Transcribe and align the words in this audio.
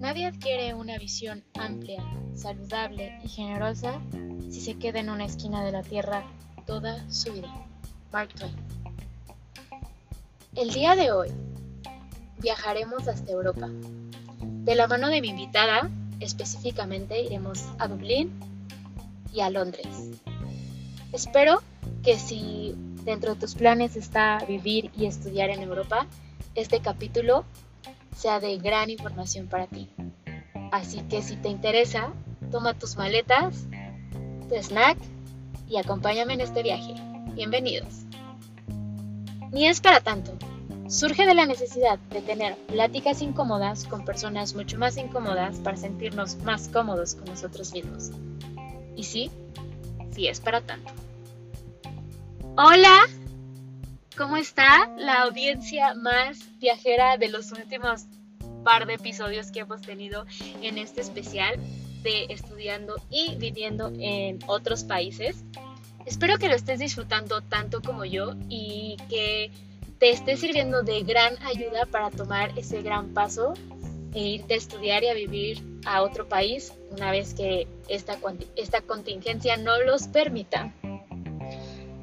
Nadie 0.00 0.26
adquiere 0.26 0.74
una 0.74 0.98
visión 0.98 1.44
amplia, 1.54 2.02
saludable 2.34 3.18
y 3.24 3.28
generosa 3.28 4.00
si 4.50 4.60
se 4.60 4.76
queda 4.76 5.00
en 5.00 5.10
una 5.10 5.24
esquina 5.24 5.64
de 5.64 5.72
la 5.72 5.82
Tierra 5.82 6.24
toda 6.66 7.08
su 7.10 7.32
vida. 7.32 7.48
Mark 8.12 8.34
Twain. 8.34 8.54
El 10.56 10.72
día 10.72 10.94
de 10.94 11.12
hoy 11.12 11.28
viajaremos 12.38 13.08
hasta 13.08 13.32
Europa. 13.32 13.68
De 14.40 14.74
la 14.74 14.86
mano 14.86 15.08
de 15.08 15.20
mi 15.20 15.28
invitada, 15.28 15.90
específicamente 16.20 17.22
iremos 17.22 17.64
a 17.78 17.88
Dublín 17.88 18.32
y 19.32 19.40
a 19.40 19.50
Londres. 19.50 20.10
Espero 21.12 21.62
que 22.02 22.18
si 22.18 22.74
dentro 23.04 23.34
de 23.34 23.40
tus 23.40 23.54
planes 23.54 23.96
está 23.96 24.38
vivir 24.46 24.90
y 24.96 25.06
estudiar 25.06 25.50
en 25.50 25.62
Europa, 25.62 26.06
este 26.54 26.80
capítulo 26.80 27.44
sea 28.16 28.40
de 28.40 28.56
gran 28.58 28.90
información 28.90 29.46
para 29.46 29.66
ti. 29.66 29.88
Así 30.72 31.02
que 31.02 31.22
si 31.22 31.36
te 31.36 31.48
interesa, 31.48 32.12
toma 32.50 32.74
tus 32.74 32.96
maletas, 32.96 33.66
tu 34.48 34.54
snack 34.56 34.98
y 35.68 35.76
acompáñame 35.76 36.34
en 36.34 36.40
este 36.40 36.62
viaje. 36.62 36.94
Bienvenidos. 37.34 38.04
Ni 39.52 39.66
es 39.66 39.80
para 39.80 40.00
tanto. 40.00 40.32
Surge 40.88 41.26
de 41.26 41.34
la 41.34 41.46
necesidad 41.46 41.98
de 42.10 42.20
tener 42.20 42.56
pláticas 42.66 43.22
incómodas 43.22 43.84
con 43.84 44.04
personas 44.04 44.54
mucho 44.54 44.78
más 44.78 44.96
incómodas 44.96 45.56
para 45.58 45.76
sentirnos 45.76 46.36
más 46.44 46.68
cómodos 46.68 47.14
con 47.14 47.24
nosotros 47.26 47.72
mismos. 47.72 48.10
Y 48.96 49.04
sí, 49.04 49.30
sí 50.12 50.28
es 50.28 50.40
para 50.40 50.60
tanto. 50.60 50.92
Hola, 52.56 53.08
¿cómo 54.16 54.36
está 54.36 54.88
la 54.96 55.22
audiencia 55.22 55.94
más 55.94 56.38
viajera 56.60 57.16
de 57.16 57.28
los 57.28 57.50
últimos 57.50 58.04
par 58.62 58.86
de 58.86 58.94
episodios 58.94 59.50
que 59.50 59.58
hemos 59.58 59.82
tenido 59.82 60.24
en 60.62 60.78
este 60.78 61.00
especial 61.00 61.56
de 62.04 62.26
estudiando 62.28 62.94
y 63.10 63.34
viviendo 63.34 63.90
en 63.98 64.38
otros 64.46 64.84
países? 64.84 65.42
Espero 66.06 66.38
que 66.38 66.46
lo 66.46 66.54
estés 66.54 66.78
disfrutando 66.78 67.40
tanto 67.40 67.82
como 67.82 68.04
yo 68.04 68.34
y 68.48 68.98
que 69.10 69.50
te 69.98 70.10
esté 70.10 70.36
sirviendo 70.36 70.84
de 70.84 71.02
gran 71.02 71.36
ayuda 71.42 71.86
para 71.86 72.12
tomar 72.12 72.56
ese 72.56 72.82
gran 72.82 73.14
paso 73.14 73.54
e 74.14 74.20
irte 74.20 74.54
a 74.54 74.58
estudiar 74.58 75.02
y 75.02 75.08
a 75.08 75.14
vivir 75.14 75.60
a 75.86 76.02
otro 76.02 76.28
país 76.28 76.72
una 76.92 77.10
vez 77.10 77.34
que 77.34 77.66
esta, 77.88 78.16
esta 78.54 78.80
contingencia 78.82 79.56
no 79.56 79.76
los 79.82 80.06
permita. 80.06 80.72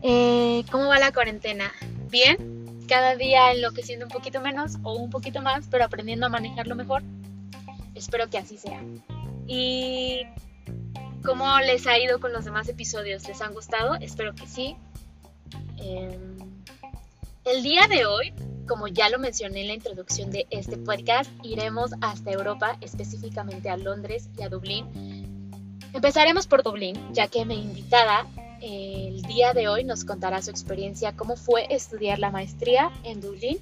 Eh, 0.03 0.63
¿Cómo 0.71 0.87
va 0.87 0.99
la 0.99 1.11
cuarentena? 1.11 1.71
¿Bien? 2.09 2.85
Cada 2.87 3.15
día 3.15 3.51
enloqueciendo 3.51 4.05
un 4.05 4.11
poquito 4.11 4.41
menos 4.41 4.77
o 4.83 4.93
un 4.93 5.09
poquito 5.09 5.41
más, 5.41 5.67
pero 5.69 5.85
aprendiendo 5.85 6.25
a 6.25 6.29
manejarlo 6.29 6.75
mejor. 6.75 7.03
Espero 7.95 8.29
que 8.29 8.37
así 8.37 8.57
sea. 8.57 8.81
¿Y 9.47 10.21
cómo 11.23 11.59
les 11.59 11.85
ha 11.87 11.99
ido 11.99 12.19
con 12.19 12.33
los 12.33 12.45
demás 12.45 12.67
episodios? 12.67 13.27
¿Les 13.27 13.41
han 13.41 13.53
gustado? 13.53 13.95
Espero 13.95 14.33
que 14.33 14.47
sí. 14.47 14.75
Em, 15.77 16.37
el 17.45 17.63
día 17.63 17.87
de 17.87 18.05
hoy, 18.05 18.33
como 18.67 18.87
ya 18.87 19.09
lo 19.09 19.19
mencioné 19.19 19.61
en 19.61 19.67
la 19.67 19.73
introducción 19.73 20.31
de 20.31 20.47
este 20.49 20.77
podcast, 20.77 21.29
iremos 21.43 21.91
hasta 22.01 22.31
Europa, 22.31 22.77
específicamente 22.81 23.69
a 23.69 23.77
Londres 23.77 24.29
y 24.37 24.43
a 24.43 24.49
Dublín. 24.49 25.49
Empezaremos 25.93 26.47
por 26.47 26.63
Dublín, 26.63 26.95
ya 27.13 27.27
que 27.27 27.45
mi 27.45 27.61
invitada 27.61 28.25
el 28.61 29.23
día 29.23 29.53
de 29.53 29.67
hoy 29.67 29.83
nos 29.83 30.05
contará 30.05 30.41
su 30.41 30.51
experiencia, 30.51 31.15
cómo 31.15 31.35
fue 31.35 31.65
estudiar 31.73 32.19
la 32.19 32.29
maestría 32.29 32.91
en 33.03 33.19
Dublín 33.19 33.57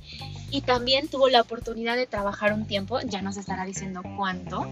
y 0.51 0.61
también 0.61 1.07
tuvo 1.07 1.29
la 1.29 1.41
oportunidad 1.41 1.95
de 1.95 2.05
trabajar 2.05 2.53
un 2.53 2.67
tiempo, 2.67 2.99
ya 3.01 3.21
nos 3.21 3.37
estará 3.37 3.65
diciendo 3.65 4.01
cuánto, 4.17 4.65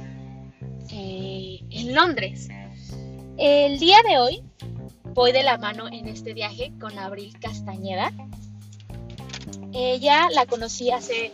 eh, 0.92 1.60
en 1.70 1.96
Londres. 1.96 2.50
El 3.38 3.80
día 3.80 3.98
de 4.08 4.18
hoy 4.18 4.44
voy 5.14 5.32
de 5.32 5.44
la 5.44 5.58
mano 5.58 5.88
en 5.88 6.08
este 6.08 6.34
viaje 6.34 6.74
con 6.80 6.98
Abril 7.00 7.40
Castañeda. 7.40 8.12
Ella 9.74 10.28
la 10.34 10.46
conocí 10.46 10.92
hace 10.92 11.32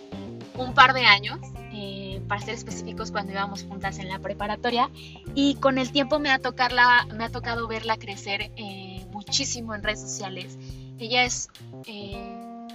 un 0.58 0.74
par 0.74 0.94
de 0.94 1.02
años, 1.02 1.40
eh, 1.74 2.22
para 2.28 2.42
ser 2.42 2.54
específicos 2.54 3.12
cuando 3.12 3.32
íbamos 3.32 3.64
juntas 3.64 3.98
en 3.98 4.10
la 4.10 4.20
preparatoria, 4.20 4.90
y 5.34 5.56
con 5.56 5.78
el 5.78 5.92
tiempo 5.92 6.20
me 6.20 6.30
ha, 6.30 6.40
tocado 6.40 7.68
verla 7.68 7.98
crecer 7.98 8.52
eh, 8.56 8.93
muchísimo 9.14 9.74
en 9.76 9.84
redes 9.84 10.02
sociales. 10.02 10.58
Ella 11.00 11.24
es 11.24 11.50
eh, 11.86 12.16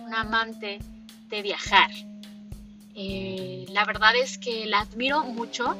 una 0.05 0.23
amante 0.23 0.79
de 1.29 1.43
viajar. 1.43 1.91
la 2.95 3.85
verdad 3.85 4.17
es 4.17 4.39
que 4.39 4.67
la 4.67 4.81
admiro 4.81 5.25
mucho 5.25 5.77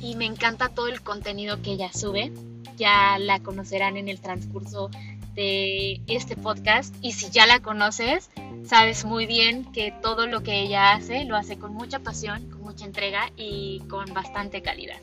y 0.00 0.16
me 0.16 0.26
encanta 0.26 0.68
todo 0.68 0.88
el 0.88 1.00
contenido 1.00 1.62
que 1.62 1.72
ella 1.72 1.92
sube. 1.92 2.32
Ya 2.76 3.18
la 3.18 3.40
conocerán 3.40 3.96
en 3.96 4.08
el 4.08 4.20
transcurso 4.20 4.90
de 5.34 6.00
este 6.06 6.36
podcast 6.36 6.94
y 7.00 7.12
si 7.12 7.30
ya 7.30 7.46
la 7.46 7.60
conoces, 7.60 8.30
sabes 8.64 9.04
muy 9.04 9.26
bien 9.26 9.70
que 9.72 9.92
todo 10.02 10.26
lo 10.26 10.42
que 10.42 10.60
ella 10.60 10.92
hace 10.92 11.24
lo 11.24 11.36
hace 11.36 11.58
con 11.58 11.72
mucha 11.74 11.98
pasión, 12.00 12.48
con 12.50 12.62
mucha 12.62 12.84
entrega 12.84 13.30
y 13.36 13.80
con 13.88 14.12
bastante 14.12 14.62
calidad. 14.62 15.00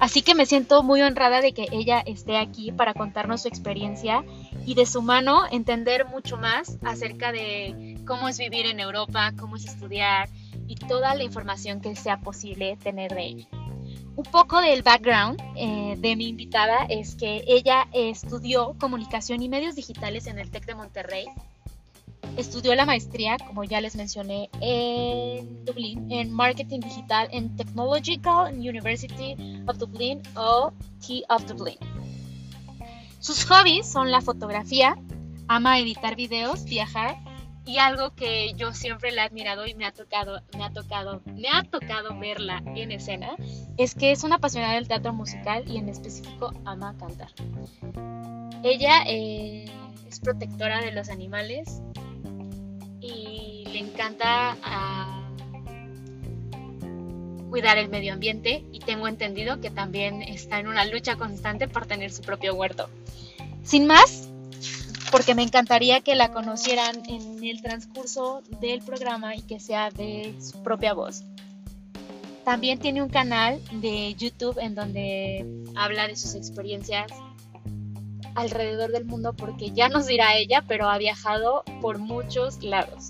Así 0.00 0.22
que 0.22 0.34
me 0.34 0.46
siento 0.46 0.82
muy 0.82 1.02
honrada 1.02 1.42
de 1.42 1.52
que 1.52 1.66
ella 1.70 2.00
esté 2.00 2.38
aquí 2.38 2.72
para 2.72 2.94
contarnos 2.94 3.42
su 3.42 3.48
experiencia 3.48 4.24
y 4.64 4.74
de 4.74 4.86
su 4.86 5.02
mano 5.02 5.42
entender 5.50 6.06
mucho 6.06 6.38
más 6.38 6.78
acerca 6.82 7.32
de 7.32 7.98
cómo 8.06 8.26
es 8.26 8.38
vivir 8.38 8.64
en 8.64 8.80
Europa, 8.80 9.32
cómo 9.38 9.56
es 9.56 9.66
estudiar 9.66 10.30
y 10.66 10.76
toda 10.76 11.14
la 11.14 11.22
información 11.22 11.82
que 11.82 11.94
sea 11.96 12.18
posible 12.20 12.78
tener 12.82 13.14
de 13.14 13.24
ella. 13.24 13.48
Un 14.16 14.24
poco 14.24 14.62
del 14.62 14.82
background 14.82 15.38
eh, 15.56 15.96
de 15.98 16.16
mi 16.16 16.28
invitada 16.28 16.86
es 16.88 17.14
que 17.14 17.44
ella 17.46 17.86
estudió 17.92 18.76
comunicación 18.78 19.42
y 19.42 19.50
medios 19.50 19.74
digitales 19.74 20.26
en 20.26 20.38
el 20.38 20.50
TEC 20.50 20.64
de 20.64 20.74
Monterrey. 20.76 21.26
Estudió 22.36 22.74
la 22.74 22.86
maestría, 22.86 23.36
como 23.46 23.64
ya 23.64 23.80
les 23.80 23.96
mencioné, 23.96 24.50
en 24.60 25.64
Dublín, 25.64 26.10
en 26.10 26.32
Marketing 26.32 26.80
Digital 26.80 27.28
en 27.32 27.56
Technological 27.56 28.54
University 28.54 29.62
of 29.66 29.78
Dublin 29.78 30.22
o 30.36 30.72
T 31.06 31.22
of 31.28 31.44
Dublin. 31.46 31.78
Sus 33.18 33.44
hobbies 33.44 33.86
son 33.86 34.10
la 34.10 34.20
fotografía, 34.20 34.96
ama 35.48 35.78
editar 35.78 36.16
videos, 36.16 36.64
viajar 36.64 37.18
y 37.66 37.78
algo 37.78 38.14
que 38.14 38.54
yo 38.54 38.72
siempre 38.72 39.12
la 39.12 39.22
he 39.22 39.26
admirado 39.26 39.66
y 39.66 39.74
me 39.74 39.84
ha 39.84 39.92
tocado, 39.92 40.40
me 40.56 40.64
ha 40.64 40.70
tocado, 40.70 41.22
me 41.26 41.48
ha 41.48 41.62
tocado 41.62 42.18
verla 42.18 42.62
en 42.74 42.92
escena, 42.92 43.36
es 43.76 43.94
que 43.94 44.10
es 44.12 44.24
una 44.24 44.36
apasionada 44.36 44.74
del 44.74 44.88
teatro 44.88 45.12
musical 45.12 45.64
y 45.68 45.76
en 45.76 45.88
específico 45.88 46.52
ama 46.64 46.96
cantar. 46.98 47.28
Ella 48.62 49.02
eh, 49.06 49.66
es 50.08 50.20
protectora 50.20 50.80
de 50.80 50.92
los 50.92 51.10
animales 51.10 51.82
y 53.00 53.64
le 53.72 53.78
encanta 53.78 54.56
ah, 54.62 55.30
cuidar 57.50 57.78
el 57.78 57.88
medio 57.88 58.12
ambiente 58.12 58.64
y 58.72 58.80
tengo 58.80 59.08
entendido 59.08 59.60
que 59.60 59.70
también 59.70 60.22
está 60.22 60.58
en 60.60 60.68
una 60.68 60.84
lucha 60.84 61.16
constante 61.16 61.68
por 61.68 61.86
tener 61.86 62.12
su 62.12 62.22
propio 62.22 62.54
huerto. 62.54 62.88
Sin 63.64 63.86
más, 63.86 64.28
porque 65.10 65.34
me 65.34 65.42
encantaría 65.42 66.00
que 66.00 66.14
la 66.14 66.32
conocieran 66.32 67.02
en 67.08 67.42
el 67.44 67.60
transcurso 67.62 68.42
del 68.60 68.80
programa 68.80 69.34
y 69.34 69.42
que 69.42 69.58
sea 69.60 69.90
de 69.90 70.34
su 70.40 70.62
propia 70.62 70.94
voz. 70.94 71.24
También 72.44 72.78
tiene 72.78 73.02
un 73.02 73.10
canal 73.10 73.60
de 73.72 74.14
YouTube 74.14 74.58
en 74.60 74.74
donde 74.74 75.46
habla 75.74 76.08
de 76.08 76.16
sus 76.16 76.34
experiencias 76.34 77.12
alrededor 78.34 78.92
del 78.92 79.04
mundo 79.04 79.34
porque 79.34 79.70
ya 79.70 79.88
nos 79.88 80.06
dirá 80.06 80.36
ella, 80.36 80.64
pero 80.66 80.88
ha 80.88 80.98
viajado 80.98 81.64
por 81.80 81.98
muchos 81.98 82.62
lados. 82.62 83.08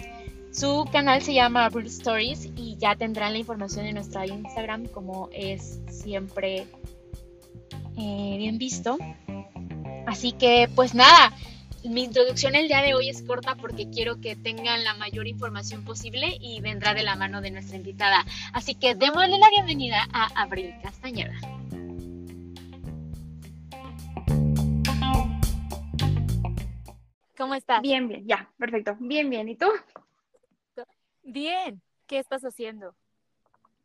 Su 0.53 0.85
canal 0.91 1.23
se 1.23 1.33
llama 1.33 1.69
Real 1.69 1.87
Stories 1.87 2.51
y 2.57 2.77
ya 2.77 2.97
tendrán 2.97 3.33
la 3.33 3.39
información 3.39 3.87
en 3.87 3.95
nuestra 3.95 4.27
Instagram 4.27 4.87
como 4.87 5.29
es 5.33 5.81
siempre 5.89 6.67
eh, 7.97 8.35
bien 8.39 8.59
visto. 8.59 8.99
Así 10.07 10.33
que 10.33 10.69
pues 10.75 10.95
nada, 10.95 11.33
mi 11.85 12.05
introducción 12.05 12.57
el 12.57 12.67
día 12.67 12.83
de 12.83 12.95
hoy 12.95 13.09
es 13.09 13.23
corta 13.23 13.55
porque 13.55 13.89
quiero 13.91 14.21
que 14.21 14.35
tengan 14.35 14.83
la 14.83 14.95
mayor 14.95 15.29
información 15.29 15.85
posible 15.85 16.37
y 16.41 16.61
vendrá 16.61 16.95
de 16.95 17.05
la 17.05 17.15
mano 17.15 17.41
de 17.41 17.53
nuestra 17.53 17.77
invitada. 17.77 18.27
Así 18.53 18.75
que 18.75 18.95
démosle 18.95 19.39
la 19.39 19.51
bienvenida 19.51 20.09
a 20.13 20.43
Abril 20.43 20.75
Castañeda. 20.83 21.39
¿Cómo 27.41 27.55
estás? 27.55 27.81
Bien, 27.81 28.07
bien, 28.07 28.27
ya, 28.27 28.53
perfecto. 28.59 28.99
Bien, 29.01 29.31
bien. 29.31 29.49
¿Y 29.49 29.57
tú? 29.57 29.67
Bien. 31.23 31.81
¿Qué 32.07 32.19
estás 32.19 32.43
haciendo? 32.43 32.95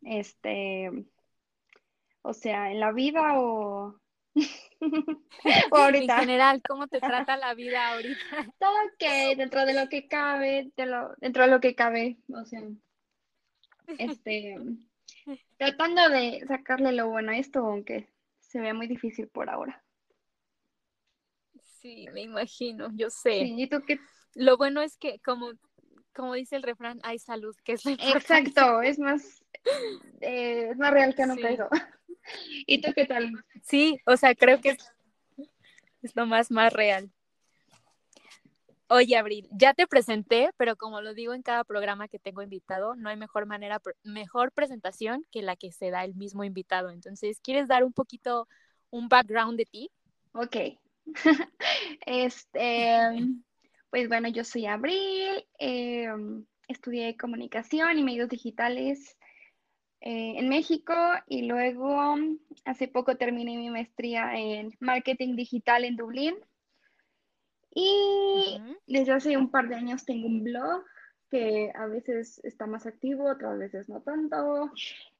Este, 0.02 0.90
o 2.20 2.34
sea, 2.34 2.70
en 2.70 2.80
la 2.80 2.92
vida 2.92 3.40
o... 3.40 3.98
o 5.70 5.74
ahorita. 5.74 6.16
En 6.16 6.20
general, 6.20 6.60
¿cómo 6.68 6.86
te 6.86 7.00
trata 7.00 7.38
la 7.38 7.54
vida 7.54 7.94
ahorita? 7.94 8.52
Todo 8.58 8.74
ok, 8.92 9.36
dentro 9.38 9.64
de 9.64 9.72
lo 9.72 9.88
que 9.88 10.06
cabe, 10.06 10.70
de 10.76 10.84
lo, 10.84 11.14
dentro 11.16 11.44
de 11.44 11.50
lo 11.50 11.58
que 11.58 11.74
cabe, 11.74 12.18
o 12.28 12.44
sea, 12.44 12.60
este, 13.96 14.58
tratando 15.56 16.10
de 16.10 16.44
sacarle 16.46 16.92
lo 16.92 17.08
bueno 17.08 17.32
a 17.32 17.38
esto, 17.38 17.60
aunque 17.60 18.10
se 18.38 18.60
vea 18.60 18.74
muy 18.74 18.86
difícil 18.86 19.28
por 19.28 19.48
ahora. 19.48 19.82
Sí, 21.86 22.08
me 22.12 22.22
imagino, 22.22 22.88
yo 22.94 23.10
sé. 23.10 23.38
Sí, 23.38 23.54
¿y 23.56 23.68
tú 23.68 23.80
qué? 23.86 24.00
Lo 24.34 24.56
bueno 24.56 24.82
es 24.82 24.96
que, 24.96 25.20
como, 25.20 25.52
como 26.12 26.34
dice 26.34 26.56
el 26.56 26.64
refrán, 26.64 26.98
hay 27.04 27.20
salud, 27.20 27.54
que 27.62 27.74
es 27.74 27.84
lo 27.84 27.92
Exacto, 27.92 28.82
es 28.82 28.98
más, 28.98 29.44
eh, 30.20 30.70
es 30.70 30.76
más 30.78 30.90
real 30.90 31.14
que 31.14 31.24
sí. 31.26 31.42
¿Y 32.66 32.80
tú 32.80 32.92
qué 32.92 33.06
tal? 33.06 33.32
Sí, 33.62 34.00
o 34.04 34.16
sea, 34.16 34.34
creo 34.34 34.60
que 34.60 34.70
es, 34.70 34.78
es 36.02 36.16
lo 36.16 36.26
más, 36.26 36.50
más 36.50 36.72
real. 36.72 37.08
Oye, 38.88 39.16
Abril, 39.16 39.48
ya 39.52 39.72
te 39.72 39.86
presenté, 39.86 40.50
pero 40.56 40.74
como 40.74 41.00
lo 41.00 41.14
digo 41.14 41.34
en 41.34 41.42
cada 41.42 41.62
programa 41.62 42.08
que 42.08 42.18
tengo 42.18 42.42
invitado, 42.42 42.96
no 42.96 43.10
hay 43.10 43.16
mejor 43.16 43.46
manera, 43.46 43.80
mejor 44.02 44.50
presentación 44.50 45.24
que 45.30 45.42
la 45.42 45.54
que 45.54 45.70
se 45.70 45.90
da 45.90 46.04
el 46.04 46.16
mismo 46.16 46.42
invitado. 46.42 46.90
Entonces, 46.90 47.38
¿quieres 47.40 47.68
dar 47.68 47.84
un 47.84 47.92
poquito 47.92 48.48
un 48.90 49.08
background 49.08 49.56
de 49.56 49.66
ti? 49.66 49.90
Ok. 50.32 50.56
este, 52.06 52.98
pues 53.90 54.08
bueno, 54.08 54.28
yo 54.28 54.44
soy 54.44 54.66
Abril, 54.66 55.44
eh, 55.58 56.08
estudié 56.68 57.16
comunicación 57.16 57.98
y 57.98 58.04
medios 58.04 58.28
digitales 58.28 59.16
eh, 60.00 60.34
en 60.36 60.48
México 60.48 60.94
y 61.26 61.42
luego 61.42 62.14
hace 62.64 62.88
poco 62.88 63.16
terminé 63.16 63.56
mi 63.56 63.70
maestría 63.70 64.36
en 64.36 64.72
marketing 64.80 65.36
digital 65.36 65.84
en 65.84 65.96
Dublín. 65.96 66.36
Y 67.74 68.60
desde 68.86 69.12
hace 69.12 69.36
un 69.36 69.50
par 69.50 69.68
de 69.68 69.74
años 69.74 70.04
tengo 70.04 70.26
un 70.26 70.42
blog 70.42 70.84
que 71.30 71.72
a 71.74 71.86
veces 71.86 72.40
está 72.44 72.66
más 72.66 72.86
activo, 72.86 73.30
otras 73.30 73.58
veces 73.58 73.88
no 73.88 74.00
tanto. 74.00 74.70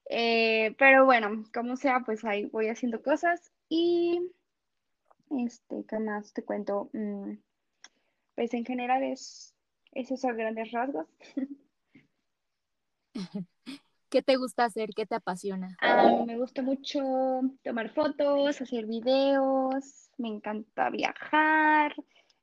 Eh, 0.09 0.73
pero 0.79 1.05
bueno, 1.05 1.43
como 1.53 1.75
sea, 1.75 2.01
pues 2.05 2.23
ahí 2.25 2.45
voy 2.45 2.69
haciendo 2.69 3.01
cosas. 3.01 3.51
Y 3.69 4.31
este, 5.29 5.85
¿qué 5.87 5.99
más 5.99 6.33
te 6.33 6.43
cuento? 6.43 6.89
Mm, 6.93 7.33
pues 8.35 8.53
en 8.53 8.65
general 8.65 9.03
es 9.03 9.53
esos 9.93 10.21
son 10.21 10.37
grandes 10.37 10.71
rasgos. 10.71 11.07
¿Qué 14.09 14.21
te 14.21 14.37
gusta 14.37 14.65
hacer? 14.65 14.89
¿Qué 14.95 15.05
te 15.05 15.15
apasiona? 15.15 15.75
Ah, 15.81 16.23
me 16.25 16.37
gusta 16.37 16.61
mucho 16.61 17.01
tomar 17.63 17.89
fotos, 17.93 18.61
hacer 18.61 18.85
videos, 18.85 20.09
me 20.17 20.29
encanta 20.29 20.89
viajar, 20.89 21.93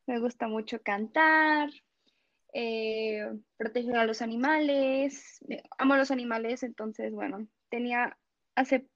me 0.06 0.18
gusta 0.18 0.46
mucho 0.48 0.82
cantar, 0.82 1.70
eh, 2.52 3.26
proteger 3.56 3.96
a 3.96 4.04
los 4.04 4.20
animales, 4.20 5.40
amo 5.78 5.96
los 5.96 6.10
animales, 6.10 6.62
entonces, 6.62 7.12
bueno, 7.12 7.46
tenía, 7.70 8.16
hace, 8.54 8.86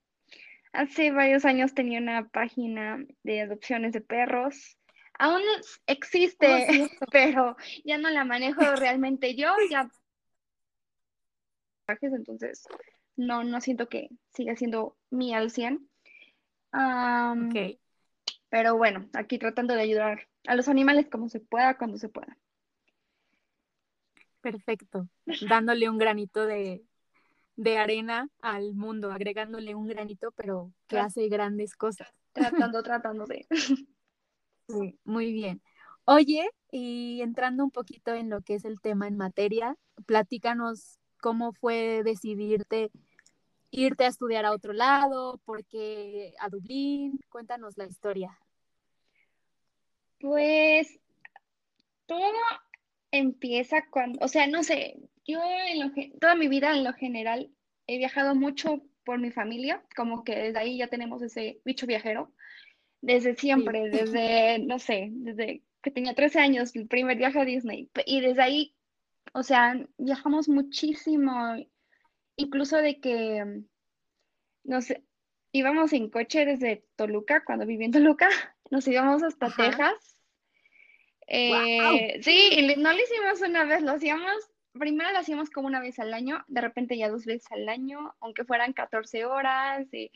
hace 0.73 1.11
varios 1.11 1.45
años 1.45 1.73
tenía 1.73 1.99
una 1.99 2.27
página 2.29 3.03
de 3.23 3.41
adopciones 3.41 3.93
de 3.93 4.01
perros. 4.01 4.77
Aún 5.17 5.41
existe, 5.87 6.47
oh, 6.47 6.87
pero 7.11 7.57
ya 7.83 7.97
no 7.97 8.09
la 8.09 8.25
manejo 8.25 8.61
realmente 8.75 9.35
yo, 9.35 9.53
ya 9.69 9.89
entonces 12.01 12.67
no, 13.15 13.43
no 13.43 13.61
siento 13.61 13.89
que 13.89 14.09
siga 14.33 14.55
siendo 14.55 14.97
mi 15.09 15.33
al 15.33 15.51
100. 15.51 15.89
Pero 18.49 18.77
bueno, 18.77 19.09
aquí 19.13 19.37
tratando 19.37 19.73
de 19.75 19.81
ayudar 19.81 20.27
a 20.47 20.55
los 20.55 20.67
animales 20.67 21.07
como 21.09 21.29
se 21.29 21.39
pueda, 21.39 21.77
cuando 21.77 21.97
se 21.97 22.09
pueda. 22.09 22.37
Perfecto. 24.41 25.07
Dándole 25.47 25.89
un 25.89 25.97
granito 25.97 26.45
de, 26.45 26.83
arena 27.77 28.29
al 28.41 28.73
mundo, 28.73 29.11
agregándole 29.11 29.75
un 29.75 29.87
granito, 29.87 30.31
pero 30.31 30.71
que 30.87 30.99
hace 30.99 31.27
grandes 31.27 31.75
cosas. 31.75 32.07
Tratando, 32.33 32.81
tratando 32.83 33.25
de. 33.25 33.45
Sí, 34.67 34.99
muy 35.03 35.31
bien. 35.33 35.61
Oye, 36.05 36.49
y 36.71 37.21
entrando 37.21 37.63
un 37.63 37.71
poquito 37.71 38.13
en 38.13 38.29
lo 38.29 38.41
que 38.41 38.55
es 38.55 38.65
el 38.65 38.79
tema 38.81 39.07
en 39.07 39.17
materia, 39.17 39.75
platícanos 40.05 40.99
cómo 41.19 41.53
fue 41.53 42.01
decidirte 42.03 42.91
irte 43.71 44.05
a 44.05 44.07
estudiar 44.07 44.45
a 44.45 44.51
otro 44.51 44.73
lado, 44.73 45.39
por 45.45 45.65
qué 45.65 46.33
a 46.39 46.49
Dublín, 46.49 47.19
cuéntanos 47.29 47.77
la 47.77 47.85
historia. 47.85 48.39
Pues 50.19 50.99
todo 52.05 52.33
empieza 53.11 53.85
cuando, 53.89 54.19
o 54.23 54.27
sea, 54.27 54.47
no 54.47 54.63
sé, 54.63 55.08
yo 55.29 55.41
en 55.67 55.79
lo 55.79 55.93
que, 55.93 56.11
toda 56.19 56.35
mi 56.35 56.47
vida 56.47 56.75
en 56.75 56.83
lo 56.83 56.93
general 56.93 57.51
he 57.87 57.97
viajado 57.97 58.35
mucho 58.35 58.81
por 59.03 59.19
mi 59.19 59.31
familia, 59.31 59.83
como 59.95 60.23
que 60.23 60.35
desde 60.35 60.59
ahí 60.59 60.77
ya 60.77 60.87
tenemos 60.87 61.21
ese 61.21 61.61
bicho 61.65 61.87
viajero, 61.87 62.33
desde 63.01 63.35
siempre, 63.35 63.89
desde, 63.89 64.59
no 64.59 64.77
sé, 64.77 65.09
desde 65.11 65.63
que 65.81 65.91
tenía 65.91 66.13
13 66.13 66.39
años, 66.39 66.75
el 66.75 66.87
primer 66.87 67.17
viaje 67.17 67.39
a 67.39 67.45
Disney, 67.45 67.89
y 68.05 68.21
desde 68.21 68.41
ahí, 68.41 68.75
o 69.33 69.43
sea, 69.43 69.79
viajamos 69.97 70.49
muchísimo, 70.49 71.55
incluso 72.35 72.77
de 72.77 72.99
que, 72.99 73.63
no 74.63 74.81
sé, 74.81 75.03
íbamos 75.51 75.93
en 75.93 76.09
coche 76.09 76.45
desde 76.45 76.85
Toluca, 76.95 77.43
cuando 77.45 77.65
viví 77.65 77.85
en 77.85 77.91
Toluca, 77.91 78.29
nos 78.71 78.87
íbamos 78.87 79.23
hasta 79.23 79.49
Texas. 79.55 80.21
Eh, 81.27 82.19
sí, 82.21 82.49
y 82.53 82.75
no 82.75 82.91
lo 82.91 82.99
hicimos 82.99 83.41
una 83.41 83.63
vez, 83.63 83.81
lo 83.81 83.91
hacíamos, 83.91 84.35
primero 84.79 85.11
lo 85.11 85.19
hacíamos 85.19 85.49
como 85.49 85.67
una 85.67 85.79
vez 85.79 85.99
al 85.99 86.13
año, 86.13 86.43
de 86.47 86.61
repente 86.61 86.97
ya 86.97 87.09
dos 87.09 87.25
veces 87.25 87.51
al 87.51 87.69
año, 87.69 88.15
aunque 88.19 88.45
fueran 88.45 88.73
14 88.73 89.25
horas, 89.25 89.87
y 89.93 90.11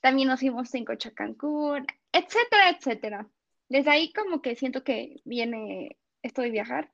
también 0.00 0.28
nos 0.28 0.40
fuimos 0.40 0.74
en 0.74 0.84
coche 0.84 1.10
a 1.10 1.12
Cancún, 1.12 1.86
etcétera, 2.12 2.70
etcétera. 2.70 3.28
Desde 3.68 3.90
ahí 3.90 4.12
como 4.12 4.40
que 4.40 4.56
siento 4.56 4.84
que 4.84 5.20
viene 5.24 5.98
esto 6.22 6.42
de 6.42 6.50
viajar, 6.50 6.90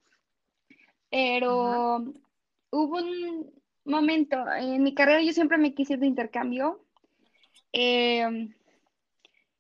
pero 1.11 2.05
hubo 2.71 2.97
un 2.97 3.53
momento, 3.85 4.45
en 4.53 4.83
mi 4.83 4.95
carrera 4.95 5.23
yo 5.23 5.33
siempre 5.33 5.59
me 5.59 5.75
quise 5.75 5.95
ir 5.95 5.99
de 6.01 6.07
intercambio, 6.07 6.85
eh, 7.73 8.49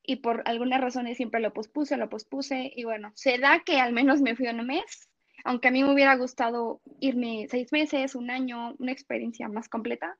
y 0.02 0.16
por 0.16 0.42
algunas 0.46 0.80
razones 0.80 1.16
siempre 1.16 1.40
lo 1.40 1.52
pospuse, 1.52 1.96
lo 1.96 2.08
pospuse 2.08 2.72
y 2.74 2.84
bueno, 2.84 3.12
se 3.14 3.38
da 3.38 3.60
que 3.60 3.80
al 3.80 3.92
menos 3.92 4.20
me 4.20 4.34
fui 4.34 4.48
un 4.48 4.66
mes, 4.66 5.09
aunque 5.44 5.68
a 5.68 5.70
mí 5.70 5.82
me 5.82 5.92
hubiera 5.92 6.16
gustado 6.16 6.80
irme 7.00 7.46
seis 7.50 7.72
meses, 7.72 8.14
un 8.14 8.30
año, 8.30 8.74
una 8.78 8.92
experiencia 8.92 9.48
más 9.48 9.68
completa, 9.68 10.16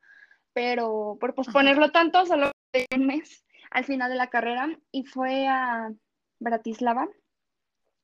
pero 0.52 1.16
por 1.20 1.34
posponerlo 1.34 1.90
tanto, 1.90 2.26
solo 2.26 2.50
un 2.94 3.06
mes 3.06 3.44
al 3.70 3.84
final 3.84 4.10
de 4.10 4.16
la 4.16 4.30
carrera 4.30 4.68
y 4.90 5.04
fue 5.04 5.46
a 5.46 5.92
Bratislava, 6.38 7.08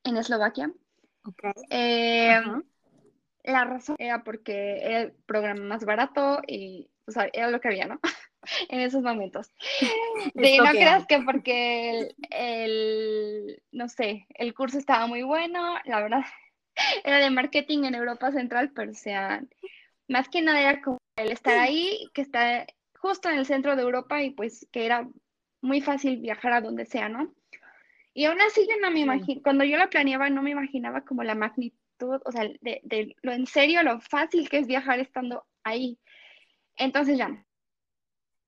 en 0.04 0.16
Eslovaquia. 0.16 0.70
Eh, 1.70 2.40
la 3.42 3.64
razón 3.64 3.96
era 3.99 4.23
porque 4.23 4.78
era 4.82 5.00
el 5.02 5.12
programa 5.26 5.62
más 5.62 5.85
barato 5.85 6.40
y 6.46 6.88
o 7.06 7.12
sea, 7.12 7.28
era 7.32 7.50
lo 7.50 7.61
que 7.61 7.68
había, 7.68 7.87
¿no? 7.87 8.00
en 8.68 8.80
esos 8.80 9.02
momentos. 9.02 9.52
De, 10.35 10.58
no 10.58 10.70
creas 10.70 11.06
que 11.06 11.20
porque 11.20 12.14
el, 12.30 13.62
no 13.73 13.88
sé, 13.88 14.26
el 14.35 14.54
curso 14.54 14.78
estaba 14.78 15.06
muy 15.06 15.23
bueno, 15.23 15.76
la 15.85 16.00
verdad, 16.00 16.25
era 17.04 17.18
de 17.18 17.30
marketing 17.30 17.85
en 17.85 17.95
Europa 17.95 18.33
Central, 18.33 18.73
pero 18.75 18.92
o 18.92 18.95
sea, 18.95 19.42
más 20.09 20.28
que 20.28 20.42
nada 20.42 20.61
era 20.61 20.83
como 20.83 20.99
el 21.16 21.33
estar 21.33 21.59
ahí, 21.59 22.09
que 22.14 22.23
está 22.23 22.66
justo 22.99 23.28
en 23.28 23.38
el 23.38 23.47
centro 23.47 23.76
de 23.76 23.83
Europa 23.83 24.23
y 24.23 24.30
pues 24.30 24.66
que 24.73 24.87
era 24.87 25.09
muy 25.61 25.80
fácil 25.80 26.18
viajar 26.18 26.52
a 26.52 26.61
donde 26.61 26.87
sea, 26.87 27.09
¿no? 27.09 27.35
Y 28.14 28.25
aún 28.25 28.40
así 28.40 28.66
yo 28.68 28.76
no 28.80 28.90
me 28.90 29.00
imagino, 29.00 29.42
cuando 29.42 29.64
yo 29.64 29.76
la 29.76 29.90
planeaba 29.90 30.30
no 30.30 30.42
me 30.42 30.50
imaginaba 30.50 31.02
como 31.02 31.23
la 31.23 31.35
magnitud, 31.35 32.21
o 32.25 32.33
sea, 32.33 32.45
de, 32.61 32.80
de 32.83 33.14
lo 33.23 33.33
en 33.33 33.47
serio, 33.47 33.83
lo 33.83 34.00
fácil 34.00 34.49
que 34.49 34.59
es 34.59 34.66
viajar 34.66 35.00
estando 35.00 35.45
ahí. 35.64 35.99
Entonces 36.76 37.18
ya, 37.18 37.45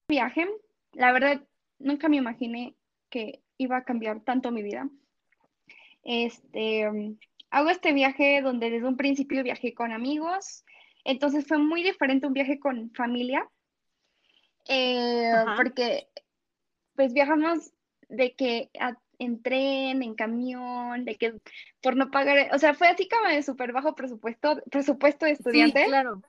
viaje, 0.08 0.49
la 0.92 1.12
verdad, 1.12 1.47
nunca 1.78 2.08
me 2.08 2.16
imaginé 2.16 2.75
que 3.11 3.42
iba 3.58 3.76
a 3.76 3.85
cambiar 3.85 4.20
tanto 4.20 4.50
mi 4.50 4.62
vida. 4.62 4.88
Este, 6.02 6.88
hago 7.50 7.71
este 7.71 7.93
viaje 7.93 8.43
donde 8.43 8.71
desde 8.71 8.87
un 8.87 8.97
principio 8.97 9.43
viajé 9.43 9.75
con 9.75 9.93
amigos, 9.93 10.64
entonces 11.05 11.47
fue 11.47 11.59
muy 11.59 11.83
diferente 11.83 12.26
un 12.26 12.33
viaje 12.33 12.59
con 12.59 12.90
familia, 12.93 13.49
eh, 14.69 15.33
porque 15.57 16.09
pues 16.95 17.12
viajamos 17.12 17.73
de 18.09 18.35
que 18.35 18.71
en 19.19 19.43
tren, 19.43 20.02
en 20.02 20.14
camión, 20.14 21.05
de 21.05 21.17
que 21.17 21.35
por 21.81 21.97
no 21.97 22.11
pagar, 22.11 22.55
o 22.55 22.59
sea, 22.59 22.75
fue 22.75 22.88
así 22.88 23.09
como 23.09 23.28
de 23.28 23.43
súper 23.43 23.73
bajo 23.73 23.95
presupuesto, 23.95 24.62
presupuesto 24.71 25.26
de 25.26 25.33
estudiante. 25.33 25.83
Sí, 25.83 25.88
claro. 25.88 26.23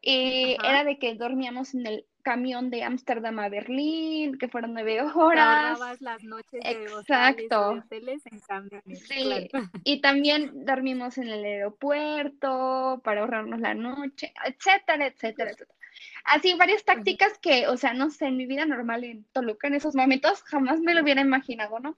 Y 0.00 0.56
era 0.62 0.84
de 0.84 0.98
que 0.98 1.14
dormíamos 1.14 1.74
en 1.74 1.86
el 1.86 2.06
camión 2.22 2.68
de 2.68 2.82
Ámsterdam 2.82 3.38
a 3.38 3.48
Berlín, 3.48 4.36
que 4.36 4.48
fueron 4.48 4.74
nueve 4.74 5.00
horas. 5.00 5.78
las 6.00 6.22
noches 6.22 6.60
Exacto. 6.62 7.72
De 7.72 7.80
hoteles 7.80 8.26
en 8.26 8.40
camiones. 8.40 9.06
Sí, 9.08 9.48
y 9.84 10.00
también 10.00 10.66
dormimos 10.66 11.16
en 11.18 11.28
el 11.28 11.44
aeropuerto 11.44 13.00
para 13.02 13.22
ahorrarnos 13.22 13.60
la 13.60 13.74
noche, 13.74 14.32
etcétera, 14.44 15.06
etcétera, 15.06 15.50
etcétera. 15.50 15.78
Así, 16.24 16.54
varias 16.54 16.84
tácticas 16.84 17.38
que, 17.38 17.66
o 17.66 17.76
sea, 17.76 17.94
no 17.94 18.10
sé, 18.10 18.26
en 18.26 18.36
mi 18.36 18.44
vida 18.44 18.66
normal 18.66 19.04
en 19.04 19.24
Toluca, 19.32 19.68
en 19.68 19.74
esos 19.74 19.94
momentos, 19.94 20.42
jamás 20.42 20.80
me 20.80 20.94
lo 20.94 21.02
hubiera 21.02 21.22
imaginado, 21.22 21.80
¿no? 21.80 21.96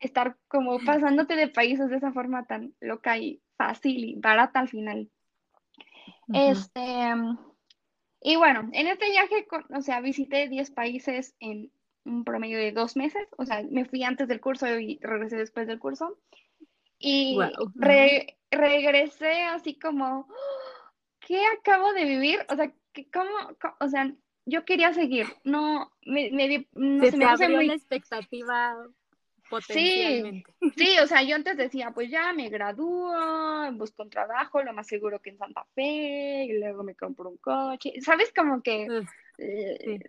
Estar 0.00 0.36
como 0.48 0.78
pasándote 0.78 1.36
de 1.36 1.48
países 1.48 1.90
de 1.90 1.96
esa 1.96 2.12
forma 2.12 2.46
tan 2.46 2.74
loca 2.80 3.18
y 3.18 3.42
fácil 3.56 4.04
y 4.04 4.14
barata 4.16 4.60
al 4.60 4.68
final. 4.68 5.10
Este, 6.32 7.14
y 8.22 8.36
bueno, 8.36 8.68
en 8.72 8.86
este 8.86 9.10
viaje, 9.10 9.46
o 9.74 9.82
sea, 9.82 10.00
visité 10.00 10.48
10 10.48 10.70
países 10.72 11.34
en 11.40 11.70
un 12.04 12.24
promedio 12.24 12.58
de 12.58 12.72
dos 12.72 12.96
meses, 12.96 13.26
o 13.36 13.44
sea, 13.44 13.62
me 13.68 13.84
fui 13.84 14.02
antes 14.04 14.28
del 14.28 14.40
curso 14.40 14.66
y 14.78 14.98
regresé 15.00 15.36
después 15.36 15.66
del 15.66 15.78
curso. 15.78 16.18
Y 16.98 17.38
regresé 18.50 19.42
así 19.42 19.78
como, 19.78 20.28
¿qué 21.20 21.40
acabo 21.58 21.92
de 21.92 22.04
vivir? 22.04 22.38
O 22.48 22.56
sea, 22.56 22.72
¿cómo, 23.12 23.30
o 23.80 23.88
sea, 23.88 24.10
yo 24.46 24.64
quería 24.64 24.92
seguir, 24.94 25.26
no, 25.44 25.92
me, 26.04 26.30
me 26.30 26.66
no 26.72 27.04
se, 27.04 27.16
me 27.16 27.24
hace 27.26 27.48
muy... 27.48 27.70
expectativa 27.70 28.76
Sí, 29.68 30.44
sí, 30.76 30.98
o 31.02 31.06
sea, 31.06 31.22
yo 31.22 31.36
antes 31.36 31.56
decía, 31.56 31.92
pues 31.94 32.10
ya 32.10 32.32
me 32.32 32.48
gradúo, 32.48 33.12
busco 33.72 34.02
un 34.02 34.10
trabajo, 34.10 34.62
lo 34.62 34.72
más 34.72 34.86
seguro 34.86 35.20
que 35.20 35.30
en 35.30 35.38
Santa 35.38 35.64
Fe, 35.74 36.44
y 36.44 36.58
luego 36.58 36.82
me 36.82 36.94
compro 36.94 37.30
un 37.30 37.36
coche, 37.36 37.94
¿sabes? 38.00 38.32
Como 38.34 38.62
que 38.62 38.86
eh, 39.38 40.00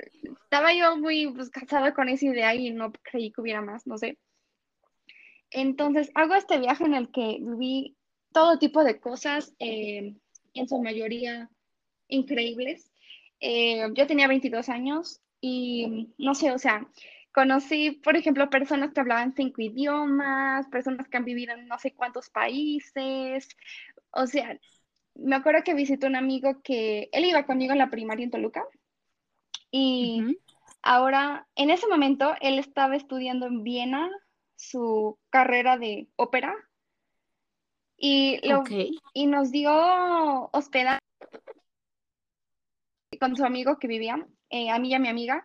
estaba 0.43 0.73
yo 0.73 0.97
muy 0.97 1.31
pues, 1.33 1.49
casada 1.49 1.93
con 1.93 2.09
esa 2.09 2.25
idea 2.25 2.55
y 2.55 2.71
no 2.71 2.91
creí 2.91 3.31
que 3.31 3.41
hubiera 3.41 3.61
más, 3.61 3.85
no 3.85 3.97
sé. 3.97 4.17
Entonces, 5.51 6.11
hago 6.15 6.35
este 6.35 6.59
viaje 6.59 6.83
en 6.83 6.93
el 6.93 7.11
que 7.11 7.37
vi 7.41 7.95
todo 8.33 8.59
tipo 8.59 8.83
de 8.83 8.99
cosas, 8.99 9.53
eh, 9.59 10.15
en 10.53 10.67
su 10.67 10.81
mayoría 10.81 11.49
increíbles. 12.07 12.91
Eh, 13.39 13.87
yo 13.93 14.07
tenía 14.07 14.27
22 14.27 14.69
años 14.69 15.21
y 15.39 16.09
no 16.17 16.33
sé, 16.33 16.51
o 16.51 16.57
sea, 16.57 16.87
Conocí, 17.37 17.91
por 17.91 18.17
ejemplo, 18.17 18.49
personas 18.49 18.93
que 18.93 18.99
hablaban 18.99 19.35
cinco 19.35 19.61
idiomas, 19.61 20.67
personas 20.69 21.07
que 21.07 21.17
han 21.17 21.23
vivido 21.23 21.53
en 21.53 21.67
no 21.67 21.77
sé 21.77 21.93
cuántos 21.93 22.31
países. 22.31 23.47
O 24.09 24.25
sea, 24.25 24.59
me 25.13 25.35
acuerdo 25.35 25.63
que 25.63 25.75
visité 25.75 26.07
un 26.07 26.15
amigo 26.15 26.63
que 26.63 27.09
él 27.11 27.25
iba 27.25 27.45
conmigo 27.45 27.73
en 27.73 27.77
la 27.77 27.91
primaria 27.91 28.23
en 28.23 28.31
Toluca. 28.31 28.65
Y 29.69 30.39
ahora, 30.81 31.47
en 31.55 31.69
ese 31.69 31.85
momento, 31.85 32.33
él 32.41 32.57
estaba 32.57 32.95
estudiando 32.95 33.45
en 33.45 33.61
Viena 33.61 34.09
su 34.55 35.19
carrera 35.29 35.77
de 35.77 36.07
ópera. 36.15 36.55
Y, 37.97 38.39
lo, 38.49 38.63
y 39.13 39.27
nos 39.27 39.51
dio 39.51 40.49
hospedaje 40.53 41.01
con 43.19 43.35
su 43.35 43.45
amigo 43.45 43.77
que 43.77 43.87
vivía, 43.87 44.27
eh, 44.49 44.71
a 44.71 44.79
mí 44.79 44.89
y 44.89 44.95
a 44.95 44.99
mi 44.99 45.09
amiga. 45.09 45.43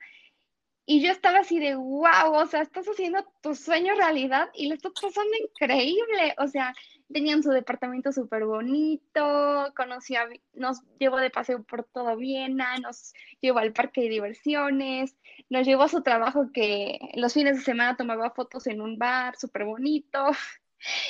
Y 0.84 1.00
yo 1.00 1.12
estaba 1.12 1.40
así 1.40 1.60
de, 1.60 1.76
wow, 1.76 2.34
o 2.34 2.46
sea, 2.46 2.62
estás 2.62 2.86
haciendo 2.86 3.24
tu 3.40 3.54
sueño 3.54 3.94
realidad 3.94 4.48
y 4.52 4.68
le 4.68 4.74
estás 4.74 4.92
pasando 5.00 5.32
increíble. 5.40 6.34
O 6.38 6.48
sea, 6.48 6.74
tenían 7.12 7.42
su 7.42 7.50
departamento 7.50 8.10
súper 8.12 8.44
bonito, 8.44 9.72
conocía, 9.76 10.28
nos 10.54 10.82
llevó 10.98 11.18
de 11.18 11.30
paseo 11.30 11.62
por 11.62 11.84
todo 11.84 12.16
Viena, 12.16 12.78
nos 12.78 13.12
llevó 13.40 13.60
al 13.60 13.72
parque 13.72 14.02
de 14.02 14.08
diversiones, 14.08 15.16
nos 15.48 15.66
llevó 15.66 15.84
a 15.84 15.88
su 15.88 16.02
trabajo 16.02 16.50
que 16.52 16.98
los 17.14 17.32
fines 17.34 17.58
de 17.58 17.64
semana 17.64 17.96
tomaba 17.96 18.30
fotos 18.30 18.66
en 18.66 18.80
un 18.80 18.98
bar 18.98 19.36
súper 19.36 19.64
bonito. 19.64 20.26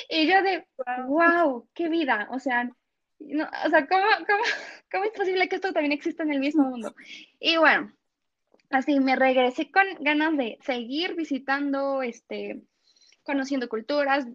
Y 0.07 0.27
yo 0.27 0.43
de, 0.43 0.67
wow, 1.07 1.67
qué 1.73 1.89
vida. 1.89 2.27
O 2.31 2.37
sea, 2.37 2.69
no, 3.17 3.49
o 3.65 3.69
sea, 3.71 3.87
¿cómo, 3.87 4.03
cómo, 4.27 4.43
¿cómo 4.91 5.03
es 5.05 5.11
posible 5.13 5.49
que 5.49 5.55
esto 5.55 5.73
también 5.73 5.93
exista 5.93 6.21
en 6.21 6.31
el 6.31 6.39
mismo 6.39 6.63
mundo? 6.63 6.93
Y 7.39 7.57
bueno, 7.57 7.91
así 8.73 8.99
me 8.99 9.15
regresé 9.15 9.71
con 9.71 9.85
ganas 9.99 10.35
de 10.37 10.57
seguir 10.61 11.15
visitando, 11.15 12.01
este, 12.01 12.63
conociendo 13.23 13.69
culturas. 13.69 14.27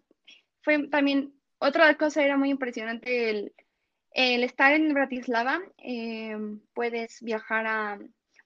Fue 0.62 0.88
también, 0.88 1.34
otra 1.58 1.96
cosa 1.96 2.22
era 2.22 2.36
muy 2.36 2.50
impresionante 2.50 3.30
el, 3.30 3.52
estar 4.12 4.72
en 4.72 4.92
Bratislava. 4.94 5.60
Em, 5.78 6.60
puedes 6.72 7.20
viajar 7.22 7.66
a, 7.66 7.98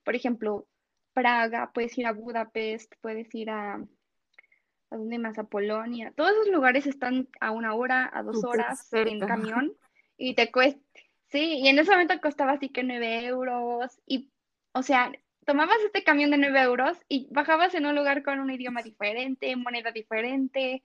por 0.04 0.14
ejemplo, 0.16 0.66
Praga, 1.12 1.70
puedes 1.74 1.96
ir 1.98 2.06
a 2.06 2.12
Budapest, 2.12 2.94
puedes 3.02 3.34
ir 3.34 3.50
a, 3.50 3.74
¿a 3.74 4.96
dónde 4.96 5.18
más? 5.18 5.38
A 5.38 5.44
Polonia. 5.44 6.12
Todos 6.16 6.32
esos 6.32 6.48
lugares 6.48 6.86
están 6.86 7.28
a 7.40 7.50
una 7.50 7.74
hora, 7.74 8.10
a 8.12 8.22
dos 8.22 8.42
horas 8.44 8.90
en 8.92 9.20
camión 9.20 9.74
y 10.16 10.34
te 10.34 10.50
cuesta, 10.50 10.80
sí, 11.28 11.60
y 11.62 11.68
en 11.68 11.78
ese 11.78 11.90
momento 11.90 12.20
costaba 12.20 12.52
así 12.52 12.70
que 12.70 12.82
nueve 12.82 13.26
euros 13.26 14.00
y, 14.06 14.30
o 14.72 14.82
sea, 14.82 15.12
tomabas 15.44 15.78
este 15.84 16.04
camión 16.04 16.30
de 16.30 16.38
9 16.38 16.62
euros 16.62 16.98
y 17.08 17.28
bajabas 17.30 17.74
en 17.74 17.86
un 17.86 17.94
lugar 17.94 18.22
con 18.22 18.40
un 18.40 18.50
idioma 18.50 18.82
diferente, 18.82 19.54
moneda 19.56 19.90
diferente. 19.90 20.82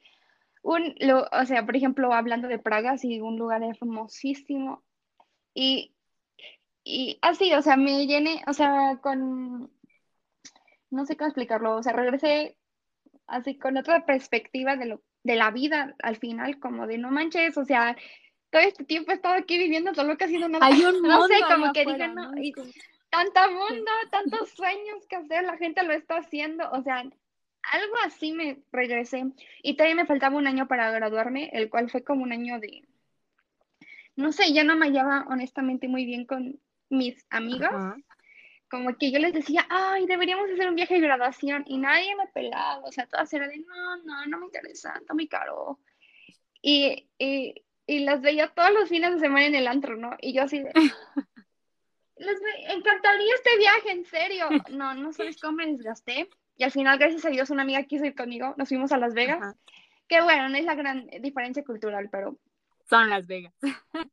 Un, 0.62 0.96
lo, 1.00 1.28
o 1.32 1.46
sea, 1.46 1.66
por 1.66 1.76
ejemplo, 1.76 2.14
hablando 2.14 2.48
de 2.48 2.60
Praga, 2.60 2.98
sí, 2.98 3.22
un 3.22 3.38
lugar 3.38 3.64
hermosísimo. 3.64 4.84
Y, 5.54 5.94
y 6.84 7.20
así, 7.22 7.54
o 7.54 7.62
sea, 7.62 7.78
me 7.78 8.06
llené, 8.06 8.44
o 8.48 8.54
sea, 8.54 9.00
con, 9.02 9.72
no 10.90 11.06
sé 11.06 11.16
cómo 11.16 11.28
explicarlo, 11.28 11.76
o 11.76 11.84
sea, 11.84 11.94
regresé 11.94 12.58
así 13.28 13.58
con 13.58 13.78
otra 13.78 14.06
perspectiva 14.06 14.76
de, 14.76 14.86
lo, 14.86 15.02
de 15.24 15.36
la 15.36 15.52
vida 15.52 15.96
al 16.02 16.18
final, 16.18 16.60
como 16.60 16.88
de 16.88 16.98
no 16.98 17.12
manches, 17.12 17.58
o 17.58 17.66
sea, 17.66 17.96
todo 18.50 18.62
este 18.62 18.86
tiempo 18.86 19.12
he 19.12 19.16
estado 19.16 19.36
aquí 19.36 19.58
viviendo 19.58 19.94
solo 19.94 20.18
que 20.18 20.26
haciendo 20.26 20.48
nada. 20.48 20.66
Hay 20.66 20.82
un 20.82 21.02
no 21.04 21.28
sé, 21.28 21.36
como 21.50 21.74
que 21.74 21.86
dije, 21.86 22.08
no, 22.08 22.32
tanta 23.10 23.50
mundo, 23.50 23.92
tantos 24.12 24.50
sueños 24.50 25.06
que 25.08 25.16
hacer, 25.16 25.44
la 25.44 25.58
gente 25.58 25.84
lo 25.84 25.94
está 25.94 26.18
haciendo, 26.18 26.70
o 26.72 26.82
sea, 26.82 27.04
algo 27.72 27.96
así 28.04 28.34
me 28.34 28.60
regresé. 28.72 29.26
Y 29.64 29.76
todavía 29.76 29.96
me 29.96 30.06
faltaba 30.06 30.38
un 30.38 30.48
año 30.48 30.68
para 30.68 30.92
graduarme, 30.92 31.50
el 31.54 31.70
cual 31.70 31.90
fue 31.90 32.04
como 32.04 32.24
un 32.24 32.32
año 32.32 32.60
de, 32.60 32.88
no 34.16 34.32
sé, 34.32 34.54
ya 34.54 34.64
no 34.64 34.76
me 34.76 34.88
hallaba 34.88 35.26
honestamente 35.30 35.88
muy 35.88 36.06
bien 36.06 36.26
con 36.26 36.60
mis 36.90 37.26
amigos. 37.30 37.70
Como 38.70 38.98
que 38.98 39.12
yo 39.12 39.20
les 39.20 39.32
decía, 39.32 39.66
ay, 39.70 40.06
deberíamos 40.08 40.50
hacer 40.52 40.68
un 40.68 40.76
viaje 40.76 40.96
de 40.96 41.02
graduación 41.02 41.64
y 41.68 41.78
nadie 41.78 42.16
me 42.18 42.28
pelaba, 42.28 42.80
o 42.84 42.92
sea, 42.92 43.08
todas 43.08 43.32
eran 43.32 43.50
de, 43.50 43.60
no, 43.60 43.98
no, 44.04 44.26
no 44.26 44.40
me 44.40 44.46
interesa, 44.46 44.94
está 45.00 45.14
muy 45.14 45.28
caro. 45.28 45.80
Y, 46.62 47.08
y, 47.18 47.64
y 47.86 48.00
las 48.00 48.20
veía 48.20 48.50
todos 48.50 48.72
los 48.74 48.90
fines 48.90 49.14
de 49.14 49.20
semana 49.20 49.46
en 49.46 49.56
el 49.56 49.68
antro, 49.68 49.96
¿no? 49.96 50.18
Y 50.20 50.34
yo 50.34 50.44
así 50.44 50.60
de, 50.60 50.74
les 52.20 52.40
encantaría 52.70 53.36
este 53.36 53.58
viaje, 53.58 53.92
en 53.92 54.06
serio. 54.06 54.48
No, 54.72 54.94
no 54.94 55.14
sabes 55.14 55.40
cómo 55.40 55.58
me 55.58 55.68
desgasté. 55.68 56.30
Y 56.58 56.64
al 56.64 56.72
final, 56.72 56.98
gracias 56.98 57.26
a 57.26 57.30
Dios, 57.30 57.50
una 57.50 57.64
amiga 57.64 57.84
quiso 57.84 58.06
ir 58.06 58.16
conmigo. 58.16 58.54
Nos 58.58 58.70
fuimos 58.70 58.92
a 58.92 58.98
Las 58.98 59.14
Vegas. 59.14 59.56
Que 60.08 60.22
bueno, 60.22 60.50
no 60.50 60.58
es 60.58 60.66
la 60.66 60.76
gran 60.76 61.08
diferencia 61.22 61.64
cultural, 61.64 62.10
pero. 62.12 62.38
Son 62.90 63.10
Las 63.10 63.28
Vegas. 63.28 63.54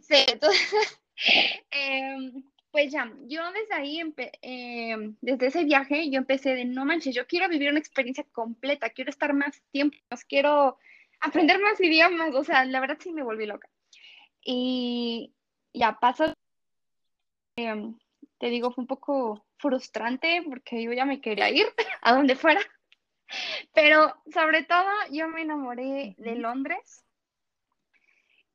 sí, 0.00 0.16
entonces. 0.32 1.00
Em, 1.70 2.42
pues 2.72 2.90
ya, 2.90 3.08
yo 3.28 3.40
desde 3.52 3.74
ahí, 3.74 4.00
em, 4.42 5.14
desde 5.20 5.46
ese 5.46 5.62
viaje, 5.62 6.10
yo 6.10 6.18
empecé 6.18 6.56
de 6.56 6.64
no 6.64 6.84
manches, 6.84 7.14
yo 7.14 7.24
quiero 7.28 7.48
vivir 7.48 7.70
una 7.70 7.78
experiencia 7.78 8.24
completa, 8.32 8.90
quiero 8.90 9.10
estar 9.10 9.32
más 9.32 9.62
tiempo, 9.70 9.96
quiero 10.28 10.76
aprender 11.20 11.60
más 11.60 11.80
idiomas. 11.80 12.34
O 12.34 12.42
sea, 12.42 12.64
la 12.64 12.80
verdad 12.80 12.98
sí 13.00 13.12
me 13.12 13.22
volví 13.22 13.46
loca. 13.46 13.68
Y 14.44 15.32
ya 15.72 15.98
pasa, 15.98 16.34
em, 17.56 17.98
te 18.38 18.48
digo, 18.48 18.70
fue 18.70 18.82
un 18.82 18.88
poco 18.88 19.46
frustrante 19.56 20.42
porque 20.46 20.82
yo 20.82 20.92
ya 20.92 21.06
me 21.06 21.20
quería 21.20 21.50
ir 21.50 21.66
a 22.02 22.14
donde 22.14 22.36
fuera. 22.36 22.60
Pero 23.72 24.14
sobre 24.32 24.64
todo 24.64 24.88
yo 25.10 25.28
me 25.28 25.42
enamoré 25.42 26.14
de 26.18 26.34
Londres 26.36 27.04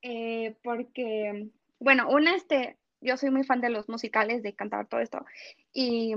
eh, 0.02 0.56
porque, 0.64 1.50
bueno, 1.80 2.10
una, 2.10 2.36
este, 2.36 2.78
yo 3.02 3.18
soy 3.18 3.32
muy 3.32 3.44
fan 3.44 3.62
de 3.62 3.70
los 3.70 3.90
musicales, 3.90 4.44
de 4.44 4.54
cantar 4.54 4.88
todo 4.88 5.02
esto. 5.02 5.26
Y 5.74 6.14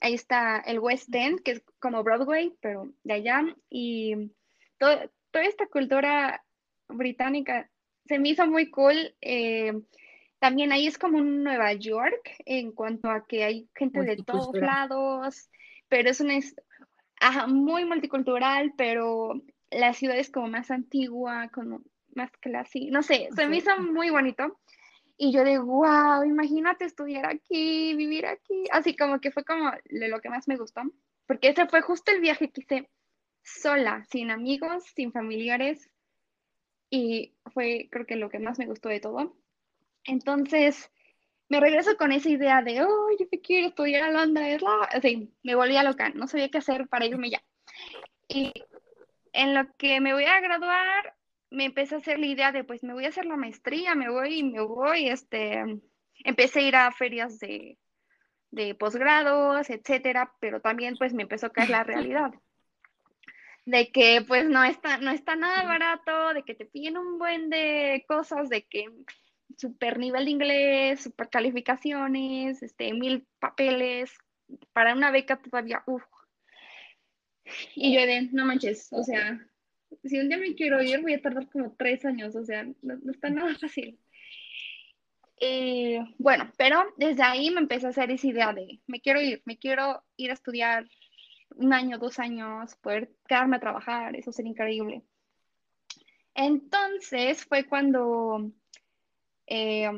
ahí 0.00 0.14
está 0.14 0.58
el 0.58 0.78
West 0.80 1.14
End, 1.14 1.42
que 1.42 1.52
es 1.52 1.62
como 1.78 2.02
Broadway, 2.02 2.54
pero 2.60 2.92
de 3.04 3.14
allá. 3.14 3.42
Y 3.70 4.32
toda 4.78 5.10
esta 5.32 5.66
cultura 5.66 6.44
británica 6.88 7.70
se 8.06 8.18
me 8.18 8.30
hizo 8.30 8.46
muy 8.46 8.70
cool. 8.70 9.14
Eh, 9.20 9.72
también 10.38 10.72
ahí 10.72 10.86
es 10.86 10.98
como 10.98 11.18
un 11.18 11.44
Nueva 11.44 11.72
York 11.72 12.30
en 12.44 12.72
cuanto 12.72 13.10
a 13.10 13.26
que 13.26 13.44
hay 13.44 13.68
gente 13.74 14.02
de 14.02 14.16
todos 14.16 14.54
lados, 14.54 15.48
pero 15.88 16.10
es 16.10 16.20
una 16.20 16.34
muy 17.46 17.84
multicultural, 17.84 18.74
pero 18.76 19.40
la 19.70 19.92
ciudad 19.92 20.18
es 20.18 20.30
como 20.30 20.48
más 20.48 20.70
antigua, 20.70 21.48
como 21.54 21.82
más 22.14 22.30
clásica, 22.40 22.86
no 22.90 23.02
sé, 23.02 23.28
se 23.34 23.46
me 23.46 23.58
hizo 23.58 23.78
muy 23.78 24.10
bonito. 24.10 24.58
Y 25.16 25.32
yo 25.32 25.44
de, 25.44 25.58
wow, 25.58 26.24
imagínate 26.24 26.84
estudiar 26.84 27.26
aquí, 27.26 27.94
vivir 27.94 28.26
aquí. 28.26 28.64
Así 28.72 28.96
como 28.96 29.20
que 29.20 29.30
fue 29.30 29.44
como 29.44 29.70
lo 29.90 30.20
que 30.20 30.28
más 30.28 30.48
me 30.48 30.56
gustó, 30.56 30.82
porque 31.26 31.48
ese 31.48 31.66
fue 31.66 31.82
justo 31.82 32.10
el 32.10 32.20
viaje 32.20 32.50
que 32.50 32.62
hice 32.62 32.90
sola, 33.44 34.04
sin 34.10 34.30
amigos, 34.30 34.84
sin 34.96 35.12
familiares. 35.12 35.88
Y 36.94 37.32
fue 37.54 37.88
creo 37.90 38.04
que 38.04 38.16
lo 38.16 38.28
que 38.28 38.38
más 38.38 38.58
me 38.58 38.66
gustó 38.66 38.90
de 38.90 39.00
todo. 39.00 39.34
Entonces, 40.04 40.90
me 41.48 41.58
regreso 41.58 41.96
con 41.96 42.12
esa 42.12 42.28
idea 42.28 42.60
de, 42.60 42.82
oh, 42.82 43.08
yo 43.18 43.26
me 43.32 43.40
quiero 43.40 43.68
estudiar 43.68 44.02
a 44.02 44.10
Londres. 44.10 44.62
Así, 44.90 45.32
me 45.42 45.54
volví 45.54 45.74
a 45.74 45.84
loca, 45.84 46.10
no 46.10 46.26
sabía 46.26 46.50
qué 46.50 46.58
hacer 46.58 46.88
para 46.88 47.06
irme 47.06 47.30
ya. 47.30 47.42
Y 48.28 48.52
en 49.32 49.54
lo 49.54 49.74
que 49.78 50.02
me 50.02 50.12
voy 50.12 50.24
a 50.24 50.40
graduar, 50.40 51.14
me 51.48 51.64
empecé 51.64 51.94
a 51.94 51.98
hacer 51.98 52.18
la 52.18 52.26
idea 52.26 52.52
de, 52.52 52.62
pues 52.62 52.82
me 52.84 52.92
voy 52.92 53.06
a 53.06 53.08
hacer 53.08 53.24
la 53.24 53.36
maestría, 53.38 53.94
me 53.94 54.10
voy 54.10 54.40
y 54.40 54.42
me 54.42 54.60
voy, 54.60 55.08
este, 55.08 55.64
empecé 56.24 56.60
a 56.60 56.68
ir 56.68 56.76
a 56.76 56.92
ferias 56.92 57.38
de, 57.38 57.78
de 58.50 58.74
posgrados, 58.74 59.70
etcétera, 59.70 60.34
pero 60.40 60.60
también 60.60 60.96
pues 60.98 61.14
me 61.14 61.22
empezó 61.22 61.46
a 61.46 61.52
caer 61.52 61.70
la 61.70 61.84
realidad 61.84 62.34
de 63.64 63.90
que 63.92 64.24
pues 64.26 64.44
no 64.48 64.64
está, 64.64 64.98
no 64.98 65.10
está 65.10 65.36
nada 65.36 65.64
barato, 65.64 66.34
de 66.34 66.42
que 66.42 66.54
te 66.54 66.66
piden 66.66 66.96
un 66.96 67.18
buen 67.18 67.50
de 67.50 68.04
cosas, 68.08 68.48
de 68.48 68.62
que 68.62 68.86
super 69.56 69.98
nivel 69.98 70.24
de 70.24 70.30
inglés, 70.30 71.02
super 71.02 71.28
calificaciones, 71.28 72.62
este, 72.62 72.92
mil 72.92 73.26
papeles, 73.38 74.12
para 74.72 74.94
una 74.94 75.10
beca 75.10 75.40
todavía, 75.40 75.82
uff. 75.86 76.02
Y 77.74 77.94
yo 77.94 78.00
de, 78.06 78.28
no 78.32 78.44
manches, 78.44 78.88
o 78.92 79.02
sea, 79.02 79.46
si 80.04 80.18
un 80.18 80.28
día 80.28 80.38
me 80.38 80.54
quiero 80.54 80.82
ir, 80.82 81.00
voy 81.00 81.14
a 81.14 81.22
tardar 81.22 81.48
como 81.50 81.74
tres 81.76 82.04
años, 82.04 82.34
o 82.34 82.44
sea, 82.44 82.64
no, 82.82 83.10
está 83.10 83.30
nada 83.30 83.54
fácil. 83.60 83.98
Eh, 85.40 86.00
bueno, 86.18 86.52
pero 86.56 86.84
desde 86.96 87.22
ahí 87.22 87.50
me 87.50 87.60
empecé 87.60 87.86
a 87.86 87.90
hacer 87.90 88.10
esa 88.10 88.26
idea 88.26 88.52
de, 88.52 88.80
me 88.86 89.00
quiero 89.00 89.20
ir, 89.20 89.42
me 89.44 89.58
quiero 89.58 90.04
ir 90.16 90.30
a 90.30 90.34
estudiar 90.34 90.86
un 91.56 91.72
año, 91.72 91.98
dos 91.98 92.18
años, 92.18 92.74
poder 92.76 93.10
quedarme 93.26 93.56
a 93.56 93.60
trabajar, 93.60 94.16
eso 94.16 94.32
sería 94.32 94.50
increíble. 94.50 95.02
Entonces 96.34 97.44
fue 97.44 97.64
cuando 97.64 98.50
eh, 99.46 99.90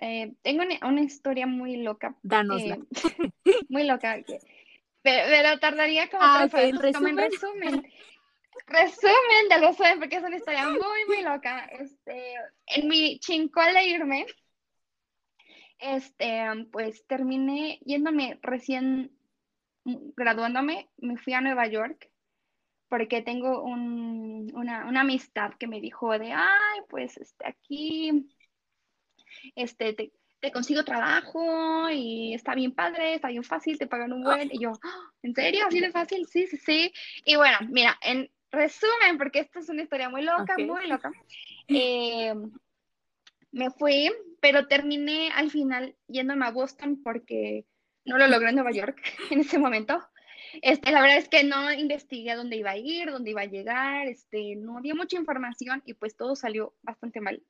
eh, 0.00 0.32
tengo 0.42 0.62
una, 0.82 1.02
historia 1.02 1.46
muy 1.46 1.76
loca. 1.76 2.16
Danosla. 2.22 2.76
Eh, 2.76 3.30
muy 3.68 3.84
loca. 3.84 4.16
pero, 5.02 5.58
tardaría 5.58 6.08
como 6.08 6.22
ah, 6.22 6.48
tres 6.48 6.94
Como 6.94 7.08
en 7.08 7.18
resumen. 7.18 7.92
resumen 8.66 9.48
de 9.50 9.58
resumen, 9.58 9.98
porque 9.98 10.16
es 10.16 10.22
una 10.22 10.36
historia 10.36 10.68
muy, 10.68 11.04
muy 11.08 11.22
loca. 11.22 11.66
Este, 11.66 12.34
en 12.66 12.88
mi 12.88 13.18
chincol 13.18 13.74
de 13.74 13.84
irme, 13.88 14.26
este, 15.78 16.44
pues 16.70 17.04
terminé 17.06 17.80
yéndome 17.84 18.38
recién 18.42 19.17
graduándome, 20.16 20.88
me 20.98 21.16
fui 21.16 21.32
a 21.34 21.40
Nueva 21.40 21.66
York 21.66 22.10
porque 22.88 23.22
tengo 23.22 23.62
una, 23.62 25.00
amistad 25.00 25.52
que 25.58 25.66
me 25.66 25.80
dijo 25.80 26.18
de, 26.18 26.32
ay, 26.32 26.80
pues 26.88 27.16
este, 27.18 27.46
aquí 27.46 28.28
este, 29.54 29.92
te, 29.92 30.52
consigo 30.52 30.84
trabajo 30.84 31.90
y 31.90 32.34
está 32.34 32.54
bien 32.54 32.72
padre, 32.72 33.14
está 33.14 33.28
bien 33.28 33.44
fácil, 33.44 33.78
te 33.78 33.86
pagan 33.86 34.12
un 34.12 34.24
buen. 34.24 34.48
Y 34.50 34.60
yo, 34.60 34.72
ah, 34.82 35.12
¿en 35.22 35.34
serio? 35.34 35.66
¿Así 35.66 35.80
de 35.80 35.90
fácil? 35.90 36.26
Sí, 36.26 36.46
sí, 36.46 36.56
sí. 36.56 36.92
Y 37.24 37.36
bueno, 37.36 37.58
mira, 37.68 37.98
en 38.00 38.30
resumen, 38.50 39.18
porque 39.18 39.40
esto 39.40 39.58
es 39.58 39.68
una 39.68 39.82
historia 39.82 40.08
muy 40.08 40.22
loca, 40.22 40.56
muy 40.58 40.86
loca. 40.86 41.12
Eh, 41.70 42.34
me 43.52 43.70
fui, 43.70 44.10
pero 44.40 44.68
terminé 44.68 45.30
al 45.32 45.50
final 45.50 45.94
yéndome 46.06 46.46
a 46.46 46.50
Boston 46.50 47.02
porque 47.02 47.66
no 48.08 48.18
lo 48.18 48.26
logré 48.26 48.48
en 48.48 48.56
Nueva 48.56 48.72
York 48.72 49.00
en 49.30 49.40
ese 49.40 49.58
momento. 49.58 50.02
Este, 50.62 50.90
la 50.90 51.02
verdad 51.02 51.18
es 51.18 51.28
que 51.28 51.44
no 51.44 51.70
investigué 51.72 52.30
a 52.30 52.36
dónde 52.36 52.56
iba 52.56 52.70
a 52.70 52.76
ir, 52.76 53.10
dónde 53.10 53.30
iba 53.30 53.42
a 53.42 53.46
llegar, 53.46 54.08
este, 54.08 54.56
no 54.56 54.78
había 54.78 54.94
mucha 54.94 55.16
información 55.16 55.82
y 55.84 55.94
pues 55.94 56.16
todo 56.16 56.34
salió 56.34 56.74
bastante 56.82 57.20
mal. 57.20 57.42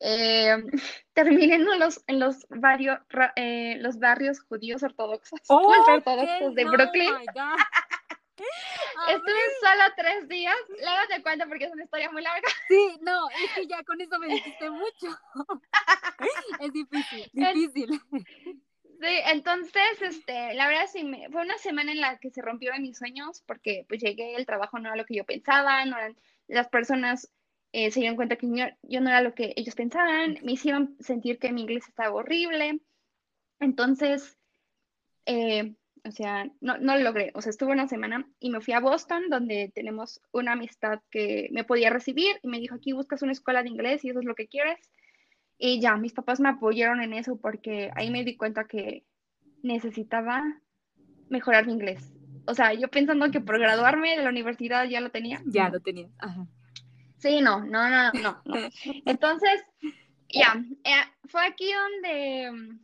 Eh, 0.00 0.56
terminé 1.12 1.56
en 1.56 1.78
los, 1.78 2.02
en 2.06 2.18
los, 2.18 2.46
varios, 2.48 2.98
eh, 3.36 3.76
los 3.80 3.98
barrios 3.98 4.40
judíos 4.40 4.82
ortodoxos, 4.82 5.40
ortodoxos 5.48 6.54
de 6.54 6.64
Brooklyn. 6.64 7.14
Estuve 9.08 9.40
solo 9.60 9.84
tres 9.96 10.28
días. 10.28 10.56
Luego 10.68 10.98
te 11.08 11.22
cuento 11.22 11.46
porque 11.48 11.66
es 11.66 11.72
una 11.72 11.84
historia 11.84 12.10
muy 12.10 12.22
larga. 12.22 12.48
Sí, 12.66 12.98
no, 13.02 13.28
es 13.30 13.52
que 13.54 13.66
ya 13.66 13.84
con 13.84 14.00
eso 14.00 14.18
me 14.18 14.26
dijiste 14.28 14.70
mucho. 14.70 15.18
es 16.60 16.72
difícil, 16.72 17.30
difícil. 17.32 18.00
Entonces, 19.02 20.00
este, 20.00 20.54
la 20.54 20.68
verdad 20.68 20.86
fue 21.30 21.42
una 21.42 21.58
semana 21.58 21.92
en 21.92 22.00
la 22.00 22.18
que 22.18 22.30
se 22.30 22.42
rompieron 22.42 22.82
mis 22.82 22.98
sueños 22.98 23.42
porque 23.46 23.84
pues 23.88 24.00
llegué, 24.00 24.36
el 24.36 24.46
trabajo 24.46 24.78
no 24.78 24.88
era 24.88 24.96
lo 24.96 25.04
que 25.04 25.16
yo 25.16 25.24
pensaba, 25.24 25.84
no 25.84 25.96
eran, 25.98 26.16
las 26.46 26.68
personas 26.68 27.32
eh, 27.72 27.90
se 27.90 28.00
dieron 28.00 28.16
cuenta 28.16 28.36
que 28.36 28.46
yo, 28.46 29.00
no 29.00 29.08
era 29.10 29.22
lo 29.22 29.34
que 29.34 29.54
ellos 29.56 29.74
pensaban, 29.74 30.38
me 30.42 30.52
hicieron 30.52 30.96
sentir 31.00 31.38
que 31.38 31.52
mi 31.52 31.62
inglés 31.62 31.88
estaba 31.88 32.14
horrible, 32.14 32.80
entonces, 33.58 34.38
eh, 35.26 35.74
o 36.04 36.10
sea, 36.10 36.44
no, 36.60 36.78
no 36.78 36.96
lo 36.96 37.02
logré, 37.02 37.32
o 37.34 37.42
sea, 37.42 37.50
estuve 37.50 37.72
una 37.72 37.88
semana 37.88 38.28
y 38.40 38.50
me 38.50 38.60
fui 38.60 38.74
a 38.74 38.80
Boston 38.80 39.30
donde 39.30 39.72
tenemos 39.74 40.20
una 40.32 40.52
amistad 40.52 41.00
que 41.10 41.48
me 41.52 41.64
podía 41.64 41.90
recibir 41.90 42.38
y 42.42 42.48
me 42.48 42.60
dijo, 42.60 42.74
aquí 42.74 42.92
buscas 42.92 43.22
una 43.22 43.32
escuela 43.32 43.62
de 43.62 43.70
inglés 43.70 44.04
y 44.04 44.10
eso 44.10 44.20
es 44.20 44.26
lo 44.26 44.34
que 44.34 44.48
quieres 44.48 44.78
y 45.64 45.78
ya, 45.78 45.96
mis 45.96 46.12
papás 46.12 46.40
me 46.40 46.48
apoyaron 46.48 47.00
en 47.02 47.12
eso 47.12 47.36
porque 47.36 47.92
ahí 47.94 48.10
me 48.10 48.24
di 48.24 48.36
cuenta 48.36 48.64
que 48.64 49.04
necesitaba 49.62 50.42
mejorar 51.28 51.66
mi 51.66 51.72
inglés. 51.72 52.12
O 52.48 52.54
sea, 52.54 52.74
yo 52.74 52.88
pensando 52.88 53.30
que 53.30 53.40
por 53.40 53.60
graduarme 53.60 54.16
de 54.16 54.24
la 54.24 54.30
universidad 54.30 54.88
ya 54.88 55.00
lo 55.00 55.12
tenía. 55.12 55.40
Ya 55.46 55.68
lo 55.68 55.78
tenía. 55.78 56.08
Ajá. 56.18 56.48
Sí, 57.18 57.40
no, 57.40 57.60
no, 57.64 57.88
no, 57.88 58.10
no. 58.12 58.42
Entonces, 59.06 59.62
ya, 60.30 60.64
eh, 60.82 61.04
fue 61.26 61.46
aquí 61.46 61.70
donde 61.72 62.50
mm, 62.50 62.80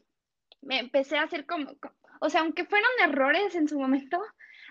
me 0.62 0.79
empecé 0.79 1.19
a 1.19 1.25
hacer 1.25 1.47
como, 1.47 1.73
o 2.21 2.31
sea, 2.31 2.43
aunque 2.43 2.64
fueron 2.64 2.91
errores 3.03 3.57
en 3.57 3.67
su 3.67 3.77
momento, 3.81 4.23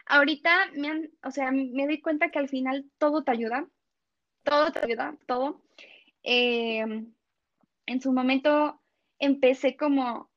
ahorita 0.06 0.72
me 0.76 0.88
han, 0.88 1.10
o 1.26 1.32
sea, 1.32 1.52
me 1.52 1.88
di 1.88 2.00
cuenta 2.00 2.30
que 2.30 2.40
al 2.40 2.48
final 2.48 2.90
todo 3.00 3.26
te 3.26 3.32
ayuda, 3.32 3.68
todo 4.44 4.72
te 4.72 4.80
ayuda, 4.80 5.18
todo. 5.26 5.62
Eh, 6.24 7.06
en 7.88 8.02
su 8.02 8.14
momento 8.14 8.80
empecé 9.18 9.76
como 9.76 10.30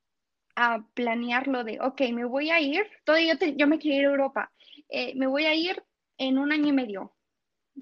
a 0.56 0.86
planear 0.94 1.48
lo 1.48 1.64
de, 1.64 1.78
ok, 1.80 2.00
me 2.12 2.24
voy 2.24 2.50
a 2.50 2.60
ir, 2.60 2.86
todo 3.04 3.18
yo, 3.18 3.34
yo 3.56 3.66
me 3.66 3.78
quiero 3.78 3.98
ir 3.98 4.06
a 4.06 4.10
Europa, 4.10 4.52
eh, 4.88 5.14
me 5.16 5.26
voy 5.26 5.44
a 5.44 5.54
ir 5.54 5.82
en 6.16 6.38
un 6.38 6.52
año 6.52 6.68
y 6.68 6.72
medio. 6.72 7.12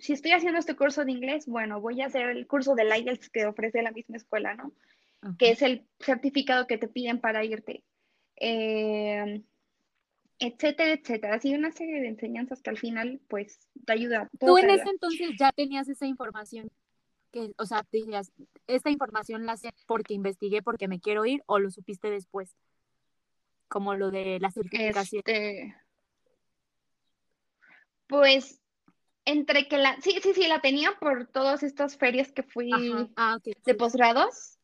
Si 0.00 0.12
estoy 0.12 0.32
haciendo 0.32 0.58
este 0.58 0.76
curso 0.76 1.04
de 1.04 1.12
inglés, 1.12 1.46
bueno, 1.46 1.80
voy 1.80 2.00
a 2.00 2.06
hacer 2.06 2.28
el 2.28 2.46
curso 2.46 2.74
de 2.74 2.84
IELTS 2.84 3.30
que 3.30 3.46
ofrece 3.46 3.82
la 3.82 3.90
misma 3.90 4.16
escuela, 4.16 4.54
¿no? 4.54 4.72
Que 5.38 5.50
es 5.50 5.62
el 5.62 5.86
certificado 5.98 6.66
que 6.66 6.78
te 6.78 6.86
piden 6.86 7.20
para 7.20 7.44
irte. 7.44 7.82
Eh, 8.36 9.42
etcétera, 10.38 10.92
etcétera. 10.92 11.34
Así 11.34 11.52
una 11.52 11.72
serie 11.72 12.00
de 12.00 12.08
enseñanzas 12.08 12.62
que 12.62 12.70
al 12.70 12.78
final, 12.78 13.20
pues, 13.28 13.68
te 13.84 13.92
ayuda. 13.92 14.30
Tú 14.38 14.56
en 14.58 14.70
ese 14.70 14.88
entonces 14.88 15.30
ya 15.36 15.50
tenías 15.50 15.88
esa 15.88 16.06
información 16.06 16.70
que, 17.32 17.52
o 17.58 17.66
sea, 17.66 17.84
dirías, 17.90 18.32
esta 18.66 18.90
información 18.90 19.46
la 19.46 19.56
sé 19.56 19.74
porque 19.86 20.14
investigué, 20.14 20.62
porque 20.62 20.88
me 20.88 21.00
quiero 21.00 21.24
ir, 21.24 21.42
o 21.46 21.58
lo 21.58 21.70
supiste 21.70 22.10
después? 22.10 22.56
Como 23.68 23.94
lo 23.94 24.10
de 24.10 24.38
la 24.40 24.50
certificación. 24.50 25.22
Este... 25.24 25.76
Pues 28.06 28.60
entre 29.24 29.68
que 29.68 29.76
la, 29.76 30.00
sí, 30.00 30.18
sí, 30.22 30.32
sí, 30.34 30.46
la 30.48 30.60
tenía 30.60 30.92
por 30.98 31.26
todas 31.26 31.62
estas 31.62 31.98
ferias 31.98 32.32
que 32.32 32.42
fui 32.42 32.70
ah, 33.16 33.38
de 33.44 33.74
posgrados. 33.74 34.58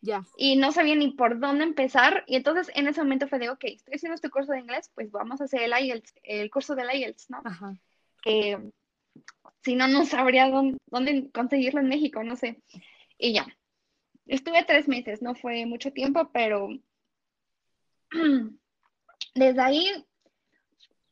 Ya. 0.00 0.24
Y 0.36 0.56
no 0.56 0.72
sabía 0.72 0.94
ni 0.94 1.12
por 1.12 1.38
dónde 1.38 1.64
empezar. 1.64 2.24
Y 2.26 2.36
entonces 2.36 2.70
en 2.74 2.88
ese 2.88 3.02
momento 3.02 3.28
fue 3.28 3.38
de, 3.38 3.50
ok, 3.50 3.64
estoy 3.64 3.94
haciendo 3.94 4.14
este 4.14 4.30
curso 4.30 4.52
de 4.52 4.60
inglés, 4.60 4.90
pues 4.94 5.10
vamos 5.10 5.40
a 5.40 5.44
hacer 5.44 5.62
el 5.62 5.72
IELTS, 5.72 6.14
el 6.24 6.50
curso 6.50 6.74
del 6.74 6.90
IELTS, 6.92 7.30
¿no? 7.30 7.42
Ajá. 7.44 7.74
Que 8.22 8.72
si 9.68 9.76
no, 9.76 9.86
no 9.86 10.06
sabría 10.06 10.48
dónde, 10.48 11.30
conseguirlo 11.30 11.80
en 11.80 11.90
México, 11.90 12.24
no 12.24 12.36
sé. 12.36 12.62
Y 13.18 13.34
ya. 13.34 13.46
Estuve 14.24 14.64
tres 14.64 14.88
meses, 14.88 15.20
no 15.20 15.34
fue 15.34 15.66
mucho 15.66 15.92
tiempo, 15.92 16.30
pero 16.32 16.70
desde 19.34 19.60
ahí 19.60 20.06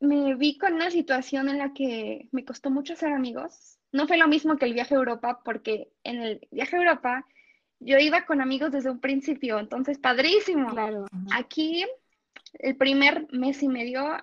me 0.01 0.35
vi 0.37 0.57
con 0.57 0.73
una 0.73 0.91
situación 0.91 1.51
en 1.51 1.59
la 1.59 1.75
que 1.75 2.31
me 2.33 2.47
costó 2.47 2.71
mucho 2.71 2.97
ser 2.97 3.13
amigos. 3.13 3.79
No 3.93 4.07
fue 4.07 4.17
lo 4.17 4.27
mismo 4.27 4.57
que 4.57 4.65
el 4.65 4.73
viaje 4.73 4.95
a 4.95 4.99
Europa, 4.99 5.43
porque 5.45 5.91
en 6.03 6.23
el 6.23 6.49
viaje 6.51 6.77
a 6.77 6.79
Europa 6.79 7.27
yo 7.79 7.99
iba 7.99 8.25
con 8.25 8.41
amigos 8.41 8.73
desde 8.73 8.89
un 8.89 9.01
principio, 9.01 9.59
entonces 9.59 9.99
padrísimo. 9.99 10.71
Claro. 10.71 11.05
Aquí, 11.35 11.85
el 12.55 12.75
primer 12.75 13.31
mes 13.33 13.63
y 13.63 13.69
medio, 13.69 14.17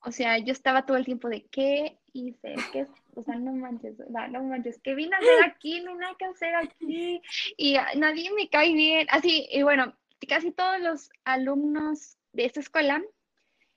o 0.00 0.10
sea, 0.10 0.38
yo 0.38 0.52
estaba 0.52 0.86
todo 0.86 0.96
el 0.96 1.04
tiempo 1.04 1.28
de 1.28 1.44
qué 1.50 1.98
hice, 2.14 2.54
qué 2.72 2.86
o 3.18 3.22
sea, 3.24 3.34
no 3.34 3.52
manches, 3.52 3.98
no, 4.08 4.28
no 4.28 4.42
manches, 4.44 4.78
¿qué 4.82 4.94
vine 4.94 5.16
a 5.16 5.18
hacer 5.18 5.44
aquí? 5.44 5.80
No 5.80 5.92
hay 6.06 6.14
que 6.16 6.24
hacer 6.24 6.54
aquí, 6.54 7.20
y 7.56 7.76
nadie 7.96 8.30
me 8.32 8.48
cae 8.48 8.72
bien, 8.72 9.08
así, 9.10 9.48
y 9.50 9.62
bueno, 9.62 9.92
casi 10.28 10.52
todos 10.52 10.80
los 10.80 11.10
alumnos 11.24 12.16
de 12.32 12.44
esta 12.44 12.60
escuela 12.60 13.02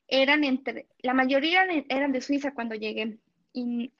eran 0.08 0.43
entre, 0.43 0.88
la 0.99 1.15
mayoría 1.15 1.65
eran 1.89 2.12
de 2.12 2.21
Suiza 2.21 2.54
cuando 2.54 2.75
llegué, 2.75 3.17
y 3.51 3.91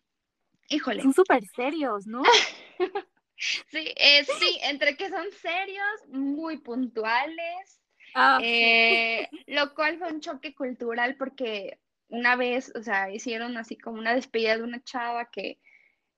híjole. 0.70 1.02
Son 1.02 1.14
súper 1.14 1.44
serios, 1.56 2.06
¿no? 2.06 2.22
sí, 3.36 3.94
eh, 3.96 4.24
sí, 4.40 4.60
entre 4.62 4.96
que 4.96 5.10
son 5.10 5.26
serios, 5.42 6.08
muy 6.10 6.60
puntuales, 6.60 7.82
ah, 8.14 8.40
eh, 8.44 9.28
lo 9.48 9.74
cual 9.74 9.98
fue 9.98 10.14
un 10.14 10.22
choque 10.22 10.54
cultural 10.54 11.16
porque 11.16 11.80
una 12.12 12.36
vez, 12.36 12.72
o 12.76 12.84
sea, 12.84 13.12
hicieron 13.12 13.58
así 13.58 13.78
como 13.78 13.98
una 13.98 14.14
despedida 14.14 14.58
de 14.58 14.64
una 14.64 14.84
chava 14.84 15.30
que 15.32 15.60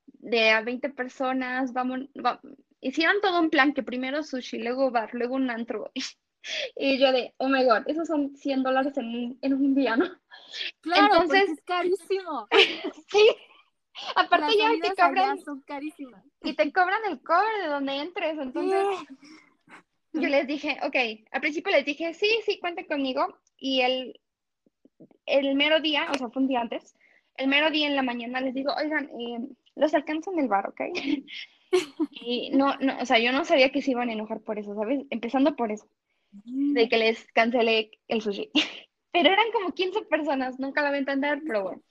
de 0.06 0.52
a 0.52 0.62
20 0.62 0.90
personas, 0.90 1.72
vamos, 1.72 2.02
hicieron 2.82 3.22
todo 3.22 3.40
un 3.40 3.50
plan 3.50 3.74
que 3.74 3.84
primero 3.84 4.24
sushi, 4.24 4.58
luego 4.58 4.92
bar, 4.92 5.14
luego 5.14 5.36
un 5.36 5.50
antro. 5.50 5.92
Y 6.76 7.00
yo 7.00 7.14
de, 7.14 7.34
oh 7.38 7.48
my 7.48 7.64
god, 7.64 7.84
esos 7.88 8.06
son 8.06 8.36
100 8.36 8.64
dólares 8.64 8.98
en 8.98 9.06
un, 9.06 9.40
en 9.42 9.54
un 9.54 9.74
día, 9.74 9.96
¿no? 9.96 10.10
Claro, 10.82 11.06
Entonces, 11.06 11.50
es 11.52 11.62
carísimo. 11.64 12.50
sí. 13.08 13.36
Aparte 14.18 14.58
ya 14.58 14.72
te 14.82 14.94
cobran. 14.94 15.40
Son 15.40 15.62
carísimas. 15.62 16.22
Y 16.42 16.54
te 16.54 16.70
cobran 16.74 17.00
el 17.10 17.22
cobre 17.22 17.62
de 17.62 17.68
donde 17.70 17.94
entres. 17.94 18.38
Entonces, 18.38 18.86
yo 20.12 20.28
les 20.28 20.46
dije, 20.46 20.78
ok, 20.84 21.26
al 21.32 21.40
principio 21.40 21.72
les 21.72 21.86
dije, 21.86 22.14
sí, 22.14 22.28
sí, 22.46 22.60
cuente 22.60 22.86
conmigo. 22.88 23.40
Y 23.56 23.80
el, 23.80 24.20
el 25.26 25.56
mero 25.56 25.80
día, 25.80 26.08
o 26.14 26.18
sea, 26.18 26.30
fue 26.30 26.42
un 26.42 26.48
día 26.48 26.62
antes, 26.62 26.96
el 27.38 27.48
mero 27.48 27.72
día 27.72 27.88
en 27.88 27.96
la 27.96 28.04
mañana 28.04 28.42
les 28.42 28.54
digo, 28.54 28.74
oigan, 28.76 29.10
eh, 29.20 29.40
los 29.76 29.94
alcanzo 29.94 30.32
en 30.32 30.40
el 30.40 30.48
bar, 30.48 30.70
¿ok? 30.70 30.82
y 32.12 32.52
no, 32.52 32.76
no, 32.78 33.00
o 33.00 33.06
sea, 33.06 33.20
yo 33.20 33.32
no 33.32 33.46
sabía 33.46 33.72
que 33.72 33.82
se 33.82 33.92
iban 33.92 34.10
a 34.10 34.14
enojar 34.14 34.42
por 34.42 34.60
eso, 34.60 34.76
¿sabes? 34.76 35.06
Empezando 35.10 35.56
por 35.56 35.72
eso, 35.72 35.88
de 36.32 36.90
que 36.90 36.98
les 36.98 37.26
cancelé 37.34 37.92
el 38.08 38.22
sushi. 38.22 38.50
pero 39.12 39.30
eran 39.30 39.52
como 39.52 39.72
15 39.72 40.04
personas, 40.04 40.60
nunca 40.60 40.82
lo 40.82 40.88
voy 40.90 40.98
a 40.98 41.00
entender, 41.00 41.42
pero 41.46 41.64
bueno. 41.64 41.82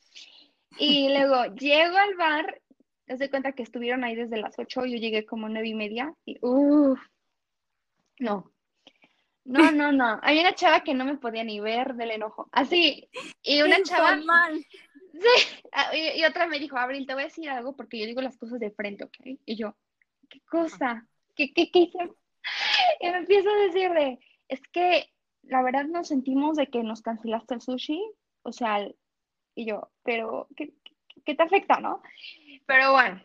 Y 0.78 1.08
luego 1.16 1.54
llego 1.54 1.96
al 1.96 2.14
bar, 2.16 2.60
te 3.06 3.16
das 3.16 3.30
cuenta 3.30 3.52
que 3.52 3.62
estuvieron 3.62 4.04
ahí 4.04 4.14
desde 4.14 4.38
las 4.38 4.58
8, 4.58 4.86
yo 4.86 4.96
llegué 4.96 5.24
como 5.24 5.48
nueve 5.48 5.68
y 5.68 5.74
media, 5.74 6.14
y 6.24 6.38
uff, 6.40 7.00
no, 8.18 8.51
no, 9.44 9.58
no, 9.72 9.92
no. 9.92 10.18
Hay 10.22 10.40
una 10.40 10.54
chava 10.54 10.82
que 10.82 10.94
no 10.94 11.04
me 11.04 11.16
podía 11.16 11.44
ni 11.44 11.60
ver 11.60 11.94
del 11.94 12.12
enojo. 12.12 12.48
Así. 12.52 13.08
Y 13.42 13.62
una 13.62 13.82
chava. 13.82 14.16
Mal. 14.16 14.64
Sí. 15.14 16.16
Y, 16.16 16.24
otra 16.24 16.46
me 16.46 16.58
dijo, 16.58 16.78
Abril, 16.78 17.06
te 17.06 17.12
voy 17.12 17.24
a 17.24 17.26
decir 17.26 17.48
algo 17.50 17.76
porque 17.76 17.98
yo 17.98 18.06
digo 18.06 18.22
las 18.22 18.38
cosas 18.38 18.58
de 18.58 18.70
frente, 18.70 19.04
¿ok? 19.04 19.38
Y 19.44 19.56
yo, 19.56 19.76
¿qué 20.30 20.40
cosa? 20.40 21.06
¿Qué, 21.36 21.52
qué, 21.52 21.70
qué 21.70 21.80
hice? 21.80 21.98
Y 22.98 23.10
me 23.10 23.18
empiezo 23.18 23.50
a 23.50 23.66
decirle, 23.66 24.20
es 24.48 24.60
que 24.68 25.12
la 25.42 25.62
verdad 25.62 25.84
nos 25.84 26.08
sentimos 26.08 26.56
de 26.56 26.68
que 26.68 26.82
nos 26.82 27.02
cancelaste 27.02 27.54
el 27.54 27.60
sushi. 27.60 28.02
O 28.42 28.52
sea, 28.52 28.88
y 29.54 29.66
yo, 29.66 29.92
pero 30.02 30.48
¿qué, 30.56 30.72
qué 31.26 31.34
te 31.34 31.42
afecta, 31.42 31.78
no? 31.78 32.02
Pero 32.66 32.92
bueno, 32.92 33.22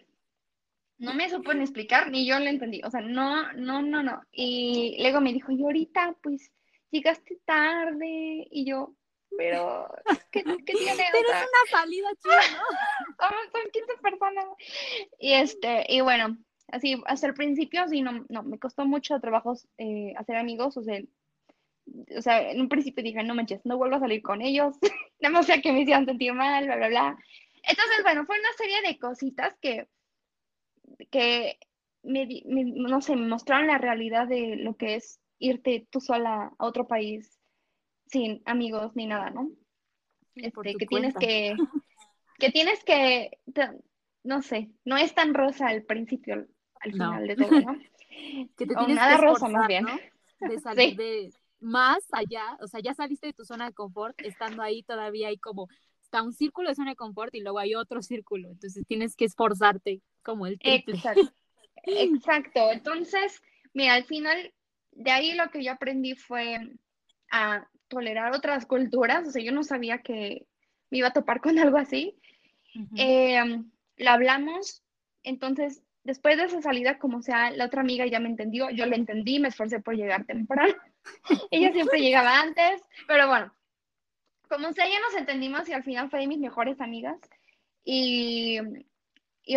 no 1.00 1.14
me 1.14 1.30
supo 1.30 1.54
ni 1.54 1.62
explicar, 1.62 2.10
ni 2.10 2.26
yo 2.26 2.40
lo 2.40 2.46
entendí. 2.46 2.82
O 2.84 2.92
sea, 2.92 3.02
no, 3.02 3.52
no, 3.54 3.82
no, 3.82 4.04
no. 4.04 4.22
Y 4.32 4.98
luego 5.02 5.22
me 5.22 5.34
dijo, 5.34 5.52
y 5.52 5.64
ahorita, 5.64 6.16
pues, 6.22 6.52
llegaste 6.90 7.40
tarde. 7.46 8.48
Y 8.50 8.66
yo, 8.66 8.96
pero, 9.38 9.88
¿qué, 10.32 10.44
qué 10.44 10.74
tiene? 10.74 11.04
Pero 11.12 11.30
es 11.30 11.36
una 11.36 11.80
salida 11.80 12.10
chida, 12.22 12.58
¿no? 12.58 13.28
Son 13.52 13.72
15 13.72 13.94
personas. 14.02 14.46
Y 15.20 15.34
este, 15.34 15.86
y 15.90 16.02
bueno, 16.02 16.38
así, 16.72 17.02
hasta 17.06 17.28
el 17.28 17.34
principio, 17.34 17.88
sí, 17.88 18.02
no, 18.02 18.26
no, 18.30 18.44
me 18.44 18.60
costó 18.60 18.86
mucho 18.86 19.20
trabajo 19.20 19.56
eh, 19.78 20.14
hacer 20.18 20.38
amigos. 20.38 20.78
O 20.78 20.84
sea, 20.84 21.00
o 22.18 22.22
sea, 22.22 22.52
en 22.52 22.62
un 22.62 22.70
principio 22.70 23.04
dije, 23.04 23.24
no 23.24 23.36
manches, 23.36 23.66
no 23.66 23.78
vuelvo 23.78 23.98
a 23.98 24.00
salir 24.00 24.22
con 24.22 24.42
ellos. 24.42 24.76
no 25.22 25.44
sé 25.44 25.62
que 25.62 25.72
me 25.72 25.82
hicieran 25.82 26.06
sentir 26.06 26.34
mal, 26.34 26.66
bla, 26.66 26.76
bla, 26.76 26.88
bla. 26.88 27.18
Entonces, 27.64 28.02
bueno, 28.04 28.26
fue 28.26 28.40
una 28.40 28.54
serie 28.58 28.82
de 28.82 28.98
cositas 28.98 29.56
que 29.62 29.88
que 31.12 31.60
me, 32.04 32.28
no 32.46 33.02
sé, 33.02 33.16
me 33.16 33.28
mostraron 33.28 33.68
la 33.68 33.78
realidad 33.78 34.28
de 34.28 34.56
lo 34.56 34.76
que 34.76 34.96
es 34.96 35.20
irte 35.40 35.88
tú 35.90 36.00
sola 36.00 36.52
a 36.58 36.66
otro 36.66 36.88
país 36.88 37.40
sin 38.08 38.42
amigos 38.46 38.96
ni 38.96 39.08
nada, 39.08 39.30
¿no? 39.30 39.52
Este, 40.36 40.76
que 40.80 40.86
tienes 40.86 41.16
que, 41.16 41.56
que 42.40 42.52
tienes 42.52 42.84
que, 42.84 43.40
no 44.24 44.42
sé, 44.42 44.72
no 44.86 44.98
es 44.98 45.14
tan 45.14 45.34
rosa 45.34 45.68
al 45.68 45.84
principio, 45.84 46.48
al 46.80 46.92
final 46.92 47.28
de 47.28 47.36
todo, 47.36 47.52
¿no? 47.52 47.78
que 48.58 48.66
te 48.66 48.76
tienes 48.76 48.96
nada 48.96 49.18
rosa 49.18 49.48
más 49.48 49.68
bien. 49.68 49.86
De 50.40 50.60
salir 50.60 50.96
de 50.96 51.34
más 51.60 52.08
allá, 52.12 52.58
o 52.62 52.68
sea, 52.68 52.80
ya 52.80 52.94
saliste 52.94 53.28
de 53.28 53.34
tu 53.34 53.44
zona 53.44 53.66
de 53.66 53.74
confort, 53.74 54.20
estando 54.22 54.62
ahí 54.62 54.84
todavía 54.84 55.30
hay 55.30 55.38
como 55.38 55.68
está 56.08 56.24
un 56.24 56.34
círculo 56.34 56.70
de 56.70 56.76
zona 56.76 56.92
de 56.92 56.96
confort 56.96 57.36
y 57.36 57.42
luego 57.42 57.60
hay 57.60 57.76
otro 57.76 58.02
círculo, 58.02 58.50
entonces 58.50 58.86
tienes 58.88 59.16
que 59.16 59.26
esforzarte 59.26 60.02
como 60.24 60.48
el 60.48 60.58
triple. 60.58 60.96
Exacto. 60.96 61.34
Exacto. 61.84 62.72
Entonces, 62.72 63.42
mira, 63.74 63.94
al 63.94 64.06
final 64.06 64.54
de 64.92 65.12
ahí 65.12 65.34
lo 65.34 65.50
que 65.50 65.64
yo 65.64 65.72
aprendí 65.72 66.16
fue 66.16 66.60
a 67.32 67.68
tolerar 67.88 68.34
otras 68.34 68.66
culturas, 68.66 69.28
o 69.28 69.32
sea, 69.32 69.44
yo 69.44 69.52
no 69.52 69.64
sabía 69.64 70.00
que 70.00 70.48
me 70.90 71.00
iba 71.00 71.10
a 71.10 71.14
topar 71.14 71.42
con 71.42 71.60
algo 71.60 71.78
así. 71.78 72.18
Em, 72.96 73.70
lo 73.98 74.10
hablamos, 74.10 74.84
entonces, 75.24 75.84
después 76.04 76.38
de 76.38 76.46
esa 76.46 76.62
salida, 76.62 77.00
como 77.00 77.22
sea, 77.22 77.52
la 77.52 77.66
otra 77.66 77.82
amiga 77.82 78.06
ya 78.06 78.20
me 78.20 78.30
entendió, 78.30 78.70
yo 78.70 78.86
la 78.86 78.96
entendí, 78.96 79.40
me 79.40 79.48
esforcé 79.50 79.80
por 79.80 79.96
llegar 79.96 80.26
temprano. 80.26 80.74
Ella 81.52 81.72
siempre 81.74 82.00
llegaba 82.00 82.40
antes, 82.40 82.82
pero 83.08 83.28
bueno, 83.28 83.52
como 84.48 84.74
sea, 84.74 84.88
ya 84.88 85.00
nos 85.00 85.16
entendimos 85.16 85.68
y 85.70 85.74
al 85.74 85.84
final 85.84 86.10
fue 86.10 86.20
de 86.20 86.28
mis 86.28 86.40
mejores 86.40 86.80
amigas. 86.82 87.20
Y, 87.84 88.60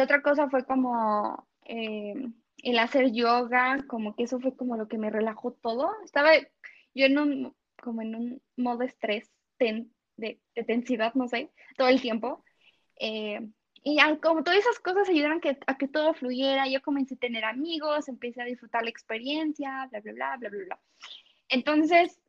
otra 0.00 0.22
cosa 0.22 0.48
fue 0.48 0.64
como 0.64 1.48
eh, 1.64 2.14
el 2.62 2.79
hacer 2.79 3.11
yoga, 3.12 3.79
como 3.88 4.14
que 4.14 4.24
eso 4.24 4.38
fue 4.40 4.55
como 4.57 4.76
lo 4.76 4.88
que 4.88 4.98
me 4.98 5.11
relajó 5.11 5.53
todo. 5.53 5.90
Estaba 6.05 6.31
yo 6.94 7.07
en 7.07 7.18
un, 7.18 7.57
como 7.83 8.03
en 8.03 8.14
un 8.14 8.42
modo 8.57 8.83
estrés, 8.83 9.31
de, 9.59 10.40
tensidad, 10.66 11.14
no 11.14 11.29
sé, 11.29 11.50
todo 11.76 11.88
el 11.88 12.00
tiempo. 12.00 12.44
Eh, 13.00 13.40
y 13.83 13.98
como 14.20 14.44
todas 14.44 14.61
esas 14.61 14.79
cosas 14.79 15.09
ayudaron 15.09 15.40
que, 15.40 15.59
a 15.66 15.79
que 15.79 15.88
todo 15.88 16.12
fluyera, 16.14 16.68
yo 16.68 16.83
comencé 16.83 17.14
a 17.14 17.18
tener 17.18 17.44
amigos, 17.44 18.09
empecé 18.09 18.42
a 18.42 18.44
disfrutar 18.44 18.83
la 18.83 18.90
experiencia, 18.90 19.88
bla, 19.90 20.00
bla, 20.00 20.12
bla, 20.12 20.37
bla, 20.37 20.48
bla, 20.50 20.64
bla. 20.66 20.81
Entonces, 21.48 22.20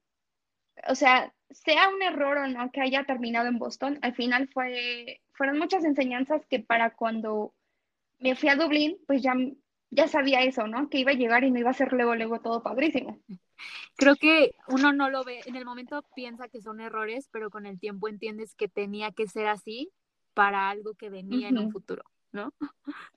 o 0.87 0.95
sea, 0.95 1.33
sea 1.53 1.89
un 1.89 2.01
error 2.01 2.37
o 2.37 2.47
no 2.47 2.71
que 2.71 2.81
haya 2.81 3.03
terminado 3.03 3.47
en 3.47 3.59
Boston, 3.59 3.99
al 4.01 4.13
final 4.13 4.49
fue, 4.53 5.21
fueron 5.33 5.57
muchas 5.57 5.83
enseñanzas 5.83 6.45
que 6.47 6.59
para 6.59 6.91
cuando 6.91 7.53
me 8.19 8.35
fui 8.35 8.49
a 8.49 8.55
Dublín, 8.55 8.97
pues 9.07 9.21
ya, 9.21 9.33
ya 9.89 10.07
sabía 10.07 10.41
eso, 10.43 10.67
¿no? 10.67 10.89
Que 10.89 10.99
iba 10.99 11.11
a 11.11 11.15
llegar 11.15 11.43
y 11.43 11.51
me 11.51 11.59
iba 11.59 11.69
a 11.69 11.71
hacer 11.71 11.91
luego, 11.91 12.15
luego 12.15 12.39
todo 12.39 12.63
padrísimo. 12.63 13.19
Creo 13.97 14.15
que 14.15 14.55
uno 14.67 14.93
no 14.93 15.09
lo 15.09 15.23
ve, 15.23 15.41
en 15.45 15.55
el 15.55 15.65
momento 15.65 16.03
piensa 16.15 16.47
que 16.47 16.61
son 16.61 16.81
errores, 16.81 17.29
pero 17.31 17.49
con 17.49 17.65
el 17.65 17.79
tiempo 17.79 18.07
entiendes 18.07 18.55
que 18.55 18.67
tenía 18.67 19.11
que 19.11 19.27
ser 19.27 19.47
así 19.47 19.91
para 20.33 20.69
algo 20.69 20.93
que 20.95 21.09
venía 21.09 21.49
en 21.49 21.57
un 21.57 21.71
futuro. 21.71 22.03
¿No? 22.31 22.53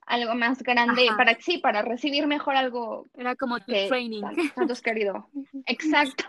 Algo 0.05 0.35
más 0.35 0.61
grande, 0.61 1.07
para 1.17 1.35
sí, 1.39 1.57
para 1.57 1.81
recibir 1.81 2.27
mejor 2.27 2.55
algo. 2.55 3.07
Era 3.13 3.35
como 3.35 3.59
tu 3.59 3.71
training. 3.71 4.21
Tanto 4.55 4.73
es 4.73 4.81
querido. 4.81 5.29
Exacto. 5.65 6.25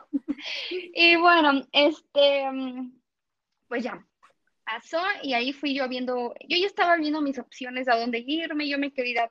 Y 0.94 1.16
bueno, 1.16 1.62
este, 1.72 2.50
mm, 2.50 2.92
pues 3.68 3.84
ya, 3.84 4.04
pasó 4.64 5.00
y 5.22 5.34
ahí 5.34 5.52
fui 5.52 5.74
yo 5.74 5.88
viendo, 5.88 6.34
yo 6.48 6.56
ya 6.58 6.66
estaba 6.66 6.96
viendo 6.96 7.20
mis 7.22 7.38
opciones 7.38 7.88
a 7.88 7.96
dónde 7.96 8.22
irme, 8.26 8.68
yo 8.68 8.78
me 8.78 8.92
quería, 8.92 9.30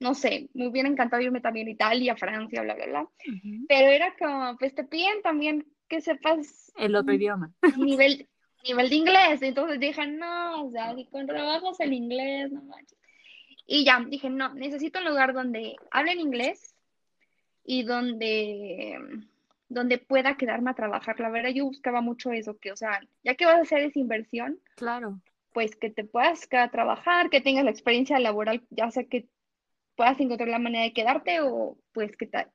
no 0.00 0.14
sé, 0.14 0.48
me 0.54 0.68
hubiera 0.68 0.88
encantado 0.88 1.22
irme 1.22 1.40
también 1.40 1.68
a 1.68 1.72
Italia, 1.72 2.16
Francia, 2.16 2.62
bla, 2.62 2.74
bla, 2.74 2.86
bla. 2.86 3.08
Pero 3.68 3.88
era 3.88 4.14
como, 4.16 4.56
pues 4.56 4.74
te 4.74 4.84
piden 4.84 5.22
también 5.22 5.66
que 5.88 6.00
sepas 6.00 6.72
el 6.76 6.94
otro 6.94 7.14
idioma. 7.14 7.52
Nivel, 7.76 8.28
nivel 8.68 8.88
de 8.88 8.96
inglés. 8.96 9.42
Entonces 9.42 9.80
dije, 9.80 10.06
no, 10.06 10.66
o 10.66 10.70
sea, 10.70 10.94
si 10.94 11.04
con 11.06 11.26
trabajos 11.26 11.80
el 11.80 11.92
inglés, 11.92 12.52
no 12.52 12.62
manches. 12.62 12.98
Y 13.66 13.84
ya, 13.84 14.04
dije, 14.08 14.30
no, 14.30 14.54
necesito 14.54 14.98
un 14.98 15.06
lugar 15.06 15.34
donde 15.34 15.76
hablen 15.90 16.20
inglés 16.20 16.74
y 17.64 17.82
donde, 17.82 18.98
donde 19.68 19.98
pueda 19.98 20.36
quedarme 20.36 20.70
a 20.70 20.74
trabajar. 20.74 21.20
La 21.20 21.28
verdad, 21.28 21.50
yo 21.50 21.66
buscaba 21.66 22.00
mucho 22.00 22.32
eso, 22.32 22.56
que, 22.58 22.72
o 22.72 22.76
sea, 22.76 23.00
ya 23.22 23.34
que 23.34 23.44
vas 23.44 23.56
a 23.56 23.62
hacer 23.62 23.80
esa 23.80 23.98
inversión, 23.98 24.58
claro. 24.76 25.20
pues 25.52 25.76
que 25.76 25.90
te 25.90 26.04
puedas 26.04 26.46
quedar 26.46 26.68
a 26.68 26.70
trabajar, 26.70 27.28
que 27.28 27.42
tengas 27.42 27.64
la 27.64 27.70
experiencia 27.70 28.18
laboral, 28.18 28.62
ya 28.70 28.90
sea 28.90 29.04
que 29.04 29.28
puedas 29.96 30.18
encontrar 30.20 30.48
la 30.48 30.58
manera 30.58 30.84
de 30.84 30.94
quedarte 30.94 31.40
o 31.42 31.76
pues 31.92 32.16
que 32.16 32.26
te, 32.26 32.46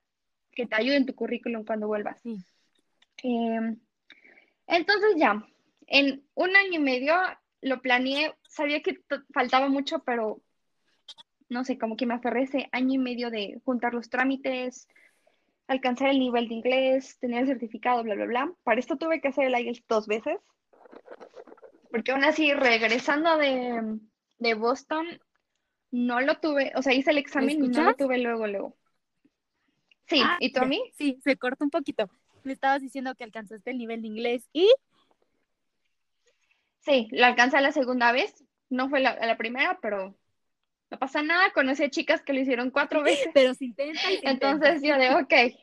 que 0.52 0.66
te 0.66 0.76
ayude 0.76 0.96
en 0.96 1.06
tu 1.06 1.14
currículum 1.14 1.64
cuando 1.64 1.88
vuelvas. 1.88 2.20
Em, 3.22 3.78
entonces 4.66 5.16
ya, 5.18 5.46
en 5.88 6.24
un 6.34 6.56
año 6.56 6.74
y 6.74 6.80
medio 6.80 7.16
lo 7.62 7.82
planeé, 7.82 8.34
sabía 8.48 8.82
que 8.82 9.00
faltaba 9.34 9.70
mucho, 9.70 10.00
pero 10.04 10.42
no 11.50 11.64
sé, 11.64 11.78
como 11.78 11.96
que 11.96 12.06
me 12.06 12.16
aferré 12.16 12.44
ese 12.44 12.68
año 12.72 12.96
y 12.96 12.98
medio 12.98 13.30
de 13.30 13.62
juntar 13.64 13.94
los 13.94 14.10
trámites, 14.10 14.88
alcanzar 15.68 16.10
el 16.10 16.20
nivel 16.20 16.48
de 16.48 16.56
inglés, 16.56 17.18
tener 17.20 17.42
el 17.42 17.48
certificado, 17.48 18.04
bla, 18.04 18.16
bla, 18.16 18.26
bla. 18.26 18.54
Para 18.64 18.80
esto 18.80 18.98
tuve 18.98 19.22
que 19.22 19.30
hacer 19.30 19.46
el 19.46 19.58
IELTS 19.58 19.86
dos 19.88 20.08
veces, 20.08 20.40
porque 21.92 22.12
aún 22.12 22.24
así, 22.24 22.54
regresando 22.54 23.38
de, 23.38 24.00
de 24.40 24.54
Boston, 24.56 25.06
no 25.92 26.22
lo 26.22 26.40
tuve, 26.40 26.72
o 26.76 26.82
sea, 26.82 26.94
hice 26.94 27.12
el 27.12 27.20
examen 27.20 27.64
y 27.64 27.68
no 27.68 27.84
lo 27.84 27.96
tuve 27.96 28.18
luego, 28.18 28.48
luego. 28.48 28.76
Sí, 30.08 30.22
Ah, 30.22 30.38
¿y 30.40 30.52
tú 30.52 30.60
a 30.60 30.66
mí? 30.66 30.82
Sí, 30.98 31.20
se 31.24 31.38
corta 31.38 31.64
un 31.64 31.70
poquito. 31.70 32.10
Me 32.44 32.52
estabas 32.52 32.82
diciendo 32.82 33.16
que 33.16 33.24
alcanzaste 33.24 33.72
el 33.72 33.78
nivel 33.78 34.02
de 34.02 34.08
inglés 34.08 34.50
y 34.52 34.70
Sí, 36.86 37.08
lo 37.12 37.26
alcancé 37.26 37.62
la 37.62 37.72
segunda 37.72 38.12
vez, 38.12 38.44
no 38.70 38.90
fue 38.90 39.00
la, 39.00 39.16
la 39.16 39.38
primera, 39.38 39.80
pero 39.82 40.16
no 40.92 41.00
pasa 41.00 41.24
nada, 41.24 41.52
conocí 41.54 41.84
a 41.84 41.90
chicas 41.90 42.22
que 42.22 42.34
lo 42.34 42.40
hicieron 42.42 42.70
cuatro 42.72 43.02
veces. 43.04 43.30
pero 43.34 43.54
se 43.54 43.66
intenta 43.66 44.12
y 44.12 44.18
se 44.18 44.28
Entonces 44.30 44.76
intenta. 44.84 45.06
yo 45.06 45.18
de, 45.18 45.22
ok, 45.24 45.56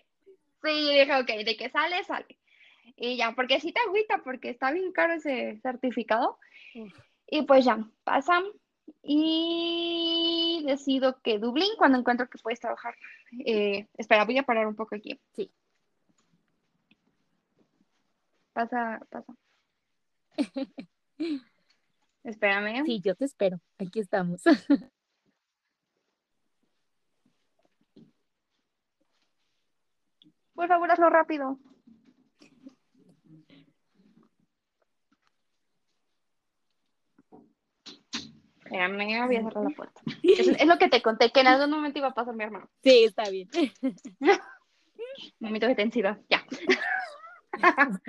sí, 0.65 0.99
dije, 0.99 1.15
ok, 1.15 1.45
de 1.45 1.57
que 1.57 1.71
sale, 1.71 2.03
sale. 2.05 2.39
Y 2.97 3.17
ya, 3.17 3.33
porque 3.33 3.61
sí 3.61 3.73
te 3.73 3.81
agüita, 3.81 4.19
porque 4.25 4.51
está 4.51 4.73
bien 4.73 4.93
caro 4.93 5.15
ese 5.15 5.59
certificado. 5.63 6.39
Y 7.27 7.43
pues 7.43 7.65
ya, 7.65 7.79
pasan. 8.05 8.45
Y 9.03 10.65
decido 10.67 11.21
que 11.23 11.39
Dublín, 11.39 11.71
cuando 11.79 11.99
encuentro 11.99 12.29
que 12.29 12.39
puedes 12.39 12.61
trabajar. 12.61 12.95
Eh, 13.47 13.87
espera, 13.97 14.25
voy 14.25 14.37
a 14.39 14.43
parar 14.43 14.67
un 14.67 14.75
poco 14.75 14.97
aquí. 14.97 15.19
Sí. 15.35 15.51
Pasa, 18.53 19.01
pasa. 19.09 19.33
Espérame. 22.25 22.85
Sí, 22.85 23.01
yo 23.03 23.15
te 23.15 23.25
espero. 23.25 23.61
Aquí 23.79 24.01
estamos. 24.01 24.43
Por 30.55 30.69
favor, 30.69 30.91
hazlo 30.91 31.09
rápido. 31.09 31.59
Espérame, 38.59 39.27
voy 39.27 39.37
a 39.37 39.43
cerrar 39.43 39.65
la 39.65 39.71
puerta. 39.71 40.01
Es, 40.23 40.47
es 40.49 40.67
lo 40.67 40.79
que 40.79 40.89
te 40.89 41.03
conté, 41.03 41.33
que 41.33 41.41
en 41.41 41.47
algún 41.49 41.71
momento 41.71 41.99
iba 41.99 42.09
a 42.09 42.15
pasar 42.15 42.35
mi 42.35 42.45
hermano. 42.45 42.69
Sí, 42.85 43.05
está 43.05 43.29
bien. 43.31 43.49
Momento 45.41 45.67
de 45.67 45.75
tensión, 45.75 46.25
ya. 46.29 46.45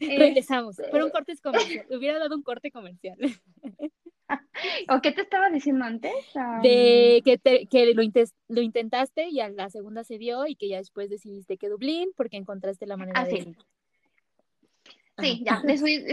Eh, 0.00 0.18
Regresamos. 0.18 0.76
Pero 0.90 1.06
un 1.06 1.10
corte 1.10 1.32
es 1.32 1.40
comercial. 1.40 1.86
Te 1.88 1.96
hubiera 1.96 2.18
dado 2.18 2.34
un 2.34 2.42
corte 2.42 2.70
comercial. 2.70 3.16
¿O 4.88 5.00
qué 5.02 5.12
te 5.12 5.22
estaba 5.22 5.50
diciendo 5.50 5.84
antes? 5.84 6.12
De 6.62 7.20
que, 7.24 7.38
te- 7.38 7.66
que 7.66 7.92
lo, 7.94 8.02
lo 8.48 8.60
intentaste 8.62 9.28
y 9.28 9.40
a 9.40 9.48
la 9.48 9.68
segunda 9.70 10.02
se 10.04 10.18
dio 10.18 10.46
y 10.46 10.56
que 10.56 10.68
ya 10.68 10.78
después 10.78 11.10
decidiste 11.10 11.58
que 11.58 11.68
Dublín 11.68 12.10
porque 12.16 12.36
encontraste 12.36 12.86
la 12.86 12.96
manera 12.96 13.20
Ah, 13.20 13.24
de... 13.24 13.42
sí. 13.42 13.56
Sí, 15.20 15.44
ya. 15.44 15.62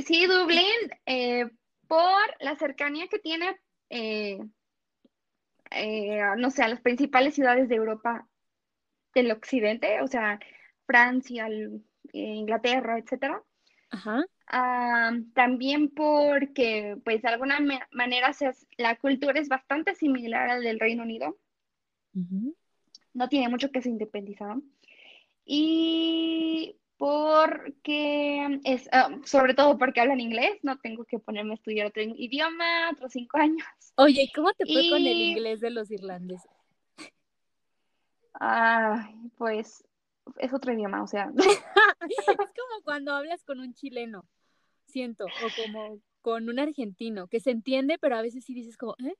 sí, 0.05 0.25
Dublín, 0.27 0.65
eh, 1.05 1.49
por 1.87 2.21
la 2.39 2.55
cercanía 2.55 3.07
que 3.07 3.17
tiene, 3.19 3.57
eh, 3.89 4.37
eh, 5.71 6.21
no 6.37 6.51
sé, 6.51 6.63
a 6.63 6.67
las 6.67 6.81
principales 6.81 7.33
ciudades 7.33 7.67
de 7.69 7.75
Europa 7.75 8.27
del 9.15 9.31
occidente, 9.31 10.01
o 10.01 10.07
sea, 10.07 10.39
Francia, 10.85 11.47
el- 11.47 11.83
Inglaterra, 12.13 12.97
etcétera. 12.97 13.41
Ajá. 13.89 14.23
Ah, 14.47 15.11
también 15.33 15.89
porque, 15.89 16.97
pues, 17.05 17.21
de 17.21 17.29
alguna 17.29 17.59
ma- 17.59 17.87
manera 17.91 18.33
se 18.33 18.51
la 18.77 18.95
cultura 18.97 19.39
es 19.39 19.47
bastante 19.47 19.95
similar 19.95 20.49
al 20.49 20.63
del 20.63 20.79
Reino 20.79 21.03
Unido. 21.03 21.37
No 23.13 23.29
tiene 23.29 23.49
mucho 23.49 23.71
que 23.71 23.81
se 23.81 23.89
independizaron. 23.89 24.63
Y 25.45 26.77
porque 26.97 28.59
es, 28.63 28.87
ah, 28.91 29.09
sobre 29.25 29.53
todo 29.53 29.77
porque 29.77 30.01
hablan 30.01 30.19
inglés, 30.19 30.59
no 30.63 30.77
tengo 30.79 31.03
que 31.05 31.17
ponerme 31.19 31.51
a 31.51 31.55
estudiar 31.55 31.87
otro 31.87 32.03
idioma, 32.03 32.91
otros 32.91 33.11
cinco 33.13 33.37
años. 33.37 33.65
Oye, 33.95 34.23
¿y 34.23 34.31
cómo 34.33 34.51
te 34.53 34.65
fue 34.65 34.87
con 34.89 34.99
el 35.07 35.17
inglés 35.17 35.61
de 35.61 35.71
los 35.71 35.89
irlandeses? 35.89 36.51
Ay, 38.33 39.31
pues 39.37 39.83
es 40.37 40.53
otro 40.53 40.73
idioma, 40.73 41.03
o 41.03 41.07
sea, 41.07 41.31
Es 42.45 42.51
como 42.51 42.83
cuando 42.83 43.13
hablas 43.13 43.43
con 43.43 43.59
un 43.59 43.73
chileno, 43.73 44.25
siento, 44.87 45.25
o 45.25 45.49
como 45.55 45.99
con 46.21 46.49
un 46.49 46.59
argentino, 46.59 47.27
que 47.27 47.39
se 47.39 47.51
entiende, 47.51 47.97
pero 47.99 48.15
a 48.15 48.21
veces 48.21 48.45
sí 48.45 48.53
dices 48.53 48.77
como, 48.77 48.95
¿eh? 48.99 49.15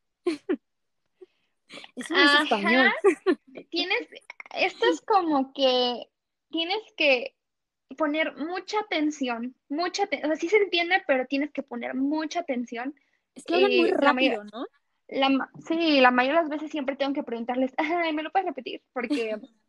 Eso 1.96 2.14
no 2.14 2.22
es 2.22 2.44
español. 2.44 2.92
tienes, 3.70 4.08
esto 4.56 4.86
es 4.92 5.02
como 5.02 5.54
que 5.54 6.10
tienes 6.50 6.82
que 6.98 7.36
poner 7.98 8.36
mucha 8.38 8.80
atención, 8.80 9.56
mucha, 9.70 10.04
o 10.04 10.28
sea, 10.28 10.36
sí 10.36 10.50
se 10.50 10.58
entiende, 10.58 11.04
pero 11.08 11.26
tienes 11.26 11.52
que 11.52 11.64
poner 11.64 11.96
mucha 11.96 12.42
atención 12.42 12.96
Es 13.36 13.44
que 13.44 13.56
hablan 13.56 13.76
muy 13.76 13.90
Eh, 13.90 13.92
la 13.92 13.98
rápido, 13.98 14.44
¿no? 14.46 14.66
La, 15.08 15.50
sí, 15.68 16.00
la 16.00 16.12
mayoría 16.12 16.40
de 16.42 16.48
las 16.48 16.50
veces 16.50 16.72
siempre 16.72 16.96
tengo 16.96 17.14
que 17.14 17.24
preguntarles, 17.24 17.74
"Ay, 17.78 18.14
¿me 18.14 18.24
lo 18.24 18.32
puedes 18.32 18.48
repetir? 18.48 18.82
Porque 18.94 19.38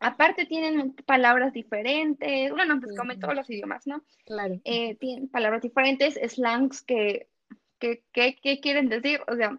aparte 0.00 0.46
tienen 0.46 0.92
palabras 1.06 1.52
diferentes, 1.52 2.50
bueno, 2.52 2.80
pues 2.80 2.96
como 2.96 3.12
en 3.12 3.20
todos 3.20 3.34
los 3.34 3.48
idiomas, 3.50 3.86
¿no? 3.86 4.02
Claro. 4.26 4.58
Eh, 4.64 4.94
tienen 4.96 5.28
palabras 5.28 5.62
diferentes, 5.62 6.18
slangs 6.32 6.82
que, 6.82 7.28
que, 7.78 8.02
que- 8.12 8.36
que 8.36 8.60
quieren 8.60 8.88
decir, 8.88 9.20
o 9.28 9.34
sea, 9.36 9.58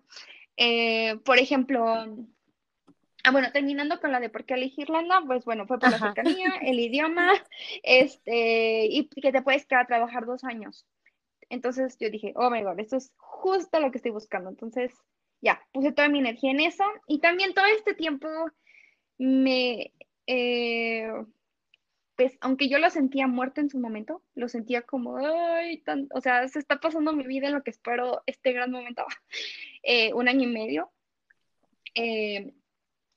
eh, 0.58 1.18
por 1.26 1.40
ejemplo, 1.40 1.86
ah, 3.24 3.32
bueno, 3.32 3.52
terminando 3.52 4.00
con 4.00 4.12
la 4.12 4.20
de 4.20 4.30
por 4.30 4.46
qué 4.46 4.56
elegir 4.56 4.84
Irlanda, 4.84 5.22
pues 5.26 5.46
bueno, 5.46 5.66
fue 5.68 5.80
por 5.80 5.92
la 5.92 5.98
cercanía, 6.00 6.54
el 6.62 6.80
idioma, 6.80 7.32
este, 7.84 8.86
y 8.86 9.08
que 9.08 9.32
te 9.32 9.42
puedes 9.42 9.66
quedar 9.66 9.84
a 9.84 9.88
trabajar 9.88 10.26
dos 10.26 10.44
años. 10.44 10.86
Entonces 11.50 11.98
yo 12.00 12.10
dije, 12.10 12.34
oh 12.36 12.50
my 12.50 12.64
god, 12.64 12.80
esto 12.80 12.96
es 12.98 13.12
justo 13.18 13.80
lo 13.80 13.92
que 13.92 13.98
estoy 13.98 14.12
buscando. 14.12 14.50
Entonces, 14.50 14.94
ya, 15.42 15.62
puse 15.74 15.92
toda 15.92 16.08
mi 16.08 16.20
energía 16.20 16.52
en 16.52 16.62
eso. 16.62 16.84
Y 17.08 17.20
también 17.20 17.54
todo 17.54 17.66
este 17.66 17.94
tiempo 17.94 18.28
me, 19.18 19.92
eh, 20.28 21.12
pues, 22.16 22.38
aunque 22.42 22.70
yo 22.70 22.78
lo 22.78 22.90
sentía 22.90 23.28
muerto 23.28 23.62
en 23.62 23.70
su 23.70 23.80
momento, 23.80 24.24
lo 24.36 24.48
sentía 24.48 24.84
como, 24.84 25.18
ay, 25.18 25.82
tan, 25.82 26.08
o 26.14 26.22
sea, 26.22 26.48
se 26.48 26.60
está 26.60 26.80
pasando 26.80 27.14
mi 27.14 27.26
vida 27.26 27.48
en 27.48 27.54
lo 27.54 27.64
que 27.64 27.72
espero 27.72 28.22
este 28.26 28.54
gran 28.54 28.72
momento, 28.72 29.06
eh, 29.84 30.14
un 30.14 30.28
año 30.28 30.44
y 30.44 30.54
medio. 30.54 30.92
Eh, 31.96 32.54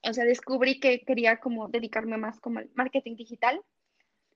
o 0.02 0.12
sea, 0.12 0.24
descubrí 0.24 0.80
que 0.80 1.04
quería 1.04 1.38
como 1.38 1.68
dedicarme 1.68 2.16
más 2.16 2.40
como 2.40 2.58
al 2.58 2.70
marketing 2.74 3.16
digital 3.16 3.62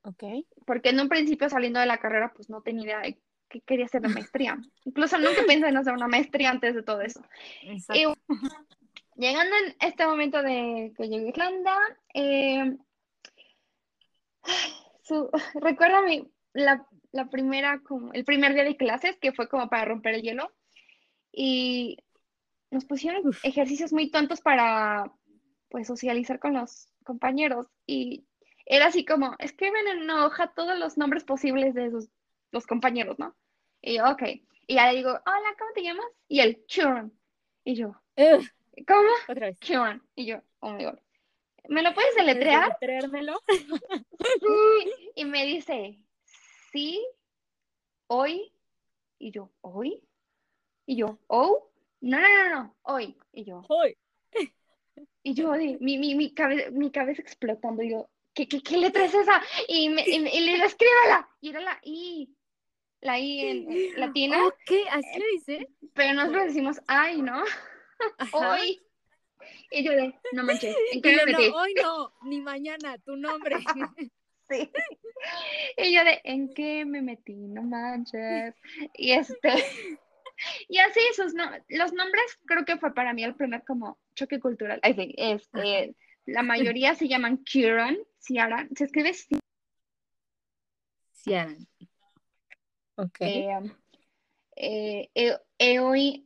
Ok. 0.03 0.25
porque 0.67 0.91
en 0.91 1.01
un 1.01 1.09
principio 1.09 1.49
saliendo 1.49 1.81
de 1.81 1.87
la 1.87 1.99
carrera 1.99 2.33
pues 2.35 2.49
no 2.49 2.63
tenía 2.63 2.85
idea 2.85 3.01
de 3.01 3.19
qué 3.49 3.61
quería 3.61 3.87
hacer 3.87 4.03
de 4.03 4.09
maestría. 4.31 4.59
Incluso 4.85 5.19
nunca 5.19 5.43
pensé 5.47 5.69
en 5.69 5.77
hacer 5.77 5.93
una 5.93 6.09
maestría 6.09 6.51
antes 6.51 6.75
de 6.75 6.83
todo 6.83 7.01
eso. 7.01 7.23
Exacto. 7.63 8.15
Llegando 9.19 9.55
en 9.57 9.77
este 9.81 10.07
momento 10.07 10.43
de 10.43 10.95
que 10.97 11.09
llegué 11.09 11.27
a 11.27 11.29
Irlanda, 11.29 11.77
eh, 12.15 12.77
su- 15.03 15.31
recuerdo 15.61 16.03
mi- 16.05 16.31
la, 16.55 16.87
la 17.13 17.29
primera, 17.29 17.81
como 17.81 18.13
el 18.13 18.25
primer 18.25 18.55
día 18.55 18.65
de 18.65 18.77
clases 18.77 19.17
que 19.19 19.33
fue 19.33 19.49
como 19.49 19.69
para 19.69 19.85
romper 19.85 20.15
el 20.15 20.23
hielo 20.23 20.53
y 21.33 21.99
nos 22.71 22.85
pusieron 22.85 23.27
Uf. 23.27 23.45
ejercicios 23.45 23.93
muy 23.93 24.11
tontos 24.11 24.41
para 24.41 25.13
pues 25.69 25.87
socializar 25.87 26.39
con 26.39 26.55
los 26.55 26.89
compañeros 27.05 27.67
y 27.87 28.25
era 28.67 28.87
así 28.87 29.05
como, 29.05 29.35
escriben 29.39 29.87
en 29.89 30.03
una 30.03 30.27
hoja 30.27 30.53
todos 30.55 30.79
los 30.79 30.99
nombres 30.99 31.25
posibles 31.25 31.75
de 31.75 31.91
sus, 31.91 32.09
los 32.51 32.67
compañeros, 32.67 33.19
¿no? 33.19 33.35
Y 33.81 33.97
yo, 33.97 34.05
ok. 34.11 34.23
Y 34.67 34.75
ya 34.75 34.91
le 34.91 34.97
digo, 34.99 35.09
hola, 35.11 35.55
¿cómo 35.59 35.71
te 35.75 35.83
llamas? 35.83 36.05
Y 36.29 36.41
él, 36.41 36.63
Kieran. 36.69 37.13
Y 37.65 37.75
yo, 37.77 37.95
Ugh, 38.17 38.45
¿cómo? 38.87 39.09
otra 39.29 39.47
vez. 39.49 39.59
Y 40.17 40.27
yo, 40.27 40.41
oh 40.61 40.71
my 40.73 40.85
God. 40.85 40.99
¿Me 41.69 41.83
lo 41.83 41.93
puedes 41.95 42.15
deletrear? 42.15 42.77
Deletréamelo. 42.81 43.41
Sí. 43.49 44.93
Y 45.17 45.25
me 45.25 45.45
dice, 45.47 45.99
sí, 46.73 47.05
hoy. 48.07 48.53
Y 49.19 49.33
yo, 49.33 49.51
¿hoy? 49.63 50.03
Y 50.87 50.97
yo, 50.97 51.19
oh, 51.27 51.71
no, 52.01 52.21
no, 52.21 52.29
no, 52.29 52.51
no, 52.55 52.77
hoy. 52.83 53.17
Y 53.33 53.45
yo, 53.45 53.63
Hoy. 53.69 53.97
y 55.23 55.35
yo, 55.35 55.51
mi, 55.81 55.99
mi, 55.99 56.15
mi, 56.15 56.33
cabe- 56.33 56.71
mi 56.71 56.91
cabeza 56.91 57.21
explotando. 57.21 57.83
Y 57.83 57.91
yo, 57.91 58.09
¿qué, 58.33 58.47
qué, 58.49 58.63
qué 58.63 58.77
letra 58.77 59.05
es 59.05 59.15
esa? 59.15 59.43
Y, 59.67 59.89
me, 59.91 60.03
y, 60.07 60.15
y 60.15 60.41
le 60.41 60.53
digo, 60.53 60.65
escríbela. 60.65 61.29
Y 61.41 61.51
era 61.51 61.61
la 61.61 61.79
I, 61.83 62.33
la 63.01 63.19
I 63.19 63.41
en, 63.41 63.73
en 63.73 64.01
latina, 64.01 64.47
Ok, 64.47 64.73
así 64.93 65.19
le 65.19 65.27
dice. 65.33 65.69
pero 65.95 66.15
nosotros 66.15 66.45
decimos 66.47 66.81
ay, 66.87 67.21
¿no? 67.23 67.43
Hoy. 68.33 68.81
Y 69.71 69.85
yo 69.85 69.93
de, 69.93 70.15
no 70.33 70.45
manches, 70.45 70.75
¿en 70.93 70.99
Y 70.99 71.03
qué 71.03 71.17
le, 71.17 71.27
me 71.27 71.33
no, 71.33 71.39
metí? 71.39 71.51
hoy 71.55 71.75
no, 71.75 72.13
ni 72.23 72.41
mañana, 72.41 72.99
tu 72.99 73.17
nombre. 73.17 73.57
Sí. 74.51 74.71
Y 75.77 75.93
yo 75.93 76.05
de, 76.05 76.23
¿en 76.25 76.55
qué 76.55 76.87
me 76.87 77.03
metí? 77.03 77.35
No 77.35 77.63
manches. 77.63 78.55
Y 78.95 79.13
este, 79.13 79.51
y 80.69 80.79
así, 80.79 81.01
sus 81.15 81.35
los 81.69 81.93
nombres 81.93 82.39
creo 82.47 82.65
que 82.65 82.79
fue 82.79 82.95
para 82.95 83.13
mí 83.13 83.25
el 83.25 83.35
primer 83.35 83.65
como 83.65 83.99
choque 84.15 84.41
cultural. 84.41 84.81
este, 84.83 85.95
la 86.27 86.43
mayoría 86.43 86.95
se 86.95 87.09
llaman 87.09 87.45
Kieran, 87.45 87.99
Ciaran, 88.21 88.69
se 88.77 88.85
escribe 88.85 89.13
Ciaran. 91.13 91.67
Ok. 92.97 93.21
Eh, 93.21 95.09
eh, 95.15 95.37
e, 95.59 96.21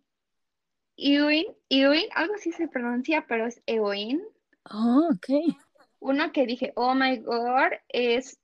Eoin, 0.96 1.46
Eoin, 1.68 2.06
algo 2.14 2.34
así 2.34 2.52
se 2.52 2.68
pronuncia, 2.68 3.26
pero 3.26 3.46
es 3.46 3.62
Eoin. 3.66 4.22
Oh, 4.70 5.10
ok. 5.12 5.56
Uno 6.00 6.32
que 6.32 6.46
dije, 6.46 6.72
oh 6.76 6.94
my 6.94 7.18
god, 7.18 7.72
es, 7.88 8.38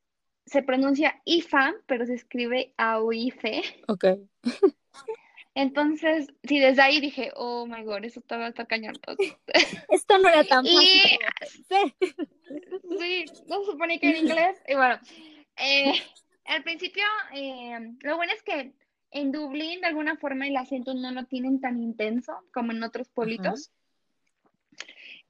se 0.47 0.63
pronuncia 0.63 1.21
Ifa, 1.25 1.75
pero 1.87 2.07
se 2.07 2.15
escribe 2.15 2.73
Aoife. 2.77 3.63
Ok. 3.89 4.05
Entonces, 5.55 6.29
sí, 6.45 6.61
desde 6.61 6.83
ahí 6.83 7.01
dije, 7.01 7.33
oh 7.35 7.67
my 7.67 7.83
god, 7.83 8.05
eso 8.05 8.21
estaba 8.21 8.47
hasta 8.47 8.67
cañón. 8.67 8.95
Esto 9.89 10.19
no 10.19 10.29
era 10.29 10.45
tan 10.45 10.65
fácil. 10.65 11.19
sí. 11.51 11.95
sí, 13.01 13.25
no 13.49 13.65
se 13.65 13.73
supone 13.73 13.99
que 13.99 14.11
en 14.11 14.17
inglés. 14.19 14.57
Y 14.69 14.75
bueno, 14.77 15.01
eh, 15.57 16.01
al 16.45 16.63
principio, 16.63 17.03
eh, 17.35 17.77
lo 18.03 18.17
bueno 18.17 18.33
es 18.33 18.43
que 18.45 18.73
en 19.11 19.33
Dublín, 19.33 19.81
de 19.81 19.87
alguna 19.87 20.17
forma, 20.17 20.47
el 20.47 20.57
acento 20.57 20.95
no 20.95 21.11
lo 21.13 21.25
tienen 21.25 21.61
tan 21.61 21.81
intenso 21.81 22.33
como 22.53 22.73
en 22.73 22.83
otros 22.83 23.09
pueblitos. 23.09 23.73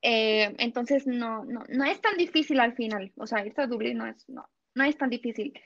Eh, 0.03 0.55
entonces, 0.59 1.07
no, 1.07 1.45
no, 1.45 1.65
no 1.69 1.85
es 1.85 2.01
tan 2.01 2.17
difícil 2.17 2.61
al 2.61 2.75
final. 2.75 3.13
O 3.17 3.27
sea, 3.27 3.45
esto 3.45 3.63
de 3.63 3.69
Dublín 3.69 3.99
no 3.99 4.07
es, 4.07 4.29
no, 4.29 4.49
no 4.75 4.85
es 4.85 4.97
tan 4.97 5.11
difícil. 5.11 5.59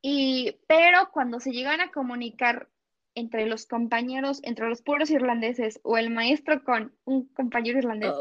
Y, 0.00 0.56
pero 0.66 1.10
cuando 1.12 1.40
se 1.40 1.52
llegan 1.52 1.80
a 1.80 1.90
comunicar 1.90 2.68
entre 3.14 3.46
los 3.46 3.66
compañeros, 3.66 4.40
entre 4.42 4.68
los 4.68 4.82
puros 4.82 5.10
irlandeses 5.10 5.80
o 5.82 5.96
el 5.96 6.10
maestro 6.10 6.64
con 6.64 6.94
un 7.04 7.26
compañero 7.28 7.78
irlandés. 7.78 8.12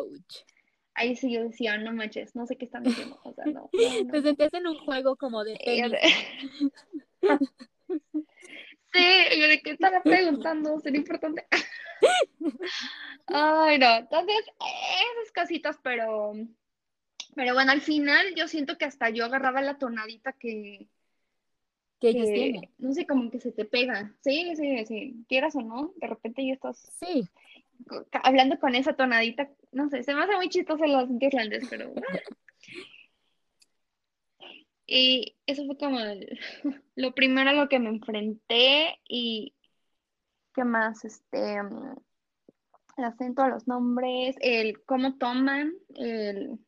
Ahí 0.96 1.16
sí 1.16 1.32
yo 1.32 1.44
decía, 1.44 1.78
no 1.78 1.92
manches, 1.92 2.36
no 2.36 2.46
sé 2.46 2.56
qué 2.56 2.66
están 2.66 2.84
diciendo. 2.84 3.20
O 3.24 3.34
sea, 3.34 3.46
no, 3.46 3.70
en 3.74 4.68
un 4.68 4.78
juego 4.86 5.16
como 5.16 5.44
de 5.44 5.56
tenis. 5.56 6.00
sí, 8.94 9.40
yo 9.40 9.48
de 9.48 9.62
qué 9.62 9.72
estaba 9.72 10.02
preguntando, 10.02 10.80
sería 10.80 11.00
importante. 11.00 11.46
Ay, 13.28 13.80
no, 13.80 13.98
entonces, 13.98 14.46
esas 14.46 15.32
cositas, 15.34 15.80
pero, 15.84 16.34
pero 17.36 17.54
bueno, 17.54 17.72
al 17.72 17.82
final 17.82 18.36
yo 18.36 18.48
siento 18.48 18.78
que 18.78 18.86
hasta 18.86 19.10
yo 19.10 19.26
agarraba 19.26 19.62
la 19.62 19.78
tonadita 19.78 20.34
que, 20.34 20.88
que, 22.00 22.70
no 22.78 22.94
sé, 22.94 23.08
como 23.08 23.32
que 23.32 23.40
se 23.40 23.52
te 23.52 23.66
pega. 23.66 24.14
Sí, 24.22 24.56
sí, 24.56 24.86
sí, 24.86 25.26
quieras 25.28 25.56
o 25.56 25.62
no, 25.62 25.94
de 25.98 26.08
repente 26.08 26.46
ya 26.46 26.54
estás 26.54 26.78
sí. 27.00 27.28
hablando 28.12 28.60
con 28.60 28.76
esa 28.76 28.94
tonadita, 28.94 29.50
no 29.72 29.90
sé, 29.90 30.04
se 30.04 30.14
me 30.14 30.24
hace 30.24 30.36
muy 30.36 30.50
chistoso 30.50 30.86
los 30.86 31.10
irlandeses, 31.20 31.70
pero 31.70 31.94
Y 34.86 35.36
eso 35.46 35.66
fue 35.66 35.78
como 35.78 35.98
lo 36.96 37.16
primero 37.16 37.50
a 37.50 37.54
lo 37.54 37.70
que 37.70 37.80
me 37.80 37.90
enfrenté 37.90 39.00
y 39.08 39.54
qué 40.54 40.64
más, 40.64 41.04
este, 41.06 41.58
el 42.98 43.04
acento 43.04 43.42
a 43.42 43.50
los 43.50 43.68
nombres, 43.68 44.36
el 44.40 44.84
cómo 44.86 45.18
toman, 45.18 45.74
el, 45.96 46.60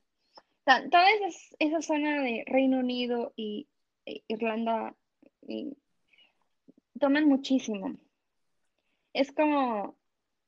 toda 0.66 1.10
esa, 1.12 1.56
esa 1.60 1.82
zona 1.82 2.22
de 2.22 2.44
Reino 2.48 2.80
Unido 2.80 3.34
y 3.36 3.68
e 4.06 4.24
Irlanda 4.28 4.96
y 5.48 5.78
toman 7.00 7.26
muchísimo. 7.26 7.96
Es 9.14 9.32
como, 9.32 9.96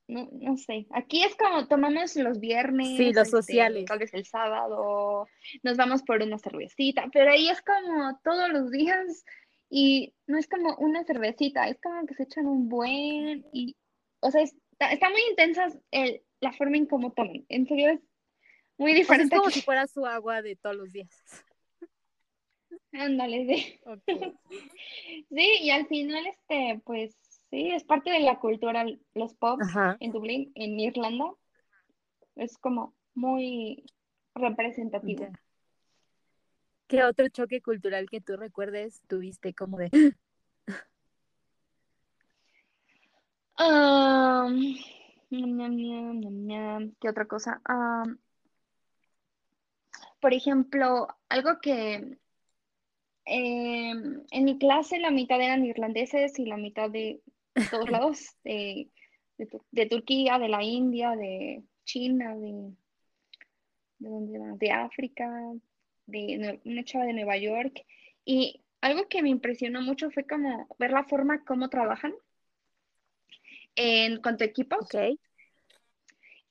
no, 0.08 0.30
no, 0.32 0.58
sé, 0.58 0.88
aquí 0.92 1.24
es 1.24 1.36
como 1.36 1.68
tomamos 1.68 2.16
los 2.16 2.40
viernes. 2.40 2.98
Sí, 2.98 3.14
los 3.14 3.28
este, 3.28 3.38
sociales. 3.38 3.86
Tal 3.86 4.00
vez 4.00 4.14
el 4.14 4.26
sábado, 4.26 5.28
nos 5.64 5.78
vamos 5.78 6.04
por 6.04 6.22
una 6.22 6.40
cervecita, 6.40 7.08
pero 7.12 7.32
ahí 7.32 7.50
es 7.50 7.62
como 7.62 8.18
todos 8.24 8.50
los 8.50 8.72
días 8.72 9.26
y 9.70 10.14
no 10.26 10.38
es 10.38 10.48
como 10.48 10.76
una 10.78 11.04
cervecita, 11.04 11.68
es 11.68 11.80
como 11.82 12.06
que 12.06 12.14
se 12.14 12.24
echan 12.24 12.48
un 12.48 12.70
buen 12.70 13.46
y, 13.52 13.76
o 14.22 14.32
sea, 14.32 14.44
está, 14.44 15.10
muy 15.10 15.22
intensa 15.30 15.68
el, 15.92 16.22
la 16.40 16.54
forma 16.54 16.78
en 16.78 16.86
cómo 16.86 17.12
toman. 17.12 17.46
En 17.50 17.68
serio 17.68 17.90
es 17.90 18.00
muy 18.78 18.94
diferente. 18.94 19.36
es 19.36 19.42
como 19.42 19.52
si 19.52 19.62
fuera 19.62 19.88
su 19.88 20.06
agua 20.06 20.42
de 20.42 20.56
todos 20.56 20.76
los 20.78 20.92
días. 20.92 21.10
Ándale, 22.94 23.46
sí. 23.46 23.80
sí, 25.30 25.50
y 25.62 25.70
al 25.70 25.86
final, 25.88 26.26
este, 26.28 26.82
pues 26.86 27.16
sí, 27.50 27.72
es 27.72 27.84
parte 27.84 28.12
de 28.12 28.20
la 28.20 28.40
cultura, 28.40 28.86
los 29.14 29.34
pubs 29.36 29.68
en 30.00 30.12
Dublín, 30.12 30.52
en 30.56 30.80
Irlanda. 30.80 31.34
Es 32.36 32.58
como 32.58 32.94
muy 33.14 33.84
representativo. 34.36 35.28
¿Qué 36.88 37.04
otro 37.04 37.28
choque 37.30 37.62
cultural 37.62 38.10
que 38.10 38.22
tú 38.22 38.38
recuerdes 38.38 39.02
tuviste 39.08 39.54
como 39.54 39.78
de... 39.78 39.90
¿Qué 47.00 47.10
otra 47.10 47.26
cosa? 47.26 47.62
por 50.20 50.34
ejemplo, 50.34 51.08
algo 51.30 51.60
que 51.62 52.18
Em, 53.30 54.24
en 54.32 54.46
mi 54.46 54.58
clase 54.58 55.00
la 55.00 55.12
mitad 55.12 55.42
eran 55.42 55.66
irlandeses 55.66 56.40
y 56.40 56.46
la 56.46 56.56
mitad 56.56 56.90
de 56.90 57.22
todos 57.70 57.90
lados, 57.90 58.36
de, 58.44 58.90
de, 59.72 59.86
Turquía, 59.86 60.40
de 60.40 60.50
la 60.50 60.64
India, 60.64 61.16
de 61.16 61.64
China, 61.84 62.36
de, 62.36 62.74
de, 64.00 64.58
de 64.58 64.72
África, 64.72 65.30
de 66.06 66.60
una 66.66 66.84
chava 66.84 67.06
de 67.06 67.14
Nueva 67.14 67.38
York. 67.38 67.86
Y 68.26 68.64
algo 68.82 69.08
que 69.08 69.22
me 69.22 69.30
impresionó 69.30 69.82
mucho 69.82 70.12
fue 70.12 70.26
como 70.26 70.68
ver 70.80 70.92
la 70.92 71.04
forma 71.04 71.44
como 71.46 71.70
trabajan 71.70 72.14
en 73.76 74.22
cuanto 74.22 74.44
a 74.44 74.48
equipos. 74.48 74.86
Okay. 74.86 75.20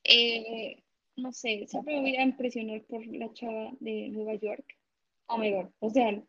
Eh, 0.03 0.83
no 1.17 1.31
sé, 1.33 1.65
siempre 1.67 1.95
me 1.95 2.01
voy 2.01 2.15
a 2.15 2.23
impresionar 2.23 2.81
por 2.83 3.05
la 3.05 3.31
chava 3.33 3.71
de 3.79 4.09
Nueva 4.09 4.35
York. 4.35 4.65
Oh 5.27 5.37
my 5.37 5.51
god. 5.51 5.69
O 5.79 5.89
sea, 5.89 6.23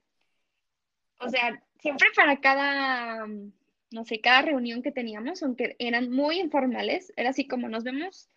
o 1.21 1.29
sea, 1.29 1.63
siempre 1.81 2.09
para 2.15 2.41
cada, 2.41 3.27
no 3.91 4.05
sé, 4.05 4.21
cada 4.21 4.43
reunión 4.43 4.83
que 4.83 4.93
teníamos, 4.93 5.43
aunque 5.43 5.77
eran 5.79 6.11
muy 6.11 6.39
informales, 6.39 7.13
era 7.17 7.31
así 7.31 7.47
como 7.47 7.69
nos 7.69 7.85
vemos 7.85 8.29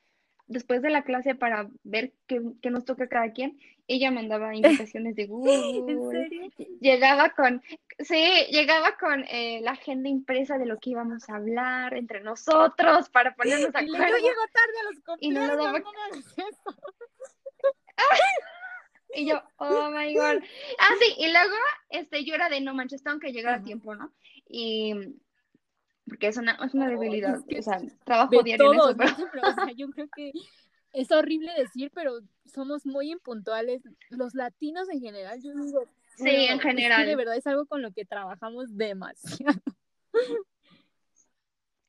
después 0.47 0.81
de 0.81 0.89
la 0.89 1.03
clase 1.03 1.33
para 1.33 1.69
ver 1.83 2.13
qué, 2.27 2.41
nos 2.69 2.85
toca 2.85 3.07
cada 3.07 3.31
quien, 3.31 3.59
ella 3.87 4.11
mandaba 4.11 4.55
invitaciones 4.89 5.15
de 5.15 5.27
Google. 5.27 6.51
Llegaba 6.79 7.29
con, 7.31 7.61
sí, 7.99 8.23
llegaba 8.51 8.97
con 8.97 9.23
eh, 9.29 9.61
la 9.61 9.71
agenda 9.71 10.09
impresa 10.09 10.57
de 10.57 10.65
lo 10.65 10.79
que 10.79 10.91
íbamos 10.91 11.29
a 11.29 11.35
hablar 11.35 11.93
entre 11.95 12.21
nosotros 12.21 13.09
para 13.09 13.33
ponernos 13.35 13.73
a 13.75 13.79
acuerdo. 13.79 14.17
Yo 14.17 14.17
llego 14.17 14.41
tarde 14.53 14.79
a 14.79 14.83
los 14.83 15.19
y 15.19 15.29
no 15.29 15.47
daba... 15.47 15.83
Y 19.13 19.25
yo, 19.25 19.41
oh 19.57 19.89
my 19.89 20.13
god. 20.13 20.41
Ah, 20.79 20.93
sí, 20.97 21.15
y 21.17 21.29
luego 21.31 21.55
este, 21.89 22.23
yo 22.23 22.33
era 22.33 22.47
de 22.47 22.61
no 22.61 22.73
manches, 22.73 23.03
tengo 23.03 23.19
que 23.19 23.33
llegar 23.33 23.55
a 23.55 23.61
tiempo, 23.61 23.93
¿no? 23.93 24.13
Y 24.47 24.93
porque 26.11 26.27
es 26.27 26.35
una, 26.35 26.59
es 26.61 26.73
una 26.73 26.89
debilidad, 26.89 27.39
o 27.39 27.61
sea, 27.61 27.81
trabajo 28.03 28.43
diario 28.43 28.73
en 28.73 28.79
eso, 28.79 28.97
pero... 28.97 29.13
o 29.47 29.53
sea, 29.53 29.71
yo 29.73 29.89
creo 29.91 30.09
que 30.13 30.33
es 30.91 31.09
horrible 31.09 31.53
decir, 31.57 31.89
pero 31.95 32.19
somos 32.43 32.85
muy 32.85 33.11
impuntuales. 33.11 33.81
Los 34.09 34.35
latinos 34.35 34.89
en 34.89 34.99
general, 34.99 35.41
yo 35.41 35.53
digo. 35.53 35.85
Sí, 36.17 36.27
en 36.27 36.59
general. 36.59 37.05
de 37.05 37.15
verdad 37.15 37.37
es 37.37 37.47
algo 37.47 37.65
con 37.65 37.81
lo 37.81 37.93
que 37.93 38.03
trabajamos 38.03 38.75
demasiado. 38.75 39.61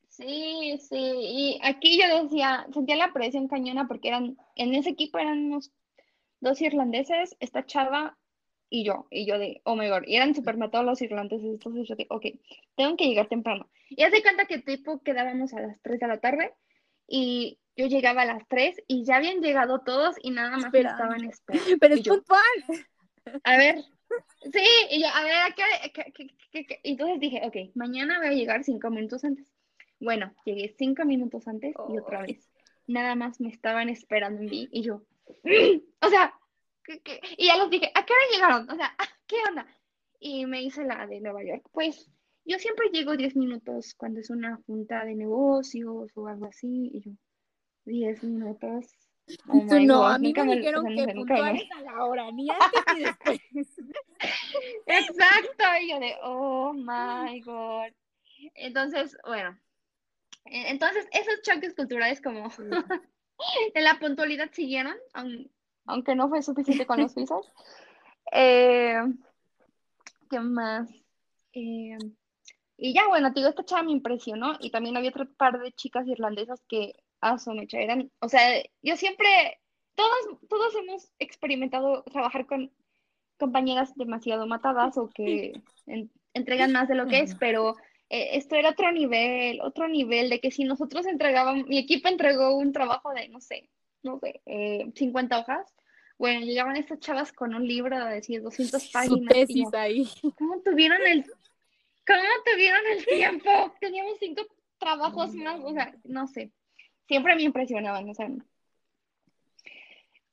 Sí, 0.08 0.78
sí, 0.88 0.96
y 0.96 1.60
aquí 1.64 2.00
yo 2.00 2.22
decía, 2.22 2.64
sentía 2.72 2.94
la 2.94 3.12
presión 3.12 3.48
cañona 3.48 3.88
porque 3.88 4.06
eran, 4.06 4.36
en 4.54 4.74
ese 4.76 4.90
equipo 4.90 5.18
eran 5.18 5.46
unos 5.46 5.72
dos 6.38 6.60
irlandeses, 6.60 7.34
esta 7.40 7.66
chava 7.66 8.16
y 8.72 8.84
yo, 8.84 9.06
y 9.10 9.26
yo 9.26 9.38
de, 9.38 9.60
oh 9.64 9.76
my 9.76 9.86
god, 9.90 10.04
y 10.06 10.16
eran 10.16 10.34
super 10.34 10.56
matados 10.56 10.86
los 10.86 11.02
irlandeses, 11.02 11.44
entonces 11.44 11.86
yo 11.86 11.94
de, 11.94 12.06
ok, 12.08 12.24
tengo 12.74 12.96
que 12.96 13.06
llegar 13.06 13.28
temprano. 13.28 13.68
Y 13.90 14.02
hace 14.02 14.22
cuenta 14.22 14.46
que 14.46 14.60
tipo 14.60 15.02
quedábamos 15.02 15.52
a 15.52 15.60
las 15.60 15.82
3 15.82 16.00
de 16.00 16.08
la 16.08 16.20
tarde 16.20 16.54
y 17.06 17.58
yo 17.76 17.86
llegaba 17.86 18.22
a 18.22 18.24
las 18.24 18.48
3 18.48 18.82
y 18.88 19.04
ya 19.04 19.16
habían 19.16 19.42
llegado 19.42 19.80
todos 19.80 20.16
y 20.22 20.30
nada 20.30 20.56
más 20.56 20.72
estaban 20.72 21.22
esperando. 21.30 21.78
Pero 21.78 21.94
es 21.94 22.08
puntual. 22.08 22.40
A 23.44 23.58
ver, 23.58 23.82
sí, 24.50 24.64
y 24.90 25.02
yo, 25.02 25.08
a 25.08 25.22
ver, 25.22 25.54
¿qué, 25.54 26.78
entonces 26.82 27.20
dije, 27.20 27.42
ok, 27.44 27.74
mañana 27.74 28.20
voy 28.20 28.28
a 28.28 28.32
llegar 28.32 28.64
cinco 28.64 28.88
minutos 28.88 29.22
antes. 29.22 29.46
Bueno, 30.00 30.34
llegué 30.46 30.74
cinco 30.78 31.04
minutos 31.04 31.46
antes 31.46 31.74
y 31.90 31.98
otra 31.98 32.20
oh. 32.20 32.22
vez. 32.22 32.48
Nada 32.86 33.16
más 33.16 33.38
me 33.38 33.50
estaban 33.50 33.90
esperando 33.90 34.40
en 34.40 34.48
mí 34.48 34.68
y 34.72 34.80
yo, 34.80 35.02
o 36.00 36.08
sea, 36.08 36.32
y 37.36 37.46
ya 37.46 37.56
los 37.56 37.70
dije, 37.70 37.90
¿a 37.94 38.04
qué 38.04 38.12
hora 38.12 38.22
llegaron? 38.32 38.70
O 38.70 38.76
sea, 38.76 38.94
¿qué 39.26 39.36
onda? 39.48 39.66
Y 40.18 40.46
me 40.46 40.60
dice 40.60 40.84
la 40.84 41.06
de 41.06 41.20
Nueva 41.20 41.42
York, 41.44 41.68
pues 41.72 42.10
yo 42.44 42.58
siempre 42.58 42.90
llego 42.90 43.16
10 43.16 43.36
minutos 43.36 43.94
cuando 43.94 44.20
es 44.20 44.30
una 44.30 44.56
junta 44.66 45.04
de 45.04 45.14
negocios 45.14 46.10
o 46.14 46.26
algo 46.26 46.46
así, 46.46 46.90
y 46.92 47.00
yo, 47.00 47.12
10 47.84 48.24
minutos. 48.24 48.86
Oh 49.48 49.80
no, 49.80 50.04
a 50.04 50.18
mí 50.18 50.32
me 50.34 50.56
dijeron 50.56 50.84
que 50.86 51.14
puntuales 51.14 51.68
a 51.76 51.82
la 51.82 52.04
hora, 52.04 52.30
ni 52.32 52.48
antes 52.50 52.82
ni 52.94 53.04
después. 53.04 53.40
Exacto, 54.86 55.64
y 55.80 55.90
yo 55.90 56.00
de, 56.00 56.16
oh 56.22 56.72
my 56.72 57.40
god. 57.40 57.92
Entonces, 58.54 59.16
bueno, 59.24 59.56
e, 60.44 60.70
entonces 60.70 61.06
esos 61.12 61.40
choques 61.42 61.74
culturales 61.74 62.20
como 62.20 62.50
en 63.74 63.84
la 63.84 63.98
puntualidad 63.98 64.50
siguieron, 64.52 64.96
aunque 65.86 66.14
no 66.14 66.28
fue 66.28 66.42
suficiente 66.42 66.86
con 66.86 67.00
los 67.00 67.12
suizos. 67.14 67.52
Eh, 68.32 69.00
¿Qué 70.30 70.40
más? 70.40 70.88
Eh, 71.52 71.98
y 72.76 72.94
ya, 72.94 73.06
bueno, 73.08 73.32
te 73.32 73.40
digo, 73.40 73.50
esta 73.50 73.64
chava 73.64 73.82
me 73.82 73.92
impresionó 73.92 74.56
y 74.60 74.70
también 74.70 74.96
había 74.96 75.10
otro 75.10 75.32
par 75.34 75.60
de 75.60 75.72
chicas 75.72 76.06
irlandesas 76.08 76.62
que, 76.68 76.94
a 77.20 77.38
su 77.38 77.52
mecha, 77.52 77.78
eran, 77.78 78.10
o 78.20 78.28
sea, 78.28 78.62
yo 78.82 78.96
siempre, 78.96 79.28
todos, 79.94 80.40
todos 80.48 80.74
hemos 80.74 81.12
experimentado 81.18 82.02
trabajar 82.04 82.46
con 82.46 82.72
compañeras 83.38 83.94
demasiado 83.96 84.46
matadas 84.46 84.96
o 84.98 85.10
que 85.10 85.52
entregan 86.34 86.72
más 86.72 86.88
de 86.88 86.94
lo 86.94 87.06
que 87.06 87.20
es, 87.20 87.34
pero 87.34 87.76
eh, 88.08 88.36
esto 88.36 88.56
era 88.56 88.70
otro 88.70 88.90
nivel, 88.92 89.60
otro 89.60 89.88
nivel 89.88 90.30
de 90.30 90.40
que 90.40 90.50
si 90.50 90.64
nosotros 90.64 91.06
entregábamos, 91.06 91.66
mi 91.66 91.78
equipo 91.78 92.08
entregó 92.08 92.56
un 92.56 92.72
trabajo 92.72 93.12
de, 93.12 93.28
no 93.28 93.40
sé, 93.40 93.68
no 94.02 94.18
sé, 94.18 94.40
50 94.94 95.38
hojas, 95.38 95.74
bueno, 96.18 96.46
llegaban 96.46 96.76
estas 96.76 97.00
chavas 97.00 97.32
con 97.32 97.54
un 97.54 97.66
libro 97.66 97.98
de 98.04 98.14
decir 98.14 98.42
200 98.42 98.90
páginas. 98.90 99.34
Su 99.48 99.76
ahí. 99.76 100.08
¿Cómo 100.38 100.60
tuvieron 100.62 101.00
el 101.06 101.24
¿Cómo 102.06 102.20
tuvieron 102.44 102.80
el 102.96 103.04
tiempo? 103.06 103.74
Teníamos 103.80 104.18
cinco 104.18 104.42
trabajos 104.78 105.34
más, 105.34 105.60
o 105.62 105.72
sea, 105.72 105.94
no 106.04 106.26
sé. 106.26 106.52
Siempre 107.06 107.36
me 107.36 107.42
impresionaban, 107.42 108.08
o 108.08 108.14
sea. 108.14 108.28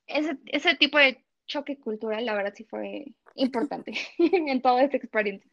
Ese, 0.07 0.37
ese 0.47 0.75
tipo 0.75 0.97
de 0.97 1.23
choque 1.45 1.77
cultural, 1.77 2.25
la 2.25 2.33
verdad, 2.33 2.53
sí 2.55 2.63
fue 2.63 3.05
importante 3.35 3.93
en 4.17 4.61
toda 4.61 4.83
esta 4.83 4.97
experiencia. 4.97 5.49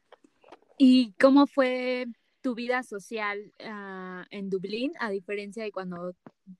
¿Y 0.79 1.12
cómo 1.21 1.47
fue 1.47 2.07
tu 2.47 2.55
vida 2.55 2.84
social 2.84 3.53
ah, 3.64 4.24
en 4.30 4.51
Dublín, 4.51 4.92
a 5.01 5.11
diferencia 5.11 5.64
de 5.64 5.72
cuando 5.72 6.14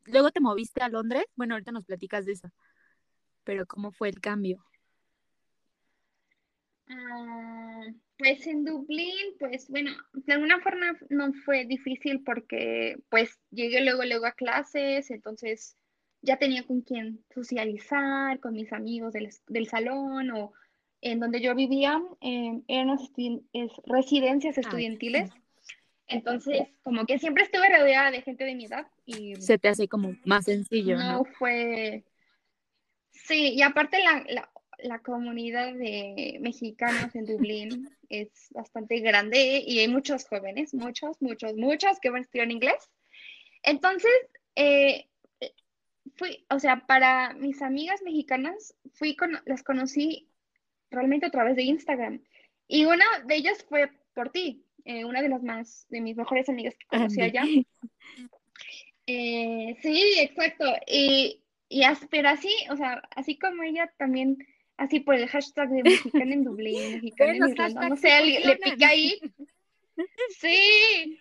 luego 0.07 0.33
te 0.33 0.41
moviste 0.41 0.83
a 0.83 0.89
Londres? 0.89 1.25
Bueno, 1.37 1.55
ahorita 1.55 1.71
nos 1.71 1.85
platicas 1.85 2.25
de 2.25 2.33
eso 2.33 2.51
pero 3.47 3.65
¿cómo 3.65 3.93
fue 3.93 4.09
el 4.09 4.21
cambio? 4.21 4.63
Ah, 6.89 7.85
pues 8.19 8.47
en 8.47 8.65
Dublín, 8.65 9.37
pues 9.39 9.69
bueno, 9.69 9.93
de 10.13 10.33
alguna 10.33 10.61
forma 10.61 10.99
no 11.09 11.33
fue 11.45 11.65
difícil 11.65 12.23
porque 12.25 12.97
pues 13.09 13.39
llegué 13.51 13.83
luego, 13.83 14.05
luego 14.05 14.27
a 14.27 14.33
clases, 14.33 15.11
entonces 15.11 15.77
ya 16.23 16.39
tenía 16.39 16.65
con 16.65 16.81
quién 16.81 17.25
socializar, 17.33 18.41
con 18.41 18.55
mis 18.55 18.73
amigos 18.73 19.13
del, 19.13 19.67
salón 19.69 20.31
o 20.33 20.53
en 21.01 21.21
donde 21.21 21.41
yo 21.41 21.55
vivía, 21.55 22.03
eh, 22.21 22.61
eran 22.67 22.99
residencias 23.87 24.59
estudiantiles. 24.59 25.31
Entonces, 26.09 26.69
como 26.83 27.05
que 27.05 27.19
siempre 27.19 27.43
estuve 27.43 27.69
rodeada 27.69 28.11
de 28.11 28.23
gente 28.23 28.45
de 28.45 28.55
mi 28.55 28.67
edad 28.67 28.87
y... 29.05 29.37
Se 29.37 29.59
te 29.59 29.69
hace 29.69 29.89
como 29.89 30.15
más 30.25 30.45
sencillo, 30.45 30.97
¿no? 30.97 31.13
No 31.13 31.25
fue, 31.25 32.05
Sí, 33.25 33.55
y 33.55 33.63
aparte 33.63 33.99
la, 34.03 34.49
la, 34.79 34.99
comunidad 35.01 35.75
de 35.75 36.39
mexicanos 36.41 37.15
en 37.15 37.25
Dublín 37.25 37.89
es 38.09 38.29
bastante 38.51 39.01
grande 39.01 39.65
y 39.67 39.81
hay 39.81 39.89
muchos 39.89 40.29
jóvenes, 40.29 40.75
muchos, 40.75 41.21
muchos, 41.21 41.55
muchos 41.55 41.99
que 41.99 42.11
van 42.11 42.21
a 42.21 42.25
estudiar 42.25 42.51
inglés. 42.51 42.91
Entonces, 43.63 44.13
eh, 44.55 45.09
fui, 46.15 46.45
o 46.51 46.61
sea, 46.61 46.87
para 46.87 47.35
mis 47.35 47.63
amigas 47.63 48.03
mexicanas, 48.03 48.77
fui 48.93 49.17
con, 49.17 49.41
las 49.45 49.63
conocí 49.63 50.29
realmente 50.91 51.27
a 51.27 51.31
través 51.31 51.57
de 51.57 51.65
Instagram. 51.65 52.23
Y 52.69 52.85
una 52.85 53.05
de 53.25 53.35
ellas 53.35 53.65
fue 53.69 53.91
por 54.15 54.31
ti, 54.31 54.66
eh, 54.85 55.05
una 55.05 55.23
de 55.23 55.29
las 55.29 55.43
más, 55.43 55.87
de 55.89 56.01
mis 56.01 56.17
mejores 56.17 56.49
amigas 56.49 56.75
que 56.75 56.87
conocí 56.87 57.21
allá. 57.21 57.43
Eh, 59.09 59.77
sí, 59.83 60.15
exacto. 60.19 60.65
Y 60.85 61.41
y 61.69 61.83
pero 62.11 62.29
así, 62.29 62.53
o 62.71 62.77
sea, 62.77 63.03
así 63.17 63.39
como 63.39 63.63
ella 63.63 63.93
también, 63.99 64.39
así 64.77 65.01
por 65.01 65.17
el 65.17 65.29
hashtag 65.29 65.69
de 65.71 65.83
mexicana 65.83 66.33
en 66.33 66.45
Dublín, 66.45 66.93
mexicana 67.03 67.33
en 67.33 67.49
Irlanda, 67.49 67.89
no 67.89 67.97
sé, 67.97 68.21
le, 68.21 68.57
pica 68.57 68.89
ahí. 68.89 69.21
Sí, 70.39 71.19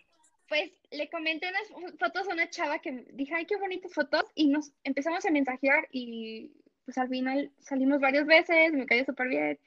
pues 0.49 0.69
le 0.91 1.09
comenté 1.09 1.47
unas 1.47 1.97
fotos 1.97 2.27
a 2.27 2.33
una 2.33 2.49
chava 2.49 2.79
que 2.79 3.05
dije, 3.13 3.33
ay, 3.33 3.45
qué 3.45 3.55
bonitas 3.55 3.93
fotos, 3.93 4.25
y 4.35 4.47
nos 4.47 4.73
empezamos 4.83 5.25
a 5.25 5.31
mensajear 5.31 5.87
y 5.91 6.51
pues 6.83 6.97
al 6.97 7.07
final 7.07 7.53
salimos 7.57 8.01
varias 8.01 8.25
veces, 8.25 8.73
me 8.73 8.85
cayó 8.85 9.05
súper 9.05 9.29
bien. 9.29 9.59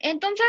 Entonces, 0.00 0.46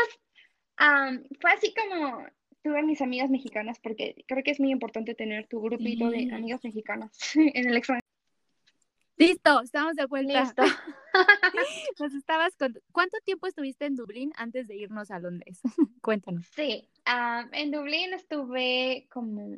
fue 1.40 1.52
así 1.52 1.72
como 1.74 2.26
tuve 2.66 2.80
a 2.80 2.82
mis 2.82 3.00
amigas 3.00 3.30
mexicanas, 3.30 3.78
porque 3.78 4.24
creo 4.26 4.42
que 4.42 4.50
es 4.50 4.58
muy 4.58 4.72
importante 4.72 5.14
tener 5.14 5.46
tu 5.46 5.60
grupito 5.60 6.10
de 6.10 6.34
amigas 6.34 6.64
mexicanas 6.64 7.16
en 7.36 7.68
el 7.68 7.76
extranjero. 7.76 8.04
Listo, 9.16 9.60
estamos 9.60 9.94
de 9.94 10.06
vuelta. 10.06 10.42
Listo. 10.42 10.62
Nos 12.00 12.12
estabas 12.12 12.56
¿Cuánto 12.90 13.18
tiempo 13.24 13.46
estuviste 13.46 13.86
en 13.86 13.94
Dublín 13.94 14.32
antes 14.36 14.66
de 14.66 14.74
irnos 14.74 15.12
a 15.12 15.20
Londres? 15.20 15.60
Cuéntanos. 16.02 16.44
Sí, 16.56 16.88
ah, 17.04 17.48
en 17.52 17.70
Dublín 17.70 18.12
estuve 18.12 19.06
como 19.12 19.56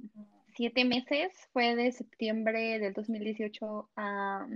siete 0.54 0.84
meses. 0.84 1.32
Fue 1.54 1.74
de 1.76 1.90
septiembre 1.92 2.78
del 2.78 2.92
2018 2.92 3.90
a, 3.96 4.46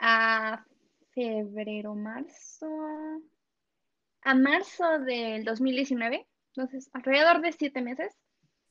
a 0.00 0.66
febrero, 1.12 1.94
marzo. 1.94 2.66
A 4.22 4.34
marzo 4.34 4.98
del 4.98 5.44
2019. 5.44 6.26
Entonces, 6.54 6.90
alrededor 6.92 7.40
de 7.40 7.52
siete 7.52 7.80
meses. 7.82 8.16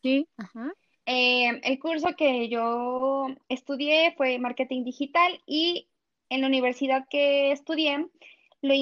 Sí, 0.02 0.28
ajá. 0.38 0.74
Eh, 1.06 1.60
el 1.64 1.80
curso 1.80 2.16
que 2.16 2.50
yo 2.50 3.28
estudié 3.48 4.14
fue 4.16 4.38
marketing 4.38 4.84
digital 4.84 5.42
y 5.46 5.90
en 6.30 6.42
la 6.42 6.48
universidad 6.48 7.08
que 7.10 7.52
estudié 7.52 8.08
lo 8.62 8.74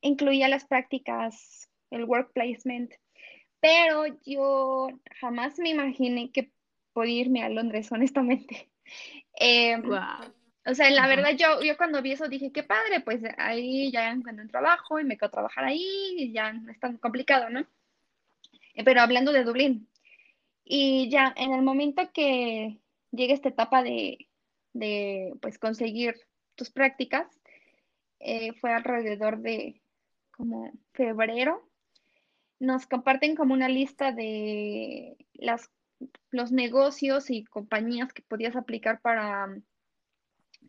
incluía 0.00 0.48
las 0.48 0.64
prácticas, 0.64 1.68
el 1.90 2.04
work 2.04 2.32
placement, 2.32 2.94
pero 3.60 4.06
yo 4.24 4.88
jamás 5.20 5.58
me 5.58 5.70
imaginé 5.70 6.30
que 6.30 6.50
podía 6.92 7.20
irme 7.20 7.42
a 7.42 7.48
Londres, 7.48 7.90
honestamente. 7.92 8.70
Em, 9.34 9.82
o 9.84 10.74
sea, 10.74 10.90
la 10.90 11.06
verdad, 11.06 11.32
yo, 11.36 11.62
yo 11.62 11.76
cuando 11.76 12.00
vi 12.00 12.12
eso 12.12 12.28
dije, 12.28 12.52
qué 12.52 12.62
padre, 12.62 13.00
pues 13.00 13.20
ahí 13.36 13.90
ya 13.92 14.10
encuentro 14.10 14.42
un 14.42 14.50
trabajo 14.50 14.98
y 14.98 15.04
me 15.04 15.16
quedo 15.16 15.26
a 15.26 15.30
trabajar 15.30 15.64
ahí 15.64 16.14
y 16.16 16.32
ya 16.32 16.52
no 16.52 16.70
es 16.70 16.80
tan 16.80 16.96
complicado, 16.96 17.50
¿no? 17.50 17.66
Eh, 18.76 18.84
pero 18.84 19.00
hablando 19.00 19.32
de 19.32 19.42
Dublín, 19.42 19.88
y 20.64 21.08
ya 21.10 21.32
en 21.36 21.52
el 21.52 21.62
momento 21.62 22.10
que 22.12 22.78
llegue 23.10 23.32
esta 23.32 23.48
etapa 23.48 23.82
de, 23.82 24.28
pues 25.40 25.58
conseguir 25.58 26.14
tus 26.54 26.70
prácticas, 26.70 27.26
eh, 28.20 28.52
fue 28.54 28.72
alrededor 28.72 29.38
de 29.38 29.80
como 30.30 30.70
febrero. 30.92 31.66
Nos 32.58 32.86
comparten 32.86 33.34
como 33.36 33.54
una 33.54 33.68
lista 33.68 34.12
de 34.12 35.16
las, 35.34 35.70
los 36.30 36.52
negocios 36.52 37.30
y 37.30 37.44
compañías 37.44 38.12
que 38.12 38.22
podías 38.22 38.56
aplicar 38.56 39.00
para, 39.00 39.56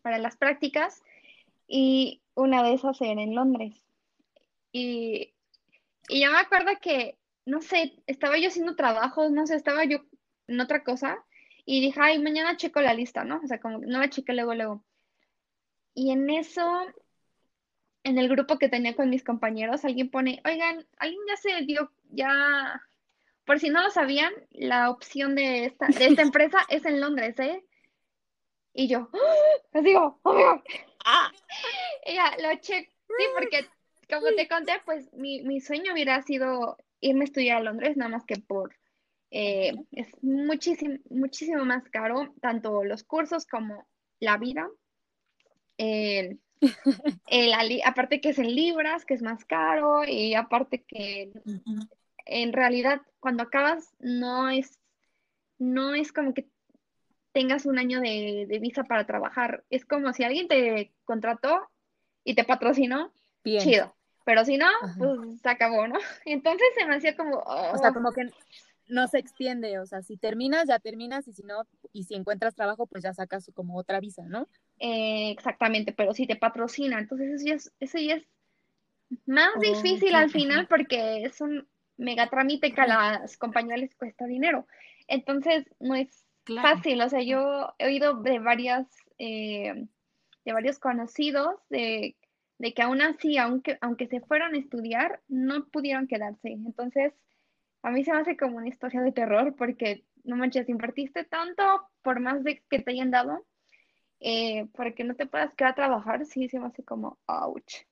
para 0.00 0.18
las 0.18 0.36
prácticas 0.36 1.02
y 1.66 2.22
una 2.34 2.62
de 2.62 2.74
esas 2.74 3.00
era 3.00 3.20
en 3.20 3.34
Londres. 3.34 3.74
Y, 4.72 5.34
y 6.08 6.22
yo 6.22 6.30
me 6.30 6.38
acuerdo 6.38 6.70
que 6.80 7.17
no 7.48 7.62
sé, 7.62 7.94
estaba 8.06 8.36
yo 8.38 8.48
haciendo 8.48 8.76
trabajos, 8.76 9.30
no 9.32 9.46
sé, 9.46 9.56
estaba 9.56 9.84
yo 9.84 10.00
en 10.48 10.60
otra 10.60 10.84
cosa 10.84 11.24
y 11.64 11.80
dije, 11.80 11.98
ay, 12.00 12.18
mañana 12.18 12.58
checo 12.58 12.82
la 12.82 12.92
lista, 12.92 13.24
¿no? 13.24 13.40
O 13.42 13.46
sea, 13.46 13.58
como 13.58 13.78
no 13.78 13.98
la 13.98 14.10
chequé 14.10 14.34
luego, 14.34 14.54
luego. 14.54 14.84
Y 15.94 16.10
en 16.10 16.28
eso, 16.28 16.62
en 18.04 18.18
el 18.18 18.28
grupo 18.28 18.58
que 18.58 18.68
tenía 18.68 18.94
con 18.94 19.08
mis 19.08 19.24
compañeros, 19.24 19.84
alguien 19.84 20.10
pone, 20.10 20.42
oigan, 20.44 20.86
alguien 20.98 21.20
ya 21.26 21.36
se 21.36 21.62
dio, 21.62 21.90
ya, 22.10 22.82
por 23.46 23.58
si 23.58 23.70
no 23.70 23.82
lo 23.82 23.90
sabían, 23.90 24.32
la 24.50 24.90
opción 24.90 25.34
de 25.34 25.64
esta, 25.64 25.86
de 25.86 26.06
esta 26.06 26.22
empresa 26.30 26.58
es 26.68 26.84
en 26.84 27.00
Londres, 27.00 27.38
¿eh? 27.38 27.64
Y 28.74 28.88
yo, 28.88 29.08
les 29.72 29.84
digo, 29.84 30.20
oh 30.22 30.62
ah. 31.06 31.32
Y 32.06 32.14
ya, 32.14 32.36
lo 32.42 32.54
checo, 32.60 32.92
sí, 33.06 33.24
porque 33.34 33.66
como 34.10 34.34
te 34.36 34.46
conté, 34.48 34.82
pues 34.84 35.10
mi, 35.14 35.42
mi 35.42 35.60
sueño 35.60 35.94
hubiera 35.94 36.20
sido 36.22 36.76
irme 37.00 37.22
a 37.22 37.24
estudiar 37.24 37.58
a 37.58 37.64
Londres, 37.64 37.96
nada 37.96 38.10
más 38.10 38.24
que 38.24 38.36
por, 38.36 38.74
eh, 39.30 39.74
es 39.92 40.08
muchísimo, 40.22 40.96
muchísimo 41.10 41.64
más 41.64 41.84
caro, 41.90 42.34
tanto 42.40 42.84
los 42.84 43.04
cursos 43.04 43.46
como 43.46 43.86
la 44.20 44.36
vida. 44.36 44.68
aparte 47.84 48.20
que 48.20 48.30
es 48.30 48.38
en 48.38 48.54
libras, 48.54 49.04
que 49.04 49.14
es 49.14 49.22
más 49.22 49.44
caro, 49.44 50.04
y 50.04 50.34
aparte 50.34 50.82
que 50.82 51.30
en 52.26 52.52
realidad 52.52 53.02
cuando 53.20 53.42
acabas 53.42 53.94
no 53.98 54.48
es, 54.50 54.78
no 55.58 55.94
es 55.94 56.12
como 56.12 56.34
que 56.34 56.48
tengas 57.32 57.66
un 57.66 57.78
año 57.78 58.00
de, 58.00 58.58
visa 58.60 58.84
para 58.84 59.06
trabajar. 59.06 59.64
Es 59.70 59.84
como 59.84 60.12
si 60.12 60.24
alguien 60.24 60.48
te 60.48 60.92
contrató 61.04 61.68
y 62.24 62.34
te 62.34 62.44
patrocinó, 62.44 63.12
chido. 63.44 63.94
Pero 64.28 64.44
si 64.44 64.58
no, 64.58 64.66
pues 64.98 65.40
se 65.40 65.48
acabó, 65.48 65.88
¿no? 65.88 65.98
Entonces 66.26 66.68
se 66.76 66.84
me 66.84 66.96
hacía 66.96 67.16
como... 67.16 67.38
O 67.38 67.78
sea, 67.78 67.88
oh. 67.88 67.94
como 67.94 68.12
que 68.12 68.28
no 68.86 69.08
se 69.08 69.18
extiende, 69.18 69.78
o 69.78 69.86
sea, 69.86 70.02
si 70.02 70.18
terminas, 70.18 70.68
ya 70.68 70.78
terminas, 70.78 71.26
y 71.28 71.32
si 71.32 71.44
no, 71.44 71.62
y 71.94 72.04
si 72.04 72.14
encuentras 72.14 72.54
trabajo, 72.54 72.86
pues 72.86 73.02
ya 73.02 73.14
sacas 73.14 73.50
como 73.54 73.78
otra 73.78 74.00
visa, 74.00 74.24
¿no? 74.26 74.46
Eh, 74.80 75.30
exactamente, 75.30 75.92
pero 75.92 76.12
si 76.12 76.26
te 76.26 76.36
patrocina, 76.36 76.98
entonces 76.98 77.36
eso 77.36 77.46
ya 77.46 77.54
es, 77.54 77.72
eso 77.80 77.96
ya 77.96 78.16
es 78.16 78.24
más 79.24 79.48
oh, 79.56 79.60
difícil 79.60 80.14
al 80.14 80.28
final 80.28 80.66
porque 80.66 81.24
es 81.24 81.40
un 81.40 81.66
mega 81.96 82.28
trámite 82.28 82.74
que 82.74 82.80
a 82.82 82.86
las 82.86 83.38
compañías 83.38 83.80
les 83.80 83.94
cuesta 83.94 84.26
dinero. 84.26 84.66
Entonces, 85.06 85.64
no 85.80 85.94
es 85.94 86.26
fácil, 86.60 87.00
o 87.00 87.08
sea, 87.08 87.22
yo 87.22 87.72
he 87.78 87.86
oído 87.86 88.20
de 88.20 88.40
varias, 88.40 88.86
eh, 89.16 89.86
de 90.44 90.52
varios 90.52 90.78
conocidos 90.78 91.54
de, 91.70 92.14
de, 92.58 92.74
que 92.74 92.82
aún 92.82 93.00
así, 93.00 93.38
aunque, 93.38 93.78
aunque 93.80 94.06
se 94.08 94.20
fueron 94.20 94.54
a 94.54 94.58
estudiar, 94.58 95.20
no 95.28 95.66
pudieron 95.68 96.06
quedarse. 96.06 96.50
Entonces, 96.50 97.12
a 97.82 97.90
mí 97.90 98.04
se 98.04 98.12
me 98.12 98.20
hace 98.20 98.36
como 98.36 98.56
una 98.56 98.68
historia 98.68 99.00
de 99.00 99.12
terror 99.12 99.54
porque, 99.56 100.04
no 100.24 100.36
manches, 100.36 100.68
invertiste 100.68 101.24
tanto 101.24 101.62
por 102.02 102.20
más 102.20 102.42
de 102.44 102.62
que 102.68 102.80
te 102.80 102.90
hayan 102.90 103.10
dado, 103.10 103.46
eh, 104.20 104.66
para 104.74 104.92
que 104.92 105.04
no 105.04 105.14
te 105.14 105.26
puedas 105.26 105.54
quedar 105.54 105.72
a 105.72 105.76
trabajar, 105.76 106.26
sí, 106.26 106.48
se 106.48 106.58
me 106.58 106.66
hace 106.66 106.84
como, 106.84 107.18
ouch. 107.26 107.86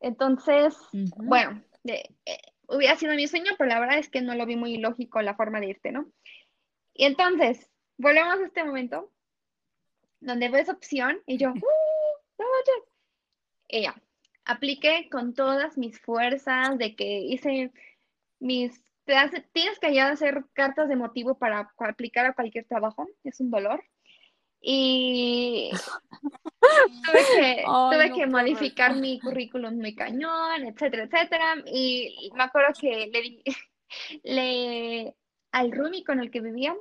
Entonces, 0.00 0.76
bueno, 1.16 1.62
eh, 1.84 2.08
hubiera 2.68 2.96
sido 2.96 3.14
mi 3.14 3.26
sueño, 3.26 3.52
pero 3.56 3.68
la 3.68 3.80
verdad 3.80 3.98
es 3.98 4.08
que 4.08 4.20
no 4.20 4.34
lo 4.34 4.46
vi 4.46 4.56
muy 4.56 4.76
lógico 4.78 5.22
la 5.22 5.34
forma 5.34 5.60
de 5.60 5.68
irte, 5.68 5.92
¿no? 5.92 6.10
Y 6.94 7.04
entonces, 7.04 7.70
volvemos 7.96 8.40
a 8.40 8.46
este 8.46 8.64
momento 8.64 9.12
donde 10.20 10.48
ves 10.48 10.68
opción 10.68 11.20
y 11.26 11.38
yo, 11.38 11.50
¡Uh, 11.50 11.54
y 12.38 12.97
ya, 13.68 13.94
apliqué 14.44 15.08
con 15.10 15.34
todas 15.34 15.76
mis 15.76 16.00
fuerzas 16.00 16.78
de 16.78 16.96
que 16.96 17.20
hice 17.20 17.70
mis, 18.40 18.82
tienes 19.52 19.78
que 19.78 19.94
ya 19.94 20.08
hacer 20.08 20.44
cartas 20.52 20.88
de 20.88 20.96
motivo 20.96 21.38
para, 21.38 21.70
aplicar 21.78 22.26
a 22.26 22.34
cualquier 22.34 22.66
trabajo, 22.66 23.06
es 23.24 23.40
un 23.40 23.50
dolor. 23.50 23.82
Y 24.60 25.70
tuve 26.60 27.20
que, 27.36 27.64
tuve 27.64 28.12
que 28.12 28.26
modificar 28.26 28.96
mi 28.96 29.20
currículum 29.20 29.76
muy 29.76 29.94
cañón, 29.94 30.66
etcétera, 30.66 31.04
etcétera. 31.04 31.54
Y 31.66 32.30
me 32.34 32.42
acuerdo 32.42 32.72
que 32.78 33.06
le 33.06 33.20
di, 33.20 33.42
le, 34.24 35.14
al 35.52 35.72
roomie 35.72 36.04
con 36.04 36.20
el 36.20 36.30
que 36.30 36.40
vivía, 36.40 36.74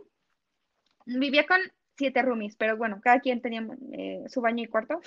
vivía 1.05 1.45
con 1.45 1.59
siete 1.97 2.21
roomies, 2.21 2.55
pero 2.55 2.77
bueno, 2.77 2.99
cada 3.01 3.19
quien 3.19 3.41
tenía 3.41 3.65
eh, 3.93 4.23
su 4.27 4.41
baño 4.41 4.63
y 4.63 4.67
cuarto, 4.67 5.01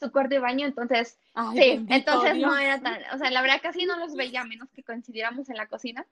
su 0.00 0.10
cuarto 0.10 0.34
y 0.34 0.38
baño, 0.38 0.66
entonces, 0.66 1.18
sí, 1.54 1.86
entonces 1.88 2.36
no 2.38 2.56
era 2.56 2.80
tan, 2.80 3.00
o 3.14 3.18
sea, 3.18 3.30
la 3.30 3.42
verdad 3.42 3.60
casi 3.62 3.84
no 3.84 3.98
los 3.98 4.14
veía, 4.14 4.44
menos 4.44 4.70
que 4.70 4.82
coincidiéramos 4.82 5.48
en 5.50 5.56
la 5.56 5.66
cocina. 5.66 6.06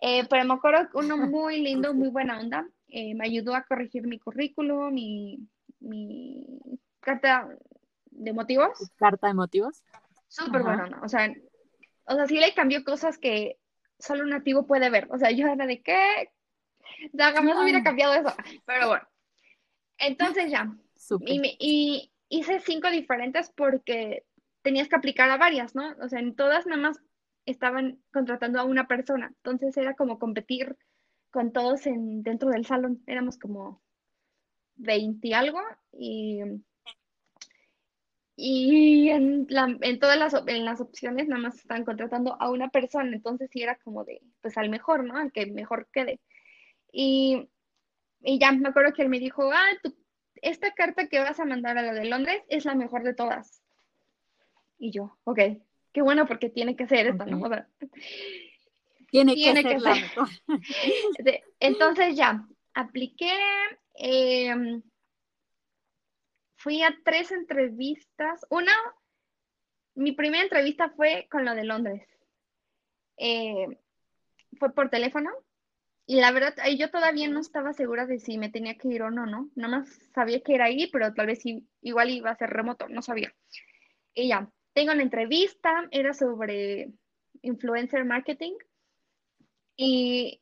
Eh, 0.00 0.24
pero 0.28 0.44
me 0.44 0.54
acuerdo 0.54 0.88
uno 0.94 1.16
muy 1.16 1.60
lindo, 1.60 1.92
muy 1.92 2.08
buena 2.08 2.38
onda, 2.38 2.68
eh, 2.86 3.14
me 3.14 3.24
ayudó 3.24 3.56
a 3.56 3.64
corregir 3.64 4.06
mi 4.06 4.18
currículum, 4.20 4.94
mi, 4.94 5.40
mi 5.80 6.46
carta 7.00 7.48
de 8.10 8.32
motivos. 8.32 8.78
¿Carta 8.96 9.26
de 9.26 9.34
motivos? 9.34 9.82
Súper 10.28 10.62
bueno, 10.62 11.00
o 11.02 11.08
sea, 11.08 11.34
o 12.04 12.14
sea, 12.14 12.26
sí 12.26 12.38
le 12.38 12.54
cambió 12.54 12.84
cosas 12.84 13.18
que 13.18 13.58
solo 13.98 14.24
un 14.24 14.30
nativo 14.30 14.66
puede 14.66 14.90
ver. 14.90 15.08
O 15.10 15.18
sea, 15.18 15.30
yo 15.30 15.46
era 15.46 15.66
de 15.66 15.82
qué. 15.82 16.32
O 17.12 17.16
sea, 17.16 17.32
jamás 17.32 17.62
hubiera 17.62 17.82
cambiado 17.82 18.14
eso. 18.14 18.34
Pero 18.64 18.88
bueno. 18.88 19.06
Entonces 19.98 20.50
ya. 20.50 20.72
Y, 21.20 21.56
y, 21.58 22.12
hice 22.28 22.60
cinco 22.60 22.90
diferentes 22.90 23.50
porque 23.50 24.24
tenías 24.62 24.88
que 24.88 24.96
aplicar 24.96 25.30
a 25.30 25.36
varias, 25.36 25.74
¿no? 25.74 25.94
O 26.02 26.08
sea, 26.08 26.20
en 26.20 26.34
todas 26.34 26.66
nada 26.66 26.80
más 26.80 27.00
estaban 27.46 28.00
contratando 28.12 28.60
a 28.60 28.64
una 28.64 28.86
persona. 28.86 29.28
Entonces 29.28 29.76
era 29.76 29.94
como 29.94 30.18
competir 30.18 30.76
con 31.30 31.52
todos 31.52 31.86
en, 31.86 32.22
dentro 32.22 32.50
del 32.50 32.66
salón. 32.66 33.02
Éramos 33.06 33.38
como 33.38 33.82
20 34.76 35.28
y 35.28 35.32
algo. 35.32 35.60
Y 35.92 36.42
y 38.40 39.08
en, 39.08 39.48
en 39.50 39.98
todas 39.98 40.16
las, 40.16 40.32
en 40.46 40.64
las 40.64 40.80
opciones 40.80 41.26
nada 41.26 41.42
más 41.42 41.56
están 41.56 41.84
contratando 41.84 42.40
a 42.40 42.48
una 42.52 42.68
persona, 42.68 43.12
entonces 43.12 43.50
sí 43.52 43.62
era 43.62 43.74
como 43.78 44.04
de, 44.04 44.22
pues 44.40 44.56
al 44.56 44.70
mejor, 44.70 45.02
¿no? 45.02 45.16
Al 45.16 45.32
que 45.32 45.46
mejor 45.46 45.88
quede. 45.92 46.20
Y, 46.92 47.48
y 48.20 48.38
ya 48.38 48.52
me 48.52 48.68
acuerdo 48.68 48.92
que 48.92 49.02
él 49.02 49.08
me 49.08 49.18
dijo, 49.18 49.50
ah, 49.52 49.66
esta 50.42 50.72
carta 50.72 51.08
que 51.08 51.18
vas 51.18 51.38
a 51.40 51.44
mandar 51.44 51.78
a 51.78 51.82
la 51.82 51.92
de 51.92 52.04
Londres 52.04 52.42
es 52.48 52.64
la 52.64 52.74
mejor 52.74 53.02
de 53.02 53.14
todas. 53.14 53.62
Y 54.78 54.90
yo, 54.92 55.16
ok, 55.24 55.40
qué 55.92 56.02
bueno 56.02 56.26
porque 56.26 56.48
tiene 56.50 56.76
que 56.76 56.86
ser 56.86 57.06
esta, 57.06 57.26
¿no? 57.26 57.40
tiene, 59.10 59.34
que, 59.34 59.52
ser, 59.52 59.80
la 59.80 59.94
mejor. 59.94 60.28
entonces 61.60 62.16
ya, 62.16 62.46
apliqué. 62.74 63.32
Eh, 63.94 64.80
fui 66.56 66.82
a 66.82 66.96
tres 67.04 67.32
entrevistas. 67.32 68.46
Una, 68.50 68.72
mi 69.94 70.12
primera 70.12 70.42
entrevista 70.44 70.90
fue 70.90 71.26
con 71.30 71.44
lo 71.44 71.54
de 71.54 71.64
Londres. 71.64 72.06
Eh, 73.16 73.78
fue 74.58 74.72
por 74.72 74.90
teléfono. 74.90 75.30
Y 76.10 76.16
la 76.22 76.32
verdad, 76.32 76.54
yo 76.74 76.90
todavía 76.90 77.28
no 77.28 77.38
estaba 77.38 77.74
segura 77.74 78.06
de 78.06 78.18
si 78.18 78.38
me 78.38 78.48
tenía 78.48 78.78
que 78.78 78.88
ir 78.88 79.02
o 79.02 79.10
no, 79.10 79.26
¿no? 79.26 79.50
Nada 79.54 79.80
más 79.80 79.90
sabía 80.14 80.40
que 80.40 80.54
era 80.54 80.64
ahí, 80.64 80.88
pero 80.90 81.12
tal 81.12 81.26
vez 81.26 81.42
igual 81.82 82.08
iba 82.08 82.30
a 82.30 82.34
ser 82.34 82.48
remoto, 82.48 82.88
no 82.88 83.02
sabía. 83.02 83.34
Y 84.14 84.28
ya, 84.28 84.50
tengo 84.72 84.94
la 84.94 85.02
entrevista, 85.02 85.86
era 85.90 86.14
sobre 86.14 86.92
influencer 87.42 88.06
marketing. 88.06 88.54
Y 89.76 90.40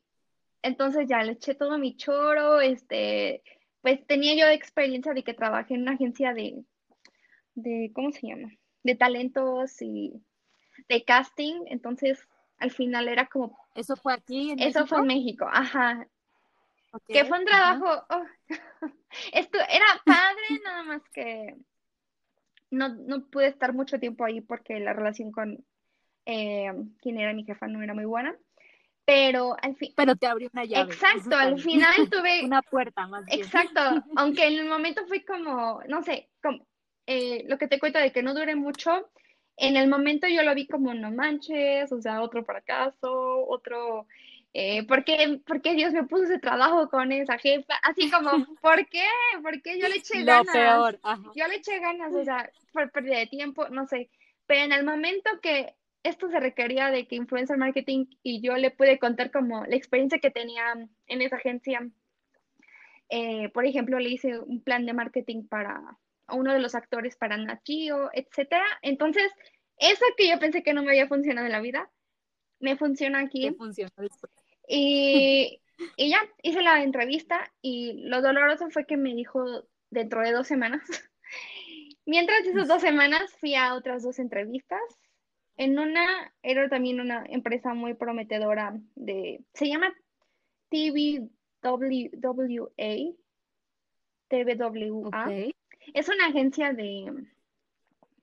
entonces 0.61 1.05
ya 1.09 1.21
le 1.21 1.33
eché 1.33 1.53
todo 1.53 1.77
mi 1.77 1.97
choro, 1.97 2.61
este, 2.61 3.43
pues 3.81 4.07
tenía 4.07 4.35
yo 4.35 4.47
experiencia 4.47 5.13
de 5.13 5.25
que 5.25 5.33
trabajé 5.33 5.73
en 5.73 5.81
una 5.81 5.95
agencia 5.95 6.33
de, 6.33 6.63
de, 7.55 7.91
¿cómo 7.93 8.13
se 8.13 8.25
llama? 8.25 8.53
De 8.83 8.95
talentos 8.95 9.81
y 9.81 10.13
de 10.87 11.03
casting, 11.03 11.65
entonces 11.65 12.25
al 12.57 12.71
final 12.71 13.07
era 13.07 13.27
como... 13.27 13.57
¿Eso 13.75 13.95
fue 13.95 14.13
aquí? 14.13 14.51
En 14.51 14.59
eso 14.59 14.85
fue 14.87 14.99
en 14.99 15.07
México, 15.07 15.47
ajá. 15.51 16.07
que 17.07 17.25
fue 17.25 17.39
un 17.39 17.45
trabajo, 17.45 18.05
oh, 18.09 18.25
esto 19.33 19.57
era 19.69 19.85
padre, 20.05 20.61
nada 20.63 20.83
más 20.83 21.01
que 21.09 21.55
no, 22.71 22.89
no 22.89 23.27
pude 23.27 23.47
estar 23.47 23.73
mucho 23.73 23.99
tiempo 23.99 24.25
ahí 24.25 24.41
porque 24.41 24.79
la 24.79 24.93
relación 24.93 25.31
con 25.31 25.63
eh, 26.25 26.71
quien 26.99 27.19
era 27.19 27.33
mi 27.33 27.45
jefa 27.45 27.67
no 27.67 27.81
era 27.81 27.93
muy 27.93 28.05
buena 28.05 28.37
pero 29.07 29.55
al 29.61 29.73
fin. 29.77 29.93
Pero 29.95 30.17
te 30.17 30.27
abrió 30.27 30.49
una 30.51 30.65
llave. 30.65 30.91
Exacto, 30.91 31.37
al 31.37 31.57
final 31.61 31.95
tuve. 32.11 32.43
una 32.43 32.61
puerta 32.61 33.07
más. 33.07 33.25
Bien. 33.25 33.39
Exacto, 33.39 33.79
aunque 34.17 34.45
en 34.45 34.59
el 34.59 34.65
momento 34.67 35.07
fue 35.07 35.23
como, 35.23 35.81
no 35.87 36.03
sé, 36.03 36.29
como 36.43 36.67
eh, 37.05 37.45
lo 37.47 37.57
que 37.57 37.69
te 37.69 37.79
cuento 37.79 37.99
de 37.99 38.11
que 38.11 38.21
no 38.21 38.33
dure 38.33 38.57
mucho, 38.57 39.09
en 39.57 39.75
el 39.75 39.89
momento 39.89 40.27
yo 40.27 40.43
lo 40.43 40.53
vi 40.53 40.67
como 40.67 40.93
no 40.93 41.11
manches, 41.11 41.91
o 41.91 42.01
sea, 42.01 42.21
otro 42.21 42.45
fracaso, 42.45 43.45
otro. 43.47 44.07
Eh, 44.53 44.83
¿por, 44.87 45.03
qué, 45.03 45.41
¿por, 45.45 45.61
qué, 45.61 45.73
Dios 45.73 45.93
me 45.93 46.03
puso 46.03 46.23
ese 46.23 46.39
trabajo 46.39 46.89
con 46.89 47.11
esa 47.11 47.37
jefa? 47.37 47.75
Así 47.83 48.09
como, 48.09 48.31
¿por 48.61 48.87
qué? 48.87 49.05
¿Por 49.41 49.61
qué 49.61 49.79
yo 49.79 49.87
le 49.87 49.97
eché 49.97 50.23
ganas? 50.23 50.53
Peor. 50.53 50.99
Yo 51.35 51.47
le 51.47 51.55
eché 51.55 51.79
ganas, 51.79 52.13
o 52.13 52.23
sea, 52.23 52.49
por 52.71 52.91
pérdida 52.91 53.17
de 53.17 53.27
tiempo, 53.27 53.67
no 53.69 53.87
sé. 53.87 54.09
Pero 54.45 54.61
en 54.61 54.71
el 54.71 54.85
momento 54.85 55.29
que 55.41 55.75
esto 56.03 56.29
se 56.29 56.39
requería 56.39 56.89
de 56.89 57.07
que 57.07 57.15
influencer 57.15 57.57
marketing 57.57 58.05
y 58.23 58.41
yo 58.41 58.55
le 58.55 58.71
pude 58.71 58.99
contar 58.99 59.31
como 59.31 59.65
la 59.65 59.75
experiencia 59.75 60.19
que 60.19 60.31
tenía 60.31 60.73
en 61.07 61.21
esa 61.21 61.35
agencia. 61.35 61.87
Eh, 63.09 63.49
por 63.49 63.65
ejemplo, 63.65 63.99
le 63.99 64.09
hice 64.09 64.39
un 64.39 64.61
plan 64.61 64.85
de 64.85 64.93
marketing 64.93 65.47
para 65.47 65.97
uno 66.29 66.53
de 66.53 66.59
los 66.59 66.75
actores 66.75 67.15
para 67.15 67.37
Nachio, 67.37 68.09
etcétera. 68.13 68.65
Entonces, 68.81 69.31
eso 69.77 70.05
que 70.17 70.29
yo 70.29 70.39
pensé 70.39 70.63
que 70.63 70.73
no 70.73 70.83
me 70.83 70.91
había 70.91 71.07
funcionado 71.07 71.45
en 71.45 71.53
la 71.53 71.61
vida, 71.61 71.89
me 72.59 72.77
funciona 72.77 73.19
aquí. 73.19 73.47
Y, 74.67 75.61
y 75.95 76.09
ya, 76.09 76.19
hice 76.41 76.61
la 76.61 76.83
entrevista 76.83 77.51
y 77.61 78.07
lo 78.07 78.21
doloroso 78.21 78.69
fue 78.69 78.85
que 78.85 78.97
me 78.97 79.13
dijo 79.13 79.43
dentro 79.89 80.21
de 80.21 80.31
dos 80.31 80.47
semanas. 80.47 80.81
Mientras 82.05 82.45
esas 82.45 82.67
dos 82.67 82.81
semanas 82.81 83.35
fui 83.39 83.55
a 83.55 83.75
otras 83.75 84.03
dos 84.03 84.19
entrevistas 84.19 84.81
en 85.57 85.77
una, 85.79 86.33
era 86.41 86.69
también 86.69 87.01
una 87.01 87.25
empresa 87.27 87.73
muy 87.73 87.95
prometedora 87.95 88.79
de, 88.95 89.43
se 89.53 89.67
llama 89.67 89.93
TVWA, 90.69 91.29
TVWA. 94.29 95.25
Es 95.93 96.09
una 96.09 96.27
agencia 96.27 96.73
de, 96.73 97.27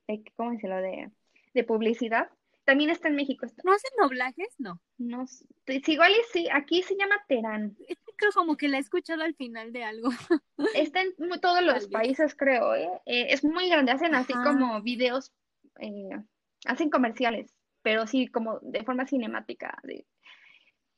de 0.07 0.23
¿cómo 0.35 0.59
se 0.59 0.67
lo 0.67 0.77
de, 0.77 1.11
de 1.53 1.63
publicidad 1.63 2.29
también 2.65 2.89
está 2.89 3.07
en 3.07 3.15
México. 3.15 3.45
¿No 3.63 3.71
hacen 3.71 3.91
doblajes? 4.01 4.49
No. 4.57 4.81
No, 4.97 5.25
pues, 5.65 5.87
igual 5.87 6.11
y 6.11 6.23
sí, 6.33 6.47
aquí 6.51 6.81
se 6.81 6.97
llama 6.97 7.15
Terán. 7.27 7.77
Creo 8.17 8.31
como 8.33 8.57
que 8.57 8.67
la 8.67 8.77
he 8.77 8.79
escuchado 8.81 9.23
al 9.23 9.35
final 9.35 9.71
de 9.71 9.83
algo. 9.83 10.09
Está 10.75 11.01
en 11.01 11.13
todos 11.41 11.63
los 11.63 11.87
países, 11.87 12.35
creo. 12.35 12.75
¿eh? 12.75 12.89
¿eh? 13.05 13.27
es 13.29 13.43
muy 13.43 13.69
grande, 13.69 13.91
hacen 13.91 14.15
así 14.15 14.33
como 14.33 14.81
videos, 14.81 15.31
eh, 15.79 16.09
hacen 16.65 16.89
comerciales, 16.89 17.53
pero 17.81 18.07
sí 18.07 18.27
como 18.27 18.59
de 18.61 18.83
forma 18.83 19.05
cinemática. 19.05 19.77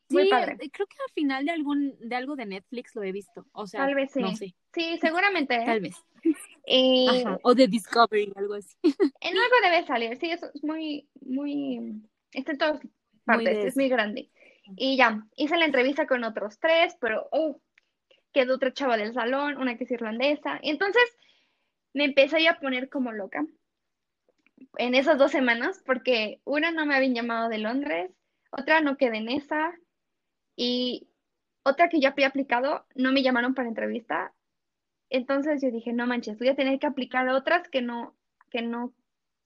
Muy 0.10 0.30
padre. 0.30 0.58
Eh, 0.60 0.70
creo 0.72 0.88
que 0.88 0.95
al 1.05 1.14
final 1.14 1.45
de 1.45 1.51
algún 1.51 1.95
de 1.99 2.16
algo 2.16 2.36
de 2.36 2.45
Netflix 2.45 2.95
lo 2.95 3.03
he 3.03 3.12
visto. 3.12 3.45
O 3.51 3.68
sea, 3.68 3.86
tal 3.86 3.95
vez 3.95 4.12
sí. 4.12 4.22
No 4.22 4.36
sé. 4.36 4.55
Sí, 4.74 4.97
seguramente. 4.99 5.62
tal 5.66 5.82
vez. 5.82 5.95
O 7.43 7.55
de 7.55 7.68
Discovery, 7.68 8.34
algo 8.36 8.55
así. 8.55 8.76
En 9.22 9.38
algo 9.38 9.55
debe 9.64 9.86
salir, 9.86 10.18
sí, 10.18 10.30
eso 10.30 10.47
es 10.53 10.64
muy, 10.64 11.08
muy, 11.22 12.01
está 12.34 12.51
en 12.51 12.58
todas 12.58 12.82
partes, 13.24 13.66
es 13.66 13.76
muy 13.76 13.88
grande. 13.88 14.30
Y 14.76 14.97
ya, 14.97 15.26
hice 15.38 15.55
la 15.58 15.66
entrevista 15.66 16.08
con 16.08 16.26
otros 16.26 16.60
tres, 16.60 16.97
pero 16.99 17.30
oh, 17.32 17.62
quedó 18.34 18.55
otra 18.55 18.74
chava 18.74 18.97
del 18.97 19.14
salón, 19.14 19.58
una 19.58 19.78
que 19.78 19.86
es 19.86 19.91
irlandesa. 19.91 20.60
Y 20.62 20.72
entonces 20.72 21.03
me 21.93 22.03
empecé 22.03 22.45
a 22.47 22.60
poner 22.60 22.89
como 22.89 23.14
loca 23.14 23.45
en 24.78 24.95
esas 24.95 25.18
dos 25.18 25.32
semanas, 25.32 25.82
porque 25.86 26.41
una 26.43 26.72
no 26.72 26.86
me 26.86 26.95
habían 26.95 27.16
llamado 27.16 27.49
de 27.49 27.60
Londres, 27.60 28.12
otra 28.51 28.82
no 28.82 28.97
quedé 28.97 29.18
en 29.18 29.30
esa, 29.30 29.74
y 30.58 31.08
otra 31.64 31.88
que 31.88 32.01
ya 32.01 32.10
había 32.10 32.28
aplicado, 32.28 32.86
no 32.95 33.14
me 33.14 33.22
llamaron 33.22 33.53
para 33.53 33.70
entrevista. 33.70 34.34
Entonces 35.10 35.62
yo 35.62 35.72
dije, 35.72 35.93
no 35.93 36.08
manches, 36.08 36.38
voy 36.39 36.49
a 36.49 36.55
tener 36.55 36.80
que 36.80 36.88
aplicar 36.88 37.30
otras 37.30 37.70
que 37.70 37.82
no, 37.82 38.16
que 38.49 38.62
no 38.64 38.93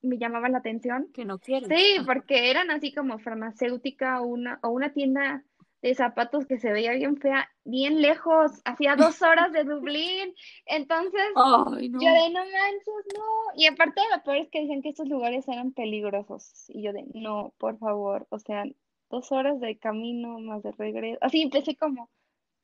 me 0.02 0.18
llamaban 0.18 0.54
la 0.54 0.60
atención. 0.60 1.10
Que 1.14 1.26
no 1.26 1.38
quieren. 1.38 1.70
Sí, 1.70 1.98
porque 2.06 2.50
eran 2.50 2.72
así 2.72 2.94
como 2.94 3.20
farmacéutica 3.20 4.22
una, 4.22 4.60
o 4.64 4.70
una 4.70 4.94
tienda 4.94 5.44
de 5.82 5.96
zapatos 5.96 6.46
que 6.46 6.60
se 6.60 6.72
veía 6.72 6.94
bien 6.94 7.18
fea, 7.18 7.50
bien 7.64 8.02
lejos, 8.02 8.62
hacía 8.66 8.96
dos 8.96 9.22
horas 9.22 9.52
de 9.52 9.64
Dublín. 9.64 10.34
Entonces, 10.66 11.22
yo 11.36 11.76
de 11.76 12.30
no 12.30 12.40
manches, 12.40 13.06
no. 13.18 13.54
Y 13.56 13.66
aparte 13.66 14.02
lo 14.16 14.24
peor 14.24 14.38
es 14.38 14.50
que 14.50 14.62
decían 14.62 14.82
que 14.82 14.90
estos 14.90 15.10
lugares 15.10 15.48
eran 15.48 15.74
peligrosos. 15.74 16.66
Y 16.70 16.84
yo 16.84 16.94
de 16.94 17.06
no, 17.14 17.54
por 17.58 17.78
favor, 17.80 18.28
o 18.30 18.40
sea, 18.40 18.64
dos 19.12 19.32
horas 19.32 19.60
de 19.60 19.78
camino 19.78 20.40
más 20.40 20.64
de 20.64 20.72
regreso. 20.72 21.20
Así 21.22 21.42
empecé 21.42 21.76
como, 21.76 22.10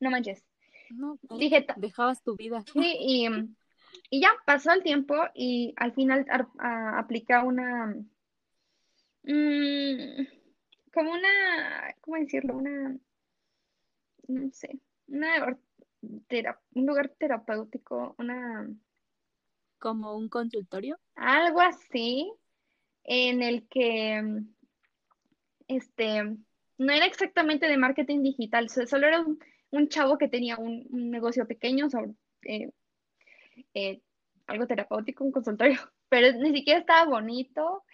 no 0.00 0.10
manches. 0.10 0.44
No, 0.90 1.18
Dije, 1.38 1.66
dejabas 1.76 2.22
tu 2.22 2.34
vida. 2.34 2.64
Sí, 2.72 2.96
y 2.98 3.28
y 4.10 4.20
ya 4.20 4.30
pasó 4.46 4.72
el 4.72 4.82
tiempo 4.82 5.14
y 5.34 5.74
al 5.76 5.92
final 5.92 6.26
aplica 6.58 7.44
una, 7.44 7.94
mm, 9.22 10.26
como 10.92 11.12
una, 11.12 11.94
¿cómo 12.00 12.16
decirlo? 12.16 12.56
Una, 12.56 12.96
no 14.28 14.50
sé, 14.52 14.78
una, 15.08 15.58
un 16.00 16.86
lugar 16.86 17.10
terapéutico, 17.18 18.14
una... 18.18 18.68
Como 19.78 20.16
un 20.16 20.28
consultorio. 20.28 20.98
Algo 21.14 21.60
así, 21.60 22.32
en 23.04 23.42
el 23.42 23.68
que, 23.68 24.42
este, 25.68 26.24
no 26.78 26.92
era 26.92 27.06
exactamente 27.06 27.66
de 27.68 27.76
marketing 27.76 28.22
digital, 28.22 28.68
solo 28.70 29.06
era 29.06 29.24
un, 29.70 29.88
chavo 29.88 30.18
que 30.18 30.28
tenía 30.28 30.56
un, 30.56 30.86
negocio 30.90 31.46
pequeño 31.46 31.90
sobre, 31.90 32.14
eh, 32.42 32.70
eh, 33.74 34.00
algo 34.46 34.66
terapéutico, 34.66 35.24
un 35.24 35.32
consultorio, 35.32 35.78
pero 36.08 36.36
ni 36.38 36.52
siquiera 36.52 36.80
estaba 36.80 37.08
bonito. 37.08 37.84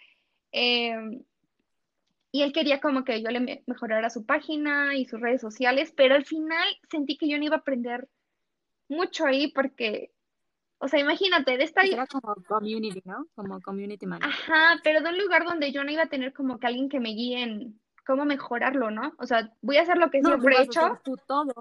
Em, 0.51 1.23
y 2.31 2.41
él 2.41 2.51
quería 2.51 2.81
como 2.81 3.03
que 3.05 3.21
yo 3.21 3.29
le 3.29 3.63
mejorara 3.65 4.09
su 4.09 4.25
página 4.25 4.95
y 4.95 5.05
sus 5.05 5.21
redes 5.21 5.41
sociales, 5.41 5.93
pero 5.95 6.15
al 6.15 6.25
final 6.25 6.67
sentí 6.89 7.17
que 7.17 7.29
yo 7.29 7.37
no 7.37 7.45
iba 7.45 7.55
a 7.55 7.59
aprender 7.59 8.09
mucho 8.89 9.25
ahí 9.25 9.51
porque, 9.51 10.11
o 10.85 10.87
sea, 10.87 10.99
imagínate, 10.99 11.57
de 11.57 11.63
esta... 11.63 11.81
Era 11.81 12.05
como 12.05 12.35
community, 12.47 13.01
¿no? 13.05 13.25
Como 13.33 13.59
community 13.59 14.05
manager. 14.05 14.29
Ajá, 14.31 14.79
pero 14.83 15.01
de 15.01 15.09
un 15.09 15.17
lugar 15.17 15.43
donde 15.43 15.71
yo 15.71 15.83
no 15.83 15.91
iba 15.91 16.03
a 16.03 16.09
tener 16.09 16.31
como 16.31 16.59
que 16.59 16.67
alguien 16.67 16.89
que 16.89 16.99
me 16.99 17.09
guíe 17.09 17.41
en 17.41 17.79
cómo 18.05 18.23
mejorarlo, 18.23 18.91
¿no? 18.91 19.13
O 19.17 19.25
sea, 19.25 19.51
voy 19.63 19.77
a 19.77 19.81
hacer 19.81 19.97
lo 19.97 20.11
que 20.11 20.21
siempre 20.21 20.55
he 20.55 20.61
hecho. 20.61 21.01
todo. 21.25 21.55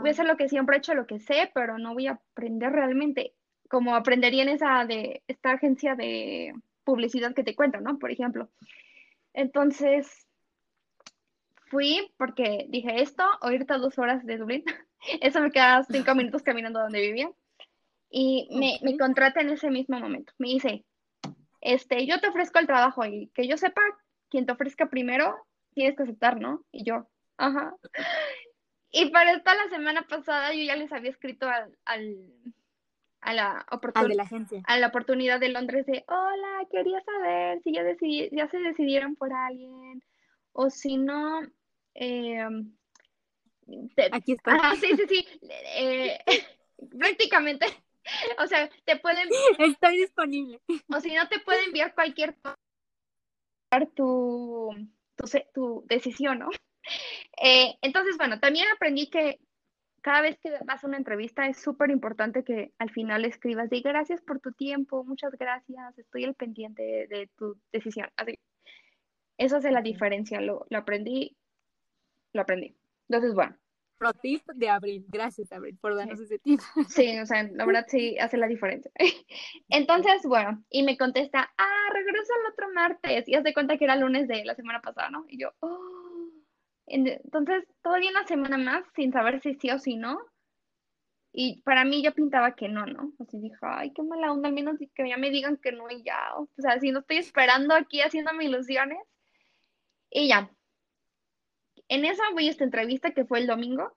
Voy 0.00 0.08
a 0.08 0.10
hacer 0.10 0.26
lo 0.26 0.36
que 0.36 0.48
siempre 0.48 0.74
he 0.74 0.78
hecho, 0.80 0.94
lo 0.94 1.06
que 1.06 1.20
sé, 1.20 1.52
pero 1.54 1.78
no 1.78 1.94
voy 1.94 2.08
a 2.08 2.14
aprender 2.14 2.72
realmente 2.72 3.32
como 3.68 3.94
aprendería 3.94 4.42
en 4.42 4.48
esa 4.48 4.84
de 4.86 5.22
esta 5.28 5.52
agencia 5.52 5.94
de 5.94 6.52
publicidad 6.82 7.34
que 7.34 7.44
te 7.44 7.54
cuento, 7.54 7.80
¿no? 7.80 7.96
Por 8.00 8.10
ejemplo. 8.10 8.48
Entonces, 9.34 10.26
fui 11.66 12.12
porque 12.16 12.66
dije 12.70 13.02
esto, 13.02 13.22
o 13.40 13.52
irte 13.52 13.72
a 13.72 13.78
dos 13.78 14.00
horas 14.00 14.26
de 14.26 14.36
Dublín. 14.36 14.64
Eso 15.20 15.40
me 15.40 15.52
queda 15.52 15.84
cinco 15.84 16.16
minutos 16.16 16.42
caminando 16.42 16.80
donde 16.80 17.00
vivía. 17.00 17.30
Y 18.10 18.48
me, 18.52 18.78
me 18.82 18.96
contrata 18.96 19.40
en 19.40 19.50
ese 19.50 19.70
mismo 19.70 19.98
momento. 19.98 20.32
Me 20.38 20.48
dice, 20.48 20.84
este, 21.60 22.06
yo 22.06 22.20
te 22.20 22.28
ofrezco 22.28 22.58
el 22.58 22.66
trabajo 22.66 23.04
y 23.04 23.30
que 23.34 23.46
yo 23.46 23.56
sepa, 23.56 23.82
quien 24.30 24.46
te 24.46 24.52
ofrezca 24.52 24.88
primero, 24.88 25.36
tienes 25.74 25.96
que 25.96 26.04
aceptar, 26.04 26.40
¿no? 26.40 26.64
Y 26.72 26.84
yo, 26.84 27.08
ajá. 27.36 27.74
Y 28.90 29.10
para 29.10 29.32
esta 29.32 29.54
la 29.54 29.68
semana 29.68 30.02
pasada 30.02 30.54
yo 30.54 30.62
ya 30.62 30.76
les 30.76 30.92
había 30.92 31.10
escrito 31.10 31.46
al, 31.48 31.76
a 33.20 33.34
la, 33.34 33.66
oportunidad 33.70 34.16
la 34.16 34.22
agencia. 34.22 34.62
a 34.66 34.78
la 34.78 34.86
oportunidad 34.86 35.40
de 35.40 35.50
Londres 35.50 35.84
de, 35.86 36.04
hola, 36.08 36.66
quería 36.70 37.02
saber 37.02 37.60
si 37.62 37.72
ya, 37.72 37.82
ya 38.32 38.48
se 38.48 38.58
decidieron 38.58 39.16
por 39.16 39.32
alguien 39.32 40.02
o 40.52 40.70
si 40.70 40.96
no... 40.96 41.40
Eh, 41.94 42.46
Aquí 44.12 44.32
está. 44.32 44.74
sí, 44.76 44.96
sí, 44.96 45.04
sí. 45.08 45.26
Eh, 45.76 46.18
prácticamente. 46.98 47.66
O 48.38 48.46
sea, 48.46 48.68
te 48.84 48.96
pueden... 48.96 49.28
Estoy 49.58 49.98
disponible. 49.98 50.60
O 50.88 51.00
si 51.00 51.14
no, 51.14 51.28
te 51.28 51.40
puede 51.40 51.64
enviar 51.64 51.94
cualquier 51.94 52.36
tu, 53.94 54.70
tu, 55.16 55.26
tu 55.54 55.84
decisión, 55.86 56.38
¿no? 56.38 56.48
Eh, 57.42 57.76
entonces, 57.82 58.16
bueno, 58.16 58.40
también 58.40 58.66
aprendí 58.74 59.10
que 59.10 59.38
cada 60.00 60.22
vez 60.22 60.38
que 60.38 60.52
vas 60.64 60.82
a 60.82 60.86
una 60.86 60.96
entrevista 60.96 61.46
es 61.48 61.60
súper 61.60 61.90
importante 61.90 62.44
que 62.44 62.72
al 62.78 62.90
final 62.90 63.24
escribas 63.24 63.68
de 63.68 63.80
gracias 63.80 64.22
por 64.22 64.40
tu 64.40 64.52
tiempo, 64.52 65.04
muchas 65.04 65.32
gracias, 65.32 65.98
estoy 65.98 66.24
al 66.24 66.34
pendiente 66.34 66.82
de, 66.82 67.28
tu 67.36 67.58
decisión. 67.72 68.08
Así, 68.16 68.38
eso 69.36 69.56
hace 69.56 69.70
la 69.70 69.82
diferencia, 69.82 70.40
lo, 70.40 70.66
lo, 70.70 70.78
aprendí, 70.78 71.36
lo 72.32 72.42
aprendí. 72.42 72.74
Entonces, 73.08 73.34
bueno. 73.34 73.56
Pro 73.98 74.12
tip 74.12 74.42
de 74.54 74.68
Abril, 74.68 75.04
gracias 75.08 75.52
Abril 75.52 75.76
por 75.80 75.96
darnos 75.96 76.20
ese 76.20 76.38
tip. 76.38 76.60
Sí, 76.88 77.18
o 77.18 77.26
sea, 77.26 77.42
la 77.42 77.66
verdad 77.66 77.86
sí 77.88 78.16
hace 78.20 78.36
la 78.36 78.46
diferencia. 78.46 78.90
Entonces, 79.68 80.22
bueno, 80.24 80.64
y 80.70 80.82
me 80.82 80.96
contesta, 80.96 81.50
ah, 81.58 81.88
regreso 81.92 82.32
el 82.40 82.52
otro 82.52 82.72
martes, 82.72 83.28
y 83.28 83.34
hace 83.34 83.52
cuenta 83.52 83.76
que 83.76 83.84
era 83.84 83.96
lunes 83.96 84.28
de 84.28 84.44
la 84.44 84.54
semana 84.54 84.80
pasada, 84.80 85.10
¿no? 85.10 85.26
Y 85.28 85.38
yo, 85.38 85.50
oh 85.60 85.98
entonces, 86.90 87.64
todavía 87.82 88.10
una 88.10 88.26
semana 88.26 88.58
más 88.58 88.84
sin 88.94 89.12
saber 89.12 89.40
si 89.40 89.54
sí 89.54 89.70
o 89.70 89.78
si 89.78 89.96
no. 89.96 90.18
Y 91.32 91.60
para 91.62 91.84
mí 91.84 92.02
yo 92.02 92.14
pintaba 92.14 92.54
que 92.54 92.68
no, 92.68 92.86
¿no? 92.86 93.12
Así 93.20 93.38
dije, 93.38 93.56
ay, 93.60 93.92
qué 93.92 94.02
mala 94.02 94.32
onda, 94.32 94.48
al 94.48 94.54
menos 94.54 94.76
que 94.94 95.08
ya 95.08 95.16
me 95.18 95.30
digan 95.30 95.58
que 95.58 95.72
no 95.72 95.90
y 95.90 96.02
ya. 96.02 96.34
O 96.36 96.48
sea, 96.56 96.80
si 96.80 96.90
no 96.90 97.00
estoy 97.00 97.18
esperando 97.18 97.74
aquí 97.74 98.00
haciéndome 98.00 98.46
ilusiones. 98.46 98.98
Y 100.10 100.28
ya. 100.28 100.50
En 101.88 102.04
esa 102.04 102.22
voy 102.32 102.48
a 102.48 102.50
esta 102.50 102.64
entrevista 102.64 103.12
que 103.12 103.24
fue 103.24 103.38
el 103.38 103.46
domingo. 103.46 103.92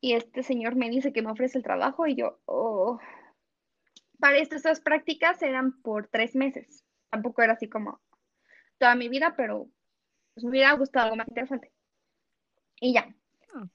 Y 0.00 0.14
este 0.14 0.42
señor 0.42 0.76
me 0.76 0.90
dice 0.90 1.12
que 1.12 1.22
me 1.22 1.32
ofrece 1.32 1.58
el 1.58 1.64
trabajo 1.64 2.06
y 2.06 2.14
yo, 2.14 2.40
oh. 2.46 2.98
Para 4.20 4.38
esto, 4.38 4.56
esas 4.56 4.80
prácticas 4.80 5.42
eran 5.42 5.80
por 5.82 6.08
tres 6.08 6.34
meses. 6.34 6.84
Tampoco 7.10 7.42
era 7.42 7.54
así 7.54 7.68
como 7.68 8.00
toda 8.78 8.94
mi 8.94 9.08
vida, 9.08 9.34
pero 9.36 9.68
pues, 10.34 10.44
me 10.44 10.50
hubiera 10.50 10.72
gustado 10.74 11.06
algo 11.06 11.16
más 11.16 11.28
interesante. 11.28 11.72
Y 12.80 12.94
ya. 12.94 13.12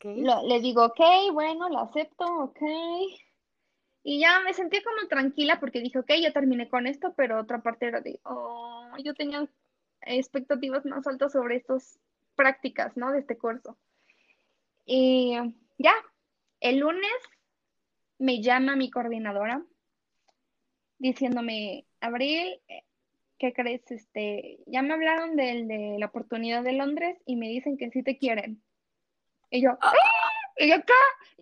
le 0.03 0.59
digo, 0.61 0.85
ok, 0.85 0.99
bueno, 1.33 1.69
lo 1.69 1.79
acepto, 1.79 2.25
ok. 2.25 2.61
Y 4.03 4.19
ya 4.19 4.41
me 4.41 4.53
sentí 4.53 4.81
como 4.81 5.07
tranquila 5.07 5.59
porque 5.59 5.81
dije, 5.81 5.99
ok, 5.99 6.11
ya 6.21 6.31
terminé 6.31 6.69
con 6.69 6.87
esto, 6.87 7.13
pero 7.15 7.39
otra 7.39 7.61
parte 7.61 7.87
era 7.87 8.01
de, 8.01 8.19
oh, 8.23 8.91
yo 9.03 9.13
tenía 9.13 9.47
expectativas 10.01 10.85
más 10.85 11.07
altas 11.07 11.31
sobre 11.31 11.55
estas 11.57 11.99
prácticas, 12.35 12.95
¿no? 12.97 13.11
De 13.11 13.19
este 13.19 13.37
curso. 13.37 13.77
Y 14.85 15.35
ya, 15.77 15.93
el 16.59 16.79
lunes 16.79 17.11
me 18.17 18.41
llama 18.41 18.75
mi 18.75 18.89
coordinadora 18.89 19.63
diciéndome, 20.97 21.85
Abril, 21.99 22.61
¿qué 23.37 23.53
crees? 23.53 23.89
Este, 23.91 24.59
ya 24.67 24.81
me 24.81 24.93
hablaron 24.93 25.35
del, 25.35 25.67
de 25.67 25.97
la 25.99 26.05
oportunidad 26.05 26.63
de 26.63 26.73
Londres 26.73 27.17
y 27.25 27.35
me 27.35 27.49
dicen 27.49 27.77
que 27.77 27.91
sí 27.91 28.03
te 28.03 28.17
quieren. 28.17 28.63
Y 29.49 29.61
yo, 29.61 29.77
¡Ah! 29.81 29.93
y 30.57 30.69
yo, 30.69 30.75
¿qué? 30.77 30.93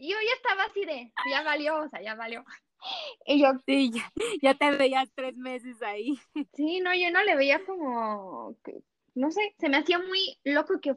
yo 0.07 0.17
ya 0.19 0.35
estaba 0.35 0.63
así 0.63 0.83
de, 0.85 1.13
ya 1.29 1.43
valió, 1.43 1.77
o 1.77 1.89
sea, 1.89 2.01
ya 2.01 2.15
valió. 2.15 2.43
Y 3.27 3.39
yo, 3.39 3.51
sí, 3.67 3.91
ya, 4.41 4.55
te 4.55 4.71
veías 4.71 5.11
tres 5.13 5.37
meses 5.37 5.79
ahí. 5.83 6.19
Sí, 6.53 6.79
no, 6.79 6.95
yo 6.95 7.11
no 7.11 7.23
le 7.23 7.35
veía 7.35 7.63
como, 7.63 8.57
no 9.15 9.31
sé, 9.31 9.53
se 9.57 9.69
me 9.69 9.77
hacía 9.77 9.99
muy 9.99 10.37
loco 10.43 10.79
que 10.81 10.95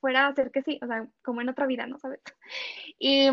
fuera 0.00 0.26
a 0.26 0.28
hacer 0.28 0.50
que 0.50 0.62
sí, 0.62 0.78
o 0.82 0.86
sea, 0.86 1.06
como 1.22 1.40
en 1.40 1.48
otra 1.48 1.66
vida, 1.66 1.86
¿no 1.86 1.98
sabes? 1.98 2.20
Y 2.98 3.26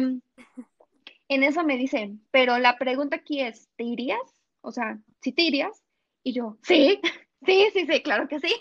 en 1.29 1.43
eso 1.43 1.63
me 1.63 1.77
dicen, 1.77 2.25
pero 2.31 2.57
la 2.57 2.77
pregunta 2.77 3.17
aquí 3.17 3.41
es, 3.41 3.69
¿te 3.75 3.83
irías? 3.83 4.19
O 4.61 4.71
sea, 4.71 4.99
¿sí 5.21 5.31
te 5.31 5.43
irías? 5.43 5.83
Y 6.23 6.33
yo, 6.33 6.57
sí, 6.63 6.99
sí, 7.45 7.67
sí, 7.73 7.85
sí, 7.85 8.01
claro 8.01 8.27
que 8.27 8.39
sí. 8.39 8.55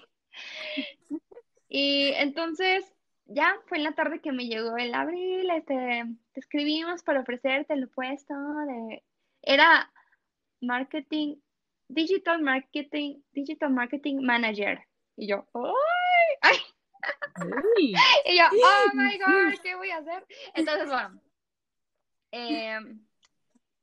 Y 1.68 2.12
entonces 2.16 2.84
ya 3.26 3.54
fue 3.66 3.78
en 3.78 3.84
la 3.84 3.92
tarde 3.92 4.20
que 4.20 4.32
me 4.32 4.46
llegó 4.46 4.76
el 4.76 4.94
abril, 4.94 5.50
este, 5.50 6.04
te 6.32 6.40
escribimos 6.40 7.02
para 7.02 7.20
ofrecerte 7.20 7.74
el 7.74 7.88
puesto 7.88 8.34
de, 8.66 9.02
era 9.42 9.92
marketing, 10.60 11.36
digital 11.88 12.42
marketing, 12.42 13.20
digital 13.32 13.70
marketing 13.70 14.20
manager. 14.22 14.87
Y 15.18 15.26
yo, 15.26 15.44
¡ay! 16.42 16.58
¡ay! 17.34 17.94
y 18.24 18.38
yo, 18.38 18.44
oh 18.52 18.94
my 18.94 19.18
god, 19.18 19.60
¿qué 19.62 19.74
voy 19.74 19.90
a 19.90 19.98
hacer? 19.98 20.24
Entonces, 20.54 20.88
bueno, 20.88 21.20
em, 22.30 23.04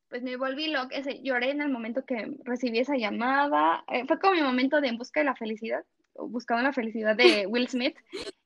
pues 0.07 0.23
me 0.23 0.37
volví 0.37 0.67
loca, 0.67 0.95
lloré 1.21 1.51
en 1.51 1.61
el 1.61 1.69
momento 1.69 2.05
que 2.05 2.37
recibí 2.45 2.79
esa 2.79 2.95
llamada, 2.95 3.83
eh, 3.89 4.05
fue 4.07 4.17
como 4.17 4.35
mi 4.35 4.41
momento 4.41 4.79
de 4.79 4.87
en 4.87 4.97
busca 4.97 5.19
de 5.19 5.25
la 5.25 5.35
felicidad, 5.35 5.83
buscando 6.15 6.63
la 6.63 6.71
felicidad 6.71 7.17
de 7.17 7.45
Will 7.49 7.67
Smith. 7.67 7.97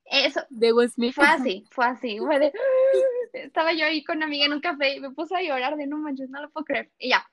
Eso. 0.06 0.42
De 0.50 0.74
Will 0.74 0.90
Smith. 0.90 1.14
Fue 1.14 1.28
así, 1.28 1.68
fue 1.72 1.86
así. 1.86 2.18
Fue 2.18 2.40
de, 2.40 2.52
estaba 3.34 3.72
yo 3.74 3.86
ahí 3.86 4.04
con 4.04 4.18
una 4.18 4.26
amiga 4.26 4.46
en 4.46 4.54
un 4.54 4.62
café 4.62 4.96
y 4.96 5.00
me 5.00 5.12
puse 5.12 5.36
a 5.36 5.44
llorar 5.44 5.76
de 5.76 5.86
no 5.86 5.98
manches, 5.98 6.32
no 6.32 6.42
lo 6.42 6.50
puedo 6.50 6.66
creer. 6.66 6.92
Y 6.98 7.10
ya. 7.10 7.30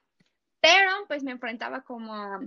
Pero 0.60 0.90
pues 1.06 1.22
me 1.22 1.30
enfrentaba 1.30 1.82
como 1.82 2.14
a 2.14 2.40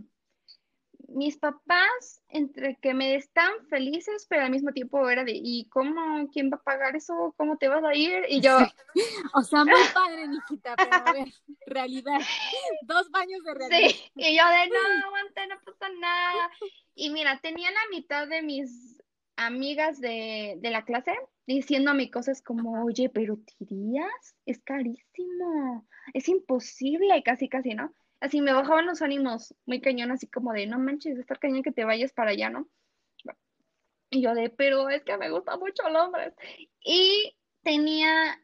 mis 1.11 1.37
papás, 1.37 2.21
entre 2.29 2.75
que 2.77 2.93
me 2.93 3.15
están 3.15 3.51
felices, 3.69 4.25
pero 4.29 4.43
al 4.43 4.51
mismo 4.51 4.71
tiempo 4.71 5.09
era 5.09 5.23
de, 5.23 5.33
¿y 5.35 5.67
cómo? 5.69 6.27
¿Quién 6.31 6.51
va 6.51 6.57
a 6.57 6.63
pagar 6.63 6.95
eso? 6.95 7.33
¿Cómo 7.37 7.57
te 7.57 7.67
vas 7.67 7.83
a 7.83 7.95
ir? 7.95 8.23
Y 8.29 8.41
yo... 8.41 8.57
o 9.33 9.41
sea, 9.41 9.65
muy 9.65 9.81
padre, 9.93 10.27
Nikita, 10.29 10.75
pero 10.75 10.91
a 10.93 11.13
ver, 11.13 11.27
realidad. 11.65 12.19
Dos 12.83 13.09
baños 13.11 13.43
de 13.43 13.53
realidad. 13.53 13.89
Sí, 13.89 14.11
y 14.15 14.37
yo 14.37 14.43
de, 14.47 14.67
no, 14.67 15.07
aguante, 15.07 15.47
no 15.47 15.55
pasa 15.65 15.91
nada. 15.99 16.51
Y 16.95 17.09
mira, 17.09 17.39
tenía 17.41 17.71
la 17.71 17.81
mitad 17.91 18.27
de 18.27 18.41
mis 18.41 19.01
amigas 19.35 20.01
de, 20.01 20.55
de 20.59 20.69
la 20.69 20.83
clase 20.83 21.13
diciéndome 21.47 22.11
cosas 22.11 22.41
como, 22.41 22.83
oye, 22.83 23.09
pero 23.09 23.37
¿te 23.37 23.53
irías? 23.59 24.35
Es 24.45 24.59
carísimo, 24.59 25.87
es 26.13 26.27
imposible, 26.27 27.23
casi, 27.23 27.49
casi, 27.49 27.73
¿no? 27.73 27.93
Así 28.19 28.41
me 28.41 28.53
bajaban 28.53 28.85
los 28.85 29.01
ánimos 29.01 29.55
muy 29.65 29.79
cañón, 29.79 30.11
así 30.11 30.27
como 30.27 30.51
de, 30.53 30.67
no 30.67 30.77
manches, 30.77 31.17
estar 31.17 31.39
cañón 31.39 31.63
que 31.63 31.71
te 31.71 31.85
vayas 31.85 32.11
para 32.11 32.31
allá, 32.31 32.49
¿no? 32.49 32.67
Y 34.11 34.21
yo 34.23 34.33
de, 34.33 34.49
pero 34.49 34.89
es 34.89 35.03
que 35.03 35.17
me 35.17 35.29
gusta 35.29 35.55
mucho 35.57 35.87
Londres. 35.89 36.33
Y 36.83 37.35
tenía, 37.61 38.41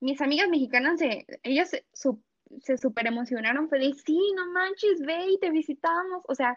mis 0.00 0.20
amigas 0.20 0.48
mexicanas, 0.48 1.00
ellas 1.42 1.70
se, 1.70 1.84
se 2.60 2.78
super 2.78 3.06
emocionaron, 3.06 3.68
fue 3.68 3.80
de, 3.80 3.92
sí, 3.92 4.18
no 4.36 4.46
manches, 4.52 5.00
ve 5.00 5.32
y 5.32 5.38
te 5.38 5.50
visitamos. 5.50 6.22
O 6.28 6.34
sea, 6.34 6.56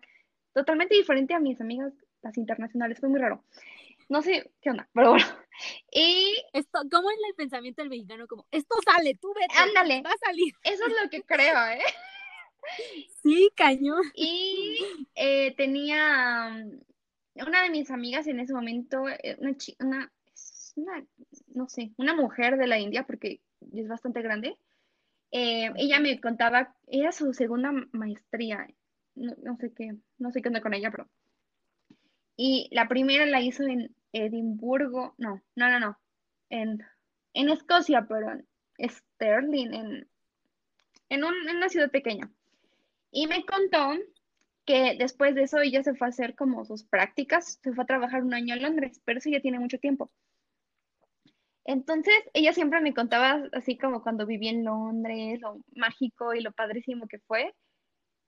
totalmente 0.53 0.95
diferente 0.95 1.33
a 1.33 1.39
mis 1.39 1.59
amigas, 1.59 1.93
las 2.21 2.37
internacionales, 2.37 2.99
fue 2.99 3.09
muy 3.09 3.19
raro. 3.19 3.43
No 4.07 4.21
sé 4.21 4.51
qué 4.61 4.69
onda, 4.69 4.87
pero 4.93 5.11
bueno. 5.11 5.25
Y. 5.91 6.35
Esto, 6.53 6.79
¿Cómo 6.91 7.09
es 7.11 7.17
el 7.29 7.35
pensamiento 7.35 7.81
del 7.81 7.89
mexicano? 7.89 8.27
Como, 8.27 8.45
esto 8.51 8.75
sale, 8.85 9.15
tú 9.15 9.33
vete. 9.33 9.53
Ándale. 9.55 10.01
Va 10.01 10.11
a 10.11 10.25
salir. 10.25 10.53
Eso 10.63 10.85
es 10.85 10.93
lo 11.01 11.09
que 11.09 11.21
creo, 11.27 11.67
¿eh? 11.67 11.81
Sí, 13.21 13.49
cañón. 13.55 14.03
Y 14.15 14.77
eh, 15.15 15.53
tenía 15.55 16.49
um, 16.51 16.79
una 17.47 17.63
de 17.63 17.69
mis 17.69 17.91
amigas 17.91 18.27
en 18.27 18.39
ese 18.39 18.53
momento, 18.53 19.07
eh, 19.07 19.37
una, 19.39 19.55
una, 19.79 20.11
una, 20.75 21.05
no 21.47 21.69
sé, 21.69 21.91
una 21.97 22.15
mujer 22.15 22.57
de 22.57 22.67
la 22.67 22.79
India, 22.79 23.03
porque 23.05 23.41
es 23.73 23.87
bastante 23.87 24.21
grande. 24.21 24.57
Eh, 25.31 25.71
ella 25.77 25.99
me 25.99 26.19
contaba, 26.21 26.75
era 26.87 27.11
su 27.11 27.33
segunda 27.33 27.71
maestría, 27.91 28.67
no, 29.15 29.33
no, 29.41 29.57
sé 29.57 29.73
qué, 29.73 29.95
no 30.17 30.31
sé 30.31 30.41
qué 30.41 30.49
onda 30.49 30.61
con 30.61 30.73
ella, 30.73 30.91
pero. 30.91 31.09
Y 32.35 32.67
la 32.71 32.87
primera 32.87 33.25
la 33.25 33.41
hizo 33.41 33.63
en 33.63 33.95
Edimburgo, 34.13 35.15
no, 35.17 35.41
no, 35.55 35.69
no, 35.69 35.79
no, 35.79 35.99
en, 36.49 36.83
en 37.33 37.49
Escocia, 37.49 38.05
pero 38.07 38.31
en 38.31 38.47
Sterling, 38.89 39.73
en, 39.73 40.07
en, 41.09 41.23
una 41.23 41.69
ciudad 41.69 41.91
pequeña. 41.91 42.31
Y 43.11 43.27
me 43.27 43.45
contó 43.45 43.91
que 44.65 44.95
después 44.97 45.35
de 45.35 45.43
eso 45.43 45.59
ella 45.59 45.83
se 45.83 45.95
fue 45.95 46.07
a 46.07 46.09
hacer 46.09 46.35
como 46.35 46.63
sus 46.63 46.83
prácticas, 46.83 47.59
se 47.61 47.73
fue 47.73 47.83
a 47.83 47.87
trabajar 47.87 48.23
un 48.23 48.33
año 48.33 48.53
en 48.55 48.61
Londres, 48.61 49.01
pero 49.03 49.19
eso 49.19 49.29
ya 49.29 49.41
tiene 49.41 49.59
mucho 49.59 49.79
tiempo. 49.79 50.11
Entonces, 51.65 52.13
ella 52.33 52.53
siempre 52.53 52.81
me 52.81 52.93
contaba 52.93 53.43
así 53.53 53.77
como 53.77 54.03
cuando 54.03 54.25
viví 54.25 54.49
en 54.49 54.65
Londres, 54.65 55.39
lo 55.41 55.61
mágico 55.75 56.33
y 56.33 56.41
lo 56.41 56.51
padrísimo 56.51 57.07
que 57.07 57.19
fue. 57.19 57.53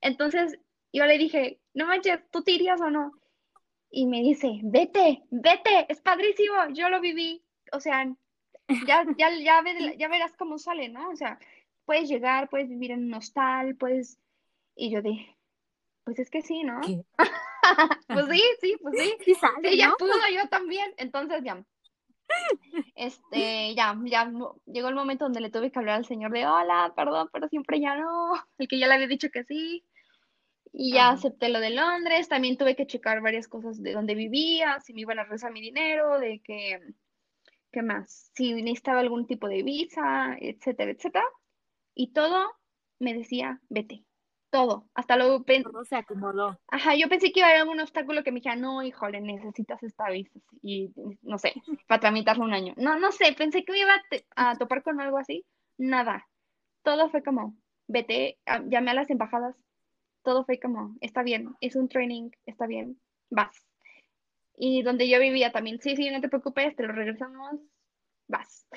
Entonces, 0.02 0.58
yo 0.94 1.06
le 1.06 1.18
dije, 1.18 1.60
no 1.74 1.88
manches, 1.88 2.20
¿tú 2.32 2.44
te 2.44 2.58
o 2.72 2.90
no? 2.90 3.12
Y 3.96 4.08
me 4.08 4.22
dice, 4.22 4.60
vete, 4.62 5.24
vete, 5.32 5.86
es 5.88 6.02
padrísimo, 6.02 6.54
yo 6.74 6.90
lo 6.90 7.00
viví, 7.00 7.42
o 7.72 7.80
sea, 7.80 8.06
ya, 8.86 9.06
ya, 9.18 9.30
ya, 9.40 9.64
ya 9.98 10.08
verás 10.10 10.34
cómo 10.38 10.58
sale, 10.58 10.90
¿no? 10.90 11.10
O 11.10 11.16
sea, 11.16 11.40
puedes 11.86 12.10
llegar, 12.10 12.50
puedes 12.50 12.68
vivir 12.68 12.92
en 12.92 13.06
un 13.06 13.14
hostal, 13.14 13.78
puedes, 13.78 14.20
y 14.76 14.92
yo 14.92 15.02
dije, 15.02 15.38
pues 16.04 16.20
es 16.20 16.30
que 16.30 16.42
sí, 16.42 16.64
¿no? 16.64 16.82
pues 18.08 18.26
sí, 18.30 18.44
sí, 18.60 18.76
pues 18.82 18.96
sí. 19.00 19.14
Sí, 19.24 19.34
sale, 19.36 19.70
sí 19.70 19.78
ya 19.78 19.94
pudo, 19.98 20.12
yo 20.34 20.50
también, 20.50 20.94
entonces 20.98 21.42
ya. 21.46 21.64
Este, 22.96 23.76
ya, 23.76 23.98
ya 24.04 24.30
llegó 24.66 24.90
el 24.90 24.96
momento 24.96 25.24
donde 25.24 25.40
le 25.40 25.52
tuve 25.52 25.72
que 25.72 25.80
hablar 25.80 25.96
al 25.96 26.06
señor 26.06 26.34
de 26.34 26.46
hola, 26.46 26.92
perdón, 26.98 27.30
pero 27.32 27.48
siempre 27.48 27.80
ya 27.80 27.96
no, 27.96 28.34
el 28.58 28.68
que 28.68 28.78
ya 28.78 28.88
le 28.88 28.96
había 28.96 29.08
dicho 29.08 29.30
que 29.32 29.46
sí. 29.46 29.86
Y 30.78 30.92
ya 30.92 31.12
acepté 31.12 31.48
lo 31.48 31.62
de 31.62 31.70
Londres, 31.70 32.28
también 32.28 32.58
tuve 32.58 32.76
que 32.76 32.86
checar 32.86 33.22
varias 33.22 33.48
cosas 33.48 33.82
de 33.82 33.94
dónde 33.94 34.14
vivía, 34.14 34.82
si 34.82 34.94
me 34.94 35.02
iban 35.02 35.20
a 35.20 35.24
regresar 35.24 35.54
mi 35.54 35.62
dinero, 35.62 36.20
de 36.20 36.42
que, 36.44 36.82
¿qué 37.72 37.82
más? 37.82 38.30
Si 38.36 38.54
necesitaba 38.54 39.00
algún 39.00 39.26
tipo 39.26 39.48
de 39.48 39.64
visa, 39.64 40.36
etcétera, 40.38 40.92
etcétera. 40.92 41.24
Y 41.94 42.12
todo 42.12 42.52
me 43.00 43.14
decía, 43.14 43.62
vete, 43.70 44.04
todo, 44.50 44.90
hasta 44.94 45.16
luego. 45.16 45.46
Todo 45.46 45.86
se 45.86 45.96
acomodó. 45.96 46.60
Ajá, 46.68 46.94
yo 46.96 47.08
pensé 47.08 47.32
que 47.32 47.40
iba 47.40 47.48
a 47.48 47.52
haber 47.52 47.62
algún 47.62 47.80
obstáculo 47.80 48.22
que 48.24 48.34
me 48.34 48.40
dijera, 48.40 48.58
no, 48.58 48.84
híjole, 48.84 49.22
necesitas 49.22 49.82
esta 49.82 50.10
visa 50.10 50.38
y, 50.62 50.92
no 51.22 51.38
sé, 51.38 51.54
para 51.88 52.02
tramitarlo 52.02 52.44
un 52.44 52.54
año. 52.54 52.74
No, 52.76 53.00
no 53.00 53.14
sé, 53.14 53.34
pensé 53.38 53.64
que 53.64 53.72
me 53.72 53.80
iba 53.80 53.94
a, 54.36 54.50
a 54.50 54.58
topar 54.58 54.84
con 54.84 55.00
algo 55.00 55.18
así, 55.18 55.46
nada. 55.78 56.28
Todo 56.84 57.10
fue 57.10 57.24
como, 57.24 57.56
vete, 57.88 58.40
llamé 58.68 58.92
a 58.92 58.96
las 58.96 59.10
embajadas, 59.10 59.56
todo 60.26 60.44
fue 60.44 60.60
como, 60.60 60.98
está 61.00 61.24
bien, 61.24 61.56
es 61.62 61.78
un 61.78 61.88
training, 61.88 62.32
está 62.46 62.68
bien, 62.68 63.00
vas. 63.30 63.56
Y 64.58 64.82
donde 64.82 65.08
yo 65.08 65.20
vivía 65.20 65.52
también, 65.54 65.80
sí, 65.80 65.96
sí, 65.96 66.10
no 66.10 66.20
te 66.20 66.30
preocupes, 66.30 66.76
te 66.76 66.84
lo 66.84 66.92
regresamos, 66.92 67.62
vas. 68.28 68.68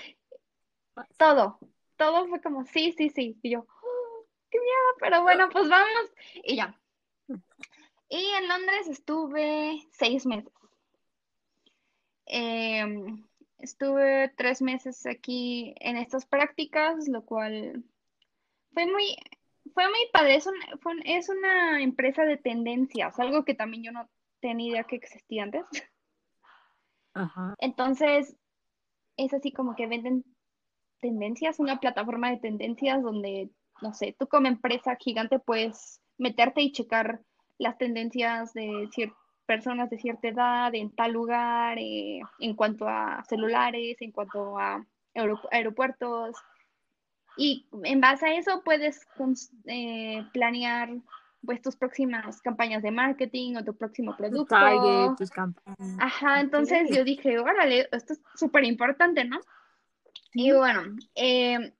Todo, 1.16 1.59
todo 1.96 2.28
fue 2.28 2.40
como, 2.40 2.64
sí, 2.66 2.92
sí, 2.96 3.09
sí. 3.11 3.38
Y 3.42 3.51
yo, 3.51 3.61
oh, 3.61 4.26
qué 4.51 4.59
miedo, 4.59 4.96
pero 5.01 5.22
bueno, 5.22 5.49
pues 5.51 5.68
vamos. 5.68 6.12
Y 6.44 6.57
ya. 6.57 6.78
Y 8.09 8.24
en 8.38 8.49
Londres 8.49 8.88
estuve 8.88 9.80
seis 9.92 10.26
meses. 10.26 10.53
Em, 12.26 13.26
estuve 13.59 14.32
tres 14.36 14.61
meses 14.61 15.07
aquí 15.07 15.74
en 15.80 15.96
estas 15.96 16.26
prácticas, 16.26 17.09
lo 17.09 17.24
cual 17.24 17.84
fue 18.72 18.86
muy, 18.86 19.16
fue 19.74 19.88
muy 19.88 20.08
padre, 20.12 20.36
es, 20.36 20.48
es 21.04 21.28
una 21.28 21.82
empresa 21.82 22.24
de 22.24 22.36
tendencias, 22.36 23.18
algo 23.18 23.44
que 23.44 23.54
también 23.54 23.84
yo 23.84 23.92
no 23.92 24.08
tenía 24.40 24.70
idea 24.70 24.84
que 24.84 24.96
existía 24.96 25.44
antes. 25.44 25.66
Ajá. 27.14 27.54
Entonces, 27.58 28.36
es 29.16 29.34
así 29.34 29.52
como 29.52 29.74
que 29.74 29.86
venden 29.86 30.24
tendencias, 31.00 31.58
una 31.58 31.80
plataforma 31.80 32.30
de 32.30 32.38
tendencias 32.38 33.02
donde, 33.02 33.50
no 33.82 33.92
sé, 33.94 34.14
tú 34.18 34.26
como 34.28 34.48
empresa 34.48 34.96
gigante 34.96 35.38
puedes 35.38 36.00
meterte 36.16 36.62
y 36.62 36.72
checar 36.72 37.20
las 37.58 37.78
tendencias 37.78 38.52
de 38.54 38.88
personas 39.46 39.88
de 39.90 39.98
cierta 39.98 40.28
edad 40.28 40.74
en 40.74 40.94
tal 40.94 41.12
lugar, 41.12 41.78
eh, 41.78 42.20
en 42.38 42.54
cuanto 42.54 42.86
a 42.86 43.24
celulares, 43.28 43.96
en 44.00 44.12
cuanto 44.12 44.58
a 44.58 44.84
aeropuertos, 45.50 46.36
y 47.39 47.66
en 47.84 48.01
base 48.01 48.26
a 48.26 48.34
eso 48.34 48.62
puedes 48.64 49.07
eh, 49.66 50.26
planear 50.32 50.91
pues 51.47 51.62
tus 51.62 51.76
próximas 51.76 52.43
campañas 52.43 52.82
de 52.82 52.91
marketing 52.91 53.55
o 53.57 53.64
tu 53.64 53.76
próximo 53.76 54.16
producto. 54.16 54.57
tus 55.16 55.30
campañas. 55.30 55.97
Ajá, 56.01 56.41
entonces 56.41 56.91
yo 56.91 57.05
dije, 57.05 57.39
órale, 57.39 57.89
esto 57.93 58.14
es 58.14 58.20
súper 58.34 58.64
importante, 58.64 59.24
¿no? 59.24 59.39
Y 60.34 60.51
bueno, 60.51 60.82
em, 61.14 61.72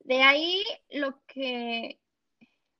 de 0.00 0.22
ahí 0.22 0.62
lo 0.90 1.22
que, 1.26 2.00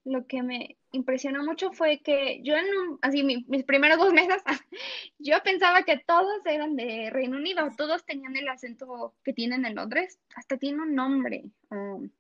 lo 0.05 0.27
que 0.27 0.43
me, 0.43 0.77
impresionó 0.93 1.45
mucho 1.45 1.73
fue 1.73 2.01
que 2.01 2.41
yo 2.43 2.57
en 2.57 2.67
un, 2.67 2.99
así 3.03 3.23
mis 3.23 3.65
primeros 3.65 3.99
dos 3.99 4.13
meses, 4.13 4.43
yo 5.19 5.43
pensaba 5.43 5.83
que 5.83 5.99
todos 5.99 6.45
eran 6.45 6.77
de 6.77 7.11
Reino 7.11 7.37
Unido, 7.37 7.69
todos 7.77 8.05
tenían 8.05 8.37
el 8.37 8.49
acento 8.49 9.15
que 9.23 9.33
tienen 9.33 9.65
en 9.65 9.75
Londres, 9.75 10.19
hasta 10.35 10.57
tiene 10.57 10.83
un 10.83 10.95
nombre, 10.95 11.45
um, 11.71 12.11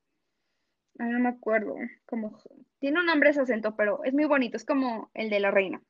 no 0.95 1.19
me 1.19 1.29
acuerdo, 1.31 1.77
como, 2.07 2.39
tiene 2.79 3.01
un 3.01 3.07
nombre 3.07 3.31
ese 3.31 3.41
acento, 3.41 3.75
pero 3.77 4.05
es 4.05 4.13
muy 4.13 4.25
bonito, 4.25 4.57
es 4.57 4.65
como 4.65 5.11
el 5.15 5.31
de 5.31 5.41
la 5.41 5.51
reina. 5.51 5.83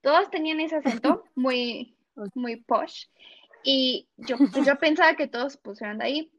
Todos 0.00 0.30
tenían 0.30 0.60
ese 0.60 0.76
acento 0.76 1.24
muy, 1.34 1.96
muy 2.34 2.56
posh, 2.56 3.06
y 3.62 4.08
yo, 4.16 4.36
pues, 4.38 4.64
yo 4.64 4.78
pensaba 4.78 5.14
que 5.16 5.26
todos 5.26 5.56
pues 5.56 5.82
eran 5.82 5.98
de 5.98 6.04
ahí. 6.04 6.32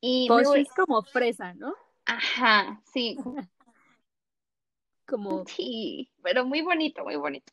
Y 0.00 0.28
posh 0.28 0.56
es 0.56 0.68
como 0.74 1.02
fresa, 1.02 1.52
¿no? 1.52 1.74
Ajá, 2.06 2.80
sí. 2.92 3.18
como... 5.08 5.44
Sí, 5.46 6.10
pero 6.22 6.44
muy 6.44 6.60
bonito, 6.60 7.04
muy 7.04 7.16
bonito. 7.16 7.52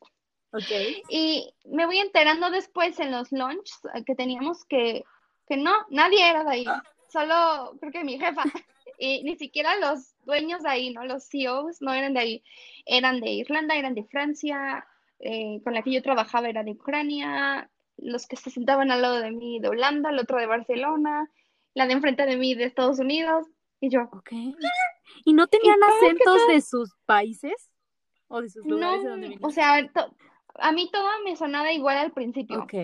Ok. 0.52 0.70
Y 1.08 1.52
me 1.64 1.86
voy 1.86 1.98
enterando 1.98 2.50
después 2.50 2.98
en 3.00 3.10
los 3.10 3.32
lunch 3.32 3.70
que 4.04 4.14
teníamos 4.14 4.64
que, 4.64 5.04
que 5.48 5.56
no, 5.56 5.72
nadie 5.90 6.28
era 6.28 6.44
de 6.44 6.50
ahí. 6.50 6.66
Solo 7.08 7.76
creo 7.80 7.92
que 7.92 8.04
mi 8.04 8.18
jefa. 8.18 8.42
Y 8.98 9.22
ni 9.24 9.36
siquiera 9.36 9.76
los 9.76 10.14
dueños 10.24 10.62
de 10.62 10.70
ahí, 10.70 10.90
¿no? 10.90 11.04
Los 11.04 11.28
CEOs 11.28 11.82
no 11.82 11.92
eran 11.92 12.14
de 12.14 12.20
ahí. 12.20 12.44
Eran 12.86 13.20
de 13.20 13.28
Irlanda, 13.28 13.76
eran 13.76 13.94
de 13.94 14.04
Francia, 14.04 14.86
eh, 15.18 15.60
con 15.64 15.74
la 15.74 15.82
que 15.82 15.92
yo 15.92 16.02
trabajaba 16.02 16.48
era 16.48 16.62
de 16.62 16.70
Ucrania, 16.70 17.70
los 17.98 18.26
que 18.26 18.36
se 18.36 18.50
sentaban 18.50 18.90
al 18.90 19.02
lado 19.02 19.20
de 19.20 19.32
mí 19.32 19.60
de 19.60 19.68
Holanda, 19.68 20.08
el 20.08 20.18
otro 20.18 20.38
de 20.38 20.46
Barcelona, 20.46 21.30
la 21.74 21.86
de 21.86 21.92
enfrente 21.92 22.24
de 22.24 22.36
mí 22.36 22.54
de 22.54 22.64
Estados 22.64 22.98
Unidos. 22.98 23.46
Y 23.80 23.90
yo, 23.90 24.02
ok. 24.02 24.32
¿Y 25.24 25.32
no 25.34 25.46
tenían 25.46 25.78
acentos 25.82 26.48
de 26.48 26.60
sus 26.60 26.94
países? 27.04 27.70
¿O 28.28 28.40
de 28.40 28.48
sus 28.48 28.64
lugares 28.64 29.04
no, 29.04 29.10
donde 29.10 29.38
O 29.42 29.50
sea, 29.50 29.88
a 30.54 30.72
mí 30.72 30.90
todo 30.92 31.08
me 31.24 31.36
sonaba 31.36 31.72
igual 31.72 31.98
al 31.98 32.12
principio. 32.12 32.62
Ok. 32.62 32.74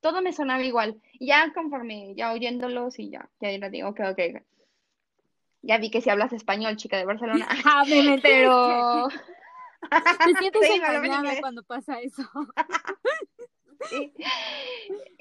Todo 0.00 0.22
me 0.22 0.32
sonaba 0.32 0.62
igual. 0.62 1.00
Ya 1.20 1.52
conforme, 1.52 2.14
ya 2.14 2.32
oyéndolos 2.32 2.98
y 2.98 3.10
ya, 3.10 3.28
ya 3.40 3.50
era 3.50 3.68
digo, 3.68 3.88
ok, 3.88 4.00
ok. 4.12 4.42
Ya 5.62 5.78
vi 5.78 5.90
que 5.90 6.00
si 6.00 6.08
hablas 6.08 6.32
español, 6.32 6.76
chica 6.76 6.96
de 6.96 7.04
Barcelona. 7.04 7.46
Ah, 7.64 7.84
me 7.84 8.18
pero... 8.22 9.08
Te 9.90 10.34
sientes 10.38 10.62
sí, 10.66 10.74
engañada 10.74 11.40
cuando 11.40 11.62
pasa 11.64 12.00
eso. 12.00 12.22
sí. 13.88 14.12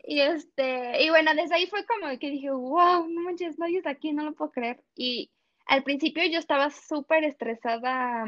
Y 0.09 0.21
este, 0.21 1.03
y 1.03 1.09
bueno, 1.09 1.35
desde 1.35 1.55
ahí 1.55 1.67
fue 1.67 1.85
como 1.85 2.07
que 2.17 2.29
dije, 2.29 2.49
wow, 2.49 3.07
no 3.07 3.21
manches, 3.21 3.59
nadie 3.59 3.77
está 3.77 3.89
aquí, 3.89 4.13
no 4.13 4.23
lo 4.23 4.33
puedo 4.33 4.51
creer. 4.51 4.81
Y 4.95 5.31
al 5.65 5.83
principio 5.83 6.23
yo 6.25 6.39
estaba 6.39 6.69
súper 6.69 7.25
estresada 7.25 8.25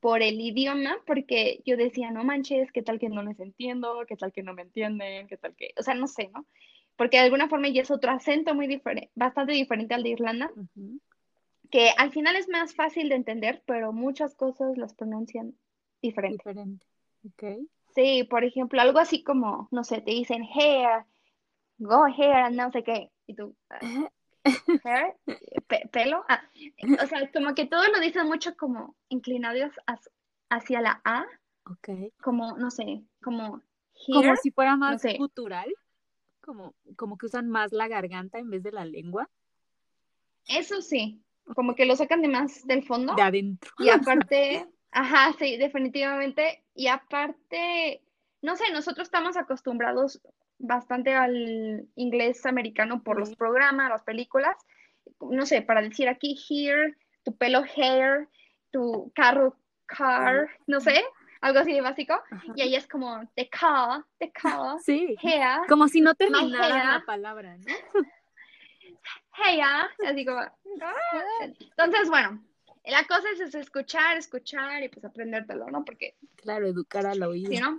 por 0.00 0.22
el 0.22 0.40
idioma, 0.40 0.96
porque 1.06 1.60
yo 1.66 1.76
decía, 1.76 2.10
no 2.10 2.24
manches, 2.24 2.72
qué 2.72 2.82
tal 2.82 2.98
que 2.98 3.08
no 3.08 3.22
les 3.22 3.38
entiendo, 3.40 4.04
qué 4.08 4.16
tal 4.16 4.32
que 4.32 4.42
no 4.42 4.54
me 4.54 4.62
entienden, 4.62 5.26
qué 5.26 5.36
tal 5.36 5.54
que, 5.54 5.72
o 5.78 5.82
sea, 5.82 5.94
no 5.94 6.06
sé, 6.06 6.30
¿no? 6.32 6.46
Porque 6.96 7.18
de 7.18 7.24
alguna 7.24 7.48
forma 7.48 7.68
ya 7.68 7.82
es 7.82 7.90
otro 7.90 8.10
acento 8.10 8.54
muy 8.54 8.66
diferente, 8.66 9.10
bastante 9.14 9.52
diferente 9.52 9.94
al 9.94 10.02
de 10.02 10.10
Irlanda, 10.10 10.50
que 11.70 11.90
al 11.98 12.10
final 12.10 12.36
es 12.36 12.48
más 12.48 12.74
fácil 12.74 13.08
de 13.08 13.16
entender, 13.16 13.62
pero 13.66 13.92
muchas 13.92 14.34
cosas 14.34 14.78
las 14.78 14.94
pronuncian 14.94 15.54
diferente. 16.00 16.42
Diferente, 16.48 16.86
ok. 17.24 17.68
Sí, 17.96 18.24
por 18.24 18.44
ejemplo, 18.44 18.80
algo 18.80 18.98
así 18.98 19.24
como, 19.24 19.68
no 19.70 19.82
sé, 19.82 20.02
te 20.02 20.10
dicen 20.10 20.44
hair, 20.44 21.06
go 21.78 22.04
hair, 22.04 22.52
no 22.52 22.70
sé 22.70 22.84
qué, 22.84 23.10
y 23.26 23.34
tú, 23.34 23.56
hair, 24.84 25.14
pelo, 25.90 26.22
ah, 26.28 26.42
o 27.02 27.06
sea, 27.06 27.32
como 27.32 27.54
que 27.54 27.64
todo 27.64 27.88
lo 27.88 27.98
dicen 27.98 28.26
mucho 28.26 28.54
como 28.54 28.94
inclinados 29.08 29.72
hacia 30.50 30.80
la 30.82 31.00
A, 31.04 31.24
okay. 31.64 32.12
como, 32.20 32.58
no 32.58 32.70
sé, 32.70 33.02
como 33.22 33.62
como 34.12 34.36
si 34.36 34.50
fuera 34.50 34.76
más 34.76 35.02
cultural, 35.16 35.72
como, 36.40 36.74
como 36.96 37.16
que 37.16 37.26
usan 37.26 37.48
más 37.48 37.72
la 37.72 37.88
garganta 37.88 38.38
en 38.38 38.50
vez 38.50 38.62
de 38.62 38.72
la 38.72 38.84
lengua. 38.84 39.28
Eso 40.48 40.82
sí, 40.82 41.22
como 41.54 41.74
que 41.74 41.86
lo 41.86 41.96
sacan 41.96 42.22
de 42.22 42.28
más 42.28 42.66
del 42.66 42.84
fondo. 42.84 43.14
De 43.14 43.22
adentro. 43.22 43.72
Y 43.78 43.88
aparte, 43.88 44.68
ajá, 44.96 45.34
sí, 45.38 45.58
definitivamente, 45.58 46.64
y 46.74 46.88
aparte, 46.88 48.00
no 48.40 48.56
sé, 48.56 48.64
nosotros 48.72 49.06
estamos 49.06 49.36
acostumbrados 49.36 50.20
bastante 50.58 51.14
al 51.14 51.86
inglés 51.96 52.46
americano 52.46 53.02
por 53.02 53.18
los 53.18 53.36
programas, 53.36 53.90
las 53.90 54.02
películas. 54.02 54.56
No 55.20 55.44
sé, 55.44 55.60
para 55.60 55.82
decir 55.82 56.08
aquí 56.08 56.34
here, 56.48 56.96
tu 57.24 57.36
pelo 57.36 57.62
hair, 57.76 58.28
tu 58.70 59.12
carro 59.14 59.54
car, 59.84 60.48
no 60.66 60.80
sé, 60.80 61.04
algo 61.42 61.60
así 61.60 61.74
de 61.74 61.82
básico. 61.82 62.18
Y 62.54 62.62
ahí 62.62 62.74
es 62.74 62.88
como 62.88 63.20
the 63.36 63.50
car, 63.50 64.02
the 64.18 64.32
car, 64.32 64.78
sí. 64.82 65.14
hair. 65.22 65.66
Como 65.68 65.88
si 65.88 66.00
no 66.00 66.14
terminara 66.14 66.92
la 66.92 67.04
palabra, 67.04 67.58
¿no? 67.58 67.64
Hair, 69.32 69.90
así 70.06 70.24
como. 70.24 70.40
Ah". 70.40 70.94
Entonces, 71.60 72.08
bueno, 72.08 72.42
la 72.86 73.04
cosa 73.04 73.24
es, 73.32 73.54
escuchar, 73.54 74.16
escuchar 74.16 74.82
y 74.82 74.88
pues 74.88 75.04
aprendértelo, 75.04 75.66
¿no? 75.70 75.84
Porque. 75.84 76.16
Claro, 76.36 76.66
educar 76.66 77.06
al 77.06 77.22
oído. 77.22 77.50
¿sí, 77.50 77.58
no? 77.58 77.78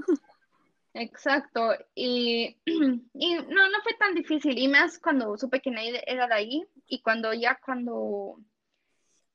Exacto, 0.93 1.76
y, 1.93 2.58
y, 2.66 3.36
no, 3.36 3.70
no 3.70 3.82
fue 3.84 3.93
tan 3.99 4.16
difícil, 4.16 4.58
y 4.58 4.68
más 4.68 4.97
cuando 4.99 5.38
supe 5.38 5.62
que 5.62 5.70
nadie 5.70 6.03
era 6.08 6.28
de 6.28 6.34
ahí, 6.34 6.68
y 6.88 7.01
cuando 7.01 7.34
ya 7.34 7.60
cuando 7.64 8.39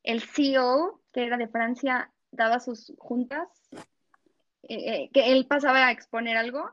el 0.02 0.22
CEO, 0.22 1.00
que 1.12 1.24
era 1.24 1.36
de 1.36 1.46
Francia, 1.46 2.10
daba 2.32 2.58
sus 2.58 2.92
juntas, 2.98 3.48
eh, 4.64 5.04
eh, 5.04 5.10
que 5.12 5.32
él 5.32 5.46
pasaba 5.46 5.86
a 5.86 5.92
exponer 5.92 6.36
algo, 6.36 6.70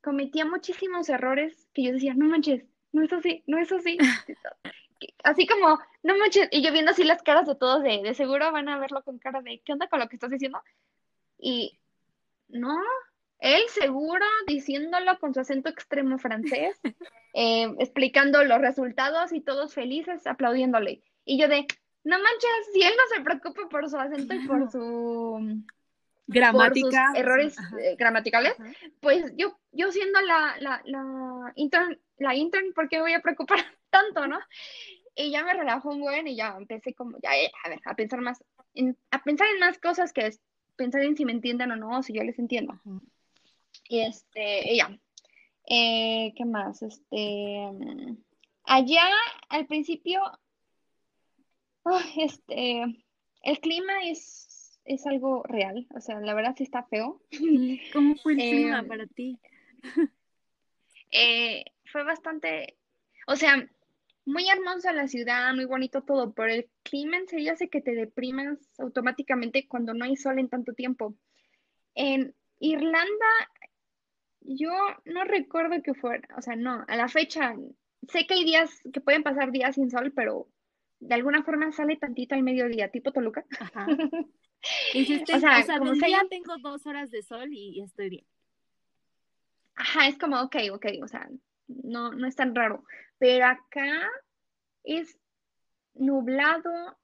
cometía 0.00 0.44
muchísimos 0.44 1.08
errores 1.08 1.68
que 1.72 1.82
yo 1.82 1.92
decía, 1.92 2.14
no 2.14 2.26
manches, 2.26 2.64
no 2.92 3.02
es 3.02 3.12
así, 3.12 3.42
no 3.46 3.58
es 3.58 3.72
así. 3.72 3.98
así 5.22 5.46
como, 5.46 5.78
no 6.02 6.16
manches, 6.16 6.48
y 6.50 6.62
yo 6.62 6.72
viendo 6.72 6.90
así 6.90 7.04
las 7.04 7.22
caras 7.22 7.46
de 7.46 7.54
todos, 7.54 7.82
de, 7.82 8.02
de 8.02 8.14
seguro 8.14 8.52
van 8.52 8.68
a 8.68 8.78
verlo 8.78 9.02
con 9.02 9.18
cara 9.18 9.42
de, 9.42 9.60
¿qué 9.64 9.72
onda 9.72 9.88
con 9.88 10.00
lo 10.00 10.08
que 10.08 10.16
estás 10.16 10.30
diciendo? 10.30 10.62
Y 11.38 11.78
no, 12.48 12.76
él 13.38 13.62
seguro 13.68 14.24
diciéndolo 14.46 15.18
con 15.18 15.34
su 15.34 15.40
acento 15.40 15.68
extremo 15.68 16.18
francés, 16.18 16.80
eh, 17.34 17.74
explicando 17.78 18.42
los 18.44 18.60
resultados 18.60 19.32
y 19.32 19.40
todos 19.40 19.74
felices 19.74 20.26
aplaudiéndole. 20.26 21.02
Y 21.24 21.38
yo 21.38 21.48
de, 21.48 21.66
no 22.04 22.16
manches, 22.18 22.72
si 22.72 22.82
él 22.82 22.92
no 22.96 23.16
se 23.16 23.22
preocupa 23.22 23.68
por 23.68 23.88
su 23.88 23.98
acento 23.98 24.34
y 24.34 24.46
por 24.46 24.70
su 24.70 25.62
gramática, 26.26 27.12
errores 27.14 27.56
eh, 27.80 27.96
gramaticales, 27.98 28.54
pues 29.00 29.32
yo, 29.36 29.58
yo 29.72 29.92
siendo 29.92 30.20
la, 30.22 30.56
la, 30.60 30.80
la 30.84 31.52
intern, 31.56 31.98
la 32.18 32.34
intern, 32.34 32.72
¿por 32.72 32.88
qué 32.88 32.96
me 32.96 33.02
voy 33.02 33.12
a 33.14 33.20
preocupar 33.20 33.58
tanto, 33.94 34.26
no? 34.26 34.38
Y 35.14 35.30
ya 35.30 35.44
me 35.44 35.54
relajó 35.54 35.90
un 35.90 36.00
buen 36.00 36.26
y 36.26 36.34
ya 36.34 36.56
empecé 36.58 36.92
como, 36.94 37.18
ya, 37.22 37.30
a 37.64 37.68
ver, 37.68 37.80
a 37.84 37.94
pensar 37.94 38.20
más, 38.20 38.42
a 39.10 39.22
pensar 39.22 39.46
en 39.52 39.60
más 39.60 39.78
cosas 39.78 40.12
que 40.12 40.26
es 40.26 40.40
pensar 40.76 41.02
en 41.02 41.16
si 41.16 41.24
me 41.24 41.32
entienden 41.32 41.70
o 41.70 41.76
no, 41.76 42.02
si 42.02 42.12
yo 42.12 42.24
les 42.24 42.38
entiendo. 42.38 42.80
Y 43.88 44.00
este, 44.00 44.76
ya. 44.76 44.98
Eh, 45.66 46.32
¿Qué 46.36 46.44
más? 46.44 46.82
Este, 46.82 47.70
allá 48.64 49.04
al 49.48 49.66
principio, 49.66 50.20
este, 52.16 52.82
el 53.42 53.60
clima 53.60 53.92
es, 54.04 54.78
es 54.84 55.06
algo 55.06 55.42
real, 55.44 55.86
o 55.94 56.00
sea, 56.00 56.20
la 56.20 56.34
verdad 56.34 56.54
sí 56.56 56.64
está 56.64 56.82
feo. 56.84 57.22
¿Cómo 57.92 58.16
fue 58.16 58.32
el 58.32 58.38
clima 58.38 58.80
em, 58.80 58.88
para 58.88 59.06
ti? 59.06 59.38
Eh, 61.16 61.64
fue 61.92 62.02
bastante, 62.02 62.76
o 63.28 63.36
sea, 63.36 63.68
muy 64.26 64.48
hermosa 64.48 64.92
la 64.92 65.08
ciudad, 65.08 65.54
muy 65.54 65.66
bonito 65.66 66.02
todo, 66.02 66.32
pero 66.32 66.52
el 66.52 66.68
clima 66.82 67.18
en 67.18 67.28
serio 67.28 67.52
hace 67.52 67.68
que 67.68 67.80
te 67.80 67.94
deprimas 67.94 68.58
automáticamente 68.78 69.68
cuando 69.68 69.94
no 69.94 70.04
hay 70.04 70.16
sol 70.16 70.38
en 70.38 70.48
tanto 70.48 70.72
tiempo. 70.72 71.14
En 71.94 72.34
Irlanda 72.58 73.26
yo 74.44 74.72
no 75.04 75.24
recuerdo 75.24 75.82
que 75.82 75.94
fuera, 75.94 76.28
o 76.36 76.42
sea, 76.42 76.54
no, 76.56 76.84
a 76.86 76.96
la 76.96 77.08
fecha, 77.08 77.54
sé 78.08 78.26
que 78.26 78.34
hay 78.34 78.44
días 78.44 78.70
que 78.92 79.00
pueden 79.00 79.22
pasar 79.22 79.50
días 79.50 79.74
sin 79.74 79.90
sol, 79.90 80.12
pero 80.14 80.48
de 81.00 81.14
alguna 81.14 81.42
forma 81.42 81.72
sale 81.72 81.96
tantito 81.96 82.34
al 82.34 82.42
mediodía, 82.42 82.90
tipo 82.90 83.12
Toluca. 83.12 83.44
Ajá. 83.58 83.86
o 85.34 85.38
sea, 85.38 85.78
como 85.78 85.92
día 85.92 86.22
tengo 86.30 86.56
dos 86.58 86.86
horas 86.86 87.10
de 87.10 87.22
sol 87.22 87.48
y, 87.52 87.82
estoy 87.82 88.10
bien. 88.10 88.26
Ajá, 89.74 90.06
es 90.08 90.18
como, 90.18 90.40
ok, 90.40 90.56
ok, 90.72 90.86
o 91.02 91.08
sea, 91.08 91.28
no, 91.66 92.12
no 92.12 92.26
es 92.26 92.36
tan 92.36 92.54
raro. 92.54 92.84
Pero 93.18 93.46
acá 93.46 94.08
es 94.82 95.18
nublado, 95.94 96.98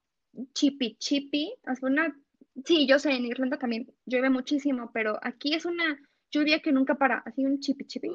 chipi 0.54 0.96
chipi, 0.96 1.54
una, 1.82 2.16
sí, 2.64 2.86
yo 2.86 2.98
sé, 2.98 3.12
en 3.12 3.26
Irlanda 3.26 3.58
también 3.58 3.92
llueve 4.04 4.30
muchísimo, 4.30 4.90
pero 4.92 5.18
aquí 5.22 5.54
es 5.54 5.64
una 5.64 5.98
lluvia 6.30 6.60
que 6.60 6.72
nunca 6.72 6.94
para, 6.96 7.18
así 7.26 7.44
un 7.44 7.60
chipi 7.60 7.86
chipi. 7.86 8.10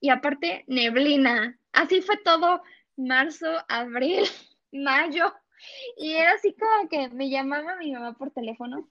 Y 0.00 0.10
aparte, 0.10 0.64
neblina. 0.68 1.58
Así 1.72 2.00
fue 2.02 2.16
todo 2.18 2.62
marzo, 2.96 3.46
abril, 3.68 4.24
mayo. 4.72 5.32
Y 5.96 6.12
era 6.12 6.32
así 6.32 6.54
como 6.54 6.88
que 6.88 7.08
me 7.08 7.30
llamaba 7.30 7.76
mi 7.76 7.92
mamá 7.92 8.14
por 8.16 8.30
teléfono 8.30 8.88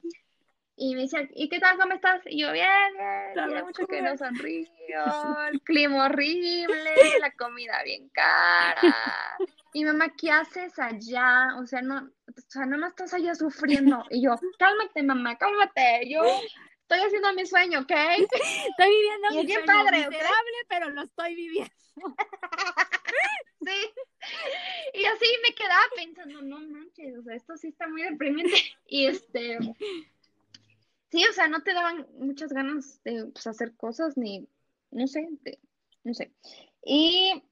y 0.79 0.93
me 0.93 1.01
decía, 1.01 1.27
¿y 1.33 1.49
qué 1.49 1.59
tal? 1.59 1.75
¿Cómo 1.79 1.93
estás? 1.93 2.21
Y 2.27 2.41
yo, 2.41 2.51
bien, 2.51 2.69
bien, 2.93 3.47
tiene 3.47 3.63
mucho 3.63 3.87
que 3.87 3.99
no 3.99 4.15
sonrío, 4.15 4.69
el 5.51 5.61
clima 5.63 6.05
horrible, 6.05 6.95
la 7.19 7.31
comida 7.31 7.81
bien 7.83 8.07
cara. 8.09 8.95
Y 9.73 9.83
mamá, 9.83 10.13
¿qué 10.15 10.29
haces 10.29 10.77
allá? 10.77 11.55
O 11.59 11.65
sea, 11.65 11.81
no, 11.81 11.97
o 11.97 12.41
sea, 12.47 12.67
no 12.67 12.87
estás 12.87 13.11
allá 13.15 13.33
sufriendo. 13.33 14.05
Y 14.11 14.21
yo, 14.21 14.35
cálmate, 14.59 15.01
mamá, 15.01 15.35
cálmate. 15.37 16.07
Yo 16.09 16.21
estoy 16.81 16.99
haciendo 16.99 17.33
mi 17.33 17.47
sueño, 17.47 17.79
¿ok? 17.79 17.91
Estoy 17.91 18.89
viviendo 18.89 19.27
Y 19.31 19.45
mi 19.45 19.53
sueño 19.53 19.65
padre, 19.65 19.97
miserable, 19.97 20.57
pero 20.69 20.89
lo 20.91 21.01
estoy 21.01 21.35
viviendo. 21.35 21.73
Sí. 23.59 23.91
Y 24.93 25.05
así 25.05 25.25
me 25.43 25.53
quedaba 25.53 25.81
pensando, 25.95 26.41
no 26.43 26.59
manches, 26.59 27.17
o 27.17 27.23
sea, 27.23 27.35
esto 27.35 27.57
sí 27.57 27.69
está 27.69 27.87
muy 27.87 28.03
deprimente. 28.03 28.53
Y 28.85 29.07
este, 29.07 29.57
sí, 31.09 31.23
o 31.29 31.33
sea, 31.33 31.47
no 31.47 31.63
te 31.63 31.73
daban 31.73 32.07
muchas 32.19 32.51
ganas 32.53 33.01
de 33.03 33.25
pues, 33.27 33.47
hacer 33.47 33.75
cosas, 33.75 34.17
ni, 34.17 34.47
no 34.91 35.07
sé, 35.07 35.27
de- 35.41 35.59
no 36.03 36.13
sé. 36.13 36.31
Y 36.83 37.43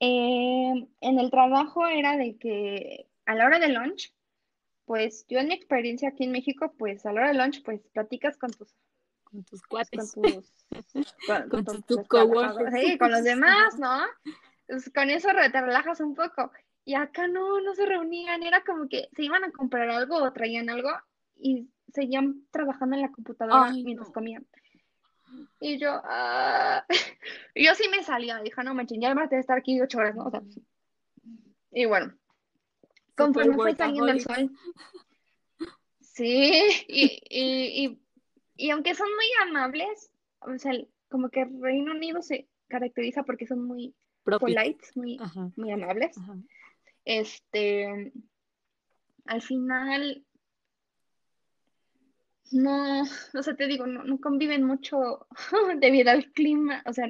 eh, 0.00 0.88
en 1.00 1.18
el 1.18 1.30
trabajo 1.30 1.86
era 1.86 2.16
de 2.16 2.36
que 2.38 3.08
a 3.26 3.34
la 3.34 3.46
hora 3.46 3.58
de 3.58 3.68
lunch, 3.68 4.14
pues 4.84 5.26
yo 5.28 5.38
en 5.38 5.48
mi 5.48 5.54
experiencia 5.54 6.08
aquí 6.08 6.24
en 6.24 6.32
México, 6.32 6.74
pues 6.78 7.04
a 7.06 7.12
la 7.12 7.20
hora 7.20 7.32
de 7.32 7.38
lunch, 7.38 7.62
pues 7.62 7.80
platicas 7.92 8.36
con 8.38 8.50
tus 8.50 8.74
Con 9.24 9.44
tus 9.44 9.60
con 9.62 9.68
cuates. 9.68 10.12
tus, 10.12 10.52
con, 11.26 11.48
Con 11.48 11.64
con 11.64 11.82
tus 11.82 11.84
tus 11.98 12.08
coworkers. 12.08 12.80
sí, 12.80 12.98
con 12.98 13.10
los 13.10 13.24
demás, 13.24 13.78
¿no? 13.78 14.00
Pues, 14.66 14.90
con 14.94 15.10
eso 15.10 15.28
te 15.28 15.60
relajas 15.60 16.00
un 16.00 16.14
poco. 16.14 16.50
Y 16.84 16.94
acá 16.94 17.28
no, 17.28 17.60
no 17.60 17.74
se 17.74 17.86
reunían, 17.86 18.42
era 18.42 18.64
como 18.64 18.88
que 18.88 19.08
se 19.14 19.24
iban 19.24 19.44
a 19.44 19.52
comprar 19.52 19.88
algo 19.90 20.16
o 20.16 20.32
traían 20.32 20.70
algo 20.70 20.90
y 21.36 21.68
seguían 21.92 22.46
trabajando 22.50 22.96
en 22.96 23.02
la 23.02 23.10
computadora 23.12 23.66
Ay, 23.70 23.84
mientras 23.84 24.08
no. 24.08 24.14
comían. 24.14 24.46
Y 25.60 25.78
yo, 25.78 26.00
ah, 26.04 26.84
y 27.54 27.64
yo 27.66 27.74
sí 27.74 27.84
me 27.90 28.02
salía, 28.02 28.38
dije, 28.42 28.62
no 28.64 28.74
manches, 28.74 28.98
ya 29.00 29.14
me 29.14 29.26
voy 29.26 29.36
a 29.36 29.40
estar 29.40 29.58
aquí 29.58 29.80
ocho 29.80 29.98
horas, 29.98 30.16
¿no? 30.16 30.24
O 30.24 30.30
sea, 30.30 30.42
y 31.72 31.84
bueno, 31.84 32.12
conforme 33.16 33.54
fue 33.54 33.74
saliendo 33.76 34.08
el 34.08 34.20
sol, 34.20 34.50
sí, 36.00 36.52
y, 36.88 37.20
y, 37.28 37.84
y, 37.84 38.02
y 38.56 38.70
aunque 38.70 38.94
son 38.94 39.06
muy 39.14 39.48
amables, 39.48 40.10
o 40.40 40.58
sea, 40.58 40.72
como 41.08 41.28
que 41.28 41.44
Reino 41.60 41.92
Unido 41.92 42.22
se 42.22 42.48
caracteriza 42.68 43.22
porque 43.22 43.46
son 43.46 43.64
muy 43.64 43.94
Propio. 44.24 44.54
polites, 44.54 44.96
muy, 44.96 45.18
Ajá, 45.20 45.50
muy 45.56 45.70
amables. 45.70 46.16
ajá. 46.18 46.36
Este, 47.04 48.12
al 49.26 49.42
final, 49.42 50.24
no, 52.52 53.02
o 53.02 53.42
sea, 53.42 53.54
te 53.54 53.66
digo, 53.66 53.86
no, 53.86 54.04
no 54.04 54.18
conviven 54.20 54.64
mucho 54.64 55.26
debido 55.80 56.10
al 56.10 56.30
clima, 56.32 56.82
o 56.86 56.92
sea, 56.92 57.06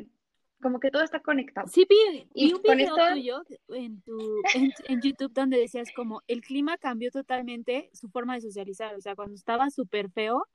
como 0.60 0.78
que 0.78 0.90
todo 0.90 1.02
está 1.02 1.20
conectado. 1.20 1.66
Sí, 1.68 1.86
vi, 1.88 2.28
Y 2.34 2.52
un 2.52 2.60
con 2.62 2.76
video 2.76 2.96
esto- 2.96 3.14
tuyo 3.14 3.42
en, 3.68 4.02
tu, 4.02 4.42
en, 4.54 4.72
en 4.88 5.00
YouTube 5.00 5.32
donde 5.32 5.58
decías 5.58 5.88
como 5.96 6.22
el 6.26 6.42
clima 6.42 6.76
cambió 6.76 7.10
totalmente 7.10 7.88
su 7.94 8.10
forma 8.10 8.34
de 8.34 8.42
socializar. 8.42 8.94
O 8.94 9.00
sea, 9.00 9.14
cuando 9.16 9.34
estaba 9.34 9.70
súper 9.70 10.10
feo, 10.10 10.46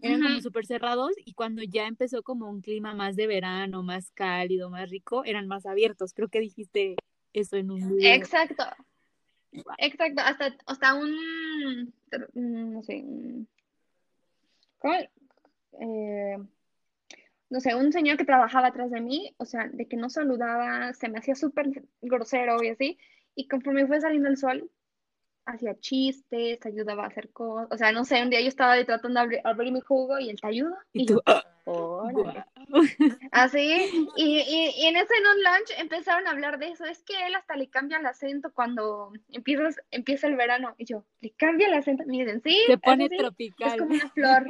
eran 0.00 0.20
como 0.22 0.40
súper 0.40 0.66
cerrados 0.66 1.12
y 1.24 1.32
cuando 1.34 1.62
ya 1.62 1.86
empezó 1.86 2.22
como 2.22 2.50
un 2.50 2.60
clima 2.60 2.94
más 2.94 3.14
de 3.16 3.26
verano, 3.28 3.82
más 3.82 4.10
cálido, 4.12 4.68
más 4.70 4.90
rico, 4.90 5.24
eran 5.24 5.46
más 5.48 5.64
abiertos. 5.66 6.12
Creo 6.12 6.28
que 6.28 6.40
dijiste 6.40 6.96
eso 7.32 7.56
en 7.56 7.70
un 7.70 7.96
video. 7.96 8.14
Exacto. 8.14 8.64
Exacto, 9.78 10.22
hasta, 10.22 10.56
hasta 10.66 10.94
un, 10.94 11.92
mm, 12.34 12.72
no 12.72 12.82
sé. 12.82 13.04
Eh, 15.80 16.36
no 17.50 17.60
sé, 17.60 17.74
un 17.74 17.92
señor 17.92 18.16
que 18.16 18.24
trabajaba 18.24 18.68
atrás 18.68 18.90
de 18.90 19.00
mí, 19.00 19.34
o 19.36 19.44
sea, 19.44 19.68
de 19.68 19.86
que 19.86 19.96
no 19.96 20.08
saludaba, 20.08 20.92
se 20.94 21.08
me 21.08 21.18
hacía 21.18 21.34
súper 21.34 21.66
grosero 22.00 22.62
y 22.62 22.68
así, 22.68 22.98
y 23.34 23.46
conforme 23.46 23.86
fue 23.86 24.00
saliendo 24.00 24.28
el 24.28 24.38
sol, 24.38 24.70
hacía 25.44 25.78
chistes, 25.80 26.64
ayudaba 26.66 27.04
a 27.04 27.08
hacer 27.08 27.30
cosas, 27.30 27.68
o 27.70 27.76
sea, 27.76 27.92
no 27.92 28.04
sé, 28.04 28.22
un 28.22 28.30
día 28.30 28.40
yo 28.40 28.48
estaba 28.48 28.72
ahí 28.72 28.84
tratando 28.84 29.20
de 29.20 29.24
abrir, 29.24 29.40
abrir 29.44 29.72
mi 29.72 29.80
jugo 29.80 30.18
y 30.18 30.30
él 30.30 30.40
te 30.40 30.46
ayuda, 30.46 30.76
Y 30.92 31.02
y 31.02 31.06
tú, 31.06 31.14
yo, 31.14 31.20
¡ah! 31.26 31.42
órale. 31.64 32.14
guau. 32.14 32.44
Así, 33.32 34.08
y, 34.16 34.24
y, 34.38 34.70
y 34.76 34.86
en 34.86 34.96
ese 34.96 35.14
en 35.16 35.26
un 35.26 35.42
lunch 35.44 35.70
empezaron 35.78 36.26
a 36.26 36.30
hablar 36.30 36.58
de 36.58 36.68
eso. 36.68 36.84
Es 36.84 37.02
que 37.02 37.14
él 37.26 37.34
hasta 37.34 37.56
le 37.56 37.68
cambia 37.68 37.98
el 37.98 38.06
acento 38.06 38.52
cuando 38.52 39.12
empieza, 39.28 39.68
empieza 39.90 40.26
el 40.26 40.36
verano. 40.36 40.74
Y 40.78 40.86
yo, 40.86 41.04
¿le 41.20 41.30
cambia 41.32 41.68
el 41.68 41.74
acento? 41.74 42.04
Me 42.06 42.18
dicen, 42.18 42.40
sí, 42.42 42.58
Se 42.66 42.78
pone 42.78 43.04
así, 43.06 43.14
es 43.14 43.20
tropical. 43.20 43.78
como 43.78 43.94
una 43.94 44.10
flor. 44.14 44.46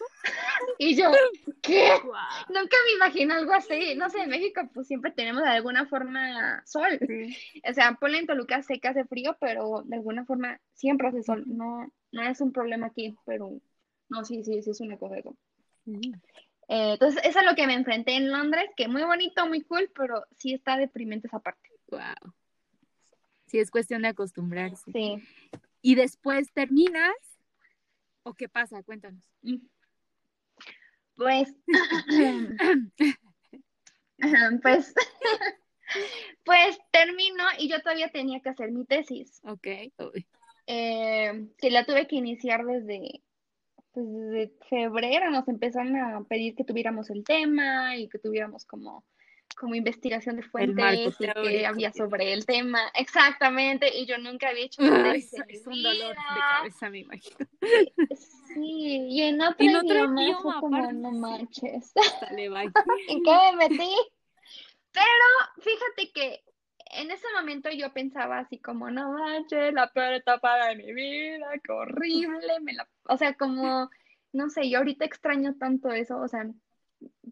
Y 0.78 0.96
yo, 0.96 1.10
¿qué? 1.62 1.90
Nunca 2.48 2.76
me 2.84 2.92
imagino 2.96 3.34
algo 3.34 3.52
así. 3.52 3.94
No 3.96 4.10
sé, 4.10 4.22
en 4.22 4.30
México 4.30 4.60
pues 4.72 4.86
siempre 4.86 5.10
tenemos 5.10 5.42
de 5.42 5.48
alguna 5.48 5.86
forma 5.86 6.62
sol. 6.66 6.98
O 7.68 7.74
sea, 7.74 7.94
ponle 7.94 8.18
en 8.18 8.26
Toluca 8.26 8.60
que 8.62 8.88
hace 8.88 9.04
frío, 9.04 9.36
pero 9.40 9.82
de 9.84 9.96
alguna 9.96 10.24
forma 10.24 10.60
siempre 10.74 11.08
hace 11.08 11.22
sol. 11.22 11.44
No, 11.46 11.92
no 12.12 12.22
es 12.22 12.40
un 12.40 12.52
problema 12.52 12.88
aquí, 12.88 13.16
pero 13.24 13.60
no, 14.08 14.24
sí, 14.24 14.44
sí, 14.44 14.62
sí 14.62 14.70
es 14.70 14.80
una 14.80 14.96
cosa. 14.96 15.16
Sí. 15.84 16.12
Eh, 16.68 16.92
entonces, 16.92 17.20
eso 17.24 17.40
es 17.40 17.46
lo 17.46 17.54
que 17.54 17.66
me 17.66 17.74
enfrenté 17.74 18.16
en 18.16 18.30
Londres, 18.30 18.70
que 18.76 18.88
muy 18.88 19.02
bonito, 19.02 19.46
muy 19.46 19.62
cool, 19.62 19.90
pero 19.94 20.24
sí 20.36 20.52
está 20.52 20.76
deprimente 20.76 21.26
esa 21.26 21.40
parte. 21.40 21.70
Wow. 21.90 22.34
Sí, 23.46 23.58
es 23.58 23.70
cuestión 23.70 24.02
de 24.02 24.08
acostumbrarse. 24.08 24.92
Sí. 24.92 25.16
¿Y 25.80 25.94
después 25.94 26.52
terminas? 26.52 27.14
¿O 28.22 28.34
qué 28.34 28.48
pasa? 28.48 28.82
Cuéntanos. 28.82 29.24
Pues, 31.18 31.52
pues, 34.62 34.94
pues 36.44 36.78
termino 36.92 37.44
y 37.58 37.68
yo 37.68 37.82
todavía 37.82 38.08
tenía 38.10 38.40
que 38.40 38.50
hacer 38.50 38.70
mi 38.70 38.86
tesis, 38.86 39.40
Ok. 39.44 39.66
Eh, 40.70 41.48
que 41.56 41.70
la 41.70 41.84
tuve 41.84 42.06
que 42.06 42.16
iniciar 42.16 42.64
desde, 42.64 43.22
pues, 43.92 44.06
desde 44.06 44.52
febrero. 44.68 45.30
Nos 45.30 45.48
empezaron 45.48 45.96
a 45.96 46.22
pedir 46.24 46.54
que 46.54 46.64
tuviéramos 46.64 47.10
el 47.10 47.24
tema 47.24 47.96
y 47.96 48.08
que 48.08 48.18
tuviéramos 48.18 48.64
como, 48.64 49.04
como 49.56 49.74
investigación 49.74 50.36
de 50.36 50.42
fuentes 50.42 51.16
y 51.18 51.26
que 51.42 51.66
había 51.66 51.92
sobre 51.92 52.32
el 52.32 52.46
tema. 52.46 52.80
Exactamente, 52.94 53.90
y 53.96 54.06
yo 54.06 54.18
nunca 54.18 54.48
había 54.48 54.66
hecho 54.66 54.82
una 54.82 55.12
Ay, 55.12 55.20
es, 55.48 55.66
un 55.66 55.82
dolor 55.82 56.14
de 56.14 56.40
cabeza, 56.56 56.90
me 56.90 57.00
imagino. 57.00 57.36
Sí, 58.54 59.06
y 59.08 59.22
en 59.22 59.40
otro 59.42 59.66
en 59.66 59.76
otro 59.76 59.94
idioma 59.94 60.22
idioma, 60.22 60.42
fue 60.42 60.60
como, 60.60 60.76
aparte, 60.76 60.94
no 60.94 61.12
manches, 61.12 61.92
Dale, 62.20 62.48
bye. 62.48 62.70
¿en 63.08 63.22
qué 63.22 63.30
me 63.56 63.68
metí? 63.68 63.96
Pero 64.92 65.60
fíjate 65.60 66.12
que 66.12 66.42
en 66.92 67.10
ese 67.10 67.26
momento 67.36 67.70
yo 67.70 67.92
pensaba 67.92 68.38
así 68.38 68.58
como, 68.58 68.90
no 68.90 69.12
manches, 69.12 69.72
la 69.74 69.92
peor 69.92 70.14
etapa 70.14 70.66
de 70.66 70.76
mi 70.76 70.92
vida, 70.92 71.46
qué 71.62 71.72
horrible, 71.72 72.60
me 72.62 72.72
la... 72.72 72.88
o 73.04 73.16
sea, 73.16 73.34
como, 73.34 73.90
no 74.32 74.50
sé, 74.50 74.68
yo 74.70 74.78
ahorita 74.78 75.04
extraño 75.04 75.56
tanto 75.58 75.90
eso, 75.90 76.18
o 76.18 76.28
sea, 76.28 76.46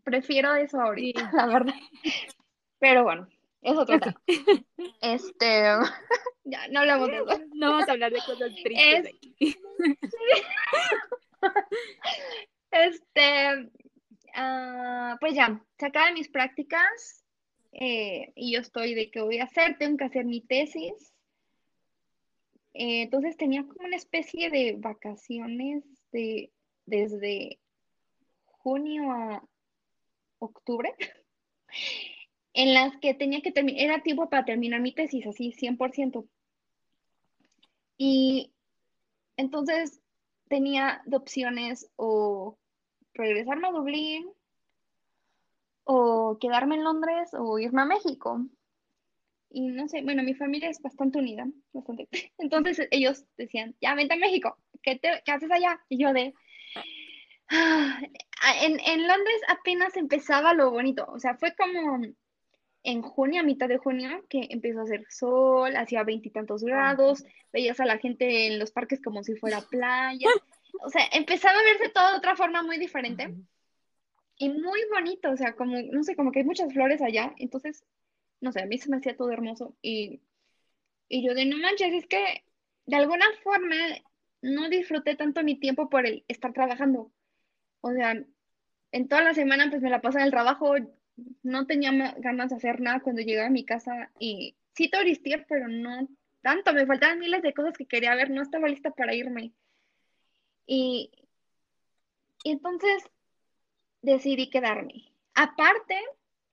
prefiero 0.07 0.55
eso 0.55 0.81
ahorita, 0.81 1.31
Sí. 1.31 1.37
la 1.37 1.47
verdad. 1.47 1.75
Pero 2.79 3.03
bueno, 3.05 3.29
es 3.63 3.77
otro 3.77 3.99
tema. 4.01 4.23
Este, 5.03 5.63
ya, 6.45 6.69
no 6.69 6.81
hablamos 6.81 7.09
de 7.09 7.17
eso. 7.17 7.41
No 7.55 7.73
vamos 7.73 7.89
a 7.89 7.93
hablar 7.93 8.13
de 8.13 8.21
cosas 8.25 8.51
tristes 8.63 9.05
Es- 9.05 9.07
aquí. 9.07 9.37
Este, 12.71 13.71
ah, 14.35 15.17
pues 15.21 15.35
ya, 15.35 15.63
se 15.79 15.87
acaban 15.87 16.15
mis 16.15 16.29
prácticas 16.29 17.25
eh, 17.73 18.33
y 18.35 18.53
yo 18.53 18.61
estoy 18.61 18.95
de 18.95 19.11
qué 19.11 19.23
voy 19.23 19.39
a 19.39 19.45
hacer, 19.45 19.79
tengo 19.79 19.97
que 19.97 20.05
hacer 20.05 20.25
mi 20.27 20.41
tesis. 20.43 21.15
Eh, 22.75 23.03
entonces 23.03 23.37
tenía 23.39 23.63
como 23.63 23.87
una 23.87 23.97
especie 23.97 24.51
de 24.51 24.75
vacaciones 24.79 25.85
de, 26.13 26.51
desde 26.85 27.59
junio 28.45 29.11
a 29.11 29.43
octubre, 30.39 30.95
en 32.53 32.75
las 32.75 32.97
que 32.99 33.15
tenía 33.15 33.41
que 33.43 33.53
terminar, 33.53 33.81
era 33.83 34.03
tiempo 34.03 34.29
para 34.29 34.45
terminar 34.45 34.81
mi 34.81 34.93
tesis, 34.93 35.27
así 35.27 35.53
100%. 35.53 36.27
Y 37.99 38.53
entonces 39.37 40.01
tenía 40.49 41.03
de 41.07 41.17
opciones 41.17 41.91
o 41.97 42.59
regresarme 43.15 43.69
a 43.69 43.73
Dublín 43.73 44.29
o 45.85 46.39
quedarme 46.41 46.77
en 46.77 46.85
Londres 46.85 47.31
o 47.33 47.59
irme 47.59 47.83
a 47.83 47.87
México. 47.87 48.45
Y 49.51 49.69
no 49.69 49.89
sé, 49.89 50.03
bueno, 50.03 50.23
mi 50.23 50.35
familia 50.35 50.69
es 50.69 50.83
bastante 50.83 51.19
unida, 51.19 51.47
bastante. 51.73 52.09
Entonces 52.39 52.89
ellos 52.91 53.25
decían, 53.37 53.75
ya 53.81 53.95
vente 53.95 54.15
a 54.15 54.19
México, 54.19 54.59
¿qué, 54.83 54.97
te- 54.99 55.23
qué 55.25 55.33
haces 55.33 55.51
allá? 55.51 55.81
Y 55.89 55.99
yo 55.99 56.13
de, 56.13 56.35
"Ah, 57.49 58.01
en, 58.63 58.81
en 58.81 59.07
Londres 59.07 59.41
apenas 59.49 59.97
empezaba 59.97 60.55
lo 60.55 60.71
bonito, 60.71 61.07
o 61.09 61.19
sea, 61.19 61.37
fue 61.37 61.55
como 61.55 62.01
en 62.83 63.03
junio, 63.03 63.41
a 63.41 63.45
mitad 63.45 63.69
de 63.69 63.79
junio, 63.79 64.25
que 64.29 64.47
empezó 64.51 64.81
a 64.81 64.85
hacer 64.85 65.05
sol, 65.09 65.75
hacía 65.77 66.05
veintitantos 66.05 66.63
grados, 66.63 67.25
veías 67.53 67.81
a 67.81 67.85
la 67.85 67.99
gente 67.99 68.47
en 68.47 68.61
los 68.61 68.71
parques 68.71 69.03
como 69.03 69.25
si 69.25 69.35
fuera 69.35 69.61
playa. 69.61 70.29
O 70.81 70.89
sea, 70.89 71.03
empezaba 71.13 71.59
a 71.59 71.65
verse 71.65 71.89
todo 71.89 72.13
de 72.13 72.19
otra 72.19 72.37
forma 72.37 72.63
muy 72.63 72.79
diferente 72.79 73.35
y 74.39 74.51
muy 74.51 74.81
bonito, 74.93 75.31
o 75.31 75.37
sea, 75.37 75.57
como, 75.57 75.77
no 75.91 76.05
sé, 76.05 76.15
como 76.15 76.31
que 76.31 76.41
hay 76.41 76.45
muchas 76.45 76.73
flores 76.73 77.03
allá, 77.03 77.35
entonces, 77.39 77.85
no 78.41 78.53
sé, 78.53 78.63
a 78.63 78.67
mí 78.67 78.79
se 78.79 78.89
me 78.89 78.99
hacía 78.99 79.17
todo 79.17 79.33
hermoso 79.33 79.75
y, 79.83 80.21
y 81.09 81.27
yo 81.27 81.35
de 81.35 81.45
no 81.47 81.59
manches, 81.59 81.93
es 81.93 82.07
que 82.07 82.45
de 82.85 82.97
alguna 82.97 83.27
forma 83.43 83.75
no 84.43 84.69
disfruté 84.69 85.17
tanto 85.17 85.43
mi 85.43 85.59
tiempo 85.59 85.89
por 85.89 86.07
el 86.07 86.25
estar 86.29 86.53
trabajando. 86.53 87.11
O 87.81 87.93
sea, 87.93 88.15
en 88.97 89.09
toda 89.09 89.23
la 89.23 89.35
semana 89.35 89.69
pues 89.69 89.83
me 89.83 89.91
la 89.91 90.01
pasaba 90.01 90.23
en 90.23 90.27
el 90.27 90.33
trabajo, 90.33 90.75
no 91.43 91.67
tenía 91.67 92.15
ganas 92.17 92.49
de 92.49 92.57
hacer 92.57 92.81
nada 92.81 93.01
cuando 93.01 93.21
llegaba 93.21 93.49
a 93.49 93.51
mi 93.51 93.63
casa 93.63 94.11
y 94.19 94.57
sí 94.73 94.89
turistear, 94.89 95.45
pero 95.47 95.69
no 95.69 96.09
tanto, 96.41 96.73
me 96.73 96.87
faltaban 96.87 97.19
miles 97.19 97.43
de 97.43 97.53
cosas 97.53 97.77
que 97.77 97.85
quería 97.87 98.15
ver, 98.15 98.31
no 98.31 98.41
estaba 98.41 98.69
lista 98.69 98.91
para 98.93 99.15
irme. 99.15 99.53
Y, 100.67 101.11
entonces 102.45 103.03
decidí 104.01 104.49
quedarme. 104.49 105.13
Aparte 105.35 106.01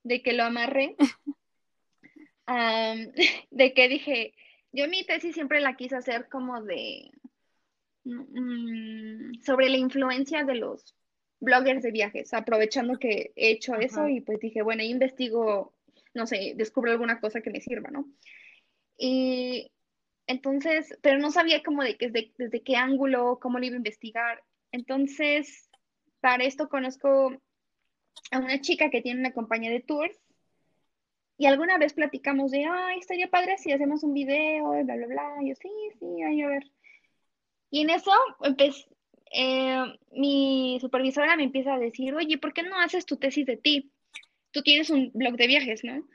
de 0.03 0.21
que 0.21 0.33
lo 0.33 0.43
amarré, 0.43 0.97
de 3.51 3.73
que 3.73 3.87
dije, 3.87 4.33
yo 4.73 4.89
mi 4.89 5.05
tesis 5.05 5.33
siempre 5.33 5.61
la 5.61 5.77
quise 5.77 5.95
hacer 5.95 6.27
como 6.27 6.61
de 6.61 7.09
mm, 8.03 9.41
sobre 9.43 9.69
la 9.69 9.77
influencia 9.77 10.43
de 10.43 10.55
los 10.55 10.93
bloggers 11.43 11.83
de 11.83 11.91
viajes, 11.91 12.33
aprovechando 12.33 12.97
que 12.97 13.33
he 13.35 13.51
hecho 13.51 13.75
eso 13.75 14.07
y 14.07 14.21
pues 14.21 14.39
dije, 14.39 14.61
bueno, 14.61 14.81
investigo, 14.83 15.73
no 16.13 16.25
sé, 16.25 16.53
descubro 16.55 16.91
alguna 16.91 17.19
cosa 17.19 17.41
que 17.41 17.49
me 17.49 17.61
sirva, 17.61 17.91
¿no? 17.91 18.07
Y 18.97 19.71
entonces, 20.27 20.97
pero 21.01 21.19
no 21.19 21.31
sabía 21.31 21.61
cómo 21.63 21.83
de, 21.83 21.97
desde, 21.99 22.31
desde 22.37 22.63
qué 22.63 22.75
ángulo, 22.75 23.39
cómo 23.41 23.59
lo 23.59 23.65
iba 23.65 23.75
a 23.75 23.77
investigar. 23.77 24.43
Entonces, 24.71 25.69
para 26.21 26.45
esto 26.45 26.69
conozco 26.69 27.33
a 28.31 28.39
una 28.39 28.61
chica 28.61 28.89
que 28.89 29.01
tiene 29.01 29.19
una 29.19 29.33
compañía 29.33 29.71
de 29.71 29.81
tours 29.81 30.17
y 31.37 31.45
alguna 31.47 31.77
vez 31.77 31.93
platicamos 31.93 32.51
de, 32.51 32.65
ay, 32.65 32.99
estaría 32.99 33.29
padre 33.29 33.57
si 33.57 33.71
hacemos 33.71 34.03
un 34.03 34.13
video, 34.13 34.69
bla, 34.83 34.95
bla, 34.95 35.07
bla. 35.07 35.35
Y 35.41 35.49
yo, 35.49 35.55
sí, 35.55 35.69
sí, 35.99 36.21
ay, 36.21 36.41
a 36.41 36.47
ver. 36.47 36.71
Y 37.69 37.81
en 37.81 37.89
eso 37.89 38.11
empecé, 38.43 38.85
eh, 39.33 39.83
mi 40.11 40.77
supervisora 40.79 41.35
me 41.35 41.43
empieza 41.43 41.73
a 41.73 41.79
decir, 41.79 42.13
oye, 42.13 42.37
¿por 42.37 42.53
qué 42.53 42.63
no 42.63 42.79
haces 42.79 43.05
tu 43.05 43.17
tesis 43.17 43.45
de 43.45 43.57
ti? 43.57 43.91
Tú 44.51 44.61
tienes 44.61 44.89
un 44.91 45.11
blog 45.13 45.35
de 45.35 45.47
viajes, 45.47 45.83
¿no? 45.83 46.07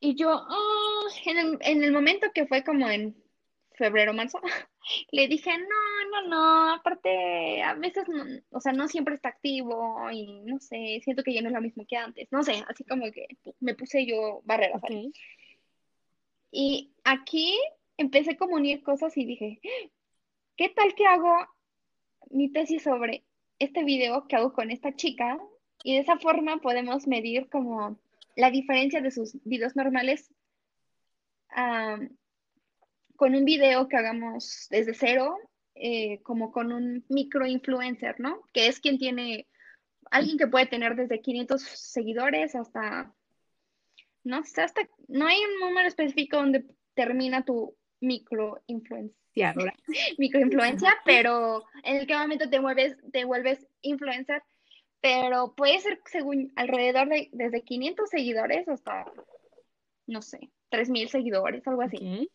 Y 0.00 0.14
yo, 0.16 0.30
oh, 0.32 1.08
en, 1.26 1.38
el, 1.38 1.58
en 1.60 1.84
el 1.84 1.92
momento 1.92 2.28
que 2.34 2.46
fue 2.46 2.64
como 2.64 2.88
en 2.88 3.14
febrero, 3.74 4.14
marzo, 4.14 4.40
le 5.12 5.28
dije, 5.28 5.50
no, 5.58 6.10
no, 6.10 6.28
no, 6.28 6.74
aparte, 6.74 7.62
a 7.62 7.74
veces, 7.74 8.08
no, 8.08 8.24
o 8.50 8.60
sea, 8.60 8.72
no 8.72 8.88
siempre 8.88 9.14
está 9.14 9.28
activo 9.28 10.10
y 10.10 10.40
no 10.44 10.58
sé, 10.60 11.00
siento 11.04 11.22
que 11.22 11.34
ya 11.34 11.42
no 11.42 11.48
es 11.48 11.54
lo 11.54 11.60
mismo 11.60 11.84
que 11.86 11.96
antes, 11.96 12.28
no 12.30 12.42
sé, 12.42 12.64
así 12.68 12.84
como 12.84 13.10
que 13.12 13.26
me 13.60 13.74
puse 13.74 14.06
yo 14.06 14.40
barreras. 14.44 14.82
Y 16.50 16.92
aquí 17.04 17.58
empecé 17.98 18.36
a 18.40 18.44
unir 18.46 18.82
cosas 18.82 19.16
y 19.16 19.24
dije, 19.26 19.60
¿qué 20.60 20.68
tal 20.68 20.94
que 20.94 21.06
hago 21.06 21.34
mi 22.28 22.52
tesis 22.52 22.82
sobre 22.82 23.24
este 23.58 23.82
video 23.82 24.26
que 24.28 24.36
hago 24.36 24.52
con 24.52 24.70
esta 24.70 24.94
chica? 24.94 25.38
Y 25.82 25.94
de 25.94 26.00
esa 26.00 26.18
forma 26.18 26.58
podemos 26.58 27.06
medir 27.06 27.48
como 27.48 27.98
la 28.36 28.50
diferencia 28.50 29.00
de 29.00 29.10
sus 29.10 29.42
videos 29.44 29.74
normales 29.74 30.30
con 33.16 33.34
un 33.34 33.44
video 33.46 33.88
que 33.88 33.96
hagamos 33.96 34.66
desde 34.68 34.92
cero, 34.92 35.38
eh, 35.76 36.20
como 36.24 36.52
con 36.52 36.72
un 36.72 37.06
micro 37.08 37.46
influencer, 37.46 38.20
¿no? 38.20 38.42
Que 38.52 38.66
es 38.66 38.80
quien 38.80 38.98
tiene, 38.98 39.48
alguien 40.10 40.36
que 40.36 40.46
puede 40.46 40.66
tener 40.66 40.94
desde 40.94 41.22
500 41.22 41.62
seguidores 41.62 42.54
hasta, 42.54 43.14
no 44.24 44.44
sé, 44.44 44.60
hasta, 44.60 44.82
no 45.08 45.26
hay 45.26 45.38
un 45.38 45.68
número 45.68 45.88
específico 45.88 46.36
donde 46.36 46.66
termina 46.92 47.46
tu 47.46 47.74
micro 48.00 48.62
influencia, 48.66 49.19
micro 50.18 50.40
influencia, 50.40 50.94
pero 51.04 51.64
en 51.84 51.96
el 51.96 52.06
que 52.06 52.16
momento 52.16 52.48
te 52.48 52.58
vuelves, 52.58 52.96
te 53.12 53.24
vuelves 53.24 53.66
influencer, 53.82 54.42
pero 55.00 55.54
puede 55.54 55.80
ser 55.80 56.00
según 56.06 56.52
alrededor 56.56 57.08
de 57.08 57.28
desde 57.32 57.62
500 57.62 58.10
seguidores 58.10 58.68
hasta, 58.68 59.10
no 60.06 60.22
sé, 60.22 60.50
3000 60.70 61.08
seguidores, 61.08 61.66
algo 61.66 61.82
así. 61.82 62.28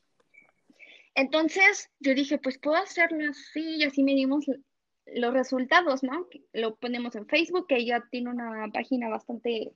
Entonces 1.16 1.90
yo 2.00 2.14
dije, 2.14 2.38
pues 2.38 2.58
puedo 2.58 2.78
hacerlo 2.78 3.30
así 3.30 3.78
y 3.78 3.84
así 3.84 4.04
medimos 4.04 4.46
los 5.06 5.34
resultados, 5.34 6.04
¿no? 6.04 6.28
Lo 6.54 6.76
ponemos 6.76 7.16
en 7.16 7.28
Facebook, 7.28 7.68
que 7.68 7.78
ella 7.78 8.04
tiene 8.12 8.32
una 8.32 8.68
página 8.74 9.08
bastante 9.10 9.74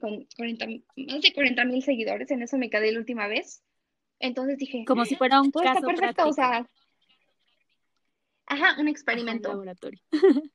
con 0.00 0.26
40, 0.36 0.66
más 0.66 1.22
de 1.22 1.32
40 1.34 1.64
mil 1.66 1.82
seguidores, 1.82 2.30
en 2.30 2.42
eso 2.42 2.56
me 2.58 2.70
quedé 2.70 2.92
la 2.92 3.00
última 3.00 3.26
vez. 3.28 3.62
Entonces 4.20 4.58
dije, 4.58 4.84
como 4.86 5.04
si 5.04 5.16
fuera 5.16 5.40
un 5.40 5.50
caso 5.50 5.86
perfecto, 5.86 6.28
o 6.28 6.32
sea, 6.32 6.68
ajá, 8.46 8.76
un 8.78 8.88
experimento. 8.88 9.48
laboratorio. 9.48 10.00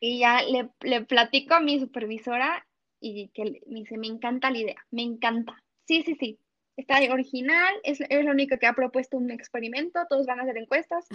y 0.00 0.20
ya 0.20 0.42
le, 0.42 0.70
le 0.80 1.02
platico 1.02 1.54
a 1.54 1.60
mi 1.60 1.78
supervisora 1.80 2.66
y 3.00 3.28
que 3.34 3.62
me 3.66 3.80
dice, 3.80 3.98
me 3.98 4.06
encanta 4.06 4.50
la 4.50 4.58
idea, 4.58 4.86
me 4.90 5.02
encanta. 5.02 5.62
Sí, 5.86 6.04
sí, 6.04 6.14
sí, 6.14 6.38
está 6.76 6.98
original, 7.12 7.74
es, 7.82 8.00
es 8.00 8.24
la 8.24 8.30
única 8.30 8.56
que 8.58 8.66
ha 8.66 8.74
propuesto 8.74 9.16
un 9.16 9.30
experimento, 9.30 10.00
todos 10.08 10.26
van 10.26 10.40
a 10.40 10.42
hacer 10.44 10.56
encuestas. 10.56 11.06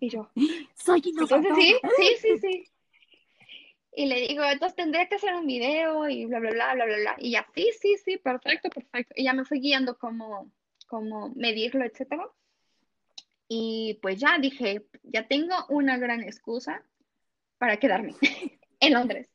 Y 0.00 0.10
yo, 0.10 0.30
soy 0.74 1.02
innovadora. 1.04 1.48
Entonces 1.48 1.80
sí, 1.96 2.16
sí, 2.20 2.38
sí, 2.38 2.38
sí. 2.38 2.64
Y 3.94 4.06
le 4.06 4.28
digo, 4.28 4.44
entonces 4.44 4.76
tendría 4.76 5.08
que 5.08 5.16
hacer 5.16 5.34
un 5.34 5.46
video 5.46 6.08
y 6.08 6.26
bla, 6.26 6.38
bla, 6.38 6.50
bla, 6.50 6.74
bla, 6.74 6.84
bla, 6.84 6.96
bla. 6.98 7.16
Y 7.18 7.32
ya, 7.32 7.46
sí, 7.54 7.68
sí, 7.80 7.96
sí, 8.04 8.16
perfecto, 8.16 8.68
perfecto. 8.70 9.14
Y 9.16 9.24
ya 9.24 9.32
me 9.32 9.44
fui 9.44 9.60
guiando 9.60 9.98
cómo, 9.98 10.52
cómo 10.88 11.30
medirlo, 11.36 11.84
etcétera. 11.84 12.28
Y 13.46 13.98
pues 14.02 14.18
ya 14.18 14.38
dije, 14.38 14.86
ya 15.04 15.26
tengo 15.28 15.54
una 15.68 15.96
gran 15.96 16.22
excusa 16.22 16.82
para 17.58 17.78
quedarme 17.78 18.14
en 18.80 18.92
Londres. 18.92 19.30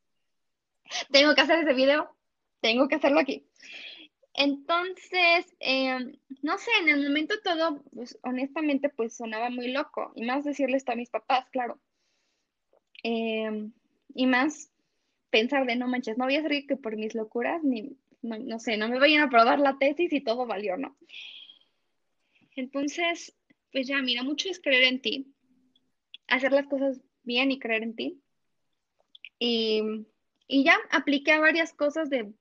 Tengo 1.12 1.34
que 1.34 1.42
hacer 1.42 1.60
ese 1.60 1.74
video, 1.74 2.16
tengo 2.60 2.88
que 2.88 2.96
hacerlo 2.96 3.20
aquí. 3.20 3.48
Entonces, 4.36 5.56
em, 5.60 6.18
no 6.42 6.58
sé, 6.58 6.72
en 6.82 6.90
el 6.90 7.04
momento 7.04 7.36
todo, 7.44 7.84
pues 7.94 8.18
honestamente, 8.24 8.90
pues 8.90 9.16
sonaba 9.16 9.50
muy 9.50 9.72
loco. 9.72 10.12
Y 10.16 10.26
más 10.26 10.44
decirle 10.44 10.78
esto 10.78 10.92
a 10.92 10.96
mis 10.96 11.10
papás, 11.10 11.50
claro. 11.52 11.80
Em, 13.04 13.72
y 14.16 14.26
más 14.26 14.72
pensar 15.30 15.66
de 15.66 15.76
no 15.76 15.88
manches, 15.88 16.18
no 16.18 16.26
voy 16.26 16.36
a 16.36 16.42
ser 16.42 16.66
que 16.66 16.78
por 16.78 16.96
mis 16.96 17.16
locuras, 17.16 17.64
ni, 17.64 17.98
no, 18.22 18.60
sé, 18.60 18.78
no 18.78 18.88
me 18.88 19.00
vayan 19.00 19.22
a 19.22 19.26
aprobar 19.26 19.60
la 19.60 19.78
tesis 19.78 20.14
y 20.14 20.22
todo 20.22 20.46
valió, 20.46 20.78
¿no? 20.78 20.96
Entonces, 22.56 23.36
pues 23.72 23.88
ya, 23.88 24.02
mira, 24.02 24.24
mucho 24.24 24.50
es 24.50 24.60
creer 24.60 24.84
en 24.84 25.02
ti, 25.02 25.34
hacer 26.28 26.52
las 26.52 26.68
cosas 26.68 27.02
bien 27.24 27.52
y 27.52 27.60
creer 27.60 27.84
en 27.84 27.96
ti. 27.96 28.22
Y, 29.40 29.82
y 30.48 30.64
ya 30.64 30.78
apliqué 30.92 31.32
a 31.34 31.40
varias 31.40 31.74
cosas 31.74 32.10
de 32.10 32.34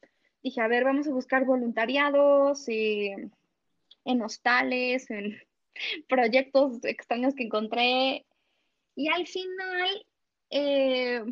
dije, 0.43 0.61
a 0.61 0.69
ver, 0.69 0.85
vamos 0.85 1.07
a 1.07 1.13
buscar 1.13 1.45
voluntariados 1.45 2.69
en 2.69 3.33
hostales, 4.23 5.11
en 5.11 5.39
proyectos 6.09 6.85
extraños 6.85 7.35
que 7.35 7.45
encontré. 7.45 8.27
Y 8.95 9.09
al 9.09 9.27
final, 9.27 10.07
eh, 10.51 11.23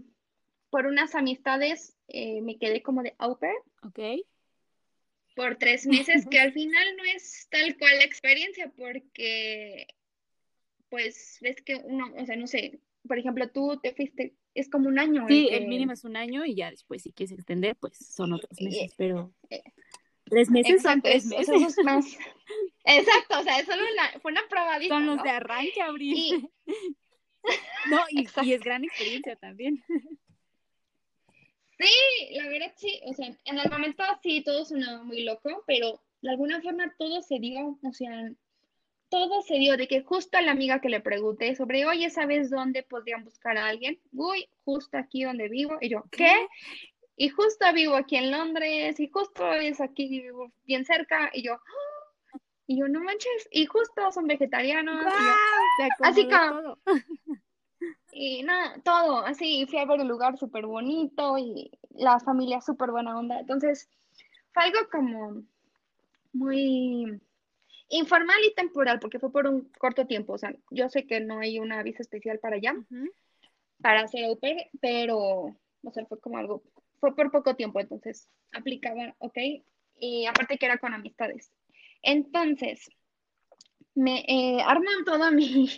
por 0.71 0.87
unas 0.87 1.15
amistades, 1.15 1.97
eh, 2.09 2.41
me 2.43 2.59
quedé 2.59 2.83
como 2.83 3.03
de 3.03 3.15
au 3.19 3.39
pair. 3.39 3.57
Por 5.35 5.57
tres 5.57 5.87
meses, 5.87 6.27
que 6.31 6.41
al 6.41 6.53
final 6.53 6.97
no 6.97 7.05
es 7.05 7.49
tal 7.51 7.77
cual 7.79 7.99
la 7.99 8.05
experiencia, 8.05 8.73
porque, 8.77 9.87
pues, 10.89 11.39
ves 11.41 11.63
que 11.63 11.77
uno, 11.77 12.13
o 12.17 12.27
sea, 12.27 12.37
no 12.37 12.47
sé, 12.47 12.81
por 13.07 13.19
ejemplo, 13.19 13.49
tú 13.51 13.79
te 13.83 13.95
fuiste 13.95 14.35
es 14.55 14.69
como 14.69 14.89
un 14.89 14.99
año. 14.99 15.27
Sí, 15.29 15.49
el, 15.51 15.69
mínimo 15.69 15.93
es 15.93 16.05
un 16.05 16.17
año 16.17 16.45
y 16.45 16.55
ya 16.55 16.71
después 16.71 17.03
si 17.03 17.13
quieres 17.13 17.33
extender, 17.33 17.77
pues 17.77 17.97
son 17.99 18.33
otros 18.33 18.61
meses, 18.61 18.93
pero 18.97 19.33
eh, 19.49 19.63
tres 20.25 20.51
meses 20.51 20.83
son 20.83 21.01
tres 21.03 21.25
meses. 21.27 21.77
más. 21.85 22.19
Exacto, 22.85 23.39
o 23.39 23.43
sea, 23.43 23.59
es 23.61 23.67
solo 23.67 23.83
fue 24.21 24.33
una 24.33 24.43
probadita. 24.49 24.95
Son 24.95 25.07
los 25.07 25.23
de 25.23 25.31
arranque, 25.31 25.81
Abril. 25.83 26.51
no, 27.91 28.01
y, 28.11 28.27
y, 28.43 28.53
es 28.53 28.61
gran 28.61 28.85
experiencia 28.85 29.37
también. 29.37 29.85
Sí, 31.81 32.35
la 32.35 32.49
verdad 32.49 32.73
sí, 32.77 33.01
o 33.07 33.15
sea, 33.15 33.27
en 33.45 33.59
el 33.59 33.71
momento 33.71 34.05
sí 34.23 34.43
todo 34.43 34.65
sonaba 34.65 35.03
muy 35.03 35.23
loco, 35.23 35.65
pero 35.67 36.01
de 36.21 36.31
alguna 36.31 36.61
forma 36.61 36.95
todo 36.99 37.23
se 37.23 37.39
dio, 37.39 37.79
o 37.83 37.93
sea, 37.93 38.31
todo 39.09 39.43
se 39.43 39.55
dio 39.55 39.77
de 39.77 39.89
que 39.89 40.03
justo 40.03 40.39
a 40.39 40.43
la 40.43 40.53
amiga 40.53 40.81
que 40.81 40.89
le 40.89 41.01
pregunté 41.01 41.57
sobre, 41.57 41.87
oye, 41.87 42.11
¿sabes 42.11 42.51
dónde 42.51 42.83
podrían 42.83 43.25
buscar 43.25 43.57
a 43.57 43.67
alguien? 43.67 43.99
Uy, 44.13 44.49
justo 44.65 44.99
aquí 44.99 45.25
donde 45.25 45.49
vivo. 45.49 45.79
Y 45.81 45.89
yo, 45.89 46.05
¿qué? 46.11 46.47
y 47.21 47.29
justo 47.29 47.71
vivo 47.75 47.97
aquí 47.97 48.17
en 48.17 48.31
Londres 48.31 48.99
y 48.99 49.07
justo 49.09 49.53
es 49.53 49.79
aquí 49.83 50.25
bien 50.65 50.87
cerca 50.87 51.31
y 51.35 51.43
yo, 51.43 51.53
¡ah! 51.53 52.39
y 52.67 52.79
yo 52.79 52.89
no 52.89 53.03
manches, 53.03 53.47
y 53.51 53.67
justo 53.67 54.11
son 54.11 54.27
vegetarianos. 54.27 55.05
así 56.01 56.27
como... 56.27 56.79
Y 58.13 58.43
nada, 58.43 58.81
todo, 58.83 59.25
así, 59.25 59.67
fui 59.67 59.79
a 59.79 59.87
ver 59.87 60.01
el 60.01 60.09
lugar 60.09 60.37
súper 60.37 60.67
bonito 60.67 61.39
y 61.39 61.71
la 61.91 62.19
familia 62.21 62.61
súper 62.61 62.91
buena 62.91 63.19
onda. 63.19 63.41
Entonces, 63.41 63.89
fue 64.53 64.65
algo 64.65 64.79
como 64.91 65.43
muy 66.33 67.21
informal 67.89 68.39
y 68.45 68.55
temporal, 68.55 68.99
porque 69.01 69.19
fue 69.19 69.33
por 69.33 69.47
un 69.47 69.71
corto 69.79 70.07
tiempo. 70.07 70.35
O 70.35 70.39
sea, 70.39 70.55
yo 70.71 70.89
sé 70.89 71.07
que 71.07 71.21
no 71.21 71.41
hay 71.41 71.59
una 71.59 71.83
visa 71.83 72.03
especial 72.03 72.39
para 72.39 72.57
allá, 72.57 72.75
para 73.81 74.03
hacer 74.03 74.25
au 74.25 74.39
pero, 74.81 75.19
o 75.19 75.93
sea, 75.93 76.07
fue 76.07 76.21
como 76.21 76.39
algo, 76.39 76.63
fue 76.99 77.15
por 77.15 77.31
poco 77.31 77.57
tiempo, 77.57 77.81
entonces 77.81 78.29
aplicaba, 78.53 79.15
¿ok? 79.19 79.39
Y 79.97 80.27
aparte 80.27 80.59
que 80.59 80.67
era 80.67 80.79
con 80.79 80.95
amistades. 80.95 81.53
Entonces, 82.03 82.89
me 83.95 84.25
eh, 84.27 84.63
arman 84.63 85.05
todo 85.05 85.31
mi, 85.33 85.69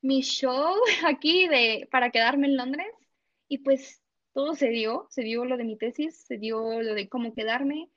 mi 0.00 0.22
show 0.22 0.74
aquí 1.06 1.48
de, 1.48 1.88
para 1.90 2.10
quedarme 2.10 2.46
en 2.48 2.56
Londres 2.56 2.86
y 3.48 3.58
pues 3.58 4.02
todo 4.32 4.54
se 4.54 4.68
dio, 4.68 5.06
se 5.10 5.22
dio 5.22 5.44
lo 5.44 5.56
de 5.56 5.64
mi 5.64 5.76
tesis, 5.76 6.24
se 6.26 6.38
dio 6.38 6.80
lo 6.82 6.94
de 6.94 7.08
cómo 7.08 7.34
quedarme 7.34 7.90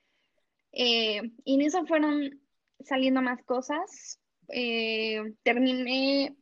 eh, 0.72 1.20
y 1.44 1.54
en 1.54 1.60
eso 1.62 1.86
fueron 1.86 2.40
saliendo 2.80 3.22
más 3.22 3.42
cosas. 3.44 4.18
Eh, 4.48 5.22
terminé 5.42 6.36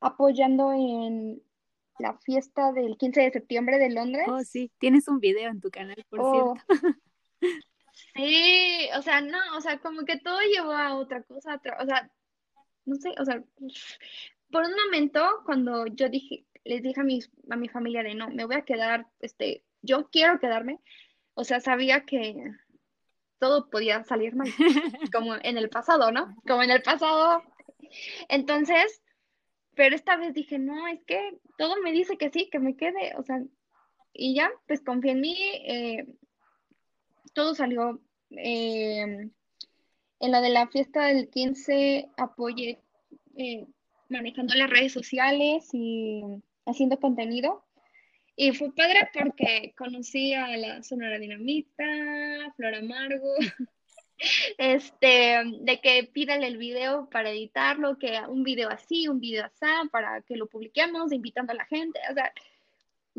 apoyando 0.00 0.72
en 0.72 1.42
la 1.98 2.18
fiesta 2.18 2.72
del 2.72 2.96
15 2.96 3.20
de 3.20 3.30
septiembre 3.32 3.78
de 3.78 3.90
Londres. 3.90 4.26
Oh, 4.28 4.40
sí, 4.40 4.72
tienes 4.78 5.08
un 5.08 5.20
video 5.20 5.50
en 5.50 5.60
tu 5.60 5.70
canal, 5.70 6.04
por 6.08 6.20
oh. 6.20 6.54
cierto. 6.66 6.98
Sí, 8.14 8.88
o 8.96 9.02
sea, 9.02 9.20
no, 9.20 9.38
o 9.56 9.60
sea, 9.60 9.80
como 9.80 10.04
que 10.04 10.18
todo 10.18 10.40
llevó 10.40 10.72
a 10.72 10.94
otra 10.96 11.22
cosa, 11.24 11.60
o 11.80 11.84
sea, 11.84 12.10
no 12.84 12.94
sé, 12.94 13.12
o 13.18 13.24
sea, 13.24 13.42
por 14.50 14.64
un 14.64 14.74
momento, 14.84 15.20
cuando 15.44 15.86
yo 15.86 16.08
dije, 16.08 16.44
les 16.64 16.82
dije 16.82 17.00
a 17.00 17.04
mi, 17.04 17.20
a 17.50 17.56
mi 17.56 17.68
familia 17.68 18.02
de 18.02 18.14
no, 18.14 18.28
me 18.30 18.44
voy 18.44 18.56
a 18.56 18.64
quedar, 18.64 19.06
este, 19.20 19.64
yo 19.82 20.08
quiero 20.10 20.38
quedarme, 20.38 20.80
o 21.34 21.44
sea, 21.44 21.60
sabía 21.60 22.04
que 22.04 22.52
todo 23.38 23.70
podía 23.70 24.02
salir 24.04 24.34
mal, 24.34 24.48
como 25.12 25.36
en 25.36 25.58
el 25.58 25.68
pasado, 25.68 26.10
¿no? 26.10 26.36
Como 26.46 26.62
en 26.62 26.70
el 26.70 26.82
pasado. 26.82 27.42
Entonces, 28.28 29.02
pero 29.74 29.94
esta 29.94 30.16
vez 30.16 30.34
dije, 30.34 30.58
no, 30.58 30.88
es 30.88 31.02
que 31.04 31.38
todo 31.56 31.76
me 31.82 31.92
dice 31.92 32.18
que 32.18 32.30
sí, 32.30 32.48
que 32.50 32.58
me 32.58 32.76
quede, 32.76 33.14
o 33.16 33.22
sea, 33.22 33.40
y 34.12 34.34
ya, 34.34 34.50
pues 34.66 34.80
confié 34.80 35.12
en 35.12 35.20
mí, 35.20 35.36
eh, 35.64 36.06
todo 37.34 37.54
salió. 37.54 38.00
Eh, 38.30 39.30
en 40.20 40.32
la 40.32 40.40
de 40.40 40.48
la 40.50 40.66
fiesta 40.66 41.06
del 41.06 41.30
15 41.30 42.10
apoyé 42.16 42.82
eh, 43.36 43.66
manejando 44.08 44.54
las 44.54 44.70
redes 44.70 44.92
sociales 44.92 45.68
y 45.72 46.22
haciendo 46.66 46.98
contenido. 46.98 47.64
Y 48.36 48.52
fue 48.52 48.72
padre 48.72 49.10
porque 49.12 49.74
conocí 49.76 50.32
a 50.32 50.56
la 50.56 50.82
Sonora 50.82 51.18
Dinamita, 51.18 51.84
Flor 52.56 52.74
Amargo, 52.76 53.34
este, 54.58 55.42
de 55.60 55.80
que 55.80 56.04
pídale 56.04 56.46
el 56.46 56.56
video 56.56 57.08
para 57.10 57.30
editarlo, 57.30 57.98
que 57.98 58.20
un 58.28 58.44
video 58.44 58.68
así, 58.68 59.08
un 59.08 59.18
video 59.18 59.44
así, 59.44 59.88
para 59.90 60.22
que 60.22 60.36
lo 60.36 60.46
publiquemos, 60.46 61.12
invitando 61.12 61.52
a 61.52 61.56
la 61.56 61.64
gente, 61.64 61.98
o 62.10 62.14
sea, 62.14 62.32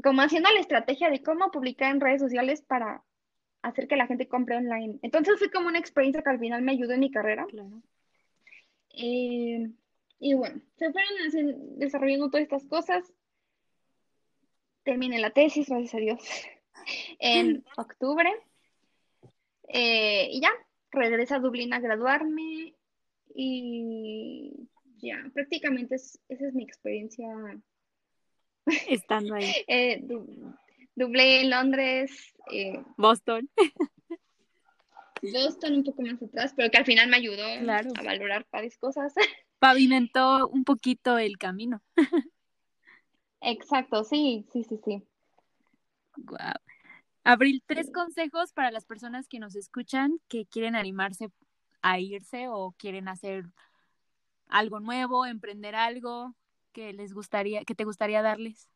como 0.02 0.22
haciendo 0.22 0.49
la 0.52 0.61
estrategia 0.61 1.10
de 1.10 1.22
cómo 1.22 1.52
publicar 1.52 1.91
en 1.91 1.99
redes 1.99 2.22
sociales 2.22 2.61
para 2.61 3.03
hacer 3.61 3.88
que 3.88 3.98
la 3.98 4.07
gente 4.07 4.28
compre 4.28 4.56
online. 4.56 4.99
Entonces 5.02 5.38
fue 5.38 5.52
como 5.52 5.68
una 5.68 5.80
experiencia 5.80 6.22
que 6.22 6.30
al 6.30 6.40
final 6.40 6.61
me 6.61 6.72
ayudó 6.72 6.94
en 6.94 7.02
mi 7.02 7.11
carrera. 7.11 7.45
Claro. 7.49 7.82
Eh, 8.91 9.70
y 10.19 10.33
bueno, 10.33 10.61
se 10.77 10.91
fueron 10.91 11.79
desarrollando 11.79 12.29
todas 12.29 12.43
estas 12.43 12.65
cosas. 12.65 13.13
Terminé 14.83 15.19
la 15.19 15.31
tesis, 15.31 15.69
gracias 15.69 15.93
a 15.93 15.97
Dios, 15.97 16.21
en 17.19 17.63
octubre. 17.77 18.29
Eh, 19.69 20.27
y 20.31 20.41
ya, 20.41 20.51
regresé 20.91 21.35
a 21.35 21.39
Dublín 21.39 21.73
a 21.73 21.79
graduarme 21.79 22.73
y 23.35 24.67
ya, 25.01 25.29
prácticamente 25.33 25.95
esa 25.95 26.19
es 26.27 26.53
mi 26.53 26.63
experiencia. 26.63 27.27
Estando 28.89 29.35
ahí. 29.35 29.51
eh, 29.67 30.03
Dublín, 30.95 31.49
Londres. 31.49 32.33
Eh, 32.51 32.83
Boston. 32.97 33.49
Boston 35.21 35.75
un 35.75 35.83
poco 35.83 36.01
más 36.01 36.21
atrás, 36.21 36.53
pero 36.55 36.69
que 36.71 36.77
al 36.77 36.85
final 36.85 37.09
me 37.09 37.17
ayudó 37.17 37.43
a 37.45 38.03
valorar 38.03 38.47
varias 38.51 38.77
cosas 38.77 39.13
pavimentó 39.60 40.48
un 40.48 40.64
poquito 40.64 41.18
el 41.18 41.38
camino. 41.38 41.81
Exacto, 43.41 44.03
sí, 44.03 44.45
sí, 44.52 44.64
sí, 44.64 44.80
sí. 44.84 45.03
Wow. 46.18 46.38
Abril, 47.23 47.64
tres 47.65 47.91
consejos 47.94 48.53
para 48.53 48.72
las 48.72 48.86
personas 48.86 49.27
que 49.27 49.40
nos 49.40 49.56
escuchan 49.56 50.19
que 50.27 50.45
quieren 50.45 50.76
animarse 50.76 51.30
a 51.81 51.99
irse 51.99 52.48
o 52.49 52.73
quieren 52.77 53.07
hacer 53.07 53.45
algo 54.48 54.80
nuevo, 54.80 55.26
emprender 55.26 55.76
algo 55.76 56.36
que 56.72 56.94
les 56.94 57.14
gustaría, 57.14 57.64
que 57.65 57.76
te 57.76 57.84
gustaría 57.84 58.22
darles 58.22 58.69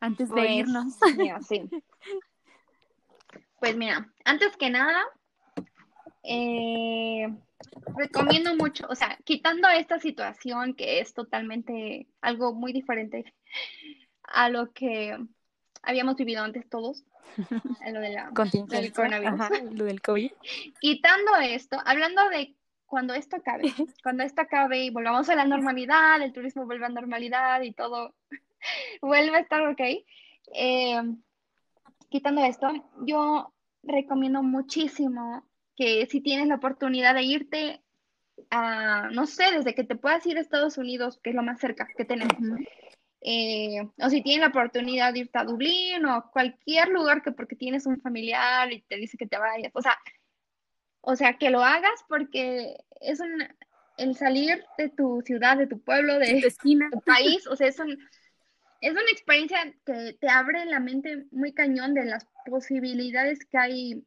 antes 0.00 0.28
de 0.28 0.34
pues, 0.34 0.50
irnos. 0.50 0.94
sí. 1.48 1.70
Pues 3.60 3.76
mira, 3.76 4.10
antes 4.24 4.56
que 4.56 4.70
nada, 4.70 5.04
eh, 6.22 7.28
recomiendo 7.96 8.54
mucho, 8.56 8.86
o 8.88 8.94
sea, 8.94 9.18
quitando 9.24 9.68
esta 9.68 9.98
situación 9.98 10.74
que 10.74 11.00
es 11.00 11.14
totalmente 11.14 12.06
algo 12.20 12.52
muy 12.54 12.72
diferente 12.72 13.32
a 14.22 14.48
lo 14.48 14.72
que 14.72 15.18
habíamos 15.82 16.16
vivido 16.16 16.42
antes 16.42 16.68
todos, 16.68 17.04
lo 17.92 18.00
de 18.00 18.10
la, 18.10 18.30
del 18.68 18.92
coronavirus. 18.92 19.72
lo 19.72 19.84
del 19.84 20.02
COVID. 20.02 20.30
Quitando 20.80 21.36
esto, 21.36 21.78
hablando 21.84 22.28
de 22.28 22.54
cuando 22.86 23.14
esto 23.14 23.36
acabe, 23.36 23.62
cuando 24.02 24.24
esto 24.24 24.42
acabe 24.42 24.84
y 24.84 24.90
volvamos 24.90 25.28
a 25.28 25.34
la 25.34 25.44
normalidad, 25.44 26.20
el 26.22 26.32
turismo 26.32 26.66
vuelve 26.66 26.86
a 26.86 26.90
normalidad 26.90 27.62
y 27.62 27.72
todo 27.72 28.14
vuelve 29.00 29.36
a 29.36 29.40
estar 29.40 29.66
ok. 29.66 29.80
Eh, 30.52 31.02
quitando 32.08 32.44
esto, 32.44 32.68
yo 33.06 33.54
recomiendo 33.82 34.42
muchísimo 34.42 35.44
que 35.80 36.06
si 36.10 36.20
tienes 36.20 36.46
la 36.46 36.56
oportunidad 36.56 37.14
de 37.14 37.22
irte 37.22 37.82
a, 38.50 39.08
no 39.12 39.24
sé, 39.24 39.50
desde 39.50 39.74
que 39.74 39.82
te 39.82 39.96
puedas 39.96 40.26
ir 40.26 40.36
a 40.36 40.42
Estados 40.42 40.76
Unidos, 40.76 41.18
que 41.22 41.30
es 41.30 41.36
lo 41.36 41.42
más 41.42 41.58
cerca 41.58 41.88
que 41.96 42.04
tenemos, 42.04 42.36
eh, 43.22 43.88
o 43.96 44.10
si 44.10 44.20
tienes 44.20 44.42
la 44.42 44.48
oportunidad 44.48 45.14
de 45.14 45.20
irte 45.20 45.38
a 45.38 45.44
Dublín 45.44 46.04
o 46.04 46.30
cualquier 46.32 46.88
lugar 46.88 47.22
que 47.22 47.32
porque 47.32 47.56
tienes 47.56 47.86
un 47.86 47.98
familiar 47.98 48.70
y 48.70 48.82
te 48.82 48.96
dice 48.96 49.16
que 49.16 49.26
te 49.26 49.38
vayas, 49.38 49.72
o 49.74 49.80
sea, 49.80 49.96
o 51.00 51.16
sea, 51.16 51.38
que 51.38 51.48
lo 51.48 51.64
hagas 51.64 52.04
porque 52.10 52.76
es 53.00 53.20
un, 53.20 53.42
el 53.96 54.14
salir 54.16 54.62
de 54.76 54.90
tu 54.90 55.22
ciudad, 55.22 55.56
de 55.56 55.66
tu 55.66 55.80
pueblo, 55.80 56.18
de, 56.18 56.46
tu 56.92 57.00
país, 57.00 57.46
o 57.46 57.56
sea, 57.56 57.68
es 57.68 57.78
un, 57.78 57.98
es 58.82 58.92
una 58.92 59.10
experiencia 59.12 59.74
que 59.86 60.12
te 60.20 60.28
abre 60.28 60.66
la 60.66 60.78
mente 60.78 61.24
muy 61.30 61.54
cañón 61.54 61.94
de 61.94 62.04
las 62.04 62.26
posibilidades 62.44 63.46
que 63.46 63.56
hay 63.56 64.04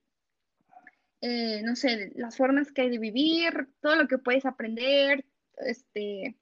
eh, 1.26 1.62
no 1.64 1.78
sé, 1.78 2.12
las 2.16 2.36
formas 2.36 2.74
que 2.74 2.82
hay 2.82 2.90
de 2.90 2.98
vivir, 2.98 3.70
todo 3.80 3.96
lo 3.96 4.10
que 4.10 4.18
puedes 4.18 4.46
aprender, 4.46 5.24
este, 5.56 6.38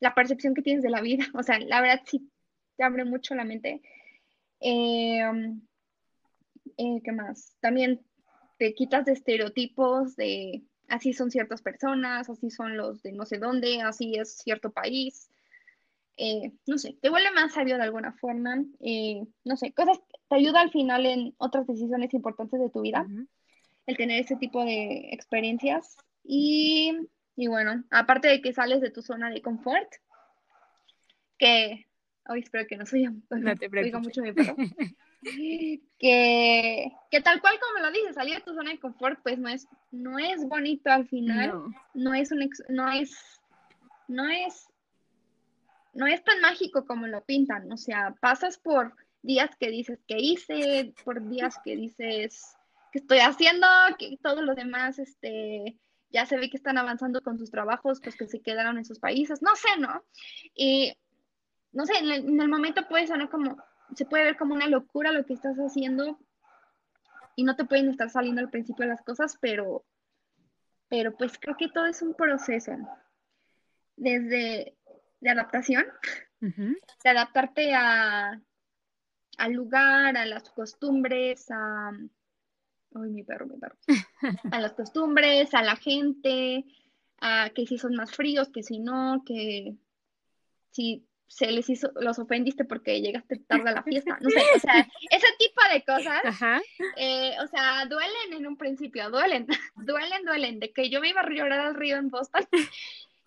la 0.00 0.14
percepción 0.14 0.54
que 0.54 0.62
tienes 0.62 0.82
de 0.82 0.88
la 0.88 1.02
vida. 1.02 1.26
O 1.34 1.42
sea, 1.42 1.58
la 1.58 1.82
verdad 1.82 2.00
sí 2.06 2.30
te 2.78 2.84
abre 2.84 3.04
mucho 3.04 3.34
la 3.34 3.44
mente. 3.44 3.82
Em, 4.58 5.60
eh, 6.78 7.02
¿Qué 7.04 7.12
más? 7.12 7.58
También 7.60 8.06
te 8.56 8.72
quitas 8.72 9.04
de 9.04 9.12
estereotipos 9.12 10.16
de 10.16 10.64
así 10.88 11.12
son 11.12 11.30
ciertas 11.30 11.60
personas, 11.60 12.30
así 12.30 12.48
son 12.50 12.74
los 12.78 13.02
de 13.02 13.12
no 13.12 13.26
sé 13.26 13.36
dónde, 13.36 13.82
así 13.82 14.14
es 14.14 14.38
cierto 14.38 14.70
país. 14.70 15.28
Eh, 16.16 16.52
no 16.66 16.78
sé, 16.78 16.96
te 17.02 17.10
vuelve 17.10 17.32
más 17.32 17.52
sabio 17.52 17.76
de 17.76 17.82
alguna 17.82 18.14
forma. 18.14 18.64
no 19.44 19.56
sé, 19.58 19.74
cosas, 19.74 20.00
te 20.30 20.36
ayuda 20.36 20.62
al 20.62 20.70
final 20.70 21.04
en 21.04 21.34
otras 21.36 21.66
decisiones 21.66 22.14
importantes 22.14 22.58
de 22.58 22.70
tu 22.70 22.80
vida 22.80 23.06
el 23.86 23.96
tener 23.96 24.20
ese 24.20 24.36
tipo 24.36 24.64
de 24.64 25.10
experiencias. 25.12 25.96
Y, 26.24 26.98
bueno, 27.36 27.84
aparte 27.90 28.28
de 28.28 28.42
que 28.42 28.52
sales 28.52 28.80
de 28.80 28.90
tu 28.90 29.02
zona 29.02 29.30
de 29.30 29.42
confort, 29.42 29.88
que 31.38 31.86
hoy 32.28 32.40
espero 32.40 32.66
que 32.66 32.76
no 32.76 32.86
soy 32.86 33.04
no 33.30 33.56
te 33.56 33.68
oiga 33.68 33.98
mucho 34.00 34.22
mi 34.22 34.32
perro. 34.32 34.56
que, 35.98 36.92
que 37.10 37.20
tal 37.20 37.40
cual 37.40 37.58
como 37.60 37.84
lo 37.84 37.92
dices, 37.92 38.14
salir 38.14 38.34
de 38.34 38.40
tu 38.40 38.54
zona 38.54 38.70
de 38.70 38.80
confort, 38.80 39.20
pues 39.22 39.38
no 39.38 39.48
es, 39.48 39.66
no 39.90 40.18
es 40.18 40.46
bonito 40.48 40.90
al 40.90 41.06
final, 41.06 41.62
no, 41.94 42.14
es 42.14 42.32
un 42.32 42.48
no 42.68 42.90
es, 42.90 43.40
no 44.08 44.28
es, 44.28 44.68
no 45.94 46.06
es 46.06 46.22
tan 46.22 46.40
mágico 46.40 46.86
como 46.86 47.06
lo 47.06 47.24
pintan, 47.24 47.70
o 47.72 47.76
sea, 47.76 48.14
pasas 48.20 48.58
por 48.58 48.94
días 49.22 49.50
que 49.58 49.70
dices 49.70 49.98
que 50.06 50.18
hice, 50.18 50.92
por 51.04 51.28
días 51.28 51.58
que 51.64 51.76
dices 51.76 52.56
que 52.92 52.98
estoy 52.98 53.18
haciendo, 53.18 53.66
que 53.98 54.18
todos 54.22 54.42
los 54.42 54.56
demás, 54.56 54.98
este, 54.98 55.78
ya 56.10 56.26
se 56.26 56.36
ve 56.36 56.50
que 56.50 56.56
están 56.56 56.78
avanzando 56.78 57.22
con 57.22 57.38
sus 57.38 57.50
trabajos, 57.50 58.00
pues 58.02 58.16
que 58.16 58.26
se 58.26 58.40
quedaron 58.40 58.78
en 58.78 58.84
sus 58.84 58.98
países, 58.98 59.42
no 59.42 59.54
sé, 59.56 59.68
¿no? 59.78 60.04
Y 60.54 60.96
no 61.72 61.84
sé, 61.84 61.98
en 61.98 62.40
el, 62.40 62.48
momento 62.48 62.88
puede 62.88 63.06
sonar 63.06 63.28
como, 63.28 63.62
se 63.94 64.06
puede 64.06 64.24
ver 64.24 64.36
como 64.36 64.54
una 64.54 64.66
locura 64.66 65.12
lo 65.12 65.26
que 65.26 65.34
estás 65.34 65.56
haciendo 65.58 66.18
y 67.34 67.44
no 67.44 67.54
te 67.54 67.64
pueden 67.64 67.90
estar 67.90 68.08
saliendo 68.08 68.40
al 68.40 68.50
principio 68.50 68.86
las 68.86 69.02
cosas, 69.02 69.36
pero, 69.40 69.84
pero 70.88 71.14
pues 71.16 71.38
creo 71.38 71.56
que 71.56 71.68
todo 71.68 71.86
es 71.86 72.00
un 72.02 72.14
proceso. 72.14 72.72
Desde 73.96 74.76
de 75.20 75.30
adaptación, 75.30 75.84
de 76.40 77.10
adaptarte 77.10 77.74
a, 77.74 78.40
al 79.38 79.52
lugar, 79.52 80.16
a 80.16 80.24
las 80.24 80.48
costumbres, 80.50 81.50
a, 81.50 81.92
Ay, 83.02 83.10
mi 83.10 83.22
perro, 83.22 83.46
mi 83.46 83.58
perro. 83.58 83.76
A 84.52 84.60
las 84.60 84.72
costumbres, 84.72 85.52
a 85.54 85.62
la 85.62 85.76
gente, 85.76 86.64
a 87.20 87.50
que 87.54 87.66
si 87.66 87.78
son 87.78 87.94
más 87.94 88.12
fríos, 88.12 88.48
que 88.48 88.62
si 88.62 88.78
no, 88.78 89.22
que 89.24 89.74
si 90.70 91.06
se 91.28 91.50
les 91.50 91.68
hizo, 91.68 91.90
los 92.00 92.18
ofendiste 92.18 92.64
porque 92.64 93.00
llegaste 93.00 93.38
tarde 93.38 93.70
a 93.70 93.72
la 93.72 93.82
fiesta, 93.82 94.16
no 94.20 94.30
sé, 94.30 94.40
o 94.54 94.60
sea, 94.60 94.86
ese 95.10 95.26
tipo 95.38 95.60
de 95.72 95.84
cosas, 95.84 96.22
eh, 96.96 97.34
o 97.42 97.46
sea, 97.48 97.84
duelen 97.86 98.32
en 98.32 98.46
un 98.46 98.56
principio, 98.56 99.10
duelen, 99.10 99.46
duelen, 99.76 100.24
duelen, 100.24 100.60
de 100.60 100.72
que 100.72 100.88
yo 100.88 101.00
me 101.00 101.08
iba 101.08 101.22
a 101.22 101.28
llorar 101.28 101.60
al 101.60 101.74
río 101.74 101.96
en 101.96 102.10
Boston 102.10 102.46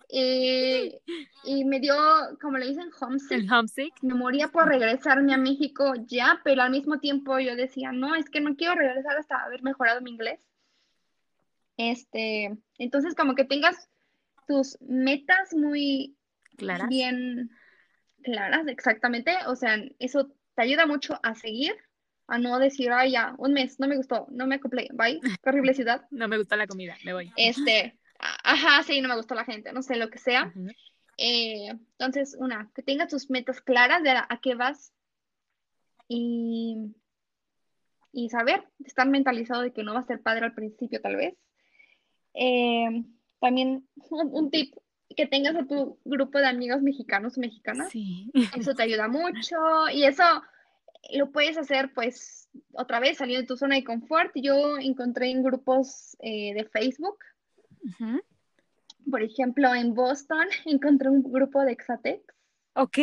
y, 0.10 0.95
y 1.44 1.65
me 1.65 1.80
dio, 1.80 1.95
como 2.41 2.57
le 2.57 2.68
dicen, 2.68 2.90
homesick. 2.99 3.52
homesick. 3.52 3.94
Me 4.02 4.15
moría 4.15 4.49
por 4.49 4.68
regresarme 4.68 5.34
a 5.34 5.38
México 5.38 5.94
ya, 6.07 6.41
pero 6.44 6.64
al 6.64 6.72
mismo 6.72 6.99
tiempo 6.99 7.40
yo 7.40 7.56
decía, 7.56 7.91
no, 7.91 8.15
es 8.15 8.30
que 8.30 8.41
no 8.41 8.56
quiero 8.56 8.76
regresar 8.76 9.18
hasta 9.18 9.44
haber 9.44 9.61
mejorado 9.61 10.02
mi 10.02 10.11
inglés. 10.11 10.40
Este, 11.77 12.57
entonces 12.77 13.15
como 13.15 13.36
que 13.36 13.45
tengas 13.45 13.90
tus 14.48 14.77
metas 14.81 15.53
muy 15.53 16.18
claras. 16.57 16.90
bien 16.90 17.52
claras, 18.23 18.68
exactamente. 18.68 19.34
O 19.48 19.56
sea, 19.56 19.77
eso 19.99 20.31
te 20.56 20.64
ayuda 20.64 20.86
mucho 20.86 21.19
a 21.23 21.36
seguir, 21.36 21.73
a 22.27 22.38
no 22.38 22.60
decir, 22.60 22.91
ay, 22.91 23.11
ya, 23.11 23.36
un 23.38 23.53
mes, 23.53 23.80
no 23.80 23.88
me 23.88 23.95
gustó, 23.95 24.27
no 24.30 24.48
me 24.48 24.56
acoplé, 24.56 24.90
bye, 24.94 25.19
qué 25.22 25.49
horrible 25.49 25.73
ciudad. 25.76 26.06
no 26.11 26.27
me 26.27 26.38
gusta 26.38 26.56
la 26.57 26.68
comida, 26.68 26.98
me 27.06 27.14
voy. 27.14 27.31
Este, 27.38 27.99
ajá, 28.20 28.84
sí, 28.84 29.02
no 29.02 29.10
me 29.10 29.16
gustó 29.16 29.36
la 29.36 29.46
gente, 29.46 29.72
no 29.72 29.82
sé, 29.82 29.96
lo 29.96 30.10
que 30.10 30.18
sea. 30.18 30.54
Eh, 31.18 31.70
entonces, 31.70 32.36
una, 32.40 32.72
que 32.76 32.84
tengas 32.84 33.10
tus 33.10 33.30
metas 33.30 33.62
claras 33.62 34.04
de 34.04 34.12
a, 34.12 34.40
qué 34.41 34.56
vas 34.56 34.94
y, 36.08 36.94
y 38.12 38.30
saber, 38.30 38.64
estar 38.86 39.08
mentalizado 39.08 39.62
de 39.62 39.74
que 39.74 39.84
no 39.84 39.94
va 39.94 40.00
a 40.02 40.06
ser 40.06 40.22
padre 40.22 40.46
al 40.46 40.54
principio 40.54 41.02
tal 41.02 41.16
vez. 41.16 41.36
Eh, 42.34 43.04
también 43.40 43.88
un, 44.10 44.52
tip, 44.52 44.76
que 45.16 45.28
tengas 45.28 45.56
a 45.56 45.66
tu 45.66 46.00
grupo 46.06 46.40
de 46.40 46.48
amigos 46.48 46.82
mexicanos 46.82 47.38
o 47.38 47.41
mexicanas. 47.41 47.91
Sí. 47.91 48.32
Eso 48.58 48.76
te 48.76 48.84
ayuda 48.84 49.08
mucho 49.10 49.58
y 49.91 50.04
eso 50.04 50.24
lo 51.14 51.32
puedes 51.32 51.58
hacer 51.58 51.94
pues 51.94 52.50
otra 52.74 53.00
vez 53.00 53.18
saliendo 53.18 53.41
de 53.41 53.48
tu 53.48 53.58
zona 53.58 53.76
de 53.76 53.84
confort. 53.84 54.32
Yo 54.36 54.78
encontré 54.78 55.30
en 55.32 55.44
grupos 55.44 56.18
eh, 56.20 56.54
de 56.54 56.66
Facebook 56.66 57.18
por 59.10 59.23
ejemplo, 59.23 59.73
en 59.73 59.93
Boston 59.93 60.47
encontré 60.65 61.10
un 61.10 61.23
grupo 61.23 61.64
de 61.64 61.73
Exatex. 61.73 62.23
Ok. 62.76 62.97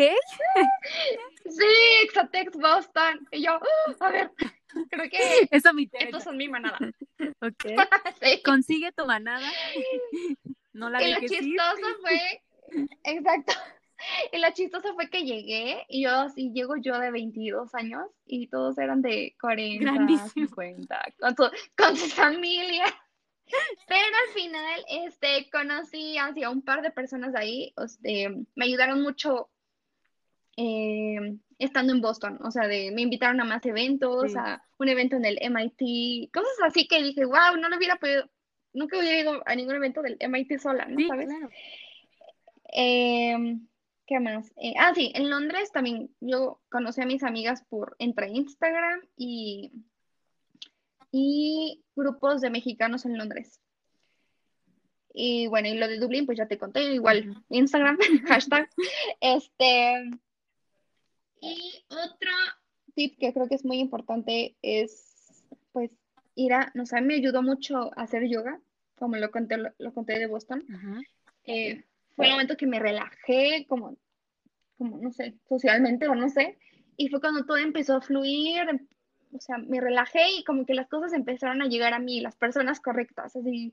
sí, 1.44 1.66
Exatex 2.04 2.56
Boston. 2.56 3.28
Y 3.30 3.44
yo, 3.44 3.56
uh, 3.56 4.04
a 4.04 4.10
ver, 4.10 4.30
creo 4.90 5.10
que 5.10 5.48
Eso 5.50 5.74
me 5.74 5.88
estos 5.92 6.22
son 6.22 6.36
mi 6.36 6.48
manada. 6.48 6.78
Ok. 7.42 7.64
Consigue 8.44 8.92
tu 8.92 9.04
manada. 9.04 9.46
No 10.72 10.90
la 10.90 11.02
y 11.02 11.12
lo 11.12 11.20
chistoso 11.20 11.86
fue, 12.00 12.42
exacto. 13.04 13.52
Y 14.32 14.38
lo 14.38 14.50
chistoso 14.52 14.94
fue 14.94 15.08
que 15.08 15.24
llegué 15.24 15.84
y 15.88 16.04
yo 16.04 16.10
así 16.10 16.52
llego 16.52 16.76
yo 16.76 16.98
de 16.98 17.10
22 17.10 17.74
años 17.74 18.06
y 18.26 18.48
todos 18.48 18.78
eran 18.78 19.02
de 19.02 19.34
40, 19.40 20.28
50, 20.28 21.14
con, 21.18 21.50
con 21.76 21.96
sus 21.96 22.12
familias. 22.14 22.92
Pero 23.86 24.16
al 24.26 24.34
final, 24.34 24.84
este, 24.88 25.48
conocí 25.50 26.18
a 26.18 26.50
un 26.50 26.62
par 26.62 26.82
de 26.82 26.90
personas 26.90 27.34
ahí, 27.34 27.72
este, 27.76 28.28
me 28.54 28.64
ayudaron 28.64 29.02
mucho 29.02 29.50
eh, 30.56 31.36
estando 31.58 31.92
en 31.92 32.00
Boston, 32.00 32.38
o 32.42 32.50
sea, 32.50 32.66
de, 32.66 32.90
me 32.90 33.02
invitaron 33.02 33.40
a 33.40 33.44
más 33.44 33.64
eventos, 33.66 34.34
a 34.36 34.62
un 34.78 34.88
evento 34.88 35.16
en 35.16 35.24
el 35.24 35.38
MIT, 35.40 36.32
cosas 36.32 36.56
así 36.64 36.88
que 36.88 37.02
dije, 37.02 37.24
wow, 37.24 37.56
no 37.60 37.68
lo 37.68 37.76
hubiera 37.76 37.96
podido, 37.96 38.28
nunca 38.72 38.98
hubiera 38.98 39.20
ido 39.20 39.42
a 39.46 39.54
ningún 39.54 39.76
evento 39.76 40.02
del 40.02 40.16
MIT 40.18 40.58
sola, 40.58 40.86
¿no? 40.86 41.06
¿Sabes? 41.06 41.28
Em, 42.72 43.66
¿Qué 44.06 44.20
más? 44.20 44.52
Eh, 44.56 44.74
ah, 44.78 44.92
sí, 44.94 45.12
en 45.14 45.30
Londres 45.30 45.72
también 45.72 46.10
yo 46.20 46.60
conocí 46.70 47.00
a 47.00 47.06
mis 47.06 47.22
amigas 47.22 47.64
por 47.68 47.96
entre 47.98 48.28
Instagram 48.30 49.00
y 49.16 49.72
y 51.18 51.82
grupos 51.96 52.42
de 52.42 52.50
mexicanos 52.50 53.06
en 53.06 53.16
Londres. 53.16 53.58
Y 55.14 55.46
bueno, 55.46 55.68
y 55.68 55.78
lo 55.78 55.88
de 55.88 55.98
Dublín, 55.98 56.26
pues 56.26 56.36
ya 56.36 56.46
te 56.46 56.58
conté, 56.58 56.92
igual 56.92 57.42
Instagram, 57.48 57.96
hashtag. 58.28 58.68
Este, 59.20 60.10
y 61.40 61.84
otro 61.88 62.30
tip 62.94 63.18
que 63.18 63.32
creo 63.32 63.48
que 63.48 63.54
es 63.54 63.64
muy 63.64 63.78
importante 63.78 64.56
es, 64.60 65.42
pues, 65.72 65.90
ir 66.34 66.52
a, 66.52 66.70
no 66.74 66.84
sé, 66.84 67.00
me 67.00 67.14
ayudó 67.14 67.42
mucho 67.42 67.90
a 67.96 68.02
hacer 68.02 68.28
yoga, 68.28 68.60
como 68.98 69.16
lo 69.16 69.30
conté, 69.30 69.56
lo, 69.56 69.94
conté 69.94 70.18
de 70.18 70.26
Boston. 70.26 70.66
Eh, 71.44 71.82
fue 72.14 72.26
el 72.26 72.32
momento 72.32 72.58
que 72.58 72.66
me 72.66 72.78
relajé, 72.78 73.64
como, 73.66 73.96
como, 74.76 74.98
no 74.98 75.12
sé, 75.12 75.34
socialmente 75.48 76.08
o 76.08 76.14
no 76.14 76.28
sé, 76.28 76.58
y 76.98 77.08
fue 77.08 77.20
cuando 77.20 77.46
todo 77.46 77.56
empezó 77.56 77.96
a 77.96 78.02
fluir, 78.02 78.86
o 79.36 79.40
sea, 79.40 79.58
me 79.58 79.80
relajé 79.80 80.30
y 80.38 80.44
como 80.44 80.66
que 80.66 80.74
las 80.74 80.88
cosas 80.88 81.12
empezaron 81.12 81.62
a 81.62 81.66
llegar 81.66 81.94
a 81.94 81.98
mí, 81.98 82.20
las 82.20 82.36
personas 82.36 82.80
correctas, 82.80 83.36
así 83.36 83.72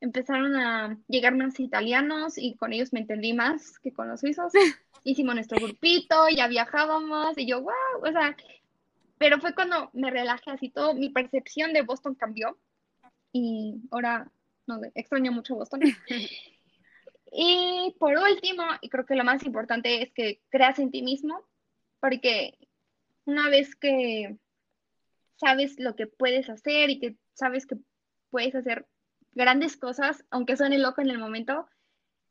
empezaron 0.00 0.54
a 0.56 0.96
llegar 1.08 1.34
más 1.34 1.58
italianos 1.58 2.38
y 2.38 2.54
con 2.54 2.72
ellos 2.72 2.92
me 2.92 3.00
entendí 3.00 3.32
más 3.32 3.78
que 3.80 3.92
con 3.92 4.08
los 4.08 4.20
suizos. 4.20 4.52
Hicimos 5.04 5.34
nuestro 5.34 5.58
grupito, 5.58 6.28
ya 6.28 6.48
viajábamos 6.48 7.36
y 7.36 7.46
yo, 7.46 7.62
wow, 7.62 8.02
o 8.02 8.12
sea, 8.12 8.36
pero 9.18 9.40
fue 9.40 9.54
cuando 9.54 9.90
me 9.92 10.10
relajé 10.10 10.50
así 10.50 10.68
todo, 10.70 10.94
mi 10.94 11.10
percepción 11.10 11.72
de 11.72 11.82
Boston 11.82 12.14
cambió 12.14 12.56
y 13.32 13.82
ahora, 13.90 14.30
no 14.66 14.80
extraño 14.94 15.32
mucho 15.32 15.56
Boston. 15.56 15.80
y 17.32 17.94
por 17.98 18.16
último, 18.16 18.64
y 18.80 18.88
creo 18.88 19.06
que 19.06 19.16
lo 19.16 19.24
más 19.24 19.44
importante 19.44 20.02
es 20.02 20.12
que 20.12 20.40
creas 20.48 20.78
en 20.78 20.90
ti 20.90 21.02
mismo, 21.02 21.42
porque 22.00 22.56
una 23.24 23.48
vez 23.48 23.74
que 23.74 24.36
sabes 25.38 25.78
lo 25.78 25.96
que 25.96 26.06
puedes 26.06 26.50
hacer 26.50 26.90
y 26.90 26.98
que 27.00 27.16
sabes 27.32 27.66
que 27.66 27.76
puedes 28.30 28.54
hacer 28.54 28.86
grandes 29.32 29.76
cosas, 29.76 30.24
aunque 30.30 30.56
suene 30.56 30.78
loco 30.78 31.00
en 31.00 31.10
el 31.10 31.18
momento, 31.18 31.66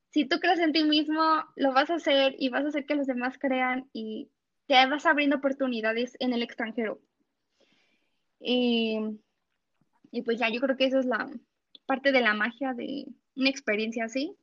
si 0.10 0.26
tú 0.26 0.40
crees 0.40 0.60
en 0.60 0.74
ti 0.74 0.84
mismo, 0.84 1.44
lo 1.56 1.74
vas 1.74 1.90
a 1.90 1.96
hacer 1.96 2.36
y 2.38 2.50
vas 2.50 2.66
a 2.66 2.70
hacer 2.70 2.86
que 2.86 2.96
los 2.96 3.08
demás 3.08 3.38
crean 3.38 3.90
y 3.94 4.30
te 4.68 4.74
vas 4.88 5.06
abriendo 5.06 5.38
oportunidades 5.38 6.16
en 6.20 6.34
el 6.34 6.42
extranjero. 6.42 7.00
Y, 8.40 9.00
pues 10.26 10.40
ya, 10.40 10.50
yo 10.50 10.60
creo 10.62 10.78
que 10.78 10.86
eso 10.86 11.00
es 11.00 11.06
la 11.06 11.30
parte 11.86 12.12
de 12.12 12.22
la 12.22 12.34
magia 12.34 12.74
de 12.74 13.06
una 13.36 13.50
experiencia 13.50 14.06
así. 14.06 14.36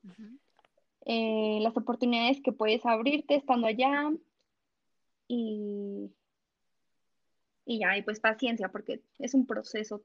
Eh, 1.07 1.59
las 1.61 1.77
oportunidades 1.77 2.41
que 2.43 2.53
puedes 2.53 2.85
abrirte 2.87 3.35
estando 3.35 3.67
allá 3.67 4.11
y 5.29 6.11
y 7.65 7.79
ya, 7.81 7.97
y 7.97 8.03
pues 8.03 8.21
paciencia, 8.21 8.69
porque 8.69 9.01
es 9.19 9.35
un 9.35 9.47
proceso 9.47 10.03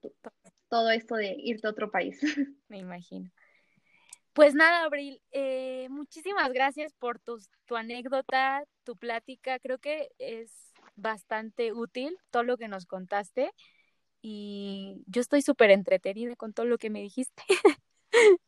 todo 0.70 0.90
esto 0.92 1.16
de 1.16 1.36
irte 1.38 1.68
a 1.68 1.72
otro 1.72 1.92
país. 1.92 2.20
Me 2.70 2.78
imagino. 2.78 3.30
Pues 4.34 4.56
nada, 4.56 4.84
Abril, 4.84 5.22
eh, 5.32 5.88
muchísimas 5.90 6.54
gracias 6.54 6.94
por 6.94 7.20
tu, 7.20 7.40
tu 7.66 7.76
anécdota, 7.76 8.64
tu 8.84 8.96
plática. 8.96 9.60
Creo 9.60 9.80
que 9.80 10.10
es 10.18 10.72
bastante 10.96 11.74
útil 11.74 12.16
todo 12.30 12.44
lo 12.44 12.58
que 12.58 12.68
nos 12.68 12.86
contaste 12.86 13.52
y 14.22 15.04
yo 15.08 15.22
estoy 15.22 15.42
súper 15.42 15.72
entretenida 15.72 16.36
con 16.36 16.54
todo 16.54 16.66
lo 16.66 16.78
que 16.78 16.90
me 16.90 17.02
dijiste. 17.02 17.44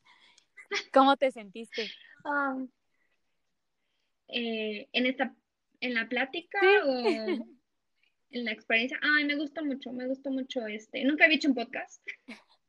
¿Cómo 0.94 1.18
te 1.18 1.32
sentiste? 1.32 1.90
Ah, 2.24 2.58
eh, 4.28 4.88
en 4.94 5.06
esta, 5.06 5.36
en 5.82 5.94
la 5.94 6.08
plática 6.08 6.60
o 6.86 7.61
en 8.32 8.46
la 8.46 8.52
experiencia. 8.52 9.00
Ay, 9.02 9.26
me 9.26 9.36
gusta 9.36 9.62
mucho, 9.62 9.92
me 9.92 10.08
gusta 10.08 10.30
mucho 10.30 10.66
este. 10.68 11.04
Nunca 11.04 11.26
he 11.26 11.34
hecho 11.34 11.50
un 11.50 11.56
podcast. 11.56 12.02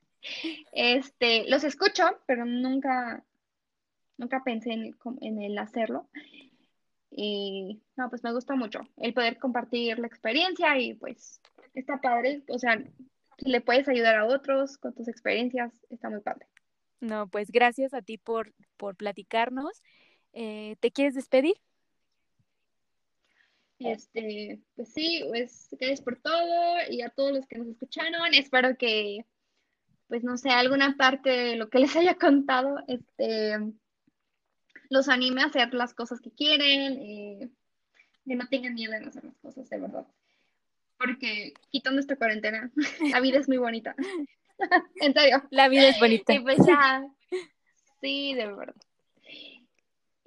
Este, 0.73 1.51
los 1.51 1.65
escucho, 1.65 2.05
pero 2.27 2.45
nunca, 2.45 3.25
nunca 4.17 4.41
pensé 4.45 4.71
en, 4.71 4.97
en 5.21 5.43
el 5.43 5.59
hacerlo. 5.59 6.09
Y 7.11 7.83
no, 7.97 8.09
pues 8.09 8.23
me 8.23 8.33
gusta 8.33 8.55
mucho 8.55 8.83
el 8.99 9.15
poder 9.15 9.39
compartir 9.39 9.99
la 9.99 10.07
experiencia 10.07 10.79
y 10.79 10.95
pues 10.95 11.41
está 11.75 12.01
padre. 12.01 12.45
O 12.49 12.59
sea, 12.59 12.81
si 13.39 13.51
le 13.51 13.61
puedes 13.61 13.89
ayudar 13.89 14.17
a 14.17 14.27
otros 14.27 14.79
con 14.79 14.95
tus 14.95 15.09
experiencias, 15.09 15.73
está 15.91 16.09
muy 16.09 16.21
padre. 16.21 16.47
No, 17.01 17.27
pues 17.27 17.51
gracias 17.51 17.93
a 17.93 18.01
ti 18.01 18.17
por, 18.17 18.55
por 18.77 18.95
platicarnos. 18.97 19.83
Eh, 20.33 20.77
¿Te 20.81 20.93
quieres 20.93 21.15
despedir? 21.15 21.57
Este, 23.85 24.61
pues 24.77 24.93
sí, 24.93 25.25
pues 25.29 25.69
gracias 25.73 26.01
por 26.01 26.21
todo 26.21 26.77
y 26.91 27.03
a 27.03 27.11
todos 27.11 27.33
los 27.33 27.47
que 27.47 27.59
nos 27.59 27.69
escucharon. 27.69 28.35
Espero 28.35 28.77
que, 28.77 29.25
pues 30.09 30.25
no 30.25 30.37
sé, 30.37 30.51
alguna 30.51 30.97
parte 30.97 31.31
de 31.31 31.57
lo 31.57 31.69
que 31.69 31.79
les 31.79 31.95
haya 31.97 32.17
contado, 32.17 32.77
este, 32.89 33.59
los 34.91 35.09
anime 35.09 35.43
a 35.43 35.47
hacer 35.47 35.75
las 35.75 35.95
cosas 35.95 36.21
que 36.21 36.31
quieren, 36.31 37.03
y 37.03 37.41
que 38.27 38.37
no 38.37 38.47
tengan 38.49 38.75
miedo 38.75 38.93
en 38.93 39.09
hacer 39.09 39.25
las 39.25 39.39
cosas, 39.39 39.69
de 39.69 39.79
verdad. 39.79 40.07
Porque 40.99 41.55
quitando 41.71 42.01
esta 42.01 42.17
cuarentena, 42.17 42.71
la 43.13 43.21
vida 43.21 43.39
es 43.39 43.49
muy 43.49 43.59
bonita. 43.59 43.95
en 45.01 45.15
serio. 45.15 45.43
La 45.51 45.69
vida 45.69 45.89
es 45.89 45.99
bonita. 45.99 46.33
Y 46.33 46.41
pues 46.41 46.59
ya, 46.67 47.05
sí, 48.01 48.35
de 48.35 48.47
verdad. 48.47 48.77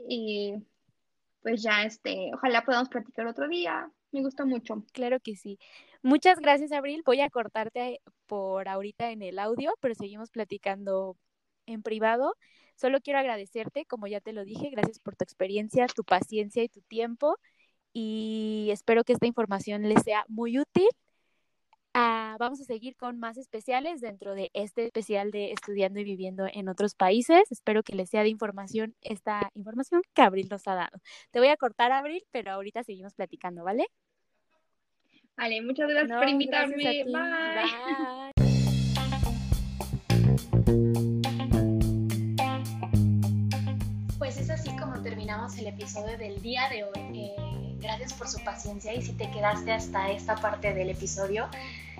Y 0.07 0.55
pues 1.45 1.61
ya, 1.61 1.83
este, 1.83 2.31
ojalá 2.33 2.63
podamos 2.63 2.89
platicar 2.89 3.27
otro 3.27 3.47
día. 3.47 3.87
Me 4.11 4.23
gusta 4.23 4.45
mucho. 4.45 4.83
Claro 4.93 5.19
que 5.19 5.35
sí. 5.35 5.59
Muchas 6.01 6.39
gracias, 6.39 6.71
Abril. 6.71 7.03
Voy 7.05 7.21
a 7.21 7.29
cortarte 7.29 8.01
por 8.25 8.67
ahorita 8.67 9.11
en 9.11 9.21
el 9.21 9.37
audio, 9.37 9.71
pero 9.79 9.93
seguimos 9.93 10.31
platicando 10.31 11.17
en 11.67 11.83
privado. 11.83 12.35
Solo 12.75 12.99
quiero 12.99 13.19
agradecerte, 13.19 13.85
como 13.85 14.07
ya 14.07 14.21
te 14.21 14.33
lo 14.33 14.43
dije, 14.43 14.71
gracias 14.71 14.97
por 14.97 15.15
tu 15.15 15.23
experiencia, 15.23 15.85
tu 15.85 16.03
paciencia 16.03 16.63
y 16.63 16.67
tu 16.67 16.81
tiempo. 16.81 17.37
Y 17.93 18.69
espero 18.71 19.03
que 19.03 19.13
esta 19.13 19.27
información 19.27 19.83
les 19.87 20.01
sea 20.01 20.25
muy 20.27 20.57
útil. 20.57 20.87
Ah, 21.97 22.35
vamos 22.39 22.59
a 22.59 22.65
seguir 22.65 22.97
con 22.97 23.19
más 23.19 23.37
especiales 23.37 24.01
dentro 24.01 24.35
de 24.35 24.51
este 24.53 24.87
especial 24.87 25.31
de 25.31 25.53
estudiando 25.53 26.01
y 26.01 26.03
viviendo 26.03 26.45
en 26.51 26.67
otros 26.67 26.93
países. 26.93 27.49
Espero 27.51 27.83
que 27.83 27.95
les 27.95 28.09
sea 28.09 28.23
de 28.23 28.27
información 28.27 28.93
esta 29.01 29.49
información 29.53 30.01
que 30.13 30.21
Abril 30.21 30.49
nos 30.51 30.67
ha 30.67 30.75
dado. 30.75 30.99
Te 31.31 31.39
voy 31.39 31.47
a 31.47 31.55
cortar, 31.55 31.93
Abril, 31.93 32.21
pero 32.31 32.51
ahorita 32.51 32.83
seguimos 32.83 33.13
platicando, 33.13 33.63
¿vale? 33.63 33.85
Vale, 35.37 35.61
muchas 35.61 35.87
gracias 35.87 36.19
por 36.19 36.27
invitarme. 36.27 37.05
Bye. 37.05 38.33
Pues 44.17 44.37
es 44.37 44.49
así 44.49 44.75
como 44.75 45.01
terminamos 45.01 45.57
el 45.59 45.67
episodio 45.67 46.17
del 46.17 46.41
día 46.41 46.67
de 46.67 46.83
hoy. 46.83 46.91
Eh, 47.13 47.64
gracias 47.85 48.13
por 48.13 48.27
su 48.27 48.43
paciencia 48.43 48.93
y 48.93 49.01
si 49.01 49.13
te 49.13 49.29
quedaste 49.29 49.71
hasta 49.71 50.11
esta 50.11 50.35
parte 50.35 50.73
del 50.73 50.89
episodio, 50.89 51.47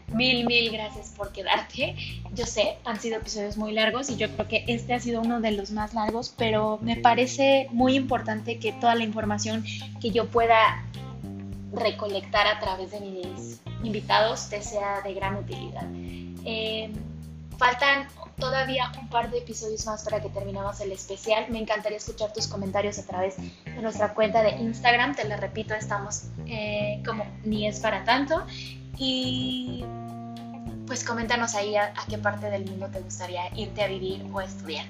mil, 0.07 0.45
mil 0.45 0.71
gracias 0.71 1.09
por 1.09 1.31
quedarte. 1.31 1.95
Yo 2.33 2.45
sé, 2.45 2.77
han 2.85 2.99
sido 2.99 3.17
episodios 3.17 3.57
muy 3.57 3.71
largos 3.71 4.09
y 4.09 4.17
yo 4.17 4.29
creo 4.31 4.47
que 4.47 4.65
este 4.67 4.93
ha 4.93 4.99
sido 4.99 5.21
uno 5.21 5.41
de 5.41 5.51
los 5.51 5.71
más 5.71 5.93
largos, 5.93 6.33
pero 6.37 6.79
me 6.81 6.97
parece 6.97 7.67
muy 7.71 7.95
importante 7.95 8.59
que 8.59 8.73
toda 8.73 8.95
la 8.95 9.03
información 9.03 9.63
que 10.01 10.11
yo 10.11 10.27
pueda 10.27 10.83
recolectar 11.73 12.47
a 12.47 12.59
través 12.59 12.91
de 12.91 12.99
mis 13.01 13.61
invitados 13.83 14.49
te 14.49 14.61
sea 14.61 15.01
de 15.01 15.13
gran 15.13 15.35
utilidad. 15.35 15.85
Eh, 16.45 16.91
faltan 17.57 18.07
todavía 18.37 18.91
un 18.99 19.09
par 19.09 19.31
de 19.31 19.39
episodios 19.39 19.85
más 19.85 20.03
para 20.03 20.21
que 20.21 20.29
terminemos 20.29 20.79
el 20.81 20.91
especial. 20.91 21.45
Me 21.49 21.59
encantaría 21.59 21.97
escuchar 21.97 22.33
tus 22.33 22.47
comentarios 22.47 22.99
a 22.99 23.03
través 23.05 23.37
de 23.37 23.81
nuestra 23.81 24.13
cuenta 24.13 24.43
de 24.43 24.51
Instagram. 24.51 25.15
Te 25.15 25.27
lo 25.27 25.37
repito, 25.37 25.73
estamos 25.73 26.23
eh, 26.45 27.01
como 27.05 27.25
ni 27.43 27.67
es 27.67 27.79
para 27.79 28.03
tanto. 28.03 28.45
Y 28.97 29.85
pues 30.87 31.03
coméntanos 31.03 31.55
ahí 31.55 31.75
a, 31.75 31.93
qué 32.09 32.17
parte 32.17 32.49
del 32.49 32.65
mundo 32.65 32.87
te 32.91 32.99
gustaría 33.01 33.53
irte 33.55 33.83
a 33.83 33.87
vivir 33.87 34.25
o 34.33 34.41
estudiar. 34.41 34.85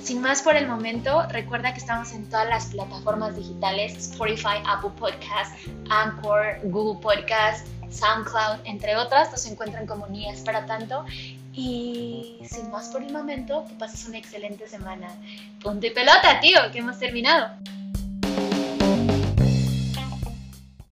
Sin 0.00 0.22
más 0.22 0.42
por 0.42 0.54
el 0.54 0.68
momento, 0.68 1.26
recuerda 1.28 1.72
que 1.72 1.80
estamos 1.80 2.12
en 2.12 2.28
todas 2.28 2.48
las 2.48 2.66
plataformas 2.66 3.36
digitales, 3.36 3.96
Spotify, 3.96 4.62
Apple 4.66 4.90
Podcast, 4.96 5.52
Anchor, 5.90 6.58
Google 6.64 7.00
Podcast, 7.02 7.66
SoundCloud, 7.90 8.60
entre 8.64 8.96
otras, 8.96 9.30
nos 9.32 9.44
encuentran 9.46 9.86
como 9.86 10.06
Ni 10.06 10.28
es 10.28 10.40
para 10.42 10.66
tanto. 10.66 11.04
Y 11.60 12.36
sin 12.44 12.70
más 12.70 12.88
por 12.90 13.02
el 13.02 13.12
momento, 13.12 13.64
que 13.68 13.74
pases 13.74 14.06
una 14.06 14.18
excelente 14.18 14.68
semana. 14.68 15.08
Punto 15.60 15.88
y 15.88 15.90
pelota, 15.90 16.38
tío, 16.40 16.56
que 16.70 16.78
hemos 16.78 17.00
terminado. 17.00 17.50